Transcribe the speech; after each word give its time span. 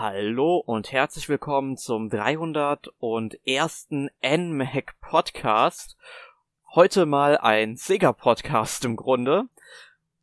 Hallo 0.00 0.56
und 0.56 0.92
herzlich 0.92 1.28
willkommen 1.28 1.76
zum 1.76 2.08
301. 2.08 3.88
NMAC 3.90 4.98
Podcast. 5.02 5.98
Heute 6.74 7.04
mal 7.04 7.36
ein 7.36 7.76
Sega 7.76 8.14
Podcast 8.14 8.86
im 8.86 8.96
Grunde, 8.96 9.44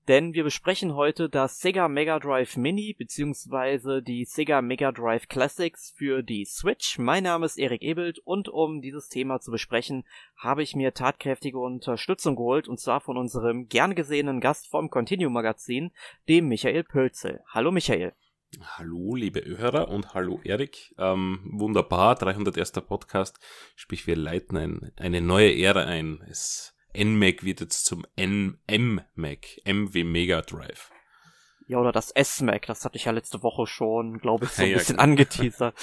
denn 0.07 0.33
wir 0.33 0.43
besprechen 0.43 0.95
heute 0.95 1.29
das 1.29 1.59
Sega 1.59 1.89
Mega 1.89 2.17
Drive 2.17 2.57
Mini 2.57 2.95
bzw. 2.97 4.01
die 4.01 4.25
Sega 4.25 4.63
Mega 4.63 4.91
Drive 4.91 5.27
Classics 5.27 5.93
für 5.95 6.23
die 6.23 6.45
Switch. 6.45 6.97
Mein 6.97 7.25
Name 7.25 7.45
ist 7.45 7.59
Erik 7.59 7.83
Ebelt 7.83 8.17
und 8.17 8.49
um 8.49 8.81
dieses 8.81 9.09
Thema 9.09 9.41
zu 9.41 9.51
besprechen, 9.51 10.05
habe 10.37 10.63
ich 10.63 10.75
mir 10.75 10.95
tatkräftige 10.95 11.59
Unterstützung 11.59 12.35
geholt 12.35 12.67
und 12.67 12.79
zwar 12.79 12.99
von 12.99 13.15
unserem 13.15 13.67
gern 13.67 13.93
gesehenen 13.93 14.41
Gast 14.41 14.67
vom 14.71 14.89
Continuum 14.89 15.33
Magazin, 15.33 15.91
dem 16.27 16.47
Michael 16.47 16.83
Pölzel. 16.83 17.43
Hallo 17.53 17.71
Michael. 17.71 18.13
Hallo, 18.77 19.15
liebe 19.15 19.43
Hörer 19.45 19.89
und 19.89 20.13
hallo 20.13 20.39
Erik. 20.43 20.95
Ähm, 20.97 21.41
wunderbar, 21.43 22.15
301. 22.15 22.71
Podcast. 22.87 23.39
Sprich, 23.75 24.07
wir 24.07 24.15
leiten 24.15 24.57
ein, 24.57 24.91
eine 24.97 25.21
neue 25.21 25.53
Ära 25.53 25.83
ein. 25.83 26.23
Es, 26.29 26.73
NMAC 26.95 27.43
wird 27.43 27.59
jetzt 27.59 27.85
zum 27.85 28.05
NM-Mac, 28.17 29.61
M 29.65 29.93
wie 29.93 30.03
Mega 30.03 30.41
Drive. 30.41 30.91
Ja, 31.67 31.79
oder 31.79 31.91
das 31.91 32.11
S-Mac, 32.11 32.65
das 32.65 32.85
hatte 32.85 32.95
ich 32.95 33.05
ja 33.05 33.11
letzte 33.11 33.43
Woche 33.43 33.67
schon, 33.67 34.19
glaube 34.19 34.45
ich, 34.45 34.51
so 34.51 34.61
ein 34.63 34.69
ja, 34.69 34.77
bisschen 34.77 34.95
genau. 34.95 35.03
angeteasert. 35.03 35.75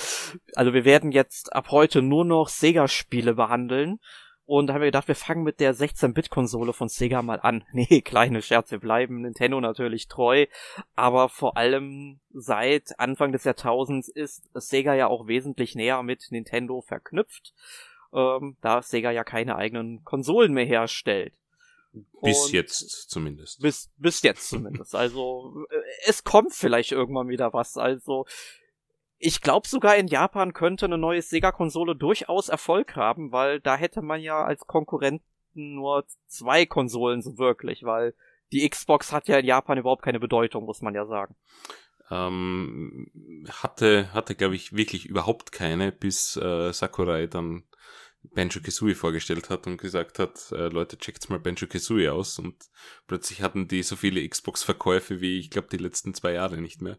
Also 0.54 0.72
wir 0.72 0.86
werden 0.86 1.12
jetzt 1.12 1.54
ab 1.54 1.70
heute 1.70 2.00
nur 2.00 2.24
noch 2.24 2.48
Sega-Spiele 2.48 3.34
behandeln. 3.34 4.00
Und 4.46 4.66
da 4.66 4.74
haben 4.74 4.82
wir 4.82 4.88
gedacht, 4.88 5.08
wir 5.08 5.14
fangen 5.14 5.42
mit 5.42 5.58
der 5.58 5.74
16-Bit-Konsole 5.74 6.74
von 6.74 6.88
Sega 6.88 7.22
mal 7.22 7.40
an. 7.40 7.64
Nee, 7.72 8.02
kleine 8.02 8.42
Scherz, 8.42 8.70
wir 8.70 8.78
bleiben 8.78 9.22
Nintendo 9.22 9.60
natürlich 9.60 10.08
treu. 10.08 10.46
Aber 10.94 11.28
vor 11.28 11.56
allem 11.56 12.20
seit 12.32 12.98
Anfang 12.98 13.32
des 13.32 13.44
Jahrtausends 13.44 14.08
ist 14.08 14.48
Sega 14.52 14.94
ja 14.94 15.06
auch 15.06 15.26
wesentlich 15.26 15.74
näher 15.74 16.02
mit 16.02 16.26
Nintendo 16.30 16.82
verknüpft. 16.82 17.54
Ähm, 18.12 18.56
da 18.60 18.82
Sega 18.82 19.10
ja 19.10 19.24
keine 19.24 19.56
eigenen 19.56 20.04
Konsolen 20.04 20.52
mehr 20.52 20.66
herstellt. 20.66 21.32
Bis 22.22 22.46
Und 22.46 22.52
jetzt 22.52 23.10
zumindest. 23.10 23.60
Bis, 23.60 23.90
bis 23.96 24.22
jetzt 24.22 24.48
zumindest. 24.48 24.94
Also 24.94 25.64
äh, 25.70 25.76
es 26.06 26.24
kommt 26.24 26.52
vielleicht 26.52 26.92
irgendwann 26.92 27.28
wieder 27.28 27.52
was. 27.52 27.76
Also 27.76 28.26
ich 29.18 29.40
glaube 29.40 29.68
sogar 29.68 29.96
in 29.96 30.08
Japan 30.08 30.52
könnte 30.52 30.86
eine 30.86 30.98
neue 30.98 31.22
Sega-Konsole 31.22 31.96
durchaus 31.96 32.48
Erfolg 32.48 32.96
haben, 32.96 33.32
weil 33.32 33.60
da 33.60 33.76
hätte 33.76 34.02
man 34.02 34.20
ja 34.20 34.44
als 34.44 34.66
Konkurrenten 34.66 35.24
nur 35.52 36.04
zwei 36.26 36.66
Konsolen 36.66 37.22
so 37.22 37.38
wirklich, 37.38 37.84
weil 37.84 38.14
die 38.52 38.68
Xbox 38.68 39.12
hat 39.12 39.28
ja 39.28 39.38
in 39.38 39.46
Japan 39.46 39.78
überhaupt 39.78 40.02
keine 40.02 40.20
Bedeutung, 40.20 40.64
muss 40.64 40.82
man 40.82 40.94
ja 40.94 41.06
sagen. 41.06 41.36
Ähm, 42.10 43.10
hatte, 43.62 44.12
hatte 44.12 44.34
glaube 44.34 44.56
ich, 44.56 44.76
wirklich 44.76 45.06
überhaupt 45.06 45.52
keine, 45.52 45.90
bis 45.90 46.36
äh, 46.36 46.72
Sakurai 46.72 47.26
dann 47.26 47.64
Banjo 48.32 48.60
Kazooie 48.60 48.94
vorgestellt 48.94 49.50
hat 49.50 49.66
und 49.66 49.76
gesagt 49.76 50.18
hat, 50.18 50.50
äh, 50.52 50.68
Leute, 50.68 50.98
checkt's 50.98 51.28
mal 51.28 51.38
Banjo 51.38 51.66
Kazooie 51.66 52.12
aus. 52.12 52.38
Und 52.38 52.56
plötzlich 53.06 53.42
hatten 53.42 53.68
die 53.68 53.82
so 53.82 53.96
viele 53.96 54.26
Xbox-Verkäufe 54.26 55.20
wie 55.20 55.38
ich 55.38 55.50
glaube 55.50 55.68
die 55.70 55.76
letzten 55.76 56.14
zwei 56.14 56.32
Jahre 56.32 56.58
nicht 56.58 56.80
mehr. 56.82 56.98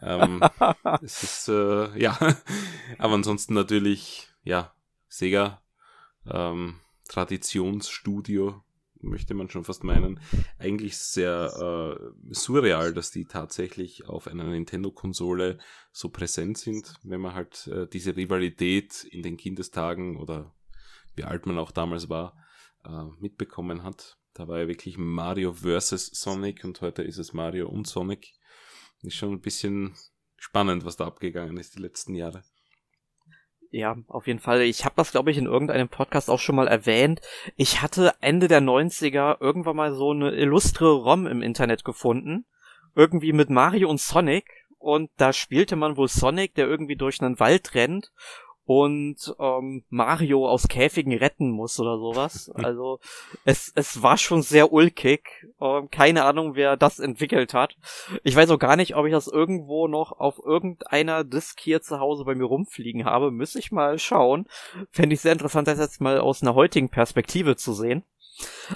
Ähm, 0.00 0.42
es 1.02 1.22
ist 1.22 1.48
äh, 1.48 1.98
ja, 1.98 2.18
aber 2.98 3.14
ansonsten 3.14 3.54
natürlich 3.54 4.28
ja 4.42 4.74
Sega 5.08 5.62
ähm, 6.26 6.80
Traditionsstudio 7.08 8.64
möchte 9.04 9.34
man 9.34 9.50
schon 9.50 9.64
fast 9.64 9.84
meinen, 9.84 10.20
eigentlich 10.58 10.96
sehr 10.96 11.98
äh, 12.00 12.34
surreal, 12.34 12.92
dass 12.92 13.10
die 13.10 13.26
tatsächlich 13.26 14.08
auf 14.08 14.26
einer 14.26 14.44
Nintendo-Konsole 14.44 15.58
so 15.92 16.08
präsent 16.08 16.58
sind, 16.58 16.94
wenn 17.02 17.20
man 17.20 17.34
halt 17.34 17.66
äh, 17.68 17.86
diese 17.86 18.16
Rivalität 18.16 19.04
in 19.04 19.22
den 19.22 19.36
Kindestagen 19.36 20.16
oder 20.16 20.54
wie 21.14 21.24
alt 21.24 21.46
man 21.46 21.58
auch 21.58 21.70
damals 21.70 22.08
war, 22.08 22.36
äh, 22.84 23.04
mitbekommen 23.20 23.82
hat. 23.82 24.18
Da 24.34 24.48
war 24.48 24.58
ja 24.58 24.68
wirklich 24.68 24.98
Mario 24.98 25.52
versus 25.52 26.06
Sonic 26.06 26.64
und 26.64 26.80
heute 26.80 27.02
ist 27.02 27.18
es 27.18 27.32
Mario 27.32 27.68
und 27.68 27.86
Sonic. 27.86 28.34
Ist 29.02 29.14
schon 29.14 29.32
ein 29.32 29.40
bisschen 29.40 29.94
spannend, 30.36 30.84
was 30.84 30.96
da 30.96 31.06
abgegangen 31.06 31.56
ist 31.56 31.76
die 31.76 31.82
letzten 31.82 32.14
Jahre. 32.14 32.42
Ja, 33.70 33.96
auf 34.06 34.28
jeden 34.28 34.38
Fall. 34.38 34.62
Ich 34.62 34.84
habe 34.84 34.94
das, 34.96 35.10
glaube 35.10 35.32
ich, 35.32 35.38
in 35.38 35.46
irgendeinem 35.46 35.88
Podcast 35.88 36.30
auch 36.30 36.38
schon 36.38 36.54
mal 36.54 36.68
erwähnt. 36.68 37.20
Ich 37.56 37.82
hatte 37.82 38.14
Ende 38.20 38.46
der 38.46 38.60
90er 38.60 39.40
irgendwann 39.40 39.76
mal 39.76 39.92
so 39.92 40.12
eine 40.12 40.30
illustre 40.30 40.92
ROM 40.92 41.26
im 41.26 41.42
Internet 41.42 41.84
gefunden. 41.84 42.46
Irgendwie 42.94 43.32
mit 43.32 43.50
Mario 43.50 43.90
und 43.90 44.00
Sonic. 44.00 44.44
Und 44.78 45.10
da 45.16 45.32
spielte 45.32 45.74
man 45.74 45.96
wohl 45.96 46.08
Sonic, 46.08 46.54
der 46.54 46.68
irgendwie 46.68 46.94
durch 46.94 47.20
einen 47.20 47.40
Wald 47.40 47.74
rennt 47.74 48.12
und 48.66 49.34
ähm, 49.38 49.84
Mario 49.90 50.48
aus 50.48 50.68
Käfigen 50.68 51.12
retten 51.12 51.50
muss 51.50 51.78
oder 51.78 51.98
sowas. 51.98 52.50
Also 52.64 52.98
es, 53.44 53.72
es 53.74 54.02
war 54.02 54.16
schon 54.16 54.40
sehr 54.40 54.72
ulkig. 54.72 55.46
Ähm, 55.60 55.90
keine 55.90 56.24
Ahnung, 56.24 56.54
wer 56.54 56.78
das 56.78 56.98
entwickelt 56.98 57.52
hat. 57.52 57.76
Ich 58.22 58.34
weiß 58.34 58.48
auch 58.50 58.58
gar 58.58 58.76
nicht, 58.76 58.96
ob 58.96 59.04
ich 59.04 59.12
das 59.12 59.26
irgendwo 59.26 59.86
noch 59.86 60.12
auf 60.12 60.38
irgendeiner 60.42 61.24
Disk 61.24 61.60
hier 61.60 61.82
zu 61.82 62.00
Hause 62.00 62.24
bei 62.24 62.34
mir 62.34 62.44
rumfliegen 62.44 63.04
habe. 63.04 63.30
Müsste 63.30 63.58
ich 63.58 63.70
mal 63.70 63.98
schauen. 63.98 64.46
Fände 64.90 65.14
ich 65.14 65.20
sehr 65.20 65.32
interessant, 65.32 65.68
das 65.68 65.78
jetzt 65.78 66.00
mal 66.00 66.18
aus 66.20 66.40
einer 66.40 66.54
heutigen 66.54 66.88
Perspektive 66.88 67.56
zu 67.56 67.74
sehen. 67.74 68.02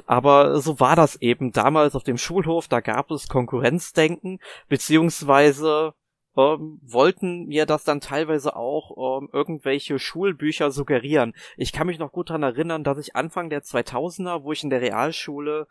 Aber 0.07 0.61
so 0.61 0.79
war 0.81 0.97
das 0.97 1.17
eben 1.17 1.53
damals 1.53 1.97
auf 1.97 2.05
dem 2.05 2.19
Schulhof, 2.19 2.69
da 2.69 2.81
gab 2.81 3.11
es 3.11 3.29
Konkurrenzdenken, 3.29 4.39
beziehungsweise 4.69 5.95
ähm, 6.39 6.79
wollten 6.83 7.47
mir 7.47 7.67
das 7.67 7.83
dann 7.83 8.01
teilweise 8.01 8.55
auch 8.55 9.21
ähm, 9.21 9.29
irgendwelche 9.33 9.99
Schulbücher 9.99 10.71
suggerieren. 10.71 11.35
Ich 11.57 11.73
kann 11.73 11.89
mich 11.89 11.99
noch 11.99 12.13
gut 12.13 12.31
daran 12.31 12.45
erinnern, 12.45 12.85
dass 12.85 12.99
ich 12.99 13.17
Anfang 13.17 13.51
der 13.51 13.63
2000er, 13.63 14.45
wo 14.45 14.53
ich 14.53 14.63
in 14.63 14.71
der 14.71 14.81
Realschule 14.81 15.67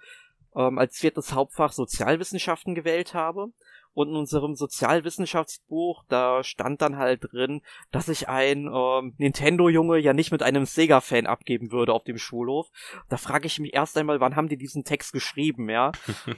ähm, 0.55 0.77
als 0.77 0.97
viertes 0.97 1.33
Hauptfach 1.33 1.71
Sozialwissenschaften 1.71 2.75
gewählt 2.75 3.13
habe, 3.13 3.51
und 3.97 4.09
in 4.09 4.15
unserem 4.15 4.53
Sozialwissenschaftsbuch, 4.53 6.03
da 6.07 6.43
stand 6.43 6.83
dann 6.83 6.97
halt 6.97 7.31
drin, 7.31 7.63
dass 7.91 8.09
ich 8.09 8.29
ein 8.29 8.69
ähm, 8.71 9.15
Nintendo-Junge 9.17 9.97
ja 9.97 10.13
nicht 10.13 10.31
mit 10.31 10.43
einem 10.43 10.67
Sega-Fan 10.67 11.25
abgeben 11.25 11.71
würde 11.71 11.93
auf 11.93 12.03
dem 12.03 12.19
Schulhof. 12.19 12.69
Da 13.09 13.17
frage 13.17 13.47
ich 13.47 13.57
mich 13.57 13.73
erst 13.73 13.97
einmal, 13.97 14.19
wann 14.19 14.35
haben 14.35 14.49
die 14.49 14.57
diesen 14.57 14.83
Text 14.83 15.13
geschrieben, 15.13 15.67
ja, 15.67 15.93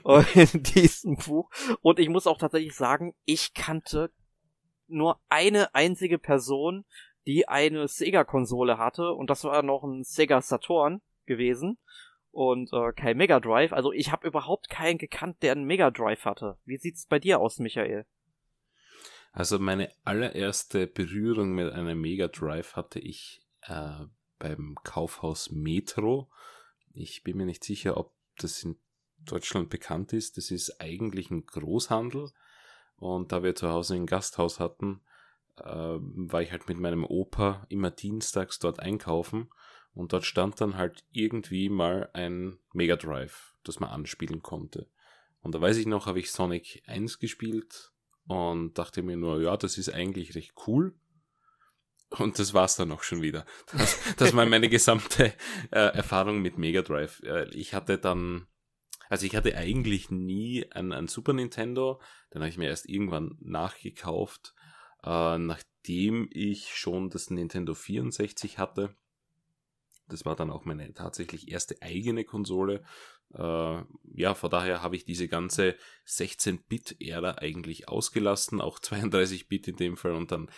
in 0.35 0.63
diesem 0.63 1.17
Buch. 1.17 1.49
Und 1.81 1.99
ich 1.99 2.07
muss 2.07 2.27
auch 2.27 2.37
tatsächlich 2.37 2.77
sagen, 2.77 3.13
ich 3.25 3.53
kannte 3.53 4.09
nur 4.89 5.19
eine 5.29 5.73
einzige 5.75 6.17
Person, 6.17 6.85
die 7.25 7.47
eine 7.47 7.87
Sega-Konsole 7.87 8.77
hatte 8.77 9.13
und 9.13 9.29
das 9.29 9.43
war 9.43 9.61
noch 9.63 9.83
ein 9.83 10.03
Sega 10.03 10.41
Saturn 10.41 11.01
gewesen 11.25 11.77
und 12.31 12.71
äh, 12.73 12.91
kein 12.93 13.17
Mega 13.17 13.39
Drive. 13.39 13.73
Also 13.73 13.91
ich 13.91 14.11
habe 14.11 14.27
überhaupt 14.27 14.69
keinen 14.69 14.97
gekannt, 14.97 15.37
der 15.41 15.53
einen 15.53 15.65
Mega 15.65 15.91
Drive 15.91 16.25
hatte. 16.25 16.57
Wie 16.65 16.77
sieht's 16.77 17.05
bei 17.05 17.19
dir 17.19 17.39
aus, 17.39 17.59
Michael? 17.59 18.05
Also 19.31 19.59
meine 19.59 19.91
allererste 20.03 20.87
Berührung 20.87 21.53
mit 21.53 21.71
einem 21.71 22.01
Mega 22.01 22.27
Drive 22.27 22.75
hatte 22.75 22.99
ich 22.99 23.41
äh, 23.61 24.05
beim 24.39 24.75
Kaufhaus 24.83 25.51
Metro. 25.51 26.29
Ich 26.93 27.23
bin 27.23 27.37
mir 27.37 27.45
nicht 27.45 27.63
sicher, 27.63 27.97
ob 27.97 28.13
das 28.37 28.63
in 28.63 28.77
Deutschland 29.19 29.69
bekannt 29.69 30.13
ist. 30.13 30.37
Das 30.37 30.49
ist 30.49 30.81
eigentlich 30.81 31.29
ein 31.29 31.45
Großhandel 31.45 32.31
und 32.99 33.31
da 33.31 33.43
wir 33.43 33.55
zu 33.55 33.69
Hause 33.69 33.95
ein 33.95 34.05
Gasthaus 34.05 34.59
hatten, 34.59 35.01
äh, 35.57 35.63
war 35.99 36.41
ich 36.41 36.51
halt 36.51 36.67
mit 36.67 36.79
meinem 36.79 37.05
Opa 37.05 37.65
immer 37.69 37.91
dienstags 37.91 38.59
dort 38.59 38.79
einkaufen. 38.79 39.49
Und 39.93 40.13
dort 40.13 40.25
stand 40.25 40.61
dann 40.61 40.77
halt 40.77 41.03
irgendwie 41.11 41.69
mal 41.69 42.09
ein 42.13 42.59
Mega 42.73 42.95
Drive, 42.95 43.55
das 43.63 43.79
man 43.79 43.89
anspielen 43.89 44.41
konnte. 44.41 44.87
Und 45.41 45.55
da 45.55 45.61
weiß 45.61 45.77
ich 45.77 45.87
noch, 45.87 46.05
habe 46.05 46.19
ich 46.19 46.31
Sonic 46.31 46.83
1 46.85 47.19
gespielt 47.19 47.91
und 48.27 48.77
dachte 48.77 49.01
mir 49.01 49.17
nur, 49.17 49.41
ja, 49.41 49.57
das 49.57 49.77
ist 49.77 49.89
eigentlich 49.93 50.35
recht 50.35 50.53
cool. 50.67 50.93
Und 52.11 52.39
das 52.39 52.53
war's 52.53 52.75
dann 52.75 52.91
auch 52.91 53.03
schon 53.03 53.21
wieder. 53.21 53.45
Das, 53.71 54.15
das 54.17 54.35
war 54.35 54.45
meine 54.45 54.69
gesamte 54.69 55.33
äh, 55.71 55.95
Erfahrung 55.95 56.41
mit 56.41 56.57
Mega 56.57 56.81
Drive. 56.81 57.21
Äh, 57.23 57.49
ich 57.49 57.73
hatte 57.73 57.97
dann 57.97 58.47
also 59.09 59.25
ich 59.25 59.35
hatte 59.35 59.55
eigentlich 59.55 60.11
nie 60.11 60.65
ein, 60.71 60.93
ein 60.93 61.07
Super 61.07 61.33
Nintendo, 61.33 61.99
dann 62.29 62.43
habe 62.43 62.49
ich 62.49 62.57
mir 62.57 62.67
erst 62.67 62.87
irgendwann 62.87 63.37
nachgekauft, 63.41 64.53
äh, 65.03 65.37
nachdem 65.37 66.29
ich 66.31 66.75
schon 66.75 67.09
das 67.09 67.31
Nintendo 67.31 67.73
64 67.73 68.59
hatte. 68.59 68.95
Das 70.07 70.25
war 70.25 70.35
dann 70.35 70.51
auch 70.51 70.65
meine 70.65 70.93
tatsächlich 70.93 71.51
erste 71.51 71.81
eigene 71.81 72.23
Konsole. 72.23 72.83
Äh, 73.33 73.83
ja, 74.13 74.33
von 74.35 74.49
daher 74.49 74.81
habe 74.81 74.95
ich 74.95 75.05
diese 75.05 75.27
ganze 75.27 75.75
16-Bit-Ära 76.07 77.35
eigentlich 77.39 77.87
ausgelassen, 77.89 78.61
auch 78.61 78.79
32-Bit 78.79 79.69
in 79.69 79.75
dem 79.75 79.97
Fall 79.97 80.13
und 80.13 80.31
dann 80.31 80.49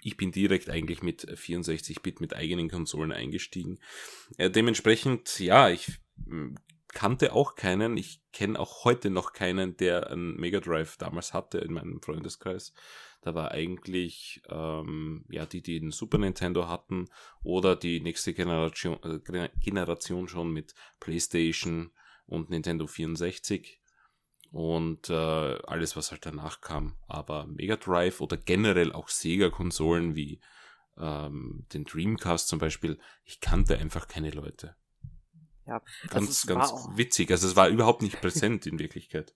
ich 0.00 0.16
bin 0.16 0.30
direkt 0.30 0.70
eigentlich 0.70 1.02
mit 1.02 1.26
64-Bit 1.26 2.20
mit 2.20 2.32
eigenen 2.32 2.70
Konsolen 2.70 3.10
eingestiegen. 3.10 3.80
Äh, 4.36 4.48
dementsprechend, 4.48 5.40
ja, 5.40 5.68
ich 5.70 5.90
kannte 6.88 7.32
auch 7.32 7.54
keinen. 7.54 7.96
Ich 7.96 8.22
kenne 8.32 8.58
auch 8.58 8.84
heute 8.84 9.10
noch 9.10 9.32
keinen, 9.32 9.76
der 9.76 10.10
einen 10.10 10.36
Mega 10.36 10.60
Drive 10.60 10.96
damals 10.96 11.32
hatte 11.34 11.58
in 11.58 11.72
meinem 11.72 12.02
Freundeskreis. 12.02 12.72
Da 13.20 13.34
war 13.34 13.50
eigentlich 13.50 14.42
ähm, 14.48 15.24
ja 15.28 15.44
die, 15.44 15.62
die 15.62 15.80
einen 15.80 15.90
Super 15.90 16.18
Nintendo 16.18 16.68
hatten 16.68 17.08
oder 17.42 17.76
die 17.76 18.00
nächste 18.00 18.32
Generation, 18.32 18.98
äh, 19.02 19.48
Generation 19.60 20.28
schon 20.28 20.52
mit 20.52 20.74
PlayStation 21.00 21.90
und 22.26 22.50
Nintendo 22.50 22.86
64 22.86 23.80
und 24.50 25.10
äh, 25.10 25.12
alles, 25.66 25.96
was 25.96 26.10
halt 26.10 26.24
danach 26.26 26.60
kam. 26.60 26.96
Aber 27.06 27.46
Mega 27.46 27.76
Drive 27.76 28.20
oder 28.20 28.36
generell 28.36 28.92
auch 28.92 29.08
Sega-Konsolen 29.08 30.14
wie 30.14 30.40
ähm, 30.96 31.66
den 31.72 31.84
Dreamcast 31.84 32.48
zum 32.48 32.58
Beispiel, 32.58 32.98
ich 33.24 33.40
kannte 33.40 33.78
einfach 33.78 34.08
keine 34.08 34.30
Leute. 34.30 34.76
Ja, 35.68 35.82
ganz, 36.08 36.46
ganz 36.46 36.72
witzig. 36.94 37.30
Also 37.30 37.46
es 37.46 37.54
war 37.54 37.68
überhaupt 37.68 38.00
nicht 38.00 38.20
präsent 38.20 38.66
in 38.66 38.78
Wirklichkeit. 38.78 39.34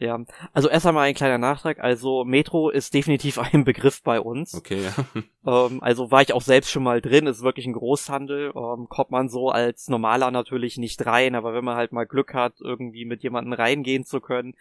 Ja, 0.00 0.24
also 0.52 0.68
erst 0.68 0.86
einmal 0.86 1.08
ein 1.08 1.14
kleiner 1.14 1.38
Nachtrag. 1.38 1.80
Also 1.80 2.24
Metro 2.24 2.70
ist 2.70 2.94
definitiv 2.94 3.38
ein 3.38 3.64
Begriff 3.64 4.02
bei 4.02 4.20
uns. 4.20 4.54
Okay, 4.54 4.84
ja. 4.84 4.94
Ähm, 5.46 5.82
also 5.82 6.10
war 6.10 6.20
ich 6.20 6.34
auch 6.34 6.42
selbst 6.42 6.70
schon 6.70 6.82
mal 6.82 7.00
drin, 7.00 7.26
ist 7.26 7.42
wirklich 7.42 7.64
ein 7.64 7.72
Großhandel. 7.72 8.52
Ähm, 8.54 8.86
kommt 8.90 9.10
man 9.10 9.30
so 9.30 9.48
als 9.48 9.88
Normaler 9.88 10.30
natürlich 10.30 10.76
nicht 10.76 11.06
rein, 11.06 11.34
aber 11.34 11.54
wenn 11.54 11.64
man 11.64 11.76
halt 11.76 11.90
mal 11.90 12.04
Glück 12.04 12.34
hat, 12.34 12.60
irgendwie 12.60 13.06
mit 13.06 13.22
jemandem 13.22 13.54
reingehen 13.54 14.04
zu 14.04 14.20
können, 14.20 14.56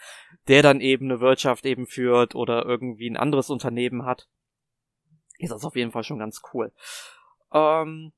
der 0.48 0.62
dann 0.62 0.80
eben 0.80 1.12
eine 1.12 1.20
Wirtschaft 1.20 1.66
eben 1.66 1.88
führt 1.88 2.36
oder 2.36 2.66
irgendwie 2.66 3.10
ein 3.10 3.18
anderes 3.18 3.50
Unternehmen 3.50 4.06
hat, 4.06 4.30
ist 5.40 5.52
das 5.52 5.66
auf 5.66 5.76
jeden 5.76 5.92
Fall 5.92 6.04
schon 6.04 6.20
ganz 6.20 6.42
cool. 6.54 6.72
Ähm, 7.52 8.14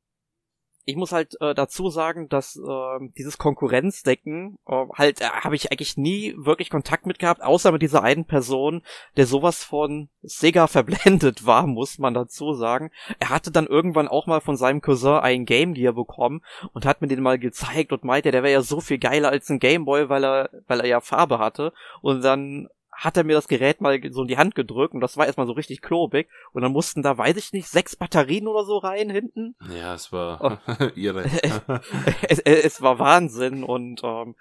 ich 0.89 0.95
muss 0.95 1.12
halt 1.12 1.39
äh, 1.39 1.53
dazu 1.53 1.89
sagen, 1.89 2.30
dass 2.30 2.56
äh, 2.56 3.09
dieses 3.18 3.38
Konkurrenzdecken 3.38 4.57
äh, 4.68 4.86
halt 4.95 5.21
äh, 5.21 5.25
habe 5.25 5.56
ich 5.56 5.71
eigentlich 5.71 5.97
nie 5.97 6.33
wirklich 6.38 6.69
Kontakt 6.69 7.06
mit 7.06 7.19
gehabt, 7.19 7.44
außer 7.44 7.71
mit 7.71 7.81
dieser 7.81 8.01
einen 8.03 8.25
Person, 8.25 8.81
der 9.15 9.27
sowas 9.27 9.63
von 9.63 10.09
Sega 10.24 10.68
verblendet 10.68 11.45
war, 11.45 11.68
muss 11.68 12.00
man 12.00 12.13
dazu 12.13 12.53
sagen. 12.53 12.91
Er 13.19 13.30
hatte 13.30 13.51
dann 13.51 13.68
irgendwann 13.68 14.07
auch 14.07 14.25
mal 14.25 14.41
von 14.41 14.56
seinem 14.56 14.81
Cousin 14.81 15.19
einen 15.19 15.45
Game 15.45 15.75
Gear 15.75 15.94
bekommen 15.94 16.41
und 16.74 16.86
hat 16.86 17.01
mir 17.01 17.07
den 17.07 17.21
mal 17.21 17.38
gezeigt 17.38 17.94
und 17.94 18.03
meinte, 18.03 18.31
der 18.31 18.41
wäre 18.41 18.53
ja 18.53 18.62
so 18.62 18.81
viel 18.81 18.97
geiler 18.97 19.30
als 19.30 19.50
ein 19.50 19.59
Game 19.59 19.86
Boy, 19.86 20.09
weil 20.09 20.25
er 20.25 20.50
weil 20.68 20.80
er 20.80 20.88
ja 20.88 21.01
Farbe 21.01 21.38
hatte 21.38 21.71
und 22.01 22.24
dann 22.24 22.68
hat 23.00 23.16
er 23.16 23.24
mir 23.24 23.34
das 23.34 23.48
Gerät 23.48 23.80
mal 23.80 24.00
so 24.12 24.24
in 24.24 24.28
die 24.28 24.38
Hand 24.38 24.56
gedrückt 24.56 24.94
und 24.94 25.00
das 25.00 25.16
war 25.16 25.25
erstmal 25.25 25.48
so 25.48 25.54
richtig 25.54 25.81
klobig 25.81 26.28
und 26.51 26.62
dann 26.62 26.74
mussten 26.74 27.01
da, 27.01 27.18
weiß 27.18 27.38
ich 27.38 27.54
nicht, 27.54 27.69
sechs 27.69 27.96
Batterien 27.96 28.48
oder 28.48 28.66
so 28.66 28.78
rein 28.78 29.10
hinten. 29.10 29.56
Ja, 29.74 29.94
es 29.94 30.12
war 30.12 30.60
oh. 30.68 30.74
irre. 30.96 31.24
es, 32.28 32.40
es, 32.40 32.81
war 32.81 33.00
Wahnsinn 33.00 33.63
und 33.63 34.01
ähm, 34.04 34.36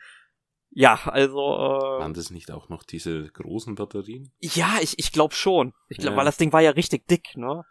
ja, 0.71 1.01
also. 1.07 1.39
Äh, 1.39 2.01
Waren 2.01 2.15
das 2.15 2.31
nicht 2.31 2.51
auch 2.51 2.69
noch 2.69 2.83
diese 2.83 3.29
großen 3.29 3.75
Batterien? 3.75 4.31
Ja, 4.41 4.77
ich, 4.81 4.99
ich 4.99 5.13
glaube 5.13 5.35
schon. 5.35 5.73
Ich 5.89 5.99
glaube, 5.99 6.13
ja. 6.13 6.19
weil 6.19 6.25
das 6.27 6.37
Ding 6.37 6.53
war 6.53 6.61
ja 6.61 6.71
richtig 6.71 7.09
dick, 7.09 7.37
ne? 7.37 7.65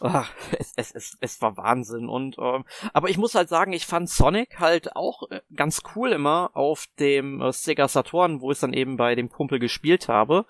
Ach, 0.00 0.30
es, 0.58 0.72
es, 0.76 0.92
es, 0.92 1.16
es 1.20 1.40
war 1.40 1.56
Wahnsinn. 1.56 2.08
Und 2.08 2.36
ähm, 2.38 2.64
aber 2.92 3.10
ich 3.10 3.18
muss 3.18 3.34
halt 3.34 3.48
sagen, 3.48 3.72
ich 3.72 3.86
fand 3.86 4.10
Sonic 4.10 4.58
halt 4.58 4.96
auch 4.96 5.30
äh, 5.30 5.40
ganz 5.54 5.82
cool 5.94 6.12
immer 6.12 6.50
auf 6.54 6.86
dem 6.98 7.40
äh, 7.40 7.52
Sega 7.52 7.88
Saturn, 7.88 8.40
wo 8.40 8.50
ich 8.50 8.58
dann 8.58 8.72
eben 8.72 8.96
bei 8.96 9.14
dem 9.14 9.28
Kumpel 9.28 9.58
gespielt 9.58 10.08
habe. 10.08 10.46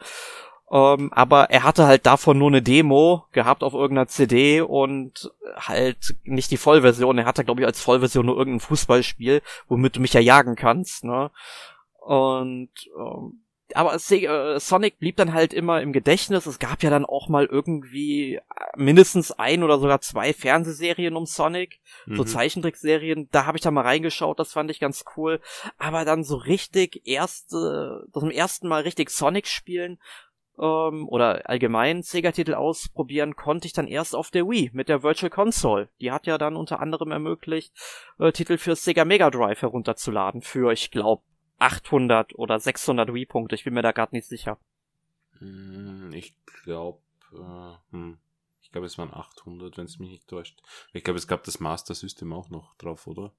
Ähm, 0.71 1.13
aber 1.13 1.51
er 1.51 1.63
hatte 1.63 1.87
halt 1.87 2.07
davon 2.07 2.39
nur 2.39 2.49
eine 2.49 2.63
Demo 2.63 3.27
gehabt 3.33 3.63
auf 3.63 3.73
irgendeiner 3.73 4.09
CD 4.09 4.61
und 4.61 5.31
halt 5.57 6.17
nicht 6.25 6.51
die 6.51 6.57
Vollversion. 6.57 7.19
Er 7.19 7.25
hatte, 7.27 7.45
glaube 7.45 7.61
ich, 7.61 7.67
als 7.67 7.81
Vollversion 7.81 8.27
nur 8.27 8.37
irgendein 8.37 8.61
Fußballspiel, 8.61 9.43
womit 9.69 9.97
du 9.97 10.01
mich 10.01 10.13
ja 10.13 10.21
jagen 10.21 10.57
kannst, 10.57 11.05
ne? 11.05 11.31
Und 12.01 12.71
ähm, 12.99 13.43
aber 13.75 13.95
äh, 13.95 14.61
Sonic 14.61 14.99
blieb 14.99 15.17
dann 15.17 15.33
halt 15.33 15.53
immer 15.53 15.83
im 15.83 15.93
Gedächtnis. 15.93 16.47
Es 16.47 16.59
gab 16.59 16.83
ja 16.83 16.91
dann 16.91 17.05
auch 17.05 17.29
mal 17.29 17.47
irgendwie 17.47 18.41
mindestens 18.77 19.33
ein 19.33 19.65
oder 19.65 19.79
sogar 19.79 20.01
zwei 20.01 20.33
Fernsehserien 20.33 21.17
um 21.17 21.27
Sonic, 21.27 21.81
mhm. 22.07 22.17
so 22.17 22.25
Zeichentrickserien. 22.25 23.29
Da 23.33 23.45
habe 23.45 23.59
ich 23.59 23.63
da 23.63 23.71
mal 23.71 23.83
reingeschaut, 23.83 24.39
das 24.39 24.53
fand 24.53 24.71
ich 24.71 24.79
ganz 24.79 25.05
cool. 25.17 25.41
Aber 25.79 26.05
dann 26.05 26.23
so 26.23 26.37
richtig 26.37 27.07
erste, 27.07 28.07
zum 28.13 28.31
ersten 28.31 28.69
Mal 28.69 28.83
richtig 28.83 29.11
Sonic 29.11 29.49
spielen, 29.49 29.99
ähm, 30.59 31.09
oder 31.09 31.49
allgemein 31.49 32.03
Sega-Titel 32.03 32.55
ausprobieren 32.55 33.37
konnte 33.37 33.67
ich 33.67 33.73
dann 33.73 33.89
erst 33.89 34.15
auf 34.15 34.31
der 34.31 34.49
Wii 34.49 34.71
mit 34.73 34.89
der 34.89 35.03
Virtual 35.03 35.31
Console. 35.31 35.89
Die 36.01 36.13
hat 36.13 36.27
ja 36.27 36.39
dann 36.39 36.57
unter 36.57 36.81
anderem 36.81 37.13
ermöglicht, 37.13 37.73
äh, 38.19 38.33
Titel 38.33 38.59
für 38.59 38.77
Sega 38.77 39.05
Mega 39.05 39.31
Drive 39.31 39.63
herunterzuladen 39.63 40.43
für, 40.43 40.73
ich 40.73 40.91
glaube, 40.91 41.23
800 41.59 42.35
oder 42.35 42.59
600 42.59 43.13
Wii-Punkte. 43.13 43.55
Ich 43.55 43.65
bin 43.65 43.75
mir 43.75 43.83
da 43.83 43.93
gerade 43.93 44.15
nicht 44.15 44.27
sicher. 44.27 44.59
Hm, 45.39 46.13
ich 46.13 46.35
glaube, 46.65 47.01
äh, 47.33 47.93
hm. 47.93 48.19
ich 48.63 48.71
glaube, 48.73 48.87
es 48.87 48.99
waren 48.99 49.13
800, 49.13 49.77
wenn 49.77 49.87
es 49.87 49.99
mich 49.99 50.11
nicht 50.11 50.29
täuscht. 50.29 50.61
Ich 50.93 51.05
glaube, 51.05 51.19
es 51.19 51.29
gab 51.29 51.45
das 51.45 51.61
Master 51.61 51.95
System 51.95 52.33
auch 52.33 52.51
noch 52.51 52.75
drauf, 52.77 53.07
oder? 53.07 53.33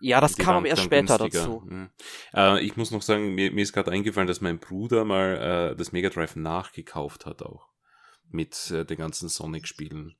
Ja, 0.00 0.20
das 0.20 0.36
kam 0.36 0.56
aber 0.56 0.66
erst 0.66 0.82
später 0.82 1.18
günstiger. 1.18 1.44
dazu. 1.44 1.62
Mhm. 1.66 1.90
Äh, 2.34 2.64
ich 2.64 2.76
muss 2.76 2.90
noch 2.90 3.02
sagen, 3.02 3.34
mir, 3.34 3.50
mir 3.52 3.62
ist 3.62 3.72
gerade 3.72 3.90
eingefallen, 3.90 4.28
dass 4.28 4.40
mein 4.40 4.58
Bruder 4.58 5.04
mal 5.04 5.72
äh, 5.72 5.76
das 5.76 5.92
Mega 5.92 6.10
Drive 6.10 6.36
nachgekauft 6.36 7.26
hat 7.26 7.42
auch. 7.42 7.68
Mit 8.28 8.70
äh, 8.70 8.84
den 8.84 8.98
ganzen 8.98 9.28
Sonic-Spielen. 9.28 10.16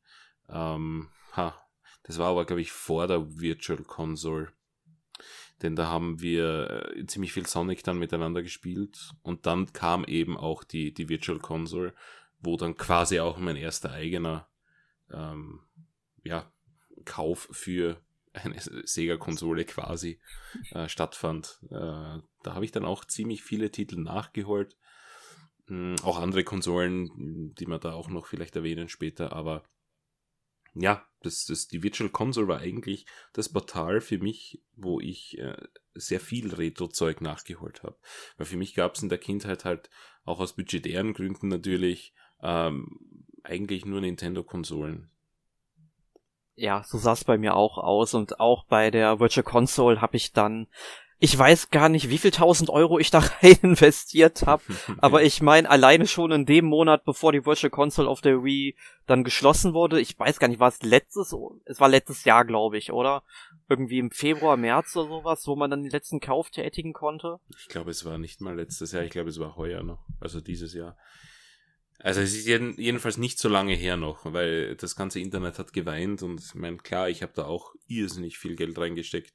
Ähm, 0.48 1.08
ha, 1.32 1.60
das 2.04 2.18
war 2.18 2.28
aber, 2.28 2.44
glaube 2.44 2.62
ich, 2.62 2.72
vor 2.72 3.06
der 3.06 3.38
Virtual 3.40 3.82
Console. 3.82 4.52
Denn 5.62 5.74
da 5.74 5.88
haben 5.88 6.20
wir 6.20 6.92
äh, 6.96 7.06
ziemlich 7.06 7.32
viel 7.32 7.46
Sonic 7.46 7.82
dann 7.82 7.98
miteinander 7.98 8.42
gespielt. 8.42 9.12
Und 9.22 9.46
dann 9.46 9.72
kam 9.72 10.04
eben 10.04 10.36
auch 10.36 10.64
die, 10.64 10.92
die 10.92 11.08
Virtual 11.08 11.38
Console, 11.38 11.94
wo 12.38 12.56
dann 12.56 12.76
quasi 12.76 13.20
auch 13.20 13.38
mein 13.38 13.56
erster 13.56 13.90
eigener 13.90 14.48
ähm, 15.10 15.60
ja, 16.22 16.52
Kauf 17.04 17.48
für 17.50 18.00
eine 18.36 18.60
Sega-Konsole 18.60 19.64
quasi 19.64 20.20
äh, 20.70 20.88
stattfand. 20.88 21.58
Äh, 21.70 21.70
da 21.70 22.54
habe 22.54 22.64
ich 22.64 22.72
dann 22.72 22.84
auch 22.84 23.04
ziemlich 23.04 23.42
viele 23.42 23.70
Titel 23.70 24.00
nachgeholt. 24.00 24.76
Mhm, 25.66 25.96
auch 26.02 26.18
andere 26.18 26.44
Konsolen, 26.44 27.54
die 27.54 27.66
wir 27.66 27.78
da 27.78 27.92
auch 27.92 28.08
noch 28.08 28.26
vielleicht 28.26 28.56
erwähnen 28.56 28.88
später, 28.88 29.32
aber 29.32 29.64
ja, 30.78 31.06
das, 31.22 31.46
das, 31.46 31.68
die 31.68 31.82
Virtual 31.82 32.10
Console 32.10 32.48
war 32.48 32.58
eigentlich 32.60 33.06
das 33.32 33.48
Portal 33.48 34.00
für 34.00 34.18
mich, 34.18 34.62
wo 34.74 35.00
ich 35.00 35.38
äh, 35.38 35.56
sehr 35.94 36.20
viel 36.20 36.54
Retro-Zeug 36.54 37.22
nachgeholt 37.22 37.82
habe. 37.82 37.96
Weil 38.36 38.46
für 38.46 38.58
mich 38.58 38.74
gab 38.74 38.94
es 38.94 39.02
in 39.02 39.08
der 39.08 39.18
Kindheit 39.18 39.64
halt 39.64 39.88
auch 40.24 40.38
aus 40.38 40.54
budgetären 40.54 41.14
Gründen 41.14 41.48
natürlich 41.48 42.14
ähm, 42.42 43.00
eigentlich 43.42 43.86
nur 43.86 44.02
Nintendo-Konsolen 44.02 45.10
ja, 46.56 46.82
so 46.84 46.98
sah 46.98 47.12
es 47.12 47.24
bei 47.24 47.38
mir 47.38 47.54
auch 47.54 47.78
aus 47.78 48.14
und 48.14 48.40
auch 48.40 48.64
bei 48.64 48.90
der 48.90 49.20
Virtual 49.20 49.44
Console 49.44 50.00
habe 50.00 50.16
ich 50.16 50.32
dann 50.32 50.66
ich 51.18 51.36
weiß 51.36 51.70
gar 51.70 51.88
nicht, 51.88 52.10
wie 52.10 52.18
viel 52.18 52.30
tausend 52.30 52.68
Euro 52.68 52.98
ich 52.98 53.10
da 53.10 53.18
rein 53.42 53.56
investiert 53.62 54.42
habe, 54.46 54.62
aber 54.98 55.22
ich 55.22 55.40
meine, 55.40 55.68
alleine 55.68 56.06
schon 56.06 56.30
in 56.30 56.44
dem 56.44 56.66
Monat, 56.66 57.04
bevor 57.04 57.32
die 57.32 57.46
Virtual 57.46 57.70
Console 57.70 58.08
auf 58.08 58.20
der 58.20 58.44
Wii 58.44 58.76
dann 59.06 59.24
geschlossen 59.24 59.72
wurde, 59.72 60.00
ich 60.00 60.18
weiß 60.18 60.38
gar 60.38 60.48
nicht, 60.48 60.60
war 60.60 60.68
es 60.68 60.82
letztes, 60.82 61.34
es 61.64 61.80
war 61.80 61.88
letztes 61.88 62.24
Jahr, 62.24 62.44
glaube 62.44 62.76
ich, 62.76 62.92
oder? 62.92 63.22
Irgendwie 63.68 63.98
im 63.98 64.10
Februar, 64.10 64.56
März 64.56 64.94
oder 64.96 65.08
sowas, 65.08 65.46
wo 65.46 65.56
man 65.56 65.70
dann 65.70 65.82
den 65.82 65.90
letzten 65.90 66.20
Kauf 66.20 66.50
tätigen 66.50 66.92
konnte? 66.92 67.40
Ich 67.58 67.68
glaube, 67.68 67.90
es 67.90 68.04
war 68.04 68.18
nicht 68.18 68.40
mal 68.40 68.54
letztes 68.54 68.92
Jahr, 68.92 69.02
ich 69.02 69.10
glaube, 69.10 69.30
es 69.30 69.40
war 69.40 69.56
heuer 69.56 69.82
noch, 69.82 70.04
also 70.20 70.40
dieses 70.40 70.74
Jahr. 70.74 70.96
Also 71.98 72.20
es 72.20 72.34
ist 72.34 72.46
jeden, 72.46 72.78
jedenfalls 72.78 73.16
nicht 73.16 73.38
so 73.38 73.48
lange 73.48 73.74
her 73.74 73.96
noch, 73.96 74.20
weil 74.24 74.76
das 74.76 74.96
ganze 74.96 75.20
Internet 75.20 75.58
hat 75.58 75.72
geweint 75.72 76.22
und 76.22 76.40
ich 76.40 76.54
meine, 76.54 76.76
klar, 76.76 77.08
ich 77.08 77.22
habe 77.22 77.32
da 77.34 77.44
auch 77.46 77.74
irrsinnig 77.86 78.38
viel 78.38 78.54
Geld 78.56 78.78
reingesteckt. 78.78 79.34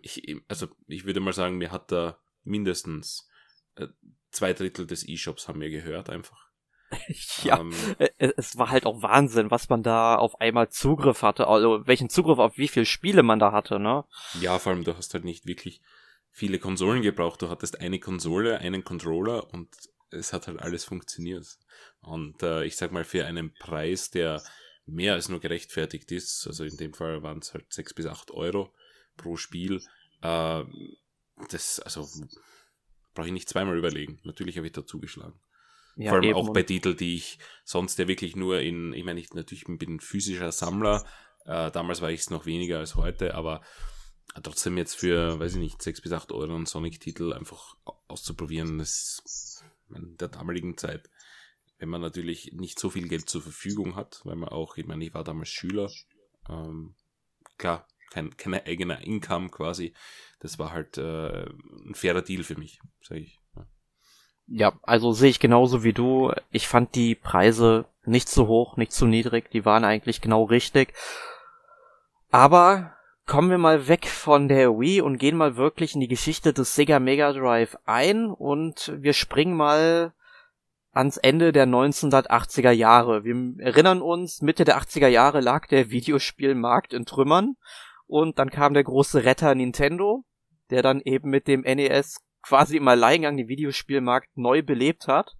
Ich, 0.00 0.22
also 0.48 0.68
ich 0.86 1.04
würde 1.04 1.20
mal 1.20 1.34
sagen, 1.34 1.58
mir 1.58 1.70
hat 1.70 1.92
da 1.92 2.18
mindestens 2.44 3.28
äh, 3.76 3.88
zwei 4.30 4.54
Drittel 4.54 4.86
des 4.86 5.06
E-Shops 5.06 5.48
haben 5.48 5.58
mir 5.58 5.70
gehört 5.70 6.08
einfach. 6.08 6.48
ja, 7.44 7.60
ähm, 7.60 7.74
es 8.16 8.56
war 8.56 8.70
halt 8.70 8.86
auch 8.86 9.02
Wahnsinn, 9.02 9.50
was 9.50 9.68
man 9.68 9.82
da 9.82 10.16
auf 10.16 10.40
einmal 10.40 10.70
Zugriff 10.70 11.22
hatte, 11.22 11.46
also 11.46 11.86
welchen 11.86 12.08
Zugriff 12.08 12.38
auf 12.38 12.56
wie 12.56 12.68
viele 12.68 12.86
Spiele 12.86 13.22
man 13.22 13.38
da 13.38 13.52
hatte, 13.52 13.78
ne? 13.78 14.04
Ja, 14.40 14.58
vor 14.58 14.72
allem 14.72 14.84
du 14.84 14.96
hast 14.96 15.12
halt 15.12 15.24
nicht 15.24 15.46
wirklich 15.46 15.82
viele 16.30 16.58
Konsolen 16.58 17.02
gebraucht. 17.02 17.42
Du 17.42 17.50
hattest 17.50 17.80
eine 17.80 17.98
Konsole, 17.98 18.58
einen 18.58 18.84
Controller 18.84 19.52
und 19.52 19.68
es 20.10 20.32
hat 20.32 20.46
halt 20.46 20.60
alles 20.60 20.84
funktioniert. 20.84 21.46
Und 22.00 22.42
äh, 22.42 22.64
ich 22.64 22.76
sag 22.76 22.92
mal, 22.92 23.04
für 23.04 23.26
einen 23.26 23.52
Preis, 23.54 24.10
der 24.10 24.42
mehr 24.86 25.14
als 25.14 25.28
nur 25.28 25.40
gerechtfertigt 25.40 26.10
ist, 26.12 26.46
also 26.46 26.64
in 26.64 26.76
dem 26.76 26.94
Fall 26.94 27.22
waren 27.22 27.38
es 27.38 27.52
halt 27.52 27.72
sechs 27.72 27.92
bis 27.94 28.06
acht 28.06 28.30
Euro 28.30 28.72
pro 29.16 29.36
Spiel, 29.36 29.82
äh, 30.22 30.64
das, 31.50 31.80
also 31.80 32.08
brauche 33.14 33.26
ich 33.26 33.32
nicht 33.32 33.48
zweimal 33.48 33.76
überlegen. 33.76 34.20
Natürlich 34.24 34.56
habe 34.56 34.66
ich 34.66 34.72
da 34.72 34.86
zugeschlagen. 34.86 35.38
Ja, 35.96 36.10
Vor 36.10 36.20
allem 36.20 36.34
auch 36.34 36.52
bei 36.52 36.62
Titeln, 36.62 36.96
die 36.96 37.16
ich 37.16 37.38
sonst 37.64 37.98
ja 37.98 38.06
wirklich 38.06 38.36
nur 38.36 38.60
in, 38.60 38.92
ich 38.92 39.04
meine, 39.04 39.18
ich 39.18 39.34
natürlich 39.34 39.64
bin 39.64 39.96
ein 39.96 40.00
physischer 40.00 40.52
Sammler, 40.52 41.04
äh, 41.44 41.70
damals 41.72 42.00
war 42.00 42.10
ich 42.10 42.20
es 42.20 42.30
noch 42.30 42.46
weniger 42.46 42.78
als 42.78 42.94
heute, 42.94 43.34
aber 43.34 43.62
trotzdem 44.42 44.76
jetzt 44.76 44.94
für, 44.94 45.40
weiß 45.40 45.54
ich 45.54 45.58
nicht, 45.58 45.82
6 45.82 46.00
bis 46.02 46.12
8 46.12 46.30
Euro 46.30 46.54
einen 46.54 46.66
Sonic-Titel 46.66 47.32
einfach 47.32 47.76
auszuprobieren, 48.06 48.78
das 48.78 49.57
in 49.94 50.16
der 50.16 50.28
damaligen 50.28 50.76
Zeit, 50.76 51.10
wenn 51.78 51.88
man 51.88 52.00
natürlich 52.00 52.52
nicht 52.52 52.78
so 52.78 52.90
viel 52.90 53.08
Geld 53.08 53.28
zur 53.28 53.42
Verfügung 53.42 53.96
hat, 53.96 54.20
weil 54.24 54.36
man 54.36 54.48
auch, 54.48 54.76
ich 54.76 54.86
meine, 54.86 55.04
ich 55.04 55.14
war 55.14 55.24
damals 55.24 55.48
Schüler, 55.48 55.90
ähm, 56.48 56.94
klar, 57.56 57.86
kein, 58.10 58.36
keine 58.36 58.64
eigene 58.66 59.04
Income 59.04 59.50
quasi, 59.50 59.92
das 60.40 60.58
war 60.58 60.72
halt 60.72 60.98
äh, 60.98 61.46
ein 61.86 61.94
fairer 61.94 62.22
Deal 62.22 62.42
für 62.42 62.58
mich, 62.58 62.80
sage 63.02 63.20
ich. 63.20 63.40
Ja. 63.56 63.66
ja, 64.46 64.80
also 64.82 65.12
sehe 65.12 65.30
ich 65.30 65.40
genauso 65.40 65.84
wie 65.84 65.92
du. 65.92 66.32
Ich 66.50 66.68
fand 66.68 66.94
die 66.94 67.14
Preise 67.14 67.86
nicht 68.04 68.28
zu 68.28 68.46
hoch, 68.46 68.76
nicht 68.76 68.92
zu 68.92 69.06
niedrig, 69.06 69.50
die 69.50 69.64
waren 69.64 69.84
eigentlich 69.84 70.20
genau 70.20 70.44
richtig. 70.44 70.94
Aber 72.30 72.97
kommen 73.28 73.50
wir 73.50 73.58
mal 73.58 73.88
weg 73.88 74.06
von 74.06 74.48
der 74.48 74.70
Wii 74.70 75.02
und 75.02 75.18
gehen 75.18 75.36
mal 75.36 75.56
wirklich 75.56 75.94
in 75.94 76.00
die 76.00 76.08
Geschichte 76.08 76.54
des 76.54 76.74
Sega 76.74 76.98
Mega 76.98 77.32
Drive 77.34 77.76
ein 77.84 78.30
und 78.30 78.92
wir 78.96 79.12
springen 79.12 79.54
mal 79.54 80.14
ans 80.92 81.18
Ende 81.18 81.52
der 81.52 81.66
1980er 81.66 82.70
Jahre. 82.70 83.24
Wir 83.24 83.34
erinnern 83.62 84.00
uns, 84.00 84.40
Mitte 84.40 84.64
der 84.64 84.80
80er 84.80 85.08
Jahre 85.08 85.40
lag 85.40 85.66
der 85.66 85.90
Videospielmarkt 85.90 86.94
in 86.94 87.04
Trümmern 87.04 87.56
und 88.06 88.38
dann 88.38 88.48
kam 88.48 88.72
der 88.72 88.84
große 88.84 89.24
Retter 89.24 89.54
Nintendo, 89.54 90.24
der 90.70 90.82
dann 90.82 91.02
eben 91.02 91.28
mit 91.28 91.48
dem 91.48 91.60
NES 91.60 92.16
quasi 92.42 92.78
im 92.78 92.88
Alleingang 92.88 93.36
den 93.36 93.48
Videospielmarkt 93.48 94.30
neu 94.36 94.62
belebt 94.62 95.06
hat. 95.06 95.34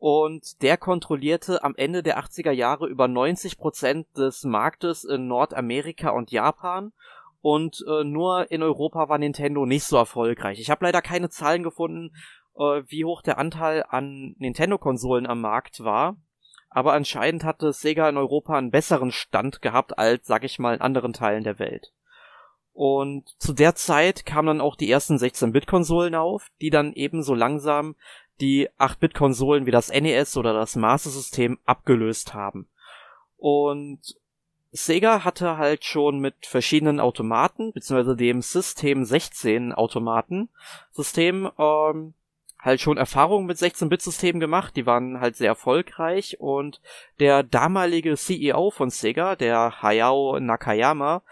Und 0.00 0.62
der 0.62 0.76
kontrollierte 0.76 1.62
am 1.62 1.76
Ende 1.76 2.02
der 2.02 2.18
80er 2.18 2.50
Jahre 2.50 2.88
über 2.88 3.06
90 3.06 3.58
Prozent 3.58 4.08
des 4.16 4.42
Marktes 4.42 5.04
in 5.04 5.28
Nordamerika 5.28 6.10
und 6.10 6.32
Japan. 6.32 6.92
Und 7.40 7.84
äh, 7.86 8.02
nur 8.02 8.50
in 8.50 8.64
Europa 8.64 9.08
war 9.08 9.18
Nintendo 9.18 9.64
nicht 9.64 9.84
so 9.84 9.96
erfolgreich. 9.96 10.58
Ich 10.58 10.70
habe 10.70 10.84
leider 10.84 11.02
keine 11.02 11.28
Zahlen 11.28 11.62
gefunden, 11.62 12.16
äh, 12.56 12.82
wie 12.88 13.04
hoch 13.04 13.22
der 13.22 13.38
Anteil 13.38 13.84
an 13.88 14.34
Nintendo-Konsolen 14.38 15.26
am 15.26 15.40
Markt 15.40 15.84
war 15.84 16.16
aber 16.70 16.92
anscheinend 16.92 17.44
hatte 17.44 17.72
Sega 17.72 18.08
in 18.08 18.16
Europa 18.16 18.56
einen 18.56 18.70
besseren 18.70 19.10
Stand 19.10 19.60
gehabt 19.60 19.98
als, 19.98 20.26
sag 20.26 20.44
ich 20.44 20.58
mal, 20.60 20.74
in 20.74 20.80
anderen 20.80 21.12
Teilen 21.12 21.42
der 21.42 21.58
Welt. 21.58 21.92
Und 22.72 23.28
zu 23.38 23.52
der 23.52 23.74
Zeit 23.74 24.24
kamen 24.24 24.46
dann 24.46 24.60
auch 24.60 24.76
die 24.76 24.90
ersten 24.90 25.16
16-Bit-Konsolen 25.16 26.14
auf, 26.14 26.46
die 26.60 26.70
dann 26.70 26.92
ebenso 26.92 27.34
langsam 27.34 27.96
die 28.40 28.68
8-Bit-Konsolen 28.78 29.66
wie 29.66 29.70
das 29.70 29.90
NES 29.90 30.36
oder 30.36 30.52
das 30.52 30.76
Master 30.76 31.10
System 31.10 31.58
abgelöst 31.64 32.34
haben. 32.34 32.68
Und 33.36 34.00
Sega 34.72 35.24
hatte 35.24 35.56
halt 35.56 35.84
schon 35.84 36.20
mit 36.20 36.46
verschiedenen 36.46 37.00
Automaten, 37.00 37.72
beziehungsweise 37.72 38.16
dem 38.16 38.40
System 38.40 39.04
16 39.04 39.72
Automaten 39.72 40.48
System, 40.92 41.50
ähm, 41.58 42.14
halt 42.62 42.80
schon 42.80 42.98
Erfahrungen 42.98 43.46
mit 43.46 43.56
16-Bit-Systemen 43.56 44.38
gemacht, 44.38 44.76
die 44.76 44.86
waren 44.86 45.20
halt 45.20 45.36
sehr 45.36 45.48
erfolgreich 45.48 46.38
und 46.40 46.80
der 47.18 47.42
damalige 47.42 48.16
CEO 48.16 48.70
von 48.70 48.90
Sega, 48.90 49.34
der 49.34 49.82
Hayao 49.82 50.38
Nakayama, 50.38 51.22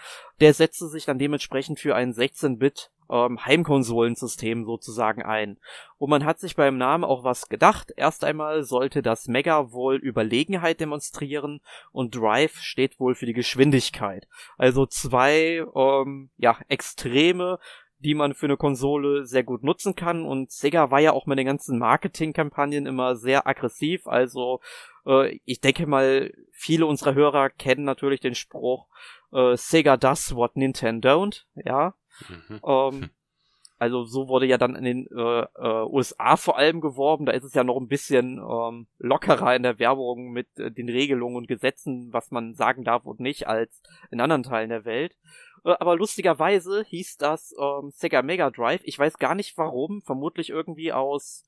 der 0.40 0.54
setzte 0.54 0.88
sich 0.88 1.04
dann 1.04 1.18
dementsprechend 1.18 1.80
für 1.80 1.94
ein 1.94 2.12
16-Bit 2.12 2.90
ähm, 3.10 3.44
Heimkonsolensystem 3.44 4.64
sozusagen 4.64 5.22
ein. 5.22 5.58
Und 5.98 6.10
man 6.10 6.24
hat 6.24 6.38
sich 6.38 6.56
beim 6.56 6.78
Namen 6.78 7.04
auch 7.04 7.24
was 7.24 7.48
gedacht. 7.48 7.92
Erst 7.96 8.24
einmal 8.24 8.62
sollte 8.64 9.02
das 9.02 9.26
Mega 9.26 9.72
wohl 9.72 9.96
Überlegenheit 9.96 10.80
demonstrieren 10.80 11.60
und 11.92 12.14
Drive 12.14 12.58
steht 12.58 13.00
wohl 13.00 13.14
für 13.14 13.26
die 13.26 13.32
Geschwindigkeit. 13.32 14.28
Also 14.56 14.86
zwei 14.86 15.64
ähm, 15.74 16.30
ja 16.36 16.58
Extreme, 16.68 17.58
die 18.00 18.14
man 18.14 18.34
für 18.34 18.46
eine 18.46 18.56
Konsole 18.56 19.26
sehr 19.26 19.42
gut 19.42 19.62
nutzen 19.62 19.94
kann. 19.94 20.24
Und 20.24 20.50
Sega 20.50 20.90
war 20.90 21.00
ja 21.00 21.12
auch 21.12 21.26
mit 21.26 21.38
den 21.38 21.46
ganzen 21.46 21.78
Marketingkampagnen 21.78 22.86
immer 22.86 23.16
sehr 23.16 23.46
aggressiv. 23.46 24.06
Also 24.06 24.60
äh, 25.06 25.40
ich 25.44 25.60
denke 25.60 25.86
mal, 25.86 26.32
viele 26.52 26.86
unserer 26.86 27.14
Hörer 27.14 27.50
kennen 27.50 27.84
natürlich 27.84 28.20
den 28.20 28.34
Spruch 28.34 28.86
äh, 29.32 29.56
Sega 29.56 29.96
does 29.96 30.34
what 30.34 30.56
Nintendo 30.56 31.08
don't. 31.08 31.44
Ja. 31.54 31.94
Mhm. 32.28 32.60
Ähm, 32.64 33.10
also 33.78 34.04
so 34.04 34.28
wurde 34.28 34.46
ja 34.46 34.58
dann 34.58 34.74
in 34.74 34.84
den 34.84 35.06
äh, 35.06 35.42
äh, 35.42 35.84
USA 35.86 36.36
vor 36.36 36.58
allem 36.58 36.80
geworben. 36.80 37.26
Da 37.26 37.32
ist 37.32 37.44
es 37.44 37.54
ja 37.54 37.64
noch 37.64 37.76
ein 37.76 37.88
bisschen 37.88 38.38
ähm, 38.38 38.86
lockerer 38.98 39.54
in 39.54 39.62
der 39.62 39.78
Werbung 39.78 40.30
mit 40.30 40.48
äh, 40.58 40.70
den 40.70 40.88
Regelungen 40.88 41.36
und 41.36 41.48
Gesetzen, 41.48 42.12
was 42.12 42.30
man 42.30 42.54
sagen 42.54 42.84
darf 42.84 43.04
und 43.04 43.20
nicht, 43.20 43.46
als 43.46 43.82
in 44.10 44.20
anderen 44.20 44.42
Teilen 44.42 44.70
der 44.70 44.84
Welt. 44.84 45.16
Äh, 45.64 45.74
aber 45.78 45.96
lustigerweise 45.96 46.84
hieß 46.84 47.16
das 47.16 47.54
ähm, 47.58 47.90
Sega 47.90 48.22
Mega 48.22 48.50
Drive. 48.50 48.80
Ich 48.84 48.98
weiß 48.98 49.18
gar 49.18 49.34
nicht 49.34 49.56
warum. 49.56 50.02
Vermutlich 50.02 50.50
irgendwie 50.50 50.92
aus 50.92 51.44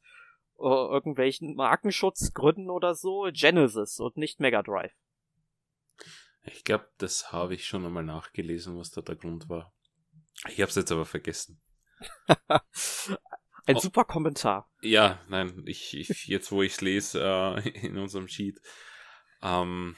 äh, 0.58 0.64
irgendwelchen 0.64 1.54
Markenschutzgründen 1.54 2.70
oder 2.70 2.94
so. 2.94 3.28
Genesis 3.32 3.98
und 4.00 4.16
nicht 4.16 4.40
Mega 4.40 4.62
Drive. 4.62 4.92
Ich 6.42 6.64
glaube, 6.64 6.88
das 6.98 7.32
habe 7.32 7.54
ich 7.54 7.66
schon 7.66 7.84
einmal 7.84 8.04
nachgelesen, 8.04 8.78
was 8.78 8.90
da 8.90 9.02
der 9.02 9.16
Grund 9.16 9.48
war. 9.48 9.72
Ich 10.48 10.60
habe 10.60 10.70
es 10.70 10.76
jetzt 10.76 10.92
aber 10.92 11.04
vergessen. 11.04 11.60
Ein 13.66 13.76
oh, 13.76 13.80
super 13.80 14.04
Kommentar. 14.04 14.70
Ja, 14.80 15.20
nein, 15.28 15.62
ich, 15.66 15.94
ich 15.94 16.26
jetzt 16.26 16.50
wo 16.50 16.62
ich 16.62 16.72
es 16.72 16.80
lese 16.80 17.22
äh, 17.22 17.68
in 17.86 17.98
unserem 17.98 18.26
Sheet, 18.26 18.58
ähm, 19.42 19.96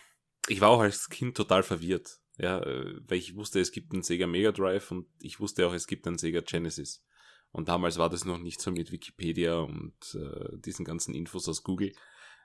ich 0.49 0.61
war 0.61 0.71
auch 0.71 0.81
als 0.81 1.09
Kind 1.09 1.37
total 1.37 1.63
verwirrt. 1.63 2.19
Ja, 2.39 2.61
äh, 2.61 3.01
weil 3.07 3.19
ich 3.19 3.37
wusste, 3.37 3.61
es 3.61 3.73
gibt 3.73 3.93
einen 3.93 4.03
Sega 4.03 4.27
Mega 4.27 4.53
Drive 4.53 4.91
und 4.91 5.07
ich 5.21 5.41
wusste 5.41 5.67
auch, 5.67 5.75
es 5.75 5.87
gibt 5.87 6.07
einen 6.07 6.19
Sega 6.19 6.41
Genesis. 6.41 7.05
Und 7.53 7.69
damals 7.69 7.99
war 7.99 8.09
das 8.09 8.25
noch 8.25 8.39
nicht 8.39 8.61
so 8.61 8.71
mit 8.71 8.93
Wikipedia 8.93 9.59
und 9.59 9.95
äh, 10.15 10.57
diesen 10.59 10.85
ganzen 10.85 11.15
Infos 11.15 11.49
aus 11.49 11.63
Google. 11.63 11.93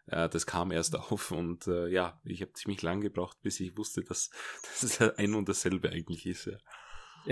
Äh, 0.07 0.27
das 0.29 0.45
kam 0.45 0.71
erst 0.71 0.95
auf 1.11 1.31
und 1.31 1.67
äh, 1.67 1.87
ja, 1.87 2.19
ich 2.25 2.41
habe 2.41 2.53
ziemlich 2.53 2.81
lang 2.81 3.01
gebraucht, 3.01 3.37
bis 3.41 3.59
ich 3.59 3.77
wusste, 3.77 4.03
dass, 4.03 4.29
dass 4.63 4.83
es 4.83 5.01
ein 5.01 5.33
und 5.33 5.47
dasselbe 5.47 5.89
eigentlich 5.89 6.25
ist. 6.25 6.45
Ja. 6.45 6.57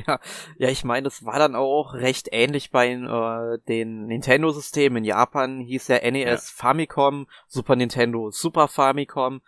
Ja, 0.08 0.20
ja, 0.58 0.70
ich 0.70 0.84
meine, 0.84 1.06
das 1.06 1.24
war 1.24 1.40
dann 1.40 1.56
auch 1.56 1.94
recht 1.94 2.28
ähnlich 2.32 2.70
bei 2.70 2.92
äh, 2.92 3.60
den 3.70 4.08
Nintendo-Systemen. 4.08 4.98
In 4.98 5.04
Japan 5.06 5.62
hieß 5.62 5.86
der 5.86 6.12
NES 6.12 6.26
ja. 6.26 6.38
Famicom, 6.38 7.28
Super 7.48 7.78
Nintendo 7.78 8.30
Super 8.30 8.68
Famicom, 8.68 9.42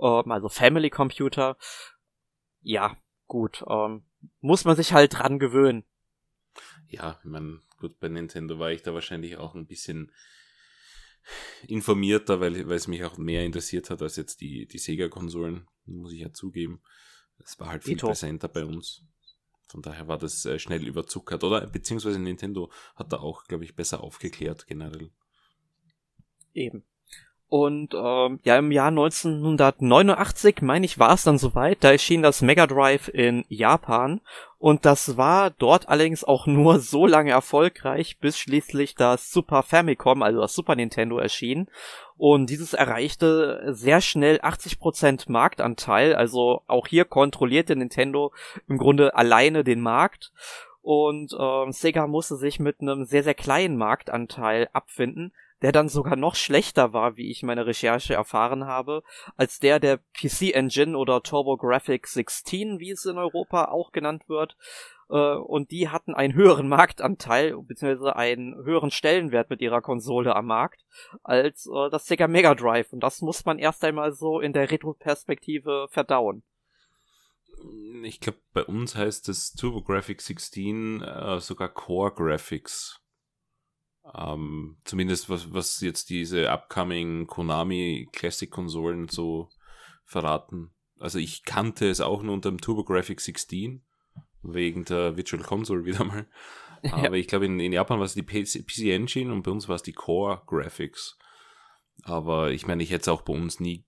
ähm, 0.00 0.30
also 0.30 0.48
Family 0.48 0.88
Computer 0.88 1.56
ja, 2.62 2.96
gut, 3.26 3.64
ähm, 3.68 4.04
muss 4.40 4.64
man 4.64 4.76
sich 4.76 4.92
halt 4.92 5.14
dran 5.14 5.38
gewöhnen. 5.38 5.84
Ja, 6.88 7.18
ich 7.22 7.30
meine, 7.30 7.60
gut, 7.78 7.98
bei 7.98 8.08
Nintendo 8.08 8.58
war 8.58 8.70
ich 8.70 8.82
da 8.82 8.94
wahrscheinlich 8.94 9.36
auch 9.36 9.54
ein 9.54 9.66
bisschen 9.66 10.12
informierter, 11.66 12.40
weil, 12.40 12.68
weil 12.68 12.76
es 12.76 12.88
mich 12.88 13.04
auch 13.04 13.16
mehr 13.16 13.44
interessiert 13.44 13.90
hat 13.90 14.02
als 14.02 14.16
jetzt 14.16 14.40
die, 14.40 14.66
die 14.66 14.78
Sega-Konsolen, 14.78 15.66
muss 15.86 16.12
ich 16.12 16.20
ja 16.20 16.32
zugeben. 16.32 16.82
Es 17.38 17.58
war 17.58 17.68
halt 17.68 17.84
viel 17.84 17.94
Ito. 17.94 18.08
präsenter 18.08 18.48
bei 18.48 18.64
uns. 18.64 19.04
Von 19.68 19.82
daher 19.82 20.06
war 20.06 20.18
das 20.18 20.44
äh, 20.44 20.58
schnell 20.58 20.86
überzuckert. 20.86 21.42
Oder 21.44 21.66
beziehungsweise 21.66 22.18
Nintendo 22.18 22.70
hat 22.94 23.12
da 23.12 23.18
auch, 23.18 23.44
glaube 23.44 23.64
ich, 23.64 23.74
besser 23.74 24.02
aufgeklärt 24.02 24.66
generell. 24.66 25.10
Eben. 26.52 26.84
Und 27.52 27.92
ähm, 27.92 28.40
ja, 28.44 28.56
im 28.56 28.72
Jahr 28.72 28.88
1989, 28.88 30.62
meine 30.62 30.86
ich, 30.86 30.98
war 30.98 31.12
es 31.12 31.24
dann 31.24 31.36
soweit. 31.36 31.84
Da 31.84 31.90
erschien 31.92 32.22
das 32.22 32.40
Mega 32.40 32.66
Drive 32.66 33.08
in 33.08 33.44
Japan. 33.50 34.22
Und 34.56 34.86
das 34.86 35.18
war 35.18 35.50
dort 35.50 35.90
allerdings 35.90 36.24
auch 36.24 36.46
nur 36.46 36.78
so 36.78 37.06
lange 37.06 37.32
erfolgreich, 37.32 38.16
bis 38.18 38.38
schließlich 38.38 38.94
das 38.94 39.30
Super 39.30 39.62
Famicom, 39.62 40.22
also 40.22 40.40
das 40.40 40.54
Super 40.54 40.76
Nintendo, 40.76 41.18
erschien. 41.18 41.68
Und 42.16 42.48
dieses 42.48 42.72
erreichte 42.72 43.62
sehr 43.74 44.00
schnell 44.00 44.40
80% 44.40 45.30
Marktanteil. 45.30 46.14
Also 46.14 46.62
auch 46.68 46.86
hier 46.86 47.04
kontrollierte 47.04 47.76
Nintendo 47.76 48.32
im 48.66 48.78
Grunde 48.78 49.14
alleine 49.14 49.62
den 49.62 49.82
Markt. 49.82 50.32
Und 50.80 51.34
äh, 51.38 51.70
Sega 51.70 52.06
musste 52.06 52.36
sich 52.36 52.60
mit 52.60 52.80
einem 52.80 53.04
sehr, 53.04 53.24
sehr 53.24 53.34
kleinen 53.34 53.76
Marktanteil 53.76 54.70
abfinden 54.72 55.34
der 55.62 55.72
dann 55.72 55.88
sogar 55.88 56.16
noch 56.16 56.34
schlechter 56.34 56.92
war, 56.92 57.16
wie 57.16 57.30
ich 57.30 57.42
meine 57.42 57.66
Recherche 57.66 58.14
erfahren 58.14 58.66
habe, 58.66 59.02
als 59.36 59.60
der 59.60 59.80
der 59.80 59.98
PC 59.98 60.54
Engine 60.54 60.96
oder 60.96 61.22
TurboGrafx 61.22 62.12
16, 62.12 62.78
wie 62.80 62.90
es 62.90 63.04
in 63.04 63.18
Europa 63.18 63.66
auch 63.66 63.92
genannt 63.92 64.28
wird. 64.28 64.56
Äh, 65.08 65.36
und 65.36 65.70
die 65.70 65.88
hatten 65.88 66.14
einen 66.14 66.34
höheren 66.34 66.68
Marktanteil, 66.68 67.56
beziehungsweise 67.62 68.16
einen 68.16 68.56
höheren 68.64 68.90
Stellenwert 68.90 69.50
mit 69.50 69.60
ihrer 69.60 69.82
Konsole 69.82 70.34
am 70.34 70.46
Markt, 70.46 70.84
als 71.22 71.66
äh, 71.66 71.90
das 71.90 72.06
Sega 72.06 72.26
Mega 72.26 72.54
Drive. 72.54 72.92
Und 72.92 73.00
das 73.00 73.20
muss 73.20 73.44
man 73.44 73.58
erst 73.58 73.84
einmal 73.84 74.12
so 74.12 74.40
in 74.40 74.52
der 74.52 74.70
Retro-Perspektive 74.70 75.86
verdauen. 75.90 76.42
Ich 78.02 78.20
glaube, 78.20 78.38
bei 78.52 78.64
uns 78.64 78.96
heißt 78.96 79.28
es 79.28 79.52
TurboGrafx 79.52 80.26
16 80.26 81.02
äh, 81.02 81.40
sogar 81.40 81.68
Core 81.68 82.12
Graphics. 82.12 83.01
Ähm, 84.14 84.76
zumindest 84.84 85.28
was, 85.28 85.52
was 85.52 85.80
jetzt 85.80 86.10
diese 86.10 86.50
upcoming 86.50 87.26
Konami 87.26 88.08
Classic 88.12 88.50
Konsolen 88.50 89.08
so 89.08 89.48
verraten. 90.04 90.70
Also 90.98 91.18
ich 91.18 91.44
kannte 91.44 91.88
es 91.88 92.00
auch 92.00 92.22
nur 92.22 92.34
unter 92.34 92.50
dem 92.50 92.60
TurboGrafx 92.60 93.24
16. 93.24 93.82
wegen 94.42 94.84
der 94.84 95.16
Virtual 95.16 95.42
Console 95.42 95.84
wieder 95.84 96.04
mal. 96.04 96.26
Aber 96.90 97.14
ja. 97.16 97.20
ich 97.20 97.28
glaube, 97.28 97.46
in, 97.46 97.60
in, 97.60 97.72
Japan 97.72 97.98
war 97.98 98.06
es 98.06 98.14
die 98.14 98.24
PC, 98.24 98.66
PC 98.66 98.90
Engine 98.90 99.32
und 99.32 99.42
bei 99.44 99.52
uns 99.52 99.68
war 99.68 99.76
es 99.76 99.84
die 99.84 99.92
Core 99.92 100.42
Graphics. 100.46 101.16
Aber 102.02 102.50
ich 102.50 102.66
meine, 102.66 102.82
ich 102.82 102.90
hätte 102.90 103.02
es 103.02 103.08
auch 103.08 103.22
bei 103.22 103.32
uns 103.32 103.60
nie 103.60 103.84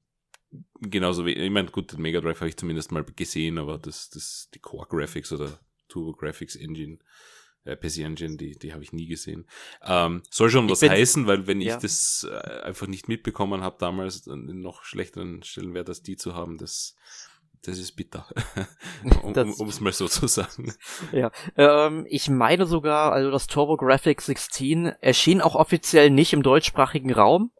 genauso 0.80 1.26
wie, 1.26 1.32
ich 1.32 1.50
meine, 1.50 1.70
gut, 1.70 1.92
den 1.92 2.02
Mega 2.02 2.20
Drive 2.20 2.40
habe 2.40 2.48
ich 2.48 2.56
zumindest 2.56 2.92
mal 2.92 3.04
gesehen, 3.04 3.58
aber 3.58 3.78
das, 3.78 4.10
das, 4.10 4.48
die 4.54 4.58
Core 4.58 4.86
Graphics 4.88 5.32
oder 5.32 5.58
Turbo 5.88 6.12
Graphics 6.12 6.56
Engine, 6.56 6.98
äh, 7.64 7.76
PC 7.76 7.98
Engine, 7.98 8.36
die, 8.36 8.56
die 8.56 8.72
habe 8.72 8.82
ich 8.82 8.92
nie 8.92 9.06
gesehen. 9.06 9.46
Ähm, 9.82 10.22
soll 10.30 10.50
schon 10.50 10.66
ich 10.66 10.72
was 10.72 10.82
heißen, 10.82 11.26
weil 11.26 11.46
wenn 11.46 11.60
ja. 11.60 11.74
ich 11.74 11.82
das 11.82 12.26
äh, 12.30 12.60
einfach 12.62 12.86
nicht 12.86 13.08
mitbekommen 13.08 13.62
habe 13.62 13.76
damals, 13.78 14.26
in 14.26 14.60
noch 14.60 14.84
schlechteren 14.84 15.42
Stellen 15.42 15.74
wäre 15.74 15.84
das 15.84 16.02
die 16.02 16.16
zu 16.16 16.34
haben, 16.34 16.58
das, 16.58 16.96
das 17.62 17.78
ist 17.78 17.92
bitter. 17.92 18.26
um 19.22 19.68
es 19.68 19.80
mal 19.80 19.92
so 19.92 20.08
zu 20.08 20.26
sagen. 20.26 20.74
Ja, 21.12 21.30
ähm, 21.56 22.06
ich 22.08 22.28
meine 22.28 22.66
sogar, 22.66 23.12
also 23.12 23.30
das 23.30 23.46
Turbo 23.46 23.76
Graphics 23.76 24.26
16 24.26 24.86
erschien 25.00 25.40
auch 25.40 25.54
offiziell 25.54 26.10
nicht 26.10 26.32
im 26.32 26.42
deutschsprachigen 26.42 27.12
Raum. 27.12 27.50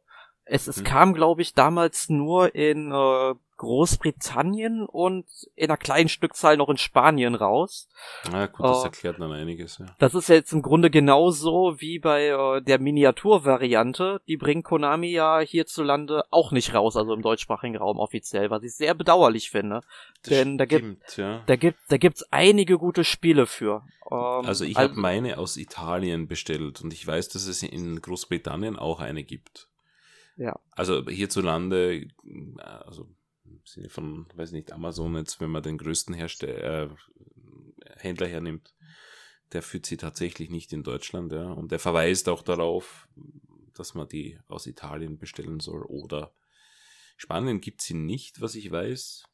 Es, 0.46 0.66
es 0.66 0.78
hm. 0.78 0.84
kam, 0.84 1.14
glaube 1.14 1.42
ich, 1.42 1.54
damals 1.54 2.08
nur 2.08 2.54
in 2.54 2.92
äh, 2.92 3.34
Großbritannien 3.56 4.84
und 4.84 5.26
in 5.54 5.70
einer 5.70 5.76
kleinen 5.76 6.08
Stückzahl 6.08 6.56
noch 6.56 6.68
in 6.68 6.76
Spanien 6.76 7.34
raus. 7.34 7.88
Na 8.30 8.46
gut, 8.46 8.66
das 8.66 8.82
äh, 8.82 8.86
erklärt 8.86 9.20
dann 9.20 9.32
einiges, 9.32 9.78
ja. 9.78 9.86
Das 9.98 10.14
ist 10.14 10.28
jetzt 10.28 10.52
im 10.52 10.62
Grunde 10.62 10.90
genauso 10.90 11.76
wie 11.78 11.98
bei 11.98 12.26
äh, 12.26 12.62
der 12.62 12.80
Miniaturvariante. 12.80 14.20
Die 14.26 14.36
bringt 14.36 14.64
Konami 14.64 15.12
ja 15.12 15.38
hierzulande 15.38 16.24
auch 16.30 16.50
nicht 16.50 16.74
raus, 16.74 16.96
also 16.96 17.14
im 17.14 17.22
deutschsprachigen 17.22 17.76
Raum 17.76 17.98
offiziell, 17.98 18.50
was 18.50 18.64
ich 18.64 18.74
sehr 18.74 18.94
bedauerlich 18.94 19.50
finde. 19.50 19.82
Das 20.22 20.30
Denn 20.30 20.58
da 20.58 20.64
gibt, 20.64 21.16
ja. 21.16 21.42
da 21.46 21.56
gibt, 21.56 21.78
da 21.88 21.96
gibt's 21.96 22.26
einige 22.32 22.76
gute 22.76 23.04
Spiele 23.04 23.46
für. 23.46 23.84
Ähm, 24.10 24.46
also 24.46 24.64
ich 24.64 24.76
habe 24.76 24.94
meine 24.94 25.38
aus 25.38 25.56
Italien 25.56 26.26
bestellt 26.26 26.82
und 26.82 26.92
ich 26.92 27.06
weiß, 27.06 27.28
dass 27.28 27.46
es 27.46 27.62
in 27.62 28.02
Großbritannien 28.02 28.76
auch 28.76 29.00
eine 29.00 29.22
gibt. 29.22 29.68
Ja. 30.37 30.59
Also 30.73 31.07
hierzulande, 31.09 31.95
äh, 31.97 32.61
also 32.61 33.09
im 33.45 33.61
Sinne 33.64 33.88
von, 33.88 34.26
weiß 34.35 34.53
nicht, 34.53 34.73
Amazon 34.73 35.17
jetzt, 35.17 35.41
wenn 35.41 35.50
man 35.50 35.62
den 35.62 35.79
größten 35.79 36.14
Hersteller, 36.14 36.85
äh, 36.85 36.88
Händler 37.97 38.26
hernimmt, 38.26 38.75
der 39.53 39.62
führt 39.62 39.87
sie 39.87 39.97
tatsächlich 39.97 40.50
nicht 40.50 40.73
in 40.73 40.83
Deutschland, 40.83 41.33
ja. 41.33 41.53
Und 41.53 41.71
der 41.71 41.79
verweist 41.79 42.29
auch 42.29 42.43
darauf, 42.43 43.09
dass 43.75 43.95
man 43.95 44.09
die 44.09 44.38
aus 44.49 44.67
Italien 44.67 45.19
bestellen 45.19 45.61
soll 45.61 45.83
oder 45.83 46.33
Spanien 47.17 47.61
gibt 47.61 47.81
sie 47.81 47.95
nicht, 47.95 48.41
was 48.41 48.55
ich 48.55 48.71
weiß. 48.71 49.25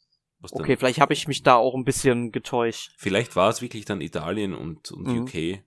Was 0.41 0.53
okay, 0.53 0.77
vielleicht 0.77 1.01
habe 1.01 1.13
ich 1.13 1.29
mich 1.29 1.43
da 1.43 1.57
auch 1.57 1.75
ein 1.75 1.85
bisschen 1.85 2.33
getäuscht. 2.33 2.93
Vielleicht 2.97 3.37
war 3.37 3.51
es 3.51 3.63
wirklich 3.63 3.85
dann 3.85 4.01
Italien 4.01 4.55
und, 4.55 4.91
und 4.91 5.07
mhm. 5.07 5.23
UK, 5.23 5.35
äh, 5.35 5.61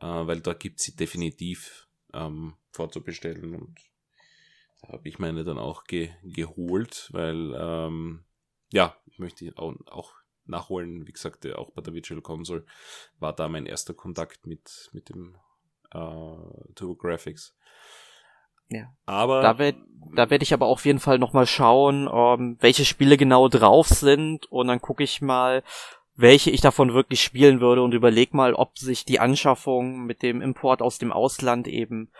weil 0.00 0.40
da 0.40 0.54
gibt 0.54 0.80
sie 0.80 0.94
definitiv 0.94 1.88
ähm, 2.12 2.54
vorzubestellen 2.72 3.54
und 3.54 3.78
habe 4.86 5.08
ich 5.08 5.18
meine 5.18 5.44
dann 5.44 5.58
auch 5.58 5.84
ge 5.84 6.10
geholt, 6.22 7.08
weil 7.12 7.54
ähm, 7.56 8.24
ja, 8.72 8.96
ich 9.06 9.18
möchte 9.18 9.52
auch, 9.56 9.74
auch 9.86 10.12
nachholen. 10.44 11.06
Wie 11.06 11.12
gesagt, 11.12 11.46
auch 11.54 11.70
bei 11.70 11.82
der 11.82 11.94
Virtual 11.94 12.20
Console 12.20 12.64
war 13.18 13.32
da 13.32 13.48
mein 13.48 13.66
erster 13.66 13.94
Kontakt 13.94 14.46
mit, 14.46 14.90
mit 14.92 15.08
dem 15.08 15.36
äh, 15.92 16.72
Turbo 16.74 16.96
Graphics. 16.96 17.54
Ja. 18.68 18.86
Aber 19.04 19.42
da 19.42 19.58
werde 19.58 19.78
da 20.14 20.30
werd 20.30 20.42
ich 20.42 20.54
aber 20.54 20.66
auf 20.66 20.84
jeden 20.84 20.98
Fall 20.98 21.18
nochmal 21.18 21.46
schauen, 21.46 22.08
ähm, 22.12 22.56
welche 22.60 22.84
Spiele 22.84 23.16
genau 23.16 23.48
drauf 23.48 23.88
sind 23.88 24.46
und 24.50 24.66
dann 24.66 24.80
gucke 24.80 25.04
ich 25.04 25.20
mal, 25.20 25.62
welche 26.14 26.50
ich 26.50 26.60
davon 26.60 26.92
wirklich 26.92 27.22
spielen 27.22 27.60
würde 27.60 27.82
und 27.82 27.94
überleg 27.94 28.34
mal, 28.34 28.54
ob 28.54 28.78
sich 28.78 29.04
die 29.04 29.20
Anschaffung 29.20 30.04
mit 30.04 30.22
dem 30.22 30.40
Import 30.42 30.82
aus 30.82 30.98
dem 30.98 31.12
Ausland 31.12 31.68
eben 31.68 32.10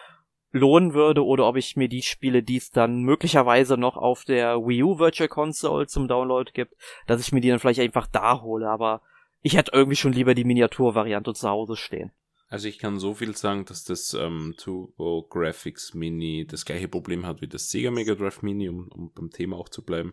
lohnen 0.52 0.94
würde 0.94 1.24
oder 1.24 1.46
ob 1.46 1.56
ich 1.56 1.76
mir 1.76 1.88
die 1.88 2.02
Spiele, 2.02 2.42
die 2.42 2.58
es 2.58 2.70
dann 2.70 3.02
möglicherweise 3.02 3.76
noch 3.76 3.96
auf 3.96 4.24
der 4.24 4.58
Wii 4.58 4.82
U 4.82 4.98
Virtual 4.98 5.28
Console 5.28 5.86
zum 5.86 6.08
Download 6.08 6.50
gibt, 6.52 6.74
dass 7.06 7.20
ich 7.20 7.32
mir 7.32 7.40
die 7.40 7.48
dann 7.48 7.58
vielleicht 7.58 7.80
einfach 7.80 8.06
da 8.06 8.42
hole, 8.42 8.68
aber 8.68 9.02
ich 9.40 9.56
hätte 9.56 9.72
irgendwie 9.74 9.96
schon 9.96 10.12
lieber 10.12 10.34
die 10.34 10.44
Miniaturvariante 10.44 11.34
zu 11.34 11.48
Hause 11.48 11.76
stehen. 11.76 12.12
Also 12.48 12.68
ich 12.68 12.78
kann 12.78 12.98
so 12.98 13.14
viel 13.14 13.34
sagen, 13.34 13.64
dass 13.64 13.82
das 13.82 14.12
ähm, 14.12 14.54
Turbo 14.58 15.26
Graphics 15.28 15.94
Mini 15.94 16.46
das 16.46 16.66
gleiche 16.66 16.86
Problem 16.86 17.24
hat 17.24 17.40
wie 17.40 17.48
das 17.48 17.70
Sega 17.70 17.90
Mega 17.90 18.14
Drive 18.14 18.42
Mini, 18.42 18.68
um, 18.68 18.88
um 18.88 19.10
beim 19.10 19.30
Thema 19.30 19.56
auch 19.56 19.70
zu 19.70 19.82
bleiben. 19.82 20.12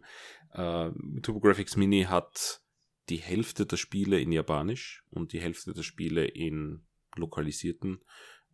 Äh, 0.53 0.89
Turbo 1.21 1.41
Graphics 1.41 1.75
Mini 1.75 2.03
hat 2.03 2.61
die 3.09 3.17
Hälfte 3.17 3.65
der 3.65 3.75
Spiele 3.75 4.21
in 4.21 4.31
Japanisch 4.31 5.03
und 5.09 5.33
die 5.33 5.41
Hälfte 5.41 5.73
der 5.73 5.83
Spiele 5.83 6.25
in 6.25 6.85
lokalisierten 7.17 7.99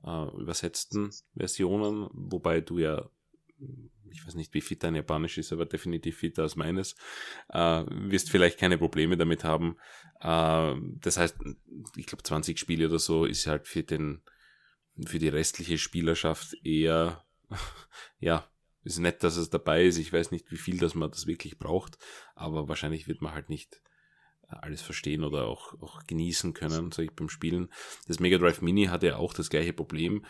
äh, 0.06 0.26
übersetzten 0.38 1.12
Versionen, 1.36 2.08
wobei 2.13 2.62
du 2.62 2.80
ja, 2.80 3.10
ich 4.12 4.26
weiß 4.26 4.36
nicht, 4.36 4.54
wie 4.54 4.62
fit 4.62 4.84
dein 4.84 4.96
Japanisch 4.96 5.38
ist, 5.38 5.52
aber 5.52 5.65
definitiv 5.65 6.18
fitter 6.18 6.44
als 6.44 6.56
meines, 6.56 6.96
äh, 7.50 7.84
wirst 7.89 8.30
vielleicht 8.30 8.60
keine 8.60 8.78
Probleme 8.78 9.18
damit 9.18 9.44
haben. 9.44 9.78
Äh, 10.22 10.76
das 11.02 11.18
heißt, 11.18 11.38
ich 11.96 12.06
glaube 12.06 12.24
20 12.24 12.60
Spiele 12.60 12.88
oder 12.88 13.00
so 13.00 13.26
ist 13.26 13.48
halt 13.48 13.68
für 13.68 13.84
den, 13.84 14.22
für 15.06 15.20
die 15.20 15.30
restliche 15.30 15.78
Spielerschaft 15.78 16.56
eher, 16.63 17.26
ja, 18.20 18.48
ist 18.84 19.00
nett, 19.00 19.24
dass 19.24 19.36
es 19.36 19.50
dabei 19.50 19.84
ist. 19.84 19.98
Ich 19.98 20.13
weiß 20.13 20.32
nicht, 20.32 20.52
wie 20.52 20.58
viel 20.58 20.78
das 20.78 20.94
man 20.94 21.10
das 21.10 21.26
wirklich 21.26 21.58
braucht, 21.58 21.98
aber 22.36 22.70
wahrscheinlich 22.70 23.08
wird 23.08 23.22
man 23.22 23.34
halt 23.34 23.50
nicht 23.50 23.82
alles 24.47 24.81
verstehen 24.81 25.23
oder 25.23 25.47
auch, 25.47 25.79
auch 25.81 26.03
genießen 26.05 26.53
können, 26.53 26.91
sage 26.91 27.10
ich 27.10 27.15
beim 27.15 27.29
Spielen. 27.29 27.69
Das 28.08 28.19
Mega 28.19 28.38
Drive 28.38 28.62
Mini 28.62 28.86
hatte 28.86 29.08
ja 29.08 29.17
auch 29.17 29.34
das 29.34 29.49
gleiche 29.49 29.73
Problem. 29.73 30.25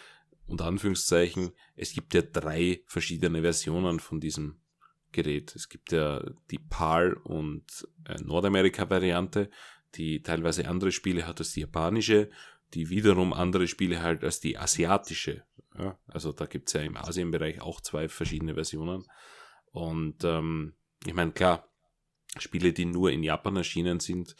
Unter 0.47 0.65
Anführungszeichen, 0.65 1.51
es 1.75 1.93
gibt 1.93 2.13
ja 2.13 2.21
drei 2.21 2.83
verschiedene 2.85 3.41
Versionen 3.41 3.99
von 3.99 4.19
diesem 4.19 4.59
Gerät. 5.11 5.55
Es 5.55 5.69
gibt 5.69 5.91
ja 5.91 6.23
die 6.51 6.59
PAL 6.59 7.13
und 7.13 7.87
äh, 8.07 8.21
Nordamerika-Variante, 8.21 9.49
die 9.95 10.21
teilweise 10.21 10.67
andere 10.67 10.91
Spiele 10.91 11.25
hat 11.25 11.39
als 11.39 11.53
die 11.53 11.61
japanische, 11.61 12.29
die 12.73 12.89
wiederum 12.89 13.33
andere 13.33 13.67
Spiele 13.67 14.01
halt 14.01 14.23
als 14.23 14.39
die 14.39 14.57
asiatische. 14.57 15.43
Ja, 15.77 15.97
also 16.07 16.31
da 16.31 16.45
gibt's 16.45 16.73
ja 16.73 16.81
im 16.81 16.97
Asienbereich 16.97 17.61
auch 17.61 17.81
zwei 17.81 18.07
verschiedene 18.07 18.53
Versionen. 18.53 19.05
Und 19.71 20.23
ähm, 20.23 20.73
ich 21.05 21.13
meine, 21.13 21.31
klar, 21.31 21.67
Spiele, 22.37 22.73
die 22.73 22.85
nur 22.85 23.11
in 23.11 23.23
Japan 23.23 23.57
erschienen 23.57 23.99
sind, 23.99 24.35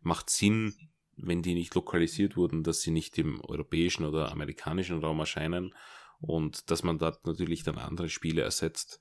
macht 0.00 0.30
Sinn, 0.30 0.74
wenn 1.16 1.42
die 1.42 1.54
nicht 1.54 1.74
lokalisiert 1.74 2.36
wurden, 2.36 2.62
dass 2.62 2.80
sie 2.80 2.90
nicht 2.90 3.18
im 3.18 3.40
europäischen 3.40 4.04
oder 4.04 4.30
amerikanischen 4.30 5.00
Raum 5.00 5.18
erscheinen 5.20 5.74
und 6.20 6.70
dass 6.70 6.82
man 6.82 6.98
dort 6.98 7.26
natürlich 7.26 7.62
dann 7.62 7.78
andere 7.78 8.08
Spiele 8.08 8.42
ersetzt. 8.42 9.00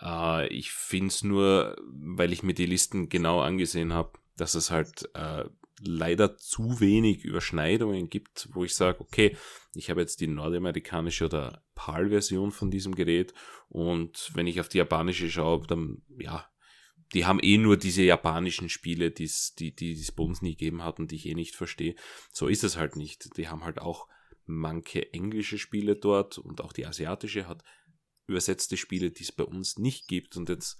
Äh, 0.00 0.48
ich 0.48 0.72
finde 0.72 1.08
es 1.08 1.22
nur, 1.24 1.76
weil 1.90 2.32
ich 2.32 2.42
mir 2.42 2.54
die 2.54 2.66
Listen 2.66 3.08
genau 3.08 3.40
angesehen 3.40 3.92
habe, 3.92 4.18
dass 4.36 4.54
es 4.54 4.70
halt 4.70 5.08
äh, 5.14 5.44
leider 5.80 6.36
zu 6.36 6.80
wenig 6.80 7.24
Überschneidungen 7.24 8.08
gibt, 8.08 8.48
wo 8.52 8.64
ich 8.64 8.74
sage, 8.74 9.00
okay, 9.00 9.36
ich 9.74 9.90
habe 9.90 10.00
jetzt 10.00 10.20
die 10.20 10.26
nordamerikanische 10.26 11.26
oder 11.26 11.62
PAL-Version 11.74 12.50
von 12.50 12.70
diesem 12.70 12.94
Gerät 12.94 13.34
und 13.68 14.30
wenn 14.34 14.46
ich 14.46 14.60
auf 14.60 14.68
die 14.68 14.78
japanische 14.78 15.30
schaue, 15.30 15.66
dann 15.66 16.02
ja, 16.18 16.48
die 17.14 17.24
haben 17.24 17.40
eh 17.42 17.56
nur 17.56 17.76
diese 17.76 18.02
japanischen 18.02 18.68
Spiele, 18.68 19.10
die's, 19.10 19.54
die, 19.54 19.74
die 19.74 19.92
es 19.92 20.12
bei 20.12 20.22
uns 20.22 20.42
nie 20.42 20.56
gegeben 20.56 20.82
hat 20.82 20.98
und 20.98 21.10
die 21.10 21.16
ich 21.16 21.26
eh 21.26 21.34
nicht 21.34 21.56
verstehe. 21.56 21.94
So 22.32 22.48
ist 22.48 22.64
es 22.64 22.76
halt 22.76 22.96
nicht. 22.96 23.36
Die 23.36 23.48
haben 23.48 23.64
halt 23.64 23.78
auch 23.80 24.08
manche 24.44 25.12
englische 25.12 25.58
Spiele 25.58 25.96
dort 25.96 26.38
und 26.38 26.60
auch 26.60 26.72
die 26.72 26.86
asiatische 26.86 27.48
hat 27.48 27.62
übersetzte 28.26 28.76
Spiele, 28.76 29.10
die 29.10 29.22
es 29.22 29.32
bei 29.32 29.44
uns 29.44 29.78
nicht 29.78 30.06
gibt. 30.06 30.36
Und 30.36 30.48
jetzt 30.50 30.78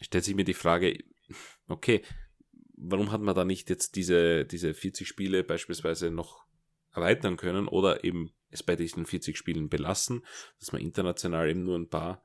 stellt 0.00 0.24
sich 0.24 0.34
mir 0.34 0.44
die 0.44 0.54
Frage, 0.54 0.98
okay, 1.68 2.02
warum 2.76 3.12
hat 3.12 3.20
man 3.20 3.34
da 3.34 3.44
nicht 3.44 3.68
jetzt 3.68 3.96
diese, 3.96 4.46
diese 4.46 4.72
40 4.72 5.06
Spiele 5.06 5.44
beispielsweise 5.44 6.10
noch 6.10 6.44
erweitern 6.92 7.36
können 7.36 7.68
oder 7.68 8.04
eben 8.04 8.32
es 8.48 8.62
bei 8.62 8.76
diesen 8.76 9.04
40 9.04 9.36
Spielen 9.36 9.68
belassen, 9.68 10.24
dass 10.58 10.72
man 10.72 10.80
international 10.80 11.50
eben 11.50 11.64
nur 11.64 11.76
ein 11.76 11.90
paar 11.90 12.24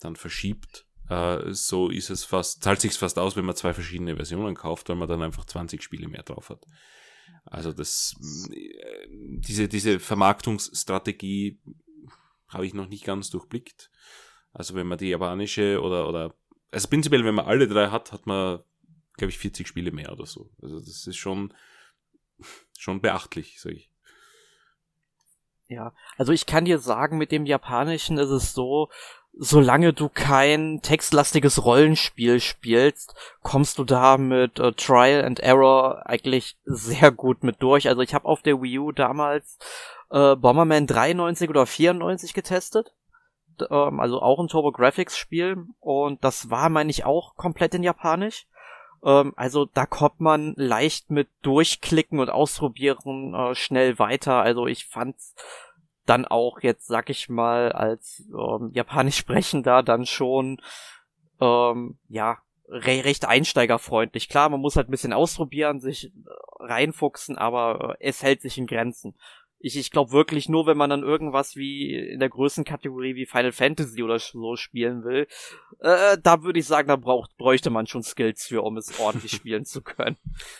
dann 0.00 0.16
verschiebt 0.16 0.87
äh, 1.08 1.52
so 1.52 1.88
ist 1.88 2.10
es 2.10 2.24
fast, 2.24 2.62
zahlt 2.62 2.80
sich 2.80 2.92
fast 2.92 3.18
aus, 3.18 3.36
wenn 3.36 3.44
man 3.44 3.56
zwei 3.56 3.72
verschiedene 3.74 4.16
Versionen 4.16 4.54
kauft, 4.54 4.88
weil 4.88 4.96
man 4.96 5.08
dann 5.08 5.22
einfach 5.22 5.44
20 5.44 5.82
Spiele 5.82 6.08
mehr 6.08 6.22
drauf 6.22 6.50
hat. 6.50 6.64
Also 7.44 7.72
das, 7.72 8.14
äh, 8.52 9.06
diese, 9.10 9.68
diese 9.68 10.00
Vermarktungsstrategie 10.00 11.58
habe 12.48 12.66
ich 12.66 12.74
noch 12.74 12.88
nicht 12.88 13.04
ganz 13.04 13.30
durchblickt. 13.30 13.90
Also 14.52 14.74
wenn 14.74 14.86
man 14.86 14.98
die 14.98 15.08
japanische 15.08 15.80
oder, 15.80 16.08
oder, 16.08 16.34
also 16.70 16.88
prinzipiell, 16.88 17.24
wenn 17.24 17.34
man 17.34 17.46
alle 17.46 17.68
drei 17.68 17.88
hat, 17.88 18.12
hat 18.12 18.26
man, 18.26 18.60
glaube 19.16 19.30
ich, 19.30 19.38
40 19.38 19.66
Spiele 19.66 19.92
mehr 19.92 20.12
oder 20.12 20.26
so. 20.26 20.50
Also 20.60 20.78
das 20.78 21.06
ist 21.06 21.16
schon, 21.16 21.54
schon 22.78 23.00
beachtlich, 23.00 23.60
sage 23.60 23.76
ich. 23.76 23.90
Ja, 25.68 25.92
also 26.16 26.32
ich 26.32 26.46
kann 26.46 26.64
dir 26.64 26.78
sagen, 26.78 27.18
mit 27.18 27.30
dem 27.30 27.44
Japanischen 27.44 28.16
ist 28.16 28.30
es 28.30 28.54
so, 28.54 28.88
solange 29.40 29.92
du 29.92 30.08
kein 30.08 30.80
textlastiges 30.82 31.64
Rollenspiel 31.64 32.40
spielst, 32.40 33.14
kommst 33.42 33.78
du 33.78 33.84
da 33.84 34.18
mit 34.18 34.58
äh, 34.58 34.72
Trial 34.72 35.24
and 35.24 35.38
Error 35.38 36.02
eigentlich 36.06 36.56
sehr 36.64 37.12
gut 37.12 37.44
mit 37.44 37.62
durch. 37.62 37.88
Also 37.88 38.02
ich 38.02 38.14
habe 38.14 38.26
auf 38.26 38.42
der 38.42 38.60
Wii 38.60 38.78
U 38.80 38.92
damals 38.92 39.58
äh, 40.10 40.34
Bomberman 40.34 40.88
93 40.88 41.48
oder 41.48 41.66
94 41.66 42.34
getestet. 42.34 42.92
Ähm, 43.70 44.00
also 44.00 44.20
auch 44.20 44.40
ein 44.40 44.48
Turbo 44.48 44.72
Graphics 44.72 45.16
Spiel 45.16 45.66
und 45.78 46.24
das 46.24 46.50
war, 46.50 46.68
meine 46.68 46.90
ich, 46.90 47.04
auch 47.04 47.36
komplett 47.36 47.74
in 47.74 47.84
Japanisch. 47.84 48.48
Ähm, 49.04 49.34
also 49.36 49.66
da 49.66 49.86
kommt 49.86 50.20
man 50.20 50.54
leicht 50.56 51.10
mit 51.10 51.28
durchklicken 51.42 52.18
und 52.18 52.30
ausprobieren 52.30 53.34
äh, 53.34 53.54
schnell 53.54 54.00
weiter. 54.00 54.40
Also 54.42 54.66
ich 54.66 54.86
fand's 54.86 55.36
dann 56.08 56.24
auch 56.24 56.60
jetzt, 56.60 56.86
sag 56.86 57.10
ich 57.10 57.28
mal, 57.28 57.72
als 57.72 58.24
ähm, 58.30 58.70
japanisch 58.72 59.16
sprechender 59.16 59.82
dann 59.82 60.06
schon 60.06 60.60
ähm, 61.40 61.98
ja 62.08 62.38
re 62.68 63.04
recht 63.04 63.26
einsteigerfreundlich. 63.26 64.28
Klar, 64.28 64.48
man 64.48 64.60
muss 64.60 64.76
halt 64.76 64.88
ein 64.88 64.92
bisschen 64.92 65.12
ausprobieren, 65.12 65.80
sich 65.80 66.06
äh, 66.06 66.10
reinfuchsen, 66.60 67.38
aber 67.38 67.96
äh, 68.00 68.06
es 68.08 68.22
hält 68.22 68.42
sich 68.42 68.58
in 68.58 68.66
Grenzen 68.66 69.14
ich, 69.60 69.76
ich 69.76 69.90
glaube 69.90 70.12
wirklich 70.12 70.48
nur, 70.48 70.66
wenn 70.66 70.76
man 70.76 70.90
dann 70.90 71.02
irgendwas 71.02 71.56
wie 71.56 71.94
in 71.94 72.20
der 72.20 72.28
Größenkategorie 72.28 73.16
wie 73.16 73.26
Final 73.26 73.52
Fantasy 73.52 74.02
oder 74.02 74.18
so 74.18 74.56
spielen 74.56 75.02
will, 75.04 75.26
äh, 75.80 76.16
da 76.22 76.42
würde 76.42 76.60
ich 76.60 76.66
sagen, 76.66 76.88
da 76.88 76.96
braucht, 76.96 77.36
bräuchte 77.36 77.70
man 77.70 77.86
schon 77.86 78.02
Skills 78.02 78.46
für, 78.46 78.62
um 78.62 78.76
es 78.76 78.98
ordentlich 79.00 79.32
spielen 79.36 79.64
zu 79.64 79.82
können. 79.82 80.16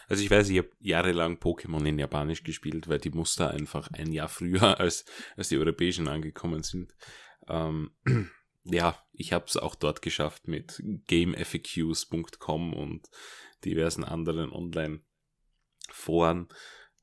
Also 0.09 0.23
ich 0.23 0.31
weiß, 0.31 0.49
ich 0.49 0.59
habe 0.59 0.71
jahrelang 0.81 1.37
Pokémon 1.37 1.85
in 1.87 1.99
Japanisch 1.99 2.43
gespielt, 2.43 2.89
weil 2.89 2.99
die 2.99 3.11
Muster 3.11 3.51
einfach 3.51 3.89
ein 3.93 4.13
Jahr 4.13 4.29
früher 4.29 4.81
als, 4.81 5.05
als 5.37 5.49
die 5.49 5.59
europäischen 5.59 6.09
angekommen 6.09 6.63
sind. 6.63 6.95
Ähm, 7.49 7.93
ja, 8.65 9.01
ich 9.13 9.33
habe 9.33 9.45
es 9.47 9.57
auch 9.57 9.77
dort 9.77 10.03
geschafft 10.03 10.49
mit 10.49 10.83
gamefaqs.com 11.07 12.75
und 12.75 13.09
diversen 13.65 14.03
anderen 14.03 14.53
Online-Foren. 14.53 16.49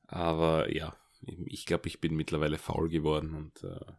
Aber 0.08 0.72
ja, 0.72 0.96
ich 1.26 1.66
glaube, 1.66 1.88
ich 1.88 2.00
bin 2.00 2.14
mittlerweile 2.14 2.58
faul 2.58 2.88
geworden 2.88 3.34
und 3.34 3.64
äh, 3.64 3.92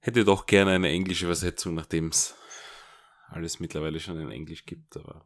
hätte 0.00 0.24
doch 0.24 0.46
gerne 0.46 0.72
eine 0.72 0.88
englische 0.88 1.26
Übersetzung, 1.26 1.74
nachdem 1.74 2.08
es 2.08 2.36
alles 3.28 3.60
mittlerweile 3.60 4.00
schon 4.00 4.18
in 4.18 4.30
Englisch 4.30 4.64
gibt. 4.66 4.96
Aber, 4.96 5.24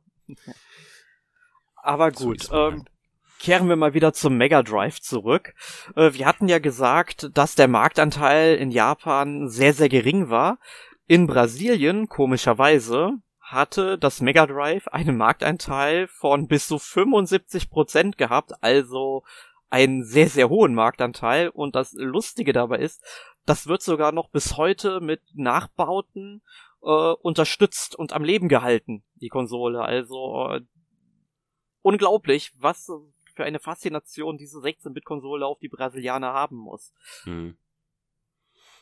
aber 1.77 2.11
gut, 2.13 2.45
so 2.45 2.55
ähm, 2.55 2.73
halt. 2.73 2.91
kehren 3.39 3.69
wir 3.69 3.77
mal 3.77 3.95
wieder 3.95 4.13
zum 4.13 4.37
Mega 4.37 4.63
Drive 4.63 5.01
zurück. 5.01 5.55
Äh, 5.97 6.13
wir 6.13 6.27
hatten 6.27 6.49
ja 6.49 6.59
gesagt, 6.59 7.31
dass 7.35 7.55
der 7.55 7.69
Marktanteil 7.69 8.57
in 8.57 8.71
Japan 8.71 9.49
sehr, 9.49 9.73
sehr 9.75 9.89
gering 9.89 10.29
war. 10.29 10.59
In 11.07 11.27
Brasilien, 11.27 12.09
komischerweise, 12.09 13.13
hatte 13.41 13.99
das 13.99 14.21
Mega 14.21 14.47
Drive 14.47 14.89
einen 14.89 15.17
Marktanteil 15.17 16.09
von 16.09 16.49
bis 16.49 16.67
zu 16.67 16.77
75% 16.77 18.17
gehabt, 18.17 18.53
also 18.63 19.23
einen 19.75 20.05
sehr, 20.05 20.29
sehr 20.29 20.49
hohen 20.49 20.73
Marktanteil. 20.73 21.49
Und 21.49 21.75
das 21.75 21.93
Lustige 21.95 22.53
dabei 22.53 22.79
ist, 22.79 23.05
das 23.45 23.67
wird 23.67 23.83
sogar 23.83 24.13
noch 24.13 24.31
bis 24.31 24.57
heute 24.57 25.01
mit 25.01 25.21
Nachbauten 25.35 26.43
äh, 26.81 26.87
unterstützt 26.87 27.97
und 27.97 28.13
am 28.13 28.23
Leben 28.23 28.49
gehalten, 28.49 29.05
die 29.17 29.29
Konsole. 29.29 29.83
Also 29.83 30.49
äh, 30.53 30.61
unglaublich, 31.83 32.53
was 32.57 32.89
für 33.35 33.45
eine 33.45 33.59
Faszination 33.59 34.39
diese 34.39 34.59
16-Bit-Konsole 34.59 35.45
auf 35.45 35.59
die 35.59 35.69
Brasilianer 35.69 36.33
haben 36.33 36.57
muss. 36.57 36.93
Hm. 37.25 37.57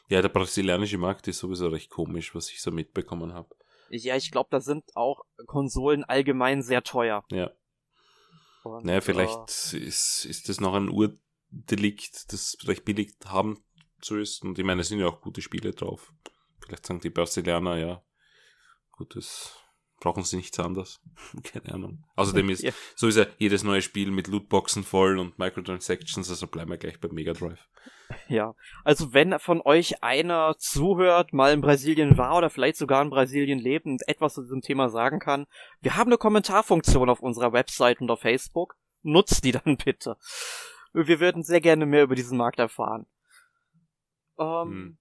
Ja, 0.09 0.21
der 0.21 0.29
brasilianische 0.29 0.99
Markt 0.99 1.27
ist 1.27 1.39
sowieso 1.39 1.69
recht 1.69 1.89
komisch, 1.89 2.35
was 2.35 2.51
ich 2.51 2.61
so 2.61 2.71
mitbekommen 2.71 3.33
habe. 3.33 3.49
Ja, 3.89 4.15
ich 4.17 4.31
glaube, 4.31 4.49
da 4.51 4.61
sind 4.61 4.85
auch 4.95 5.25
Konsolen 5.47 6.05
allgemein 6.05 6.63
sehr 6.63 6.83
teuer. 6.83 7.25
Ja. 7.31 7.51
Und, 8.63 8.85
naja, 8.85 9.01
vielleicht 9.01 9.75
äh, 9.75 9.79
ist, 9.79 10.25
ist 10.25 10.49
das 10.49 10.61
noch 10.61 10.75
ein 10.75 10.89
Urdelikt, 10.89 12.33
das 12.33 12.57
recht 12.65 12.85
billig 12.85 13.15
haben 13.25 13.63
zu 14.01 14.19
ist. 14.19 14.43
Und 14.43 14.59
ich 14.59 14.65
meine, 14.65 14.83
es 14.83 14.89
sind 14.89 15.01
ja 15.01 15.07
auch 15.07 15.21
gute 15.21 15.43
Spiele 15.43 15.73
drauf. 15.73 16.13
Vielleicht 16.61 16.87
sagen 16.87 17.01
die 17.01 17.11
Brasilianer, 17.11 17.77
ja, 17.77 18.03
gut, 18.93 19.17
das 19.17 19.62
brauchen 20.03 20.25
sie 20.25 20.37
nichts 20.37 20.59
anderes. 20.59 21.01
Keine 21.45 21.73
Ahnung. 21.75 22.05
Außerdem 22.17 22.51
ist, 22.51 22.63
ja. 22.63 22.73
so 22.97 23.07
ist 23.07 23.17
ja 23.17 23.27
jedes 23.39 23.63
neue 23.63 23.83
Spiel 23.83 24.11
mit 24.11 24.27
Lootboxen 24.27 24.83
voll 24.83 25.19
und 25.19 25.39
Microtransactions, 25.39 26.29
also 26.29 26.47
bleiben 26.49 26.71
wir 26.71 26.77
gleich 26.77 27.01
beim 27.01 27.13
Mega 27.13 27.33
Drive. 27.33 27.69
Ja, 28.29 28.55
also 28.85 29.15
wenn 29.15 29.39
von 29.39 29.63
euch 29.65 30.03
einer 30.03 30.57
zuhört, 30.59 31.33
mal 31.33 31.53
in 31.53 31.61
Brasilien 31.61 32.19
war 32.19 32.37
oder 32.37 32.51
vielleicht 32.51 32.77
sogar 32.77 33.01
in 33.01 33.11
Brasilien 33.11 33.59
lebt 33.59 33.87
und 33.87 34.07
etwas 34.07 34.35
zu 34.35 34.43
diesem 34.43 34.61
Thema 34.61 34.91
sagen 34.91 35.19
kann, 35.19 35.47
wir 35.81 35.97
haben 35.97 36.09
eine 36.09 36.19
Kommentarfunktion 36.19 37.09
auf 37.09 37.21
unserer 37.21 37.53
Website 37.53 38.01
und 38.01 38.11
auf 38.11 38.21
Facebook. 38.21 38.77
Nutzt 39.03 39.45
die 39.45 39.53
dann 39.53 39.77
bitte. 39.85 40.17
Wir 40.93 41.21
würden 41.21 41.43
sehr 41.43 41.61
gerne 41.61 41.87
mehr 41.87 42.03
über 42.03 42.15
diesen 42.15 42.37
Markt 42.37 42.59
erfahren. 42.59 43.07
Ähm, 44.39 44.69
hm. 44.69 44.99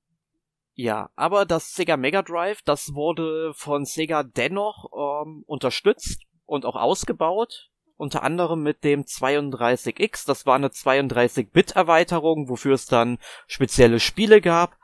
Ja, 0.73 1.09
aber 1.15 1.45
das 1.45 1.73
Sega 1.73 1.97
Mega 1.97 2.21
Drive, 2.21 2.61
das 2.63 2.93
wurde 2.93 3.53
von 3.53 3.85
Sega 3.85 4.23
dennoch 4.23 4.85
ähm, 5.25 5.43
unterstützt 5.45 6.23
und 6.45 6.65
auch 6.65 6.75
ausgebaut 6.75 7.71
unter 8.01 8.23
anderem 8.23 8.63
mit 8.63 8.83
dem 8.83 9.03
32X. 9.03 10.25
Das 10.25 10.47
war 10.47 10.55
eine 10.55 10.69
32-Bit-Erweiterung, 10.69 12.49
wofür 12.49 12.73
es 12.73 12.87
dann 12.87 13.19
spezielle 13.45 13.99
Spiele 13.99 14.41
gab. 14.41 14.75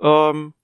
Ähm, 0.00 0.54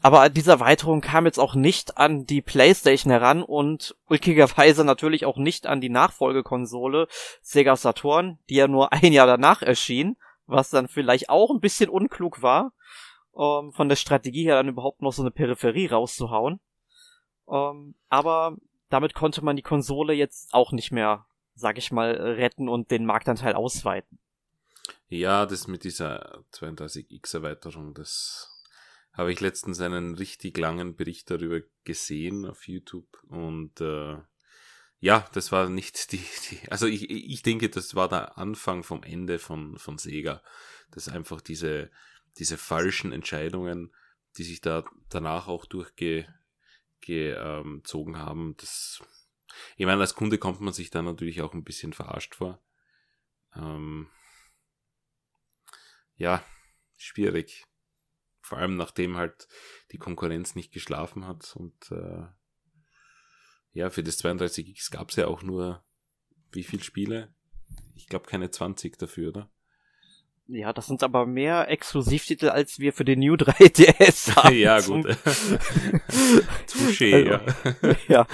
aber 0.00 0.30
diese 0.30 0.52
Erweiterung 0.52 1.02
kam 1.02 1.26
jetzt 1.26 1.38
auch 1.38 1.54
nicht 1.54 1.98
an 1.98 2.24
die 2.24 2.40
PlayStation 2.40 3.10
heran 3.10 3.42
und 3.42 3.94
ulkigerweise 4.08 4.82
natürlich 4.84 5.26
auch 5.26 5.36
nicht 5.36 5.66
an 5.66 5.82
die 5.82 5.90
Nachfolgekonsole 5.90 7.06
Sega 7.42 7.76
Saturn, 7.76 8.38
die 8.48 8.54
ja 8.54 8.66
nur 8.66 8.92
ein 8.94 9.12
Jahr 9.12 9.26
danach 9.26 9.60
erschien, 9.60 10.16
was 10.46 10.70
dann 10.70 10.88
vielleicht 10.88 11.28
auch 11.28 11.50
ein 11.50 11.60
bisschen 11.60 11.90
unklug 11.90 12.40
war, 12.42 12.72
ähm, 13.36 13.72
von 13.72 13.88
der 13.88 13.96
Strategie 13.96 14.44
her 14.44 14.56
dann 14.56 14.68
überhaupt 14.68 15.02
noch 15.02 15.12
so 15.12 15.22
eine 15.22 15.30
Peripherie 15.30 15.88
rauszuhauen. 15.88 16.60
Ähm, 17.48 17.94
aber 18.08 18.56
damit 18.88 19.14
konnte 19.14 19.44
man 19.44 19.56
die 19.56 19.62
Konsole 19.62 20.12
jetzt 20.12 20.52
auch 20.54 20.72
nicht 20.72 20.92
mehr 20.92 21.26
sag 21.54 21.78
ich 21.78 21.92
mal, 21.92 22.10
retten 22.12 22.68
und 22.68 22.90
den 22.90 23.06
Marktanteil 23.06 23.54
ausweiten. 23.54 24.18
Ja, 25.08 25.46
das 25.46 25.66
mit 25.66 25.84
dieser 25.84 26.42
32X-Erweiterung, 26.52 27.94
das 27.94 28.48
habe 29.12 29.32
ich 29.32 29.40
letztens 29.40 29.80
einen 29.80 30.14
richtig 30.14 30.56
langen 30.56 30.96
Bericht 30.96 31.30
darüber 31.30 31.60
gesehen 31.84 32.46
auf 32.46 32.66
YouTube 32.66 33.22
und 33.28 33.80
äh, 33.80 34.16
ja, 35.00 35.26
das 35.32 35.52
war 35.52 35.68
nicht 35.68 36.12
die, 36.12 36.24
die 36.50 36.70
also 36.70 36.86
ich, 36.86 37.10
ich 37.10 37.42
denke, 37.42 37.68
das 37.68 37.94
war 37.94 38.08
der 38.08 38.38
Anfang 38.38 38.84
vom 38.84 39.02
Ende 39.02 39.38
von, 39.38 39.76
von 39.78 39.98
Sega, 39.98 40.42
dass 40.90 41.08
einfach 41.08 41.40
diese, 41.40 41.90
diese 42.38 42.58
falschen 42.58 43.12
Entscheidungen, 43.12 43.94
die 44.36 44.44
sich 44.44 44.60
da 44.60 44.84
danach 45.08 45.48
auch 45.48 45.66
durchgezogen 45.66 46.24
ähm, 48.14 48.18
haben, 48.18 48.56
das 48.56 49.02
ich 49.76 49.86
meine, 49.86 50.00
als 50.00 50.14
Kunde 50.14 50.38
kommt 50.38 50.60
man 50.60 50.72
sich 50.72 50.90
da 50.90 51.02
natürlich 51.02 51.42
auch 51.42 51.54
ein 51.54 51.64
bisschen 51.64 51.92
verarscht 51.92 52.34
vor. 52.34 52.62
Ähm, 53.54 54.08
ja, 56.16 56.44
schwierig. 56.96 57.64
Vor 58.40 58.58
allem 58.58 58.76
nachdem 58.76 59.16
halt 59.16 59.48
die 59.92 59.98
Konkurrenz 59.98 60.54
nicht 60.54 60.72
geschlafen 60.72 61.26
hat 61.26 61.54
und 61.56 61.90
äh, 61.90 62.26
ja, 63.72 63.88
für 63.88 64.02
das 64.02 64.22
32X 64.22 64.90
gab 64.90 65.10
es 65.10 65.16
ja 65.16 65.26
auch 65.26 65.42
nur 65.42 65.84
wie 66.50 66.64
viele 66.64 66.82
Spiele? 66.82 67.34
Ich 67.94 68.06
glaube 68.06 68.28
keine 68.28 68.50
20 68.50 68.98
dafür, 68.98 69.30
oder? 69.30 69.50
Ja, 70.54 70.74
das 70.74 70.86
sind 70.86 71.02
aber 71.02 71.24
mehr 71.24 71.70
Exklusivtitel, 71.70 72.50
als 72.50 72.78
wir 72.78 72.92
für 72.92 73.06
den 73.06 73.20
New 73.20 73.34
3DS 73.36 74.36
haben. 74.36 74.54
ja, 74.54 74.80
gut. 74.80 75.06
Touché, 76.66 77.14
also, 77.14 77.88
ja. 77.88 77.96
ja. 78.08 78.26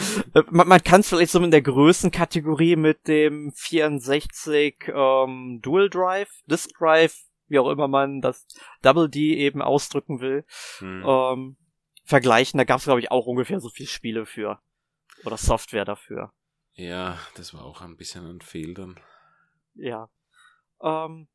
Man, 0.50 0.66
man 0.66 0.82
kann 0.82 1.00
es 1.00 1.08
vielleicht 1.08 1.30
so 1.30 1.40
in 1.40 1.52
der 1.52 1.62
Größenkategorie 1.62 2.74
mit 2.74 3.06
dem 3.06 3.52
64 3.54 4.88
ähm, 4.88 5.60
Dual 5.62 5.88
Drive, 5.88 6.30
Disk 6.46 6.70
Drive, 6.76 7.16
wie 7.46 7.60
auch 7.60 7.70
immer 7.70 7.86
man 7.86 8.20
das 8.20 8.48
Double 8.82 9.08
D 9.08 9.36
eben 9.36 9.62
ausdrücken 9.62 10.20
will, 10.20 10.44
hm. 10.78 11.04
ähm, 11.06 11.56
vergleichen. 12.04 12.58
Da 12.58 12.64
gab 12.64 12.78
es, 12.78 12.84
glaube 12.84 13.00
ich, 13.00 13.12
auch 13.12 13.26
ungefähr 13.26 13.60
so 13.60 13.68
viele 13.68 13.88
Spiele 13.88 14.26
für. 14.26 14.58
Oder 15.24 15.36
Software 15.36 15.84
dafür. 15.84 16.32
Ja, 16.74 17.16
das 17.36 17.54
war 17.54 17.64
auch 17.64 17.80
ein 17.80 17.96
bisschen 17.96 18.26
ein 18.26 18.40
Fehl 18.40 18.74
dann. 18.74 18.98
Ja. 19.74 20.08
Ähm, 20.82 21.28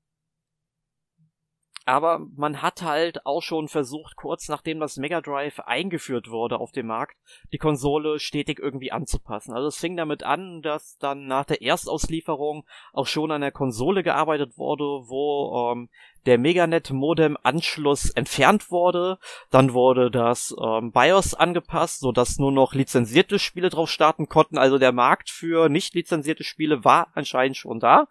aber 1.86 2.20
man 2.36 2.62
hat 2.62 2.82
halt 2.82 3.26
auch 3.26 3.42
schon 3.42 3.68
versucht, 3.68 4.16
kurz 4.16 4.48
nachdem 4.48 4.80
das 4.80 4.98
Mega 4.98 5.20
Drive 5.20 5.60
eingeführt 5.60 6.30
wurde 6.30 6.60
auf 6.60 6.72
dem 6.72 6.88
Markt, 6.88 7.18
die 7.52 7.58
Konsole 7.58 8.20
stetig 8.20 8.60
irgendwie 8.60 8.92
anzupassen. 8.92 9.54
Also 9.54 9.68
es 9.68 9.78
fing 9.78 9.98
damit 9.98 10.24
an, 10.24 10.62
dass 10.62 10.98
dann 10.98 11.28
nach 11.28 11.46
der 11.46 11.62
Erstauslieferung 11.62 12.66
auch 12.94 13.08
schon 13.08 13.32
an 13.32 13.42
der 13.42 13.52
Konsole 13.52 14.02
gearbeitet 14.02 14.58
wurde, 14.58 14.84
wo 14.84 15.72
ähm, 15.74 15.90
der 16.26 16.38
Meganet-Modem-Anschluss 16.38 18.12
entfernt 18.12 18.72
wurde. 18.72 19.20
Dann 19.50 19.74
wurde 19.74 20.10
das 20.10 20.56
ähm, 20.62 20.92
BIOS 20.94 21.34
angepasst, 21.34 22.00
sodass 22.00 22.40
nur 22.40 22.54
noch 22.54 22.74
lizenzierte 22.74 23.40
Spiele 23.40 23.70
drauf 23.70 23.90
starten 23.90 24.30
konnten. 24.30 24.58
Also 24.58 24.78
der 24.78 24.94
Markt 24.94 25.30
für 25.30 25.68
nicht 25.68 25.94
lizenzierte 25.96 26.46
Spiele 26.46 26.86
war 26.86 27.10
anscheinend 27.14 27.58
schon 27.58 27.80
da. 27.80 28.08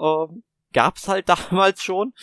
Ähm, 0.00 0.42
gab's 0.72 1.08
halt 1.08 1.28
damals 1.50 1.82
schon. 1.82 2.14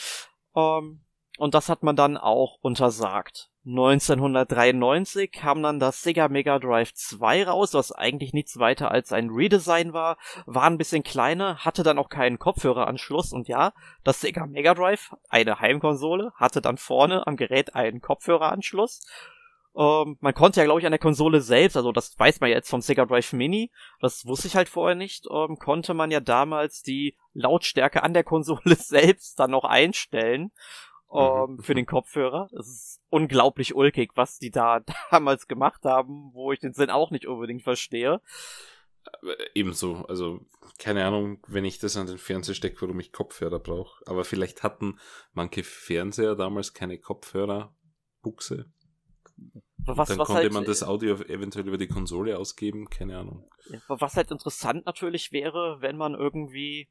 Ähm, 0.55 1.01
und 1.37 1.53
das 1.53 1.69
hat 1.69 1.83
man 1.83 1.95
dann 1.95 2.17
auch 2.17 2.57
untersagt. 2.61 3.51
1993 3.65 5.31
kam 5.31 5.61
dann 5.61 5.79
das 5.79 6.01
Sega 6.01 6.27
Mega 6.29 6.57
Drive 6.57 6.93
2 6.93 7.45
raus, 7.45 7.73
was 7.75 7.91
eigentlich 7.91 8.33
nichts 8.33 8.57
weiter 8.57 8.89
als 8.89 9.11
ein 9.11 9.29
Redesign 9.29 9.93
war, 9.93 10.17
war 10.47 10.63
ein 10.63 10.79
bisschen 10.79 11.03
kleiner, 11.03 11.57
hatte 11.57 11.83
dann 11.83 11.99
auch 11.99 12.09
keinen 12.09 12.39
Kopfhöreranschluss 12.39 13.33
und 13.33 13.47
ja, 13.47 13.73
das 14.03 14.21
Sega 14.21 14.47
Mega 14.47 14.73
Drive, 14.73 15.15
eine 15.29 15.59
Heimkonsole, 15.59 16.31
hatte 16.35 16.59
dann 16.59 16.77
vorne 16.77 17.27
am 17.27 17.37
Gerät 17.37 17.75
einen 17.75 18.01
Kopfhöreranschluss. 18.01 19.01
Ähm, 19.75 20.17
man 20.19 20.34
konnte 20.34 20.60
ja, 20.60 20.65
glaube 20.65 20.81
ich, 20.81 20.86
an 20.86 20.91
der 20.91 20.99
Konsole 20.99 21.41
selbst, 21.41 21.77
also 21.77 21.91
das 21.91 22.17
weiß 22.19 22.41
man 22.41 22.49
ja 22.49 22.57
jetzt 22.57 22.69
vom 22.69 22.81
Sega 22.81 23.05
Drive 23.05 23.31
Mini, 23.31 23.71
das 24.01 24.25
wusste 24.25 24.47
ich 24.47 24.55
halt 24.55 24.67
vorher 24.67 24.95
nicht, 24.95 25.27
ähm, 25.31 25.57
konnte 25.57 25.93
man 25.93 26.12
ja 26.12 26.19
damals 26.19 26.81
die 26.81 27.15
Lautstärke 27.34 28.03
an 28.03 28.13
der 28.13 28.25
Konsole 28.25 28.75
selbst 28.75 29.39
dann 29.39 29.51
noch 29.51 29.63
einstellen 29.63 30.51
ähm, 31.13 31.55
mhm. 31.55 31.60
für 31.63 31.73
den 31.73 31.86
Kopfhörer. 31.86 32.49
Das 32.51 32.67
ist 32.67 33.01
unglaublich 33.10 33.75
ulkig, 33.75 34.12
was 34.15 34.39
die 34.39 34.51
da 34.51 34.81
damals 35.12 35.47
gemacht 35.47 35.84
haben, 35.86 36.31
wo 36.34 36.51
ich 36.51 36.60
den 36.60 36.73
Sinn 36.73 36.89
auch 36.89 37.12
nicht 37.12 37.27
unbedingt 37.27 37.63
verstehe. 37.63 38.21
Äh, 39.23 39.36
ebenso, 39.53 40.05
also 40.07 40.41
keine 40.79 41.05
Ahnung, 41.05 41.39
wenn 41.47 41.65
ich 41.65 41.79
das 41.79 41.97
an 41.97 42.07
den 42.07 42.17
Fernseher 42.17 42.55
stecke, 42.55 42.81
warum 42.81 42.99
ich 42.99 43.12
Kopfhörer 43.12 43.60
brauche. 43.60 44.03
Aber 44.05 44.25
vielleicht 44.25 44.63
hatten 44.63 44.99
manche 45.34 45.63
Fernseher 45.63 46.36
damals 46.36 46.73
keine 46.73 46.97
Kopfhörerbuchse. 46.97 48.65
Was, 49.84 50.10
dann 50.10 50.19
was 50.19 50.27
konnte 50.27 50.43
halt, 50.43 50.54
man 50.54 50.65
das 50.65 50.84
Audio 50.84 51.15
eventuell 51.15 51.67
über 51.67 51.77
die 51.77 51.88
Konsole 51.88 52.38
ausgeben, 52.38 52.89
keine 52.89 53.17
Ahnung. 53.17 53.49
Was 53.88 54.15
halt 54.15 54.32
interessant 54.32 54.86
natürlich 54.86 55.32
wäre, 55.32 55.77
wenn 55.80 55.97
man 55.97 56.13
irgendwie 56.13 56.88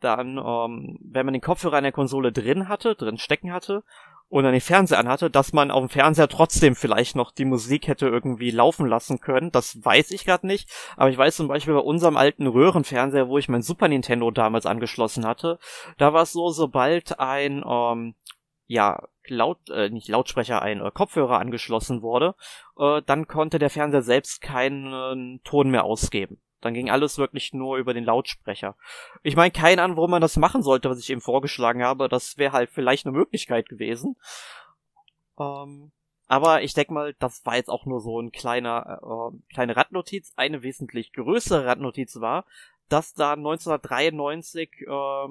dann, 0.00 0.38
ähm, 0.38 0.98
wenn 1.02 1.26
man 1.26 1.34
den 1.34 1.42
Kopfhörer 1.42 1.78
in 1.78 1.84
der 1.84 1.92
Konsole 1.92 2.32
drin 2.32 2.68
hatte, 2.68 2.94
drin 2.94 3.18
stecken 3.18 3.52
hatte 3.52 3.84
und 4.28 4.44
dann 4.44 4.52
den 4.52 4.60
Fernseher 4.60 4.98
anhatte, 4.98 5.28
dass 5.28 5.52
man 5.52 5.70
auf 5.70 5.84
dem 5.84 5.88
Fernseher 5.88 6.28
trotzdem 6.28 6.74
vielleicht 6.74 7.16
noch 7.16 7.32
die 7.32 7.44
Musik 7.44 7.88
hätte 7.88 8.06
irgendwie 8.06 8.50
laufen 8.50 8.86
lassen 8.86 9.20
können. 9.20 9.50
Das 9.50 9.84
weiß 9.84 10.12
ich 10.12 10.24
gerade 10.24 10.46
nicht. 10.46 10.70
Aber 10.96 11.10
ich 11.10 11.18
weiß 11.18 11.36
zum 11.36 11.48
Beispiel 11.48 11.74
bei 11.74 11.80
unserem 11.80 12.16
alten 12.16 12.46
Röhrenfernseher, 12.46 13.28
wo 13.28 13.38
ich 13.38 13.48
mein 13.48 13.62
Super 13.62 13.88
Nintendo 13.88 14.30
damals 14.30 14.66
angeschlossen 14.66 15.26
hatte, 15.26 15.58
da 15.98 16.12
war 16.12 16.22
es 16.22 16.32
so, 16.32 16.50
sobald 16.50 17.18
ein, 17.18 17.64
ähm, 17.66 18.14
ja, 18.66 19.02
laut, 19.30 19.70
äh, 19.70 19.90
nicht 19.90 20.08
Lautsprecher, 20.08 20.62
ein 20.62 20.80
äh, 20.80 20.90
Kopfhörer 20.92 21.38
angeschlossen 21.38 22.02
wurde, 22.02 22.34
äh, 22.78 23.02
dann 23.06 23.26
konnte 23.26 23.58
der 23.58 23.70
Fernseher 23.70 24.02
selbst 24.02 24.40
keinen 24.40 25.40
Ton 25.44 25.70
mehr 25.70 25.84
ausgeben. 25.84 26.40
Dann 26.60 26.74
ging 26.74 26.90
alles 26.90 27.16
wirklich 27.16 27.54
nur 27.54 27.78
über 27.78 27.94
den 27.94 28.04
Lautsprecher. 28.04 28.76
Ich 29.22 29.36
meine, 29.36 29.50
keine 29.50 29.82
Ahnung, 29.82 29.96
warum 29.96 30.10
man 30.10 30.20
das 30.20 30.36
machen 30.36 30.62
sollte, 30.62 30.90
was 30.90 30.98
ich 30.98 31.10
eben 31.10 31.22
vorgeschlagen 31.22 31.82
habe. 31.82 32.08
Das 32.08 32.36
wäre 32.36 32.52
halt 32.52 32.70
vielleicht 32.70 33.06
eine 33.06 33.16
Möglichkeit 33.16 33.68
gewesen. 33.68 34.16
Ähm, 35.38 35.92
aber 36.26 36.62
ich 36.62 36.74
denke 36.74 36.92
mal, 36.92 37.14
das 37.18 37.44
war 37.44 37.56
jetzt 37.56 37.70
auch 37.70 37.86
nur 37.86 38.00
so 38.00 38.20
ein 38.20 38.30
kleiner, 38.30 39.00
äh, 39.02 39.52
kleine 39.52 39.76
Randnotiz. 39.76 40.32
Eine 40.36 40.62
wesentlich 40.62 41.12
größere 41.12 41.64
Randnotiz 41.64 42.20
war, 42.20 42.44
dass 42.90 43.14
da 43.14 43.32
1993 43.32 44.82
äh, 44.82 44.86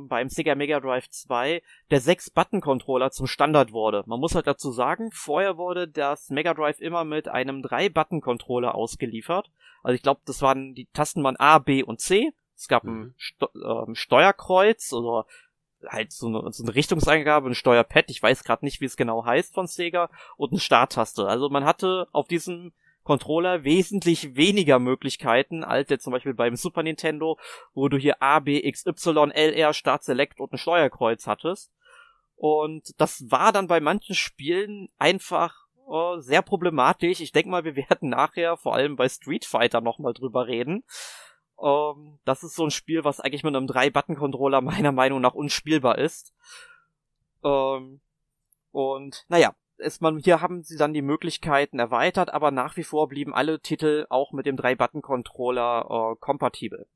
beim 0.08 0.30
Sega 0.30 0.56
Mega 0.56 0.80
Drive 0.80 1.10
2 1.10 1.62
der 1.92 2.02
6-Button-Controller 2.02 3.12
zum 3.12 3.28
Standard 3.28 3.72
wurde. 3.72 4.04
Man 4.08 4.20
muss 4.20 4.34
halt 4.34 4.48
dazu 4.48 4.72
sagen, 4.72 5.12
vorher 5.12 5.58
wurde 5.58 5.88
das 5.88 6.30
Mega 6.30 6.54
Drive 6.54 6.80
immer 6.80 7.04
mit 7.04 7.28
einem 7.28 7.62
3-Button-Controller 7.62 8.76
ausgeliefert. 8.76 9.52
Also 9.84 9.96
ich 9.96 10.02
glaube, 10.02 10.22
das 10.26 10.42
waren 10.42 10.74
die 10.74 10.88
Tasten 10.94 11.24
waren 11.24 11.38
A, 11.38 11.60
B 11.60 11.84
und 11.84 12.00
C. 12.00 12.32
Es 12.56 12.68
gab 12.68 12.84
mhm. 12.84 13.02
ein 13.02 13.14
Sto 13.18 13.48
äh, 13.54 13.96
Steuerkreuz 13.96 14.94
oder 14.94 15.26
halt 15.88 16.12
so 16.12 16.28
eine, 16.28 16.52
so 16.52 16.64
eine 16.64 16.76
Richtungseingabe, 16.76 17.50
ein 17.50 17.56
Steuerpad, 17.56 18.10
ich 18.10 18.22
weiß 18.22 18.44
gerade 18.44 18.66
nicht, 18.66 18.82
wie 18.82 18.86
es 18.86 18.98
genau 18.98 19.26
heißt 19.26 19.54
von 19.54 19.68
Sega, 19.68 20.10
und 20.36 20.52
eine 20.52 20.60
Starttaste. 20.60 21.28
Also 21.28 21.50
man 21.50 21.64
hatte 21.64 22.08
auf 22.12 22.28
diesem 22.28 22.74
Controller 23.10 23.64
wesentlich 23.64 24.36
weniger 24.36 24.78
Möglichkeiten 24.78 25.64
als 25.64 25.90
jetzt 25.90 26.04
zum 26.04 26.14
Beispiel 26.14 26.36
beim 26.36 26.56
Super 26.56 26.84
Nintendo, 26.84 27.40
wo 27.74 27.90
du 27.90 27.98
hier 27.98 28.22
A, 28.22 28.40
B, 28.40 28.60
X, 28.64 28.86
Y, 28.86 29.32
LR, 29.32 29.74
Start, 29.74 30.04
Select 30.04 30.40
und 30.40 30.54
ein 30.54 30.60
Steuerkreuz 30.60 31.26
hattest. 31.26 31.72
Und 32.36 32.94
das 33.02 33.32
war 33.32 33.52
dann 33.52 33.66
bei 33.66 33.80
manchen 33.80 34.14
Spielen 34.14 34.90
einfach 35.00 35.56
äh, 35.92 36.20
sehr 36.20 36.44
problematisch. 36.44 37.20
Ich 37.20 37.32
denke 37.32 37.50
mal, 37.50 37.64
wir 37.64 37.76
werden 37.90 38.10
nachher 38.10 38.58
vor 38.58 38.76
allem 38.76 38.96
bei 38.96 39.10
Street 39.10 39.44
Fighter 39.44 39.82
nochmal 39.82 40.14
drüber 40.14 40.46
reden. 40.46 40.84
Ähm, 41.60 42.20
das 42.26 42.44
ist 42.44 42.54
so 42.54 42.64
ein 42.64 42.70
Spiel, 42.70 43.06
was 43.06 43.20
eigentlich 43.20 43.44
mit 43.44 43.56
einem 43.56 43.66
3-Button-Controller 43.66 44.62
meiner 44.62 44.92
Meinung 44.92 45.20
nach 45.20 45.34
unspielbar 45.34 45.98
ist. 45.98 46.32
Ähm, 47.44 48.02
und 48.72 49.26
naja, 49.30 49.56
ist 49.80 50.02
man, 50.02 50.18
hier 50.20 50.42
haben 50.42 50.64
sie 50.64 50.78
dann 50.78 50.94
die 50.94 51.02
Möglichkeiten 51.02 51.80
erweitert, 51.80 52.34
aber 52.34 52.52
nach 52.52 52.78
wie 52.78 52.84
vor 52.84 53.08
blieben 53.08 53.34
alle 53.34 53.60
Titel 53.60 54.06
auch 54.10 54.32
mit 54.32 54.46
dem 54.46 54.58
3-Button-Controller 54.58 56.14
äh, 56.14 56.16
kompatibel. 56.20 56.88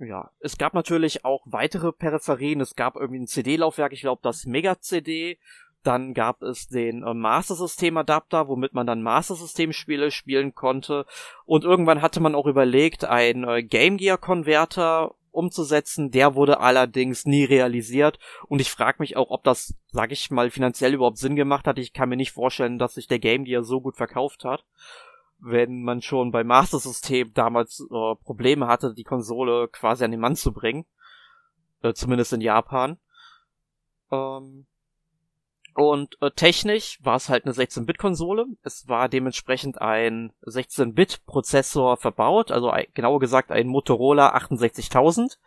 Ja, 0.00 0.30
es 0.38 0.58
gab 0.58 0.74
natürlich 0.74 1.24
auch 1.24 1.42
weitere 1.46 1.92
Peripherien. 1.92 2.60
Es 2.60 2.76
gab 2.76 2.94
irgendwie 2.94 3.20
ein 3.20 3.26
CD-Laufwerk, 3.26 3.92
ich 3.92 4.02
glaube 4.02 4.20
das 4.22 4.46
Mega-CD. 4.46 5.38
Dann 5.82 6.14
gab 6.14 6.42
es 6.42 6.68
den 6.68 7.02
äh, 7.02 7.14
Master 7.14 7.56
System 7.56 7.96
Adapter, 7.96 8.48
womit 8.48 8.74
man 8.74 8.86
dann 8.86 9.02
Master 9.02 9.34
System 9.34 9.72
Spiele 9.72 10.10
spielen 10.10 10.54
konnte. 10.54 11.04
Und 11.46 11.64
irgendwann 11.64 12.02
hatte 12.02 12.20
man 12.20 12.34
auch 12.34 12.46
überlegt, 12.46 13.04
ein 13.04 13.44
äh, 13.44 13.62
Game 13.62 13.96
Gear 13.96 14.18
Konverter 14.18 15.14
umzusetzen. 15.38 16.10
Der 16.10 16.34
wurde 16.34 16.60
allerdings 16.60 17.24
nie 17.24 17.44
realisiert 17.44 18.18
und 18.48 18.60
ich 18.60 18.70
frage 18.70 18.96
mich 18.98 19.16
auch, 19.16 19.30
ob 19.30 19.44
das, 19.44 19.74
sag 19.92 20.12
ich 20.12 20.30
mal, 20.30 20.50
finanziell 20.50 20.94
überhaupt 20.94 21.18
Sinn 21.18 21.36
gemacht 21.36 21.66
hat. 21.66 21.78
Ich 21.78 21.92
kann 21.92 22.08
mir 22.08 22.16
nicht 22.16 22.32
vorstellen, 22.32 22.78
dass 22.78 22.94
sich 22.94 23.06
der 23.06 23.20
Game 23.20 23.44
Gear 23.44 23.62
so 23.62 23.80
gut 23.80 23.96
verkauft 23.96 24.44
hat, 24.44 24.64
wenn 25.38 25.82
man 25.82 26.02
schon 26.02 26.32
beim 26.32 26.48
Master 26.48 26.78
System 26.78 27.32
damals 27.32 27.80
äh, 27.80 28.14
Probleme 28.24 28.66
hatte, 28.66 28.94
die 28.94 29.04
Konsole 29.04 29.68
quasi 29.68 30.04
an 30.04 30.10
den 30.10 30.20
Mann 30.20 30.36
zu 30.36 30.52
bringen. 30.52 30.84
Äh, 31.82 31.94
zumindest 31.94 32.32
in 32.32 32.40
Japan. 32.40 32.98
Ähm, 34.10 34.66
und 35.78 36.16
äh, 36.20 36.32
technisch 36.32 36.98
war 37.04 37.14
es 37.14 37.28
halt 37.28 37.44
eine 37.44 37.54
16-Bit-Konsole. 37.54 38.46
Es 38.64 38.88
war 38.88 39.08
dementsprechend 39.08 39.80
ein 39.80 40.32
16-Bit-Prozessor 40.44 41.96
verbaut, 41.96 42.50
also 42.50 42.68
ein, 42.70 42.86
genauer 42.94 43.20
gesagt 43.20 43.52
ein 43.52 43.68
Motorola 43.68 44.30
68000. 44.30 45.38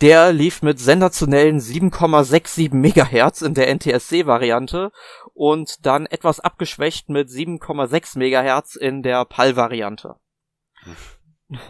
Der 0.00 0.32
lief 0.32 0.62
mit 0.62 0.80
sensationellen 0.80 1.60
7,67 1.60 2.74
Megahertz 2.74 3.42
in 3.42 3.52
der 3.52 3.68
NTSC-Variante 3.74 4.90
und 5.34 5.84
dann 5.84 6.06
etwas 6.06 6.40
abgeschwächt 6.40 7.10
mit 7.10 7.28
7,6 7.28 8.16
Megahertz 8.16 8.74
in 8.74 9.02
der 9.02 9.26
PAL-Variante. 9.26 10.16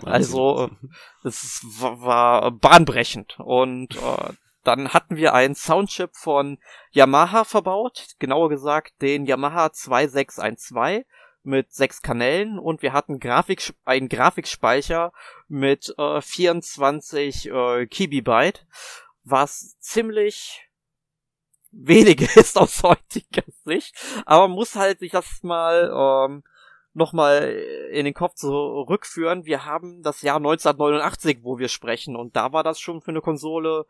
Also, 0.05 0.71
es 1.25 1.67
war 1.81 2.53
bahnbrechend 2.53 3.41
und 3.41 3.97
äh, 3.97 4.33
dann 4.65 4.93
hatten 4.93 5.17
wir 5.17 5.35
einen 5.35 5.55
Soundchip 5.55 6.11
von 6.15 6.59
Yamaha 6.91 7.45
verbaut, 7.45 8.15
genauer 8.19 8.49
gesagt 8.49 9.01
den 9.03 9.27
Yamaha 9.27 9.73
2612 9.73 11.05
mit 11.43 11.73
sechs 11.73 12.03
Kanälen 12.03 12.59
und 12.59 12.83
wir 12.83 12.93
hatten 12.93 13.19
Grafik, 13.19 13.75
einen 13.85 14.09
Grafikspeicher 14.09 15.13
mit 15.49 15.93
äh, 15.99 16.21
24 16.21 17.51
äh, 17.51 17.87
Kibibyte, 17.87 18.67
was 19.25 19.77
ziemlich 19.81 20.69
wenig 21.73 22.21
ist 22.37 22.57
aus 22.57 22.83
heutiger 22.83 23.43
Sicht, 23.65 23.95
aber 24.27 24.49
man 24.49 24.57
muss 24.57 24.77
halt 24.77 25.01
sich 25.01 25.11
das 25.11 25.43
mal 25.43 25.91
ähm, 26.29 26.45
nochmal 26.95 27.49
in 27.91 28.05
den 28.05 28.15
Kopf 28.15 28.35
zurückführen. 28.35 29.47
Wir 29.47 29.65
haben 29.65 30.03
das 30.03 30.21
Jahr 30.21 30.37
1989, 30.37 31.39
wo 31.43 31.59
wir 31.59 31.69
sprechen 31.69 32.17
und 32.17 32.37
da 32.37 32.53
war 32.53 32.63
das 32.63 32.79
schon 32.79 33.01
für 33.01 33.11
eine 33.11 33.23
Konsole 33.23 33.87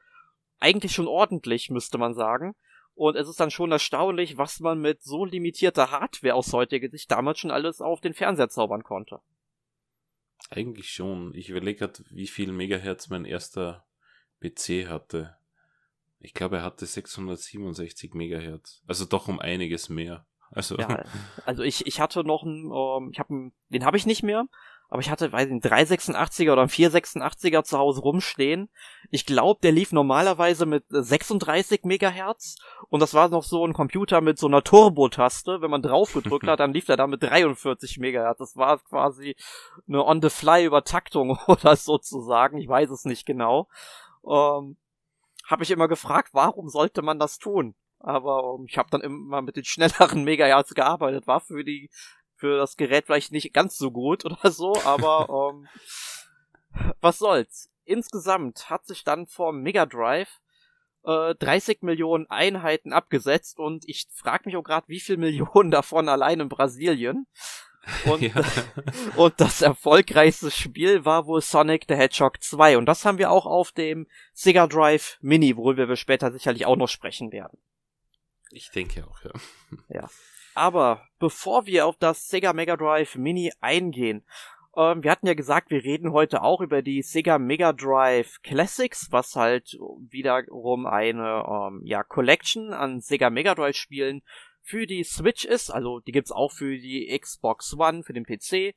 eigentlich 0.63 0.93
schon 0.93 1.09
ordentlich, 1.09 1.71
müsste 1.71 1.99
man 1.99 2.15
sagen. 2.15 2.55
Und 2.95 3.17
es 3.17 3.29
ist 3.29 3.41
dann 3.41 3.51
schon 3.51 3.73
erstaunlich, 3.73 4.37
was 4.37 4.61
man 4.61 4.81
mit 4.81 5.03
so 5.03 5.25
limitierter 5.25 5.91
Hardware 5.91 6.35
aus 6.35 6.53
heutiger 6.53 6.89
Sicht 6.89 7.11
damals 7.11 7.39
schon 7.39 7.51
alles 7.51 7.81
auf 7.81 8.01
den 8.01 8.15
Fernseher 8.15 8.49
zaubern 8.49 8.83
konnte. 8.83 9.21
Eigentlich 10.51 10.91
schon. 10.91 11.35
Ich 11.35 11.49
überlege 11.49 11.79
gerade, 11.79 12.05
wie 12.11 12.27
viel 12.27 12.53
Megahertz 12.53 13.09
mein 13.09 13.25
erster 13.25 13.85
PC 14.41 14.89
hatte. 14.89 15.37
Ich 16.19 16.35
glaube, 16.35 16.59
er 16.59 16.63
hatte 16.63 16.85
667 16.87 18.15
Megahertz. 18.15 18.83
Also 18.87 19.05
doch 19.05 19.29
um 19.29 19.41
einiges 19.41 19.89
mehr. 19.89 20.27
Also, 20.51 20.77
ja, 20.77 21.03
also 21.47 21.63
ich, 21.63 21.87
ich 21.87 21.99
hatte 21.99 22.25
noch 22.25 22.43
einen, 22.43 22.71
ähm, 22.71 23.11
ich 23.13 23.19
habe 23.19 23.51
den 23.71 23.85
habe 23.85 23.97
ich 23.97 24.05
nicht 24.05 24.23
mehr, 24.23 24.47
aber 24.93 25.01
ich 25.01 25.11
hatte, 25.11 25.33
weiß 25.33 25.49
nicht, 25.49 25.65
einen 25.65 25.87
386er 25.87 26.53
oder 26.53 26.61
einen 26.61 26.71
486er 26.71 27.65
zu 27.65 27.79
Hause 27.79 28.03
rumstehen. 28.03 28.69
Ich 29.11 29.25
glaube, 29.25 29.59
der 29.63 29.73
lief 29.73 29.91
normalerweise 29.91 30.67
mit 30.67 30.85
36 30.91 31.85
Megahertz 31.85 32.57
und 32.91 33.01
das 33.01 33.15
war 33.15 33.31
noch 33.31 33.43
so 33.43 33.67
ein 33.67 33.73
Computer 33.73 34.21
mit 34.21 34.39
so 34.39 34.49
einer 34.49 34.63
Turbo-Taste. 34.63 35.63
Wenn 35.63 35.71
man 35.71 35.81
drauf 35.81 36.13
gedrückt 36.13 36.47
hat, 36.47 36.61
dann 36.61 36.75
lief 36.75 36.85
der 36.85 36.99
da 36.99 37.07
mit 37.07 37.23
43 37.23 37.97
Megahertz. 38.01 38.37
Das 38.37 38.57
war 38.59 38.81
quasi 38.81 39.35
eine 39.89 40.05
On-the-Fly-Übertaktung 40.05 41.39
oder 41.47 41.75
sozusagen. 41.75 42.59
Ich 42.59 42.69
weiß 42.69 42.91
es 42.91 43.07
nicht 43.07 43.25
genau. 43.25 43.69
Ähm, 44.29 44.77
habe 45.47 45.63
ich 45.63 45.71
immer 45.71 45.89
gefragt, 45.89 46.35
warum 46.35 46.69
sollte 46.69 47.01
man 47.01 47.19
das 47.19 47.39
tun? 47.39 47.75
Aber 47.99 48.57
ähm, 48.59 48.67
ich 48.69 48.77
habe 48.77 48.91
dann 48.91 49.01
immer 49.01 49.41
mit 49.41 49.57
den 49.57 49.65
schnelleren 49.65 50.23
Megahertz 50.25 50.75
gearbeitet. 50.75 51.27
War 51.27 51.41
für 51.41 51.65
die 51.65 51.89
für 52.43 52.57
das 52.57 52.77
Gerät 52.77 53.07
vielleicht 53.07 53.31
nicht 53.31 53.55
ganz 53.55 53.79
so 53.79 53.93
gut 53.93 54.25
oder 54.25 54.51
so, 54.51 54.75
aber 54.85 55.53
ähm, 55.53 55.69
was 57.01 57.19
soll's. 57.19 57.71
Insgesamt 57.85 58.69
hat 58.69 58.85
sich 58.85 59.05
dann 59.05 59.29
vom 59.29 59.63
Mega 59.63 59.87
Drive 59.87 60.41
äh, 61.05 61.37
30 61.37 61.83
Millionen 61.83 62.29
Einheiten 62.31 62.93
abgesetzt 62.93 63.61
und 63.61 63.89
ich 63.89 64.09
frage 64.13 64.43
mich 64.47 64.57
auch 64.57 64.65
gerade, 64.65 64.89
wie 64.89 64.99
viel 64.99 65.19
Millionen 65.19 65.71
davon 65.71 66.09
allein 66.09 66.41
in 66.41 66.49
Brasilien. 66.49 67.29
Und, 68.07 68.23
ja. 68.23 68.33
und 69.17 69.41
das 69.41 69.63
erfolgreichste 69.63 70.51
Spiel 70.51 71.05
war 71.05 71.27
wohl 71.27 71.43
Sonic 71.43 71.85
the 71.89 71.95
Hedgehog 71.95 72.43
2 72.43 72.77
und 72.77 72.87
das 72.87 73.05
haben 73.05 73.19
wir 73.19 73.31
auch 73.31 73.47
auf 73.47 73.71
dem 73.71 74.09
Sega 74.33 74.67
Drive 74.67 75.19
Mini, 75.21 75.57
worüber 75.57 75.89
wir 75.89 75.97
später 75.97 76.33
sicherlich 76.33 76.67
auch 76.67 76.77
noch 76.77 76.89
sprechen 76.89 77.31
werden. 77.31 77.59
Ich 78.51 78.71
denke 78.73 79.07
auch, 79.07 79.23
ja. 79.23 79.31
Ja. 79.89 80.11
Aber 80.55 81.07
bevor 81.19 81.67
wir 81.67 81.87
auf 81.87 81.97
das 81.97 82.29
Sega 82.29 82.53
Mega 82.53 82.77
Drive 82.77 83.17
Mini 83.17 83.53
eingehen, 83.61 84.25
ähm, 84.77 85.03
wir 85.03 85.11
hatten 85.11 85.27
ja 85.27 85.35
gesagt, 85.35 85.71
wir 85.71 85.85
reden 85.85 86.13
heute 86.13 86.43
auch 86.43 86.61
über 86.61 86.83
die 86.83 87.03
Sega 87.03 87.39
Mega 87.39 87.73
Drive 87.73 88.41
Classics, 88.43 89.09
was 89.11 89.37
halt 89.37 89.79
wiederum 90.11 90.87
eine 90.87 91.45
ähm, 91.47 91.83
ja, 91.85 92.03
Collection 92.03 92.73
an 92.73 93.01
Sega 93.01 93.31
Mega 93.31 93.55
Drive 93.55 93.77
Spielen 93.77 94.23
für 94.63 94.87
die 94.87 95.05
Switch 95.05 95.45
ist. 95.45 95.71
Also 95.71 96.01
die 96.01 96.13
gibt's 96.13 96.33
auch 96.33 96.53
für 96.53 96.79
die 96.79 97.19
Xbox 97.19 97.77
One, 97.79 98.03
für 98.03 98.15
den 98.15 98.25
PC. 98.25 98.75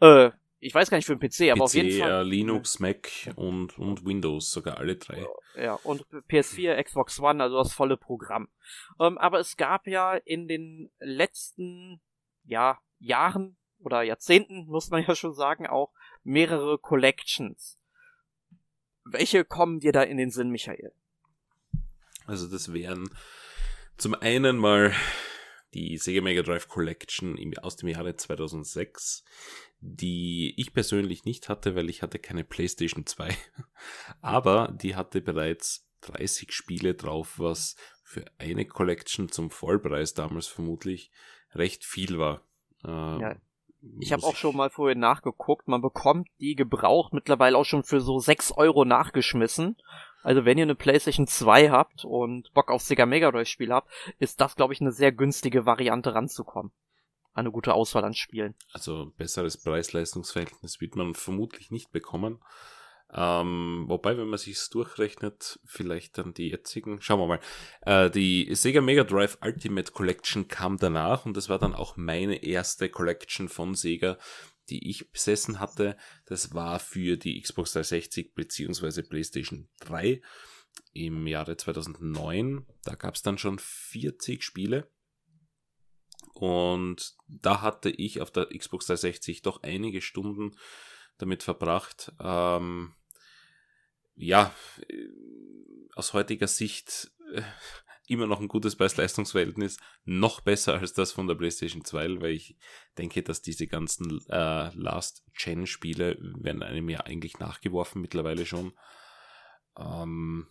Äh, 0.00 0.30
ich 0.60 0.74
weiß 0.74 0.90
gar 0.90 0.96
nicht 0.98 1.06
für 1.06 1.16
den 1.16 1.20
PC, 1.20 1.52
aber 1.52 1.60
PC, 1.60 1.62
auf 1.62 1.74
jeden 1.74 2.00
Fall. 2.00 2.10
Äh, 2.10 2.22
Linux, 2.22 2.80
Mac 2.80 3.10
und, 3.36 3.78
und 3.78 4.04
Windows, 4.04 4.50
sogar 4.50 4.78
alle 4.78 4.96
drei. 4.96 5.24
Ja, 5.56 5.74
und 5.74 6.04
PS4, 6.28 6.82
Xbox 6.82 7.20
One, 7.20 7.42
also 7.42 7.58
das 7.58 7.72
volle 7.72 7.96
Programm. 7.96 8.48
Ähm, 8.98 9.18
aber 9.18 9.38
es 9.38 9.56
gab 9.56 9.86
ja 9.86 10.14
in 10.14 10.48
den 10.48 10.90
letzten 10.98 12.00
ja, 12.44 12.78
Jahren 12.98 13.56
oder 13.78 14.02
Jahrzehnten, 14.02 14.66
muss 14.66 14.90
man 14.90 15.04
ja 15.08 15.14
schon 15.14 15.34
sagen, 15.34 15.66
auch 15.66 15.92
mehrere 16.24 16.78
Collections. 16.78 17.78
Welche 19.04 19.44
kommen 19.44 19.80
dir 19.80 19.92
da 19.92 20.02
in 20.02 20.16
den 20.16 20.30
Sinn, 20.30 20.50
Michael? 20.50 20.92
Also 22.26 22.46
das 22.46 22.74
wären 22.74 23.08
zum 23.96 24.14
einen 24.14 24.58
mal 24.58 24.92
die 25.74 25.98
Sega 25.98 26.20
Mega 26.20 26.42
Drive 26.42 26.68
Collection 26.68 27.38
aus 27.62 27.76
dem 27.76 27.88
Jahre 27.88 28.16
2006, 28.16 29.24
die 29.80 30.54
ich 30.56 30.72
persönlich 30.72 31.24
nicht 31.24 31.48
hatte, 31.48 31.76
weil 31.76 31.88
ich 31.88 32.02
hatte 32.02 32.18
keine 32.18 32.44
PlayStation 32.44 33.06
2. 33.06 33.28
Aber 34.20 34.68
die 34.68 34.96
hatte 34.96 35.20
bereits 35.20 35.88
30 36.02 36.52
Spiele 36.52 36.94
drauf, 36.94 37.38
was 37.38 37.76
für 38.02 38.24
eine 38.38 38.64
Collection 38.64 39.28
zum 39.28 39.50
Vollpreis 39.50 40.14
damals 40.14 40.46
vermutlich 40.46 41.10
recht 41.54 41.84
viel 41.84 42.18
war. 42.18 42.42
Ähm, 42.84 43.20
ja. 43.20 43.36
Ich 44.00 44.12
habe 44.12 44.24
auch 44.24 44.34
schon 44.34 44.56
mal 44.56 44.70
vorher 44.70 44.96
nachgeguckt. 44.96 45.68
Man 45.68 45.80
bekommt 45.80 46.28
die 46.40 46.56
gebraucht 46.56 47.12
mittlerweile 47.12 47.56
auch 47.56 47.64
schon 47.64 47.84
für 47.84 48.00
so 48.00 48.18
6 48.18 48.52
Euro 48.52 48.84
nachgeschmissen. 48.84 49.76
Also 50.24 50.44
wenn 50.44 50.58
ihr 50.58 50.64
eine 50.64 50.74
PlayStation 50.74 51.28
2 51.28 51.70
habt 51.70 52.04
und 52.04 52.52
Bock 52.54 52.72
auf 52.72 52.82
Sega 52.82 53.06
Mega 53.06 53.30
Drive 53.30 53.46
Spiel 53.46 53.72
habt, 53.72 53.88
ist 54.18 54.40
das 54.40 54.56
glaube 54.56 54.72
ich 54.72 54.80
eine 54.80 54.90
sehr 54.90 55.12
günstige 55.12 55.64
Variante 55.64 56.14
ranzukommen 56.14 56.72
eine 57.38 57.50
gute 57.50 57.74
Auswahl 57.74 58.04
an 58.04 58.14
Spielen. 58.14 58.54
Also 58.72 59.12
besseres 59.16 59.56
Preis-Leistungs-Verhältnis 59.56 60.80
wird 60.80 60.96
man 60.96 61.14
vermutlich 61.14 61.70
nicht 61.70 61.92
bekommen. 61.92 62.40
Ähm, 63.10 63.84
wobei, 63.86 64.18
wenn 64.18 64.28
man 64.28 64.38
sich 64.38 64.58
durchrechnet, 64.68 65.58
vielleicht 65.64 66.18
dann 66.18 66.34
die 66.34 66.50
jetzigen, 66.50 67.00
schauen 67.00 67.20
wir 67.20 67.26
mal. 67.26 67.40
Äh, 67.80 68.10
die 68.10 68.54
Sega 68.54 68.82
Mega 68.82 69.04
Drive 69.04 69.38
Ultimate 69.42 69.92
Collection 69.92 70.46
kam 70.46 70.76
danach 70.76 71.24
und 71.24 71.36
das 71.36 71.48
war 71.48 71.58
dann 71.58 71.74
auch 71.74 71.96
meine 71.96 72.42
erste 72.42 72.90
Collection 72.90 73.48
von 73.48 73.74
Sega, 73.74 74.18
die 74.68 74.90
ich 74.90 75.10
besessen 75.10 75.58
hatte. 75.58 75.96
Das 76.26 76.52
war 76.52 76.78
für 76.78 77.16
die 77.16 77.40
Xbox 77.40 77.72
360 77.72 78.34
bzw. 78.34 79.02
PlayStation 79.02 79.68
3 79.80 80.20
im 80.92 81.26
Jahre 81.26 81.56
2009. 81.56 82.66
Da 82.84 82.94
gab 82.94 83.14
es 83.14 83.22
dann 83.22 83.38
schon 83.38 83.58
40 83.58 84.42
Spiele. 84.42 84.90
Und 86.38 87.16
da 87.26 87.62
hatte 87.62 87.90
ich 87.90 88.20
auf 88.20 88.30
der 88.30 88.46
Xbox 88.46 88.86
360 88.86 89.42
doch 89.42 89.64
einige 89.64 90.00
Stunden 90.00 90.56
damit 91.16 91.42
verbracht. 91.42 92.12
Ähm, 92.20 92.94
ja, 94.14 94.54
äh, 94.88 95.08
aus 95.96 96.12
heutiger 96.12 96.46
Sicht 96.46 97.10
äh, 97.34 97.42
immer 98.06 98.28
noch 98.28 98.40
ein 98.40 98.46
gutes 98.46 98.76
Preis-Leistungs-Verhältnis, 98.76 99.78
noch 100.04 100.40
besser 100.40 100.74
als 100.74 100.92
das 100.92 101.10
von 101.10 101.26
der 101.26 101.34
PlayStation 101.34 101.84
2, 101.84 102.20
weil 102.20 102.30
ich 102.30 102.56
denke, 102.96 103.24
dass 103.24 103.42
diese 103.42 103.66
ganzen 103.66 104.24
äh, 104.28 104.70
Last-Gen-Spiele 104.74 106.18
werden 106.38 106.62
einem 106.62 106.88
ja 106.88 107.00
eigentlich 107.00 107.40
nachgeworfen 107.40 108.00
mittlerweile 108.00 108.46
schon. 108.46 108.78
Ähm, 109.76 110.46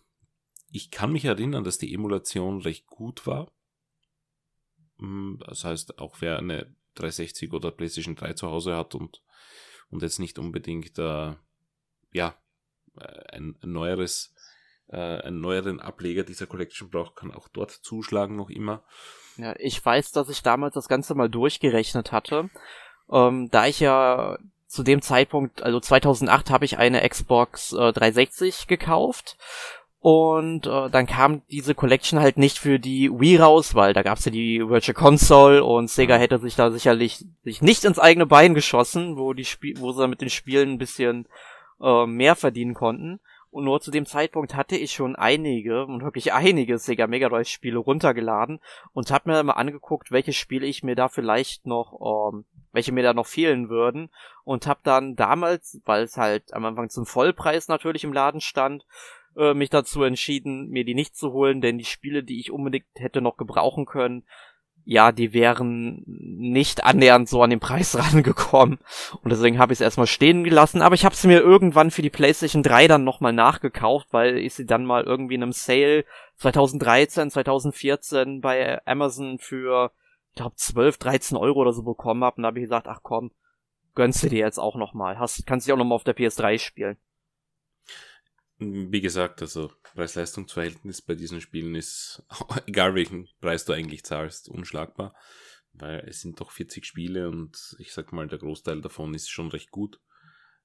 ich 0.70 0.90
kann 0.90 1.12
mich 1.12 1.24
erinnern, 1.24 1.64
dass 1.64 1.78
die 1.78 1.94
Emulation 1.94 2.60
recht 2.60 2.86
gut 2.88 3.26
war. 3.26 3.50
Hm, 4.98 5.40
das 5.46 5.64
heißt, 5.64 5.98
auch 5.98 6.16
wer 6.20 6.38
eine 6.38 6.74
360 6.94 7.52
oder 7.52 7.70
PlayStation 7.70 8.16
3 8.16 8.32
zu 8.34 8.48
Hause 8.48 8.76
hat 8.76 8.94
und, 8.94 9.22
und 9.90 10.02
jetzt 10.02 10.18
nicht 10.18 10.38
unbedingt 10.38 10.98
äh, 10.98 11.34
ja, 12.12 12.34
äh, 12.98 13.36
ein, 13.36 13.56
neueres, 13.62 14.34
äh, 14.88 14.96
einen 14.96 15.40
neueren 15.40 15.80
Ableger 15.80 16.24
dieser 16.24 16.46
Collection 16.46 16.90
braucht, 16.90 17.16
kann 17.16 17.32
auch 17.32 17.48
dort 17.48 17.70
zuschlagen 17.70 18.36
noch 18.36 18.50
immer. 18.50 18.82
Ja, 19.36 19.54
ich 19.58 19.84
weiß, 19.84 20.12
dass 20.12 20.28
ich 20.28 20.42
damals 20.42 20.74
das 20.74 20.88
Ganze 20.88 21.14
mal 21.14 21.28
durchgerechnet 21.28 22.10
hatte. 22.10 22.50
Ähm, 23.10 23.48
da 23.50 23.66
ich 23.66 23.80
ja 23.80 24.38
zu 24.66 24.82
dem 24.82 25.00
Zeitpunkt, 25.00 25.62
also 25.62 25.80
2008, 25.80 26.50
habe 26.50 26.64
ich 26.64 26.78
eine 26.78 27.08
Xbox 27.08 27.72
äh, 27.72 27.92
360 27.92 28.66
gekauft 28.66 29.36
und 30.08 30.66
äh, 30.66 30.88
dann 30.88 31.04
kam 31.04 31.42
diese 31.50 31.74
Collection 31.74 32.18
halt 32.18 32.38
nicht 32.38 32.56
für 32.56 32.78
die 32.78 33.10
Wii 33.10 33.36
raus, 33.36 33.74
weil 33.74 33.92
da 33.92 34.02
gab's 34.02 34.24
ja 34.24 34.32
die 34.32 34.66
Virtual 34.66 34.94
Console 34.94 35.62
und 35.62 35.90
Sega 35.90 36.16
hätte 36.16 36.38
sich 36.38 36.56
da 36.56 36.70
sicherlich 36.70 37.26
sich 37.44 37.60
nicht 37.60 37.84
ins 37.84 37.98
eigene 37.98 38.24
Bein 38.24 38.54
geschossen, 38.54 39.18
wo 39.18 39.34
die 39.34 39.44
Spiel, 39.44 39.78
wo 39.78 39.92
sie 39.92 40.08
mit 40.08 40.22
den 40.22 40.30
Spielen 40.30 40.70
ein 40.70 40.78
bisschen 40.78 41.28
äh, 41.82 42.06
mehr 42.06 42.36
verdienen 42.36 42.72
konnten. 42.72 43.20
Und 43.50 43.64
nur 43.64 43.82
zu 43.82 43.90
dem 43.90 44.06
Zeitpunkt 44.06 44.54
hatte 44.54 44.76
ich 44.76 44.92
schon 44.92 45.14
einige 45.14 45.84
und 45.84 46.02
wirklich 46.02 46.32
einige 46.32 46.78
Sega 46.78 47.06
Mega 47.06 47.28
Drive 47.28 47.48
Spiele 47.48 47.76
runtergeladen 47.76 48.60
und 48.94 49.10
habe 49.10 49.30
mir 49.30 49.42
mal 49.42 49.52
angeguckt, 49.52 50.10
welche 50.10 50.32
Spiele 50.32 50.64
ich 50.66 50.82
mir 50.82 50.96
da 50.96 51.10
vielleicht 51.10 51.66
noch, 51.66 52.32
ähm, 52.32 52.46
welche 52.72 52.92
mir 52.92 53.02
da 53.02 53.12
noch 53.12 53.26
fehlen 53.26 53.68
würden 53.68 54.08
und 54.44 54.66
habe 54.66 54.80
dann 54.84 55.16
damals, 55.16 55.82
weil 55.84 56.04
es 56.04 56.16
halt 56.16 56.54
am 56.54 56.64
Anfang 56.64 56.88
zum 56.88 57.04
Vollpreis 57.04 57.68
natürlich 57.68 58.04
im 58.04 58.14
Laden 58.14 58.40
stand, 58.40 58.86
äh, 59.38 59.54
mich 59.54 59.70
dazu 59.70 60.02
entschieden, 60.02 60.68
mir 60.68 60.84
die 60.84 60.94
nicht 60.94 61.16
zu 61.16 61.32
holen, 61.32 61.60
denn 61.60 61.78
die 61.78 61.84
Spiele, 61.84 62.22
die 62.22 62.40
ich 62.40 62.50
unbedingt 62.50 62.86
hätte 62.96 63.20
noch 63.20 63.36
gebrauchen 63.36 63.86
können, 63.86 64.24
ja, 64.90 65.12
die 65.12 65.34
wären 65.34 66.02
nicht 66.06 66.82
annähernd 66.82 67.28
so 67.28 67.42
an 67.42 67.50
den 67.50 67.60
Preis 67.60 67.94
rangekommen. 67.98 68.78
Und 69.22 69.30
deswegen 69.30 69.58
habe 69.58 69.74
ich 69.74 69.76
es 69.76 69.82
erstmal 69.82 70.06
stehen 70.06 70.44
gelassen. 70.44 70.80
Aber 70.80 70.94
ich 70.94 71.04
habe 71.04 71.14
sie 71.14 71.28
mir 71.28 71.40
irgendwann 71.40 71.90
für 71.90 72.00
die 72.00 72.08
PlayStation 72.08 72.62
3 72.62 72.88
dann 72.88 73.04
nochmal 73.04 73.34
nachgekauft, 73.34 74.08
weil 74.12 74.38
ich 74.38 74.54
sie 74.54 74.64
dann 74.64 74.86
mal 74.86 75.04
irgendwie 75.04 75.34
in 75.34 75.42
einem 75.42 75.52
Sale 75.52 76.06
2013, 76.36 77.30
2014 77.30 78.40
bei 78.40 78.80
Amazon 78.86 79.38
für, 79.38 79.92
ich 80.30 80.36
glaube, 80.36 80.56
12, 80.56 80.96
13 80.96 81.36
Euro 81.36 81.60
oder 81.60 81.74
so 81.74 81.82
bekommen 81.82 82.24
habe. 82.24 82.36
Und 82.36 82.44
da 82.44 82.46
habe 82.46 82.58
ich 82.58 82.64
gesagt, 82.64 82.88
ach 82.88 83.00
komm, 83.02 83.30
gönnst 83.94 84.22
du 84.22 84.30
dir 84.30 84.38
jetzt 84.38 84.58
auch 84.58 84.76
nochmal. 84.76 85.18
Hast, 85.18 85.46
kannst 85.46 85.68
du 85.68 85.74
auch 85.74 85.76
nochmal 85.76 85.96
auf 85.96 86.04
der 86.04 86.16
PS3 86.16 86.58
spielen. 86.58 86.96
Wie 88.60 89.00
gesagt, 89.00 89.40
also 89.40 89.70
Preis-Leistungs-Verhältnis 89.94 91.00
bei 91.00 91.14
diesen 91.14 91.40
Spielen 91.40 91.76
ist, 91.76 92.24
egal 92.66 92.94
welchen 92.94 93.28
Preis 93.40 93.64
du 93.64 93.72
eigentlich 93.72 94.04
zahlst, 94.04 94.48
unschlagbar, 94.48 95.14
weil 95.72 96.00
es 96.08 96.22
sind 96.22 96.40
doch 96.40 96.50
40 96.50 96.84
Spiele 96.84 97.28
und 97.28 97.76
ich 97.78 97.92
sag 97.92 98.12
mal, 98.12 98.26
der 98.26 98.38
Großteil 98.38 98.80
davon 98.80 99.14
ist 99.14 99.30
schon 99.30 99.48
recht 99.48 99.70
gut. 99.70 100.00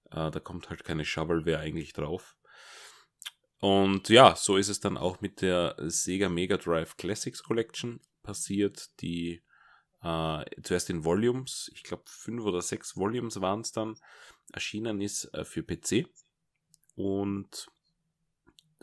Äh, 0.09 0.31
da 0.31 0.39
kommt 0.39 0.69
halt 0.69 0.83
keine 0.83 1.05
Shovelware 1.05 1.59
eigentlich 1.59 1.93
drauf. 1.93 2.35
Und 3.59 4.09
ja, 4.09 4.35
so 4.35 4.57
ist 4.57 4.69
es 4.69 4.79
dann 4.79 4.97
auch 4.97 5.21
mit 5.21 5.41
der 5.41 5.75
Sega 5.77 6.29
Mega 6.29 6.57
Drive 6.57 6.97
Classics 6.97 7.43
Collection 7.43 8.01
passiert, 8.21 8.89
die 9.01 9.43
äh, 10.01 10.43
zuerst 10.63 10.89
in 10.89 11.05
Volumes, 11.05 11.71
ich 11.73 11.83
glaube 11.83 12.03
fünf 12.07 12.43
oder 12.43 12.61
sechs 12.61 12.97
Volumes 12.97 13.39
waren 13.39 13.61
es 13.61 13.71
dann, 13.71 13.95
erschienen 14.51 14.99
ist 14.99 15.33
äh, 15.33 15.45
für 15.45 15.63
PC. 15.63 16.07
Und 16.95 17.67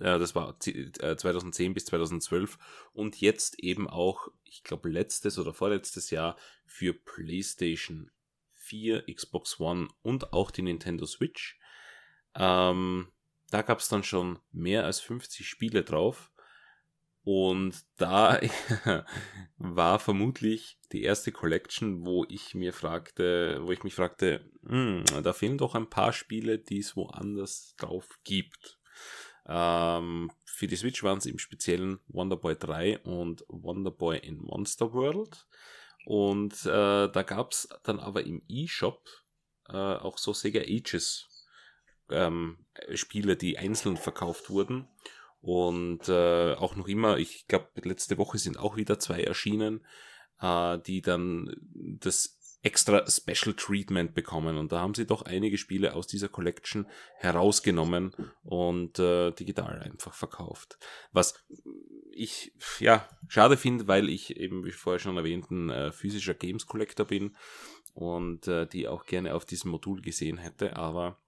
äh, 0.01 0.19
das 0.19 0.35
war 0.35 0.59
2010 0.59 1.71
äh, 1.71 1.75
bis 1.75 1.85
2012 1.87 2.59
und 2.93 3.21
jetzt 3.21 3.59
eben 3.61 3.89
auch, 3.89 4.29
ich 4.45 4.63
glaube, 4.63 4.89
letztes 4.89 5.39
oder 5.39 5.55
vorletztes 5.55 6.11
Jahr 6.11 6.37
für 6.67 6.93
PlayStation 6.93 8.11
4, 8.55 9.05
Xbox 9.15 9.61
One 9.61 9.89
und 10.03 10.33
auch 10.33 10.51
die 10.51 10.63
Nintendo 10.63 11.07
Switch. 11.07 11.59
Ähm, 12.35 13.09
da 13.51 13.63
gab 13.63 13.81
es 13.81 13.89
dann 13.89 14.05
schon 14.05 14.39
mehr 14.53 14.85
als 14.85 15.01
50 15.01 15.49
Spiele 15.49 15.83
drauf. 15.83 16.31
Und 17.23 17.85
da 17.97 18.41
war 19.59 19.99
vermutlich 19.99 20.79
die 20.93 21.03
erste 21.03 21.33
Collection, 21.33 22.07
wo 22.07 22.25
ich 22.29 22.55
mir 22.55 22.73
fragte, 22.73 23.61
wo 23.63 23.73
ich 23.73 23.85
mich 23.85 23.95
fragte, 23.95 24.51
hm, 24.65 25.05
da 25.23 25.33
fehlen 25.33 25.59
doch 25.59 25.75
ein 25.75 25.91
paar 25.91 26.13
Spiele, 26.13 26.59
die 26.59 26.79
es 26.79 26.97
woanders 26.97 27.75
drauf 27.77 28.19
gibt. 28.25 28.80
Ähm, 29.53 30.31
für 30.45 30.69
die 30.69 30.77
Switch 30.77 31.03
waren 31.03 31.19
es 31.19 31.27
im 31.27 31.41
Speziellen 31.41 31.99
Wonderboy 32.07 32.55
3 32.55 33.01
und 33.01 33.45
Wonderboy 33.49 34.19
in 34.19 34.39
Monster 34.39 34.93
World. 34.93 35.45
Und 36.07 36.55
äh, 36.67 37.09
da 37.09 37.23
gab 37.27 37.51
es 37.51 37.69
dann 37.83 37.99
aber 37.99 38.25
im 38.25 38.43
eShop 38.49 39.05
äh, 39.69 39.73
auch 39.73 40.19
so 40.19 40.33
Sega 40.33 40.61
Ages 40.61 41.27
ähm, 42.11 42.59
Spiele, 42.95 43.37
die 43.37 43.59
einzeln 43.59 43.97
verkauft 43.97 44.51
wurden. 44.51 44.89
Und 45.41 46.09
äh, 46.09 46.55
auch 46.55 46.77
noch 46.77 46.87
immer, 46.87 47.19
ich 47.19 47.49
glaube, 47.49 47.69
letzte 47.83 48.19
Woche 48.19 48.39
sind 48.39 48.59
auch 48.59 48.77
wieder 48.77 48.99
zwei 49.01 49.23
erschienen, 49.23 49.85
äh, 50.41 50.79
die 50.79 51.03
dann 51.03 51.57
das 51.75 52.39
extra 52.63 53.09
Special 53.09 53.55
Treatment 53.55 54.15
bekommen. 54.15 54.59
Und 54.59 54.73
da 54.73 54.81
haben 54.81 54.95
sie 54.95 55.07
doch 55.07 55.23
einige 55.23 55.59
Spiele 55.59 55.95
aus 55.95 56.07
dieser 56.07 56.29
Collection 56.29 56.87
herausgenommen 57.17 58.15
und 58.43 58.99
äh, 58.99 59.33
digital 59.33 59.81
einfach 59.81 60.15
verkauft. 60.15 60.79
Was 61.13 61.47
ich 62.13 62.53
ja 62.79 63.09
schade 63.29 63.57
finde, 63.57 63.89
weil 63.89 64.09
ich 64.09 64.37
eben, 64.37 64.65
wie 64.65 64.73
vorher 64.73 64.99
schon 64.99 65.17
erwähnten, 65.17 65.71
äh, 65.71 65.93
physischer 65.93 66.35
Games 66.35 66.67
Collector 66.67 67.07
bin 67.07 67.37
und 67.95 68.47
äh, 68.47 68.67
die 68.67 68.89
auch 68.89 69.05
gerne 69.05 69.35
auf 69.35 69.45
diesem 69.45 69.71
Modul 69.71 70.03
gesehen 70.03 70.37
hätte, 70.37 70.77
aber 70.77 71.19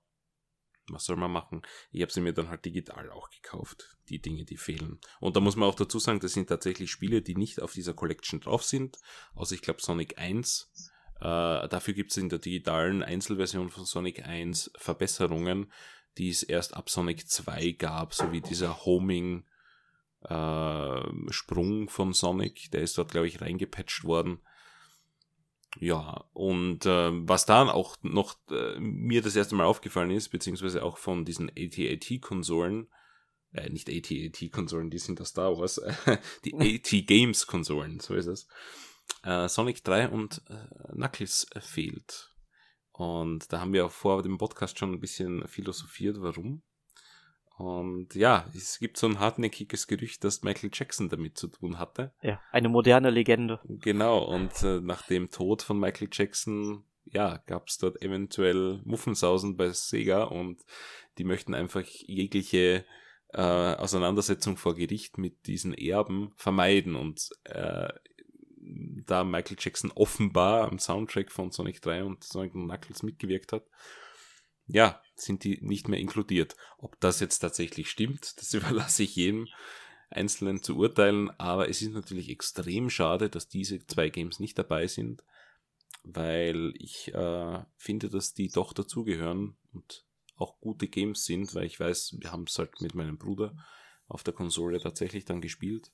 was 0.88 1.04
soll 1.04 1.16
man 1.16 1.30
machen? 1.30 1.62
Ich 1.92 2.02
habe 2.02 2.12
sie 2.12 2.20
mir 2.20 2.32
dann 2.32 2.48
halt 2.48 2.64
digital 2.64 3.10
auch 3.10 3.30
gekauft, 3.30 3.96
die 4.08 4.20
Dinge, 4.20 4.44
die 4.44 4.56
fehlen. 4.56 5.00
Und 5.20 5.36
da 5.36 5.40
muss 5.40 5.56
man 5.56 5.68
auch 5.68 5.74
dazu 5.74 5.98
sagen, 5.98 6.20
das 6.20 6.32
sind 6.32 6.48
tatsächlich 6.48 6.90
Spiele, 6.90 7.22
die 7.22 7.36
nicht 7.36 7.62
auf 7.62 7.72
dieser 7.72 7.94
Collection 7.94 8.40
drauf 8.40 8.64
sind, 8.64 8.98
außer 9.34 9.54
ich 9.54 9.62
glaube 9.62 9.80
Sonic 9.80 10.18
1. 10.18 10.91
Äh, 11.22 11.68
dafür 11.68 11.94
gibt 11.94 12.10
es 12.10 12.16
in 12.16 12.28
der 12.28 12.40
digitalen 12.40 13.04
Einzelversion 13.04 13.70
von 13.70 13.84
Sonic 13.84 14.26
1 14.26 14.72
Verbesserungen, 14.76 15.70
die 16.18 16.30
es 16.30 16.42
erst 16.42 16.74
ab 16.74 16.90
Sonic 16.90 17.28
2 17.28 17.72
gab, 17.72 18.12
sowie 18.12 18.40
dieser 18.40 18.84
Homing 18.84 19.44
äh, 20.22 21.00
Sprung 21.30 21.88
von 21.88 22.12
Sonic, 22.12 22.72
der 22.72 22.82
ist 22.82 22.98
dort, 22.98 23.12
glaube 23.12 23.28
ich, 23.28 23.40
reingepatcht 23.40 24.02
worden. 24.02 24.40
Ja, 25.78 26.24
und 26.32 26.86
äh, 26.86 27.10
was 27.12 27.46
dann 27.46 27.68
auch 27.68 27.96
noch 28.02 28.36
äh, 28.50 28.80
mir 28.80 29.22
das 29.22 29.36
erste 29.36 29.54
Mal 29.54 29.64
aufgefallen 29.64 30.10
ist, 30.10 30.30
beziehungsweise 30.30 30.82
auch 30.82 30.98
von 30.98 31.24
diesen 31.24 31.50
AT-AT-Konsolen, 31.50 32.88
äh, 33.52 33.70
nicht 33.70 33.88
AT-AT-Konsolen, 33.88 34.90
die 34.90 34.98
sind 34.98 35.20
aus 35.20 35.28
Star 35.28 35.56
Wars, 35.56 35.80
die 36.44 36.54
AT-Games-Konsolen, 36.54 38.00
so 38.00 38.14
ist 38.14 38.26
es. 38.26 38.48
Äh, 39.22 39.48
Sonic 39.48 39.84
3 39.84 40.08
und 40.08 40.42
äh, 40.48 40.92
Knuckles 40.92 41.46
fehlt. 41.60 42.30
Und 42.92 43.52
da 43.52 43.60
haben 43.60 43.72
wir 43.72 43.86
auch 43.86 43.90
vor 43.90 44.22
dem 44.22 44.38
Podcast 44.38 44.78
schon 44.78 44.92
ein 44.92 45.00
bisschen 45.00 45.46
philosophiert, 45.48 46.20
warum. 46.20 46.62
Und 47.56 48.14
ja, 48.14 48.46
es 48.54 48.78
gibt 48.78 48.96
so 48.96 49.06
ein 49.06 49.20
hartnäckiges 49.20 49.86
Gerücht, 49.86 50.24
dass 50.24 50.42
Michael 50.42 50.70
Jackson 50.72 51.08
damit 51.08 51.38
zu 51.38 51.48
tun 51.48 51.78
hatte. 51.78 52.12
Ja, 52.22 52.40
eine 52.50 52.68
moderne 52.68 53.10
Legende. 53.10 53.60
Genau, 53.64 54.24
und 54.24 54.62
äh, 54.62 54.80
nach 54.80 55.06
dem 55.06 55.30
Tod 55.30 55.62
von 55.62 55.78
Michael 55.78 56.08
Jackson, 56.10 56.84
ja, 57.04 57.38
gab 57.46 57.68
es 57.68 57.78
dort 57.78 58.02
eventuell 58.02 58.80
Muffensausen 58.84 59.56
bei 59.56 59.70
Sega 59.70 60.24
und 60.24 60.62
die 61.18 61.24
möchten 61.24 61.54
einfach 61.54 61.84
jegliche 61.84 62.84
äh, 63.28 63.40
Auseinandersetzung 63.40 64.56
vor 64.56 64.74
Gericht 64.74 65.18
mit 65.18 65.46
diesen 65.46 65.74
Erben 65.74 66.32
vermeiden. 66.36 66.96
Und 66.96 67.30
äh, 67.44 67.92
da 69.06 69.24
Michael 69.24 69.56
Jackson 69.58 69.92
offenbar 69.92 70.70
am 70.70 70.78
Soundtrack 70.78 71.30
von 71.30 71.50
Sonic 71.50 71.80
3 71.82 72.04
und 72.04 72.24
Sonic 72.24 72.52
Knuckles 72.52 73.02
mitgewirkt 73.02 73.52
hat, 73.52 73.66
ja, 74.66 75.02
sind 75.14 75.44
die 75.44 75.58
nicht 75.60 75.88
mehr 75.88 76.00
inkludiert. 76.00 76.56
Ob 76.78 76.98
das 77.00 77.20
jetzt 77.20 77.38
tatsächlich 77.38 77.90
stimmt, 77.90 78.40
das 78.40 78.54
überlasse 78.54 79.02
ich 79.02 79.16
jedem 79.16 79.48
Einzelnen 80.10 80.62
zu 80.62 80.76
urteilen, 80.76 81.30
aber 81.38 81.68
es 81.68 81.80
ist 81.82 81.92
natürlich 81.92 82.28
extrem 82.28 82.90
schade, 82.90 83.30
dass 83.30 83.48
diese 83.48 83.84
zwei 83.86 84.10
Games 84.10 84.40
nicht 84.40 84.58
dabei 84.58 84.86
sind, 84.86 85.24
weil 86.04 86.74
ich 86.76 87.14
äh, 87.14 87.64
finde, 87.76 88.10
dass 88.10 88.34
die 88.34 88.48
doch 88.48 88.72
dazugehören 88.72 89.56
und 89.72 90.04
auch 90.36 90.60
gute 90.60 90.88
Games 90.88 91.24
sind, 91.24 91.54
weil 91.54 91.64
ich 91.64 91.78
weiß, 91.78 92.16
wir 92.20 92.32
haben 92.32 92.44
es 92.44 92.58
halt 92.58 92.80
mit 92.80 92.94
meinem 92.94 93.16
Bruder 93.16 93.56
auf 94.06 94.22
der 94.22 94.34
Konsole 94.34 94.80
tatsächlich 94.80 95.24
dann 95.24 95.40
gespielt. 95.40 95.92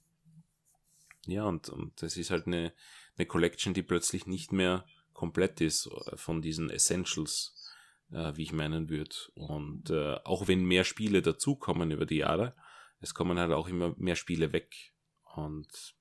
Ja, 1.26 1.44
und, 1.44 1.68
und 1.68 2.00
das 2.02 2.16
ist 2.16 2.30
halt 2.30 2.46
eine, 2.46 2.72
eine 3.16 3.26
Collection, 3.26 3.74
die 3.74 3.82
plötzlich 3.82 4.26
nicht 4.26 4.52
mehr 4.52 4.86
komplett 5.12 5.60
ist 5.60 5.86
äh, 5.86 6.16
von 6.16 6.40
diesen 6.42 6.70
Essentials, 6.70 7.74
äh, 8.12 8.32
wie 8.36 8.44
ich 8.44 8.52
meinen 8.52 8.88
würde. 8.88 9.14
Und 9.34 9.90
äh, 9.90 10.14
auch 10.24 10.48
wenn 10.48 10.64
mehr 10.64 10.84
Spiele 10.84 11.22
dazukommen 11.22 11.90
über 11.90 12.06
die 12.06 12.18
Jahre, 12.18 12.54
es 13.00 13.14
kommen 13.14 13.38
halt 13.38 13.52
auch 13.52 13.68
immer 13.68 13.94
mehr 13.98 14.16
Spiele 14.16 14.52
weg. 14.52 14.92
Und 15.34 15.94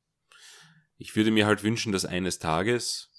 ich 0.97 1.15
würde 1.15 1.31
mir 1.31 1.45
halt 1.45 1.63
wünschen, 1.63 1.91
dass 1.91 2.05
eines 2.05 2.39
Tages 2.39 3.11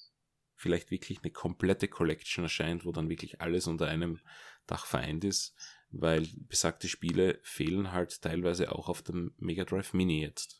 vielleicht 0.54 0.90
wirklich 0.90 1.20
eine 1.22 1.30
komplette 1.30 1.86
Collection 1.88 2.44
erscheint, 2.44 2.84
wo 2.84 2.92
dann 2.92 3.08
wirklich 3.08 3.40
alles 3.40 3.66
unter 3.66 3.86
einem 3.86 4.18
Dach 4.66 4.86
vereint 4.86 5.24
ist, 5.24 5.54
weil 5.90 6.26
besagte 6.48 6.88
Spiele 6.88 7.38
fehlen 7.42 7.92
halt 7.92 8.20
teilweise 8.20 8.72
auch 8.72 8.88
auf 8.88 9.02
dem 9.02 9.32
Mega 9.38 9.64
Drive 9.64 9.94
Mini 9.94 10.20
jetzt. 10.20 10.57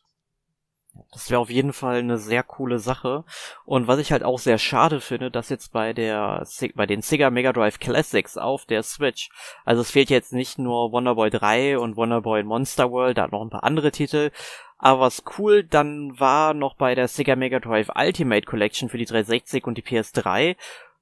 Das 1.13 1.31
wäre 1.31 1.41
auf 1.41 1.51
jeden 1.51 1.73
Fall 1.73 1.99
eine 1.99 2.19
sehr 2.19 2.43
coole 2.43 2.79
Sache. 2.79 3.25
Und 3.65 3.87
was 3.87 3.99
ich 3.99 4.13
halt 4.13 4.25
auch 4.25 4.39
sehr 4.39 4.59
schade 4.59 5.01
finde, 5.01 5.31
dass 5.31 5.49
jetzt 5.49 5.73
bei 5.73 5.93
der 5.93 6.47
bei 6.75 6.87
den 6.87 7.03
Sega 7.03 7.31
Mega 7.31 7.53
Drive 7.53 7.79
Classics 7.79 8.37
auf 8.37 8.67
der 8.67 8.83
Switch, 8.83 9.31
also 9.65 9.83
es 9.83 9.91
fehlt 9.91 10.11
jetzt 10.11 10.33
nicht 10.33 10.59
nur 10.59 10.93
Wonderboy 10.93 11.31
3 11.31 11.79
und 11.79 11.97
Wonderboy 11.97 12.43
Monster 12.43 12.91
World, 12.91 13.19
da 13.19 13.29
noch 13.29 13.43
ein 13.43 13.51
paar 13.51 13.65
andere 13.65 13.91
Titel. 13.91 14.31
Aber 14.79 15.01
was 15.01 15.25
cool 15.39 15.65
dann 15.65 16.19
war 16.21 16.55
noch 16.55 16.77
bei 16.77 16.95
der 16.95 17.09
Sega 17.09 17.37
Mega 17.37 17.59
Drive 17.59 17.91
Ultimate 17.95 18.47
Collection 18.47 18.89
für 18.89 18.99
die 18.99 19.07
360 19.07 19.67
und 19.67 19.77
die 19.77 19.83
PS3, 19.83 20.57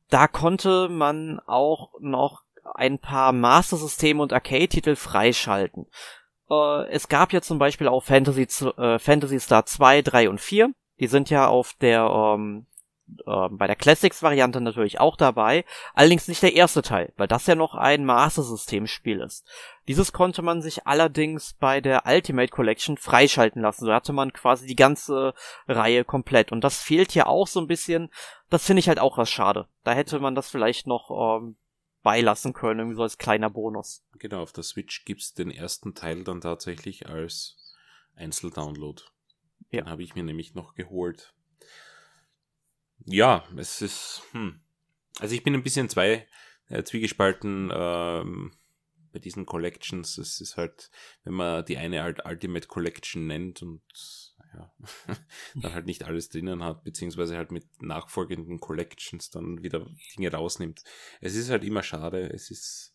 da 0.08 0.28
konnte 0.28 0.88
man 0.88 1.40
auch 1.46 1.90
noch 2.00 2.42
ein 2.74 2.98
paar 2.98 3.32
Master 3.32 3.76
System 3.76 4.20
und 4.20 4.32
Arcade 4.32 4.68
Titel 4.68 4.96
freischalten. 4.96 5.86
Äh, 6.50 6.88
es 6.88 7.08
gab 7.08 7.32
ja 7.32 7.40
zum 7.40 7.58
Beispiel 7.58 7.88
auch 7.88 8.02
Fantasy, 8.02 8.46
äh, 8.78 8.98
Fantasy 8.98 9.40
Star 9.40 9.66
2, 9.66 10.02
3 10.02 10.28
und 10.28 10.40
4. 10.40 10.70
Die 10.98 11.06
sind 11.08 11.30
ja 11.30 11.48
auf 11.48 11.74
der, 11.80 12.02
ähm, 12.02 12.66
äh, 13.26 13.48
bei 13.50 13.66
der 13.66 13.76
Classics-Variante 13.76 14.60
natürlich 14.60 14.98
auch 14.98 15.16
dabei. 15.16 15.64
Allerdings 15.94 16.28
nicht 16.28 16.42
der 16.42 16.54
erste 16.54 16.82
Teil, 16.82 17.12
weil 17.16 17.28
das 17.28 17.46
ja 17.46 17.54
noch 17.54 17.74
ein 17.74 18.04
Master-System-Spiel 18.04 19.20
ist. 19.20 19.46
Dieses 19.88 20.12
konnte 20.12 20.42
man 20.42 20.62
sich 20.62 20.86
allerdings 20.86 21.54
bei 21.54 21.80
der 21.80 22.04
Ultimate 22.06 22.50
Collection 22.50 22.96
freischalten 22.96 23.62
lassen. 23.62 23.84
So 23.84 23.92
hatte 23.92 24.12
man 24.12 24.32
quasi 24.32 24.66
die 24.66 24.76
ganze 24.76 25.34
Reihe 25.68 26.04
komplett. 26.04 26.50
Und 26.50 26.64
das 26.64 26.80
fehlt 26.80 27.12
hier 27.12 27.26
auch 27.28 27.46
so 27.46 27.60
ein 27.60 27.68
bisschen. 27.68 28.10
Das 28.48 28.64
finde 28.64 28.80
ich 28.80 28.88
halt 28.88 28.98
auch 28.98 29.18
was 29.18 29.30
schade. 29.30 29.68
Da 29.84 29.92
hätte 29.92 30.18
man 30.18 30.34
das 30.34 30.48
vielleicht 30.48 30.86
noch 30.86 31.10
ähm, 31.10 31.56
beilassen 32.06 32.52
können, 32.52 32.78
irgendwie 32.78 32.94
so 32.94 33.02
als 33.02 33.18
kleiner 33.18 33.50
Bonus. 33.50 34.06
Genau, 34.20 34.40
auf 34.40 34.52
der 34.52 34.62
Switch 34.62 35.04
gibt 35.04 35.22
es 35.22 35.34
den 35.34 35.50
ersten 35.50 35.92
Teil 35.92 36.22
dann 36.22 36.40
tatsächlich 36.40 37.08
als 37.08 37.74
Einzeldownload. 38.14 39.02
Ja. 39.72 39.80
Den 39.80 39.90
habe 39.90 40.04
ich 40.04 40.14
mir 40.14 40.22
nämlich 40.22 40.54
noch 40.54 40.74
geholt. 40.74 41.34
Ja, 43.06 43.42
es 43.56 43.82
ist, 43.82 44.22
hm. 44.30 44.60
Also 45.18 45.34
ich 45.34 45.42
bin 45.42 45.54
ein 45.54 45.64
bisschen 45.64 45.88
zwei 45.88 46.28
äh, 46.68 46.84
zwiegespalten 46.84 47.72
ähm, 47.74 48.56
bei 49.12 49.18
diesen 49.18 49.44
Collections. 49.44 50.16
Es 50.16 50.40
ist 50.40 50.56
halt, 50.56 50.92
wenn 51.24 51.34
man 51.34 51.64
die 51.64 51.76
eine 51.76 52.04
halt 52.04 52.24
Ultimate 52.24 52.68
Collection 52.68 53.26
nennt 53.26 53.62
und 53.62 53.82
ja, 54.56 54.72
dann 55.54 55.74
halt 55.74 55.86
nicht 55.86 56.04
alles 56.04 56.28
drinnen 56.28 56.62
hat, 56.62 56.84
beziehungsweise 56.84 57.36
halt 57.36 57.52
mit 57.52 57.82
nachfolgenden 57.82 58.60
Collections 58.60 59.30
dann 59.30 59.62
wieder 59.62 59.86
Dinge 60.16 60.32
rausnimmt. 60.32 60.82
Es 61.20 61.34
ist 61.34 61.50
halt 61.50 61.64
immer 61.64 61.82
schade, 61.82 62.32
es 62.32 62.50
ist 62.50 62.94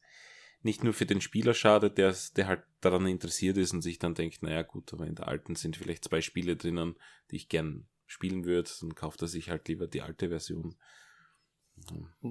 nicht 0.63 0.83
nur 0.83 0.93
für 0.93 1.05
den 1.05 1.21
Spieler 1.21 1.53
schade, 1.53 1.89
der, 1.89 2.15
der 2.35 2.47
halt 2.47 2.63
daran 2.81 3.07
interessiert 3.07 3.57
ist 3.57 3.73
und 3.73 3.81
sich 3.81 3.99
dann 3.99 4.13
denkt, 4.13 4.43
naja 4.43 4.61
gut, 4.61 4.93
aber 4.93 5.07
in 5.07 5.15
der 5.15 5.27
alten 5.27 5.55
sind 5.55 5.77
vielleicht 5.77 6.05
zwei 6.05 6.21
Spiele 6.21 6.55
drinnen, 6.55 6.95
die 7.31 7.37
ich 7.37 7.49
gern 7.49 7.87
spielen 8.05 8.45
würde, 8.45 8.69
dann 8.81 8.93
kauft 8.93 9.21
er 9.21 9.27
sich 9.27 9.49
halt 9.49 9.67
lieber 9.67 9.87
die 9.87 10.01
alte 10.01 10.29
Version. 10.29 10.75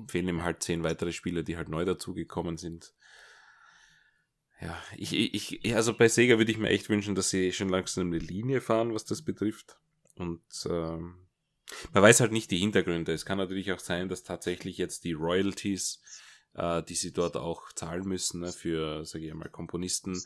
Fehlen 0.06 0.28
ihm 0.28 0.42
halt 0.42 0.62
zehn 0.62 0.84
weitere 0.84 1.12
Spiele, 1.12 1.42
die 1.42 1.56
halt 1.56 1.68
neu 1.68 1.84
dazugekommen 1.84 2.56
sind. 2.56 2.94
Ja, 4.60 4.78
ich, 4.96 5.14
ich, 5.14 5.74
also 5.74 5.94
bei 5.94 6.08
Sega 6.08 6.36
würde 6.36 6.52
ich 6.52 6.58
mir 6.58 6.68
echt 6.68 6.90
wünschen, 6.90 7.14
dass 7.14 7.30
sie 7.30 7.52
schon 7.52 7.70
langsam 7.70 8.08
eine 8.08 8.18
Linie 8.18 8.60
fahren, 8.60 8.92
was 8.92 9.04
das 9.06 9.22
betrifft. 9.22 9.78
Und 10.16 10.42
ähm, 10.68 11.26
man 11.92 12.02
weiß 12.02 12.20
halt 12.20 12.32
nicht 12.32 12.50
die 12.50 12.58
Hintergründe. 12.58 13.12
Es 13.12 13.24
kann 13.24 13.38
natürlich 13.38 13.72
auch 13.72 13.78
sein, 13.78 14.08
dass 14.08 14.22
tatsächlich 14.22 14.76
jetzt 14.76 15.04
die 15.04 15.14
Royalties, 15.14 16.02
äh, 16.54 16.82
die 16.82 16.94
sie 16.94 17.12
dort 17.12 17.36
auch 17.36 17.72
zahlen 17.72 18.06
müssen, 18.06 18.40
ne, 18.40 18.52
für, 18.52 19.04
sage 19.06 19.26
ich 19.26 19.34
mal, 19.34 19.48
Komponisten, 19.48 20.22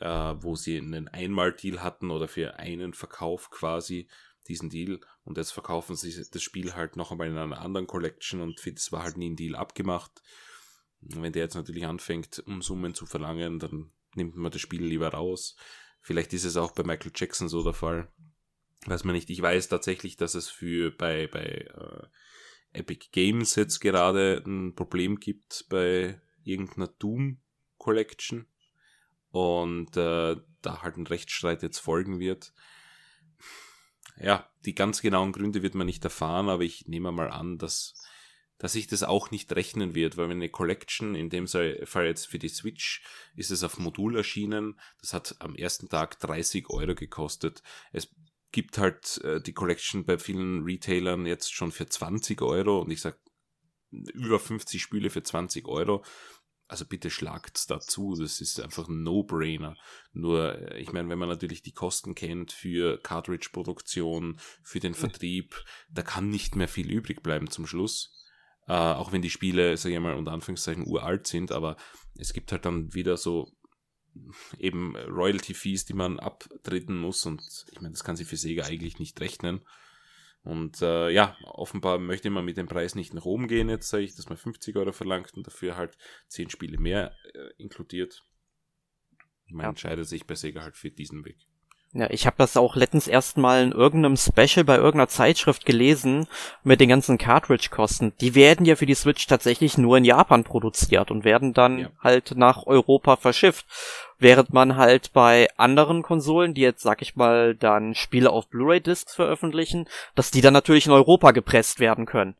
äh, 0.00 0.08
wo 0.08 0.56
sie 0.56 0.76
einen 0.76 1.08
Einmal-Deal 1.08 1.82
hatten 1.82 2.10
oder 2.10 2.28
für 2.28 2.56
einen 2.56 2.92
Verkauf 2.92 3.50
quasi 3.50 4.08
diesen 4.46 4.68
Deal 4.68 5.00
und 5.24 5.38
jetzt 5.38 5.52
verkaufen 5.52 5.96
sie 5.96 6.22
das 6.30 6.42
Spiel 6.42 6.74
halt 6.74 6.96
noch 6.96 7.10
einmal 7.10 7.28
in 7.28 7.38
einer 7.38 7.60
anderen 7.60 7.86
Collection 7.86 8.42
und 8.42 8.60
das 8.66 8.92
war 8.92 9.02
halt 9.02 9.16
nie 9.16 9.30
ein 9.30 9.36
Deal 9.36 9.56
abgemacht. 9.56 10.22
Wenn 11.08 11.32
der 11.32 11.42
jetzt 11.42 11.54
natürlich 11.54 11.86
anfängt, 11.86 12.42
um 12.46 12.62
Summen 12.62 12.94
zu 12.94 13.06
verlangen, 13.06 13.58
dann 13.58 13.90
nimmt 14.14 14.36
man 14.36 14.52
das 14.52 14.60
Spiel 14.60 14.84
lieber 14.84 15.08
raus. 15.08 15.56
Vielleicht 16.00 16.32
ist 16.32 16.44
es 16.44 16.56
auch 16.56 16.72
bei 16.72 16.82
Michael 16.82 17.12
Jackson 17.14 17.48
so 17.48 17.62
der 17.62 17.72
Fall. 17.72 18.08
Weiß 18.86 19.04
man 19.04 19.14
nicht. 19.14 19.30
Ich 19.30 19.40
weiß 19.40 19.68
tatsächlich, 19.68 20.16
dass 20.16 20.34
es 20.34 20.48
für 20.48 20.90
bei, 20.90 21.26
bei 21.26 21.42
äh, 21.42 22.06
Epic 22.78 23.08
Games 23.12 23.54
jetzt 23.54 23.80
gerade 23.80 24.42
ein 24.46 24.74
Problem 24.74 25.20
gibt 25.20 25.66
bei 25.68 26.20
irgendeiner 26.42 26.88
Doom 26.88 27.38
Collection 27.78 28.46
und 29.30 29.96
äh, 29.96 30.36
da 30.62 30.82
halt 30.82 30.96
ein 30.96 31.06
Rechtsstreit 31.06 31.62
jetzt 31.62 31.78
folgen 31.78 32.18
wird. 32.20 32.52
Ja, 34.20 34.48
die 34.64 34.74
ganz 34.74 35.02
genauen 35.02 35.32
Gründe 35.32 35.62
wird 35.62 35.74
man 35.74 35.86
nicht 35.86 36.04
erfahren, 36.04 36.48
aber 36.48 36.62
ich 36.62 36.86
nehme 36.86 37.10
mal 37.10 37.30
an, 37.30 37.58
dass 37.58 37.94
dass 38.64 38.72
sich 38.72 38.86
das 38.86 39.02
auch 39.02 39.30
nicht 39.30 39.54
rechnen 39.54 39.94
wird, 39.94 40.16
weil 40.16 40.30
wenn 40.30 40.38
eine 40.38 40.48
Collection, 40.48 41.14
in 41.14 41.28
dem 41.28 41.46
Fall 41.46 42.06
jetzt 42.06 42.24
für 42.24 42.38
die 42.38 42.48
Switch, 42.48 43.04
ist 43.36 43.50
es 43.50 43.62
auf 43.62 43.76
Modul 43.76 44.16
erschienen, 44.16 44.80
das 45.02 45.12
hat 45.12 45.36
am 45.40 45.54
ersten 45.54 45.90
Tag 45.90 46.18
30 46.20 46.70
Euro 46.70 46.94
gekostet. 46.94 47.62
Es 47.92 48.08
gibt 48.52 48.78
halt 48.78 49.18
äh, 49.22 49.42
die 49.42 49.52
Collection 49.52 50.06
bei 50.06 50.16
vielen 50.16 50.64
Retailern 50.64 51.26
jetzt 51.26 51.52
schon 51.52 51.72
für 51.72 51.84
20 51.84 52.40
Euro 52.40 52.80
und 52.80 52.90
ich 52.90 53.02
sag 53.02 53.18
über 53.90 54.40
50 54.40 54.80
Spiele 54.80 55.10
für 55.10 55.22
20 55.22 55.68
Euro. 55.68 56.02
Also 56.66 56.86
bitte 56.86 57.10
schlagt's 57.10 57.66
dazu, 57.66 58.16
das 58.18 58.40
ist 58.40 58.60
einfach 58.60 58.88
ein 58.88 59.02
No-Brainer. 59.02 59.76
Nur, 60.14 60.54
äh, 60.54 60.80
ich 60.80 60.90
meine, 60.90 61.10
wenn 61.10 61.18
man 61.18 61.28
natürlich 61.28 61.60
die 61.60 61.72
Kosten 61.72 62.14
kennt 62.14 62.50
für 62.50 62.98
Cartridge-Produktion, 63.02 64.40
für 64.62 64.80
den 64.80 64.94
Vertrieb, 64.94 65.62
da 65.90 66.00
kann 66.00 66.30
nicht 66.30 66.56
mehr 66.56 66.68
viel 66.68 66.90
übrig 66.90 67.22
bleiben 67.22 67.50
zum 67.50 67.66
Schluss. 67.66 68.23
Äh, 68.66 68.72
auch 68.72 69.12
wenn 69.12 69.22
die 69.22 69.30
Spiele, 69.30 69.76
sage 69.76 69.94
ich 69.94 70.00
mal, 70.00 70.14
unter 70.14 70.32
Anführungszeichen 70.32 70.86
uralt 70.86 71.26
sind, 71.26 71.52
aber 71.52 71.76
es 72.16 72.32
gibt 72.32 72.52
halt 72.52 72.64
dann 72.64 72.94
wieder 72.94 73.16
so 73.16 73.52
eben 74.58 74.96
Royalty-Fees, 74.96 75.84
die 75.86 75.94
man 75.94 76.18
abtreten 76.20 76.96
muss 76.96 77.26
und 77.26 77.42
ich 77.72 77.80
meine, 77.80 77.92
das 77.92 78.04
kann 78.04 78.16
sich 78.16 78.28
für 78.28 78.36
Sega 78.36 78.64
eigentlich 78.64 78.98
nicht 78.98 79.20
rechnen. 79.20 79.64
Und 80.42 80.82
äh, 80.82 81.08
ja, 81.08 81.36
offenbar 81.44 81.98
möchte 81.98 82.28
man 82.28 82.44
mit 82.44 82.58
dem 82.58 82.68
Preis 82.68 82.94
nicht 82.94 83.14
nach 83.14 83.24
oben 83.24 83.48
gehen, 83.48 83.70
jetzt 83.70 83.88
sage 83.88 84.04
ich, 84.04 84.14
dass 84.14 84.28
man 84.28 84.36
50 84.36 84.76
Euro 84.76 84.92
verlangt 84.92 85.32
und 85.34 85.46
dafür 85.46 85.76
halt 85.76 85.96
10 86.28 86.50
Spiele 86.50 86.78
mehr 86.78 87.14
äh, 87.32 87.50
inkludiert. 87.56 88.22
Man 89.48 89.64
ja. 89.64 89.70
entscheidet 89.70 90.06
sich 90.06 90.26
bei 90.26 90.34
Sega 90.34 90.62
halt 90.62 90.76
für 90.76 90.90
diesen 90.90 91.24
Weg. 91.24 91.46
Ja, 91.96 92.10
ich 92.10 92.26
habe 92.26 92.34
das 92.38 92.56
auch 92.56 92.74
letztens 92.74 93.06
erstmal 93.06 93.62
in 93.62 93.70
irgendeinem 93.70 94.16
Special 94.16 94.64
bei 94.64 94.74
irgendeiner 94.74 95.06
Zeitschrift 95.06 95.64
gelesen 95.64 96.26
mit 96.64 96.80
den 96.80 96.88
ganzen 96.88 97.18
Cartridge-Kosten. 97.18 98.12
Die 98.20 98.34
werden 98.34 98.66
ja 98.66 98.74
für 98.74 98.84
die 98.84 98.96
Switch 98.96 99.28
tatsächlich 99.28 99.78
nur 99.78 99.96
in 99.96 100.04
Japan 100.04 100.42
produziert 100.42 101.12
und 101.12 101.22
werden 101.24 101.54
dann 101.54 101.78
ja. 101.78 101.88
halt 102.02 102.32
nach 102.36 102.66
Europa 102.66 103.14
verschifft. 103.14 103.66
Während 104.18 104.52
man 104.52 104.76
halt 104.76 105.12
bei 105.12 105.48
anderen 105.56 106.02
Konsolen, 106.02 106.52
die 106.52 106.62
jetzt, 106.62 106.82
sag 106.82 107.00
ich 107.00 107.14
mal, 107.14 107.54
dann 107.54 107.94
Spiele 107.94 108.30
auf 108.30 108.48
Blu-ray-Discs 108.48 109.14
veröffentlichen, 109.14 109.86
dass 110.16 110.32
die 110.32 110.40
dann 110.40 110.52
natürlich 110.52 110.86
in 110.86 110.92
Europa 110.92 111.30
gepresst 111.30 111.78
werden 111.78 112.06
können. 112.06 112.34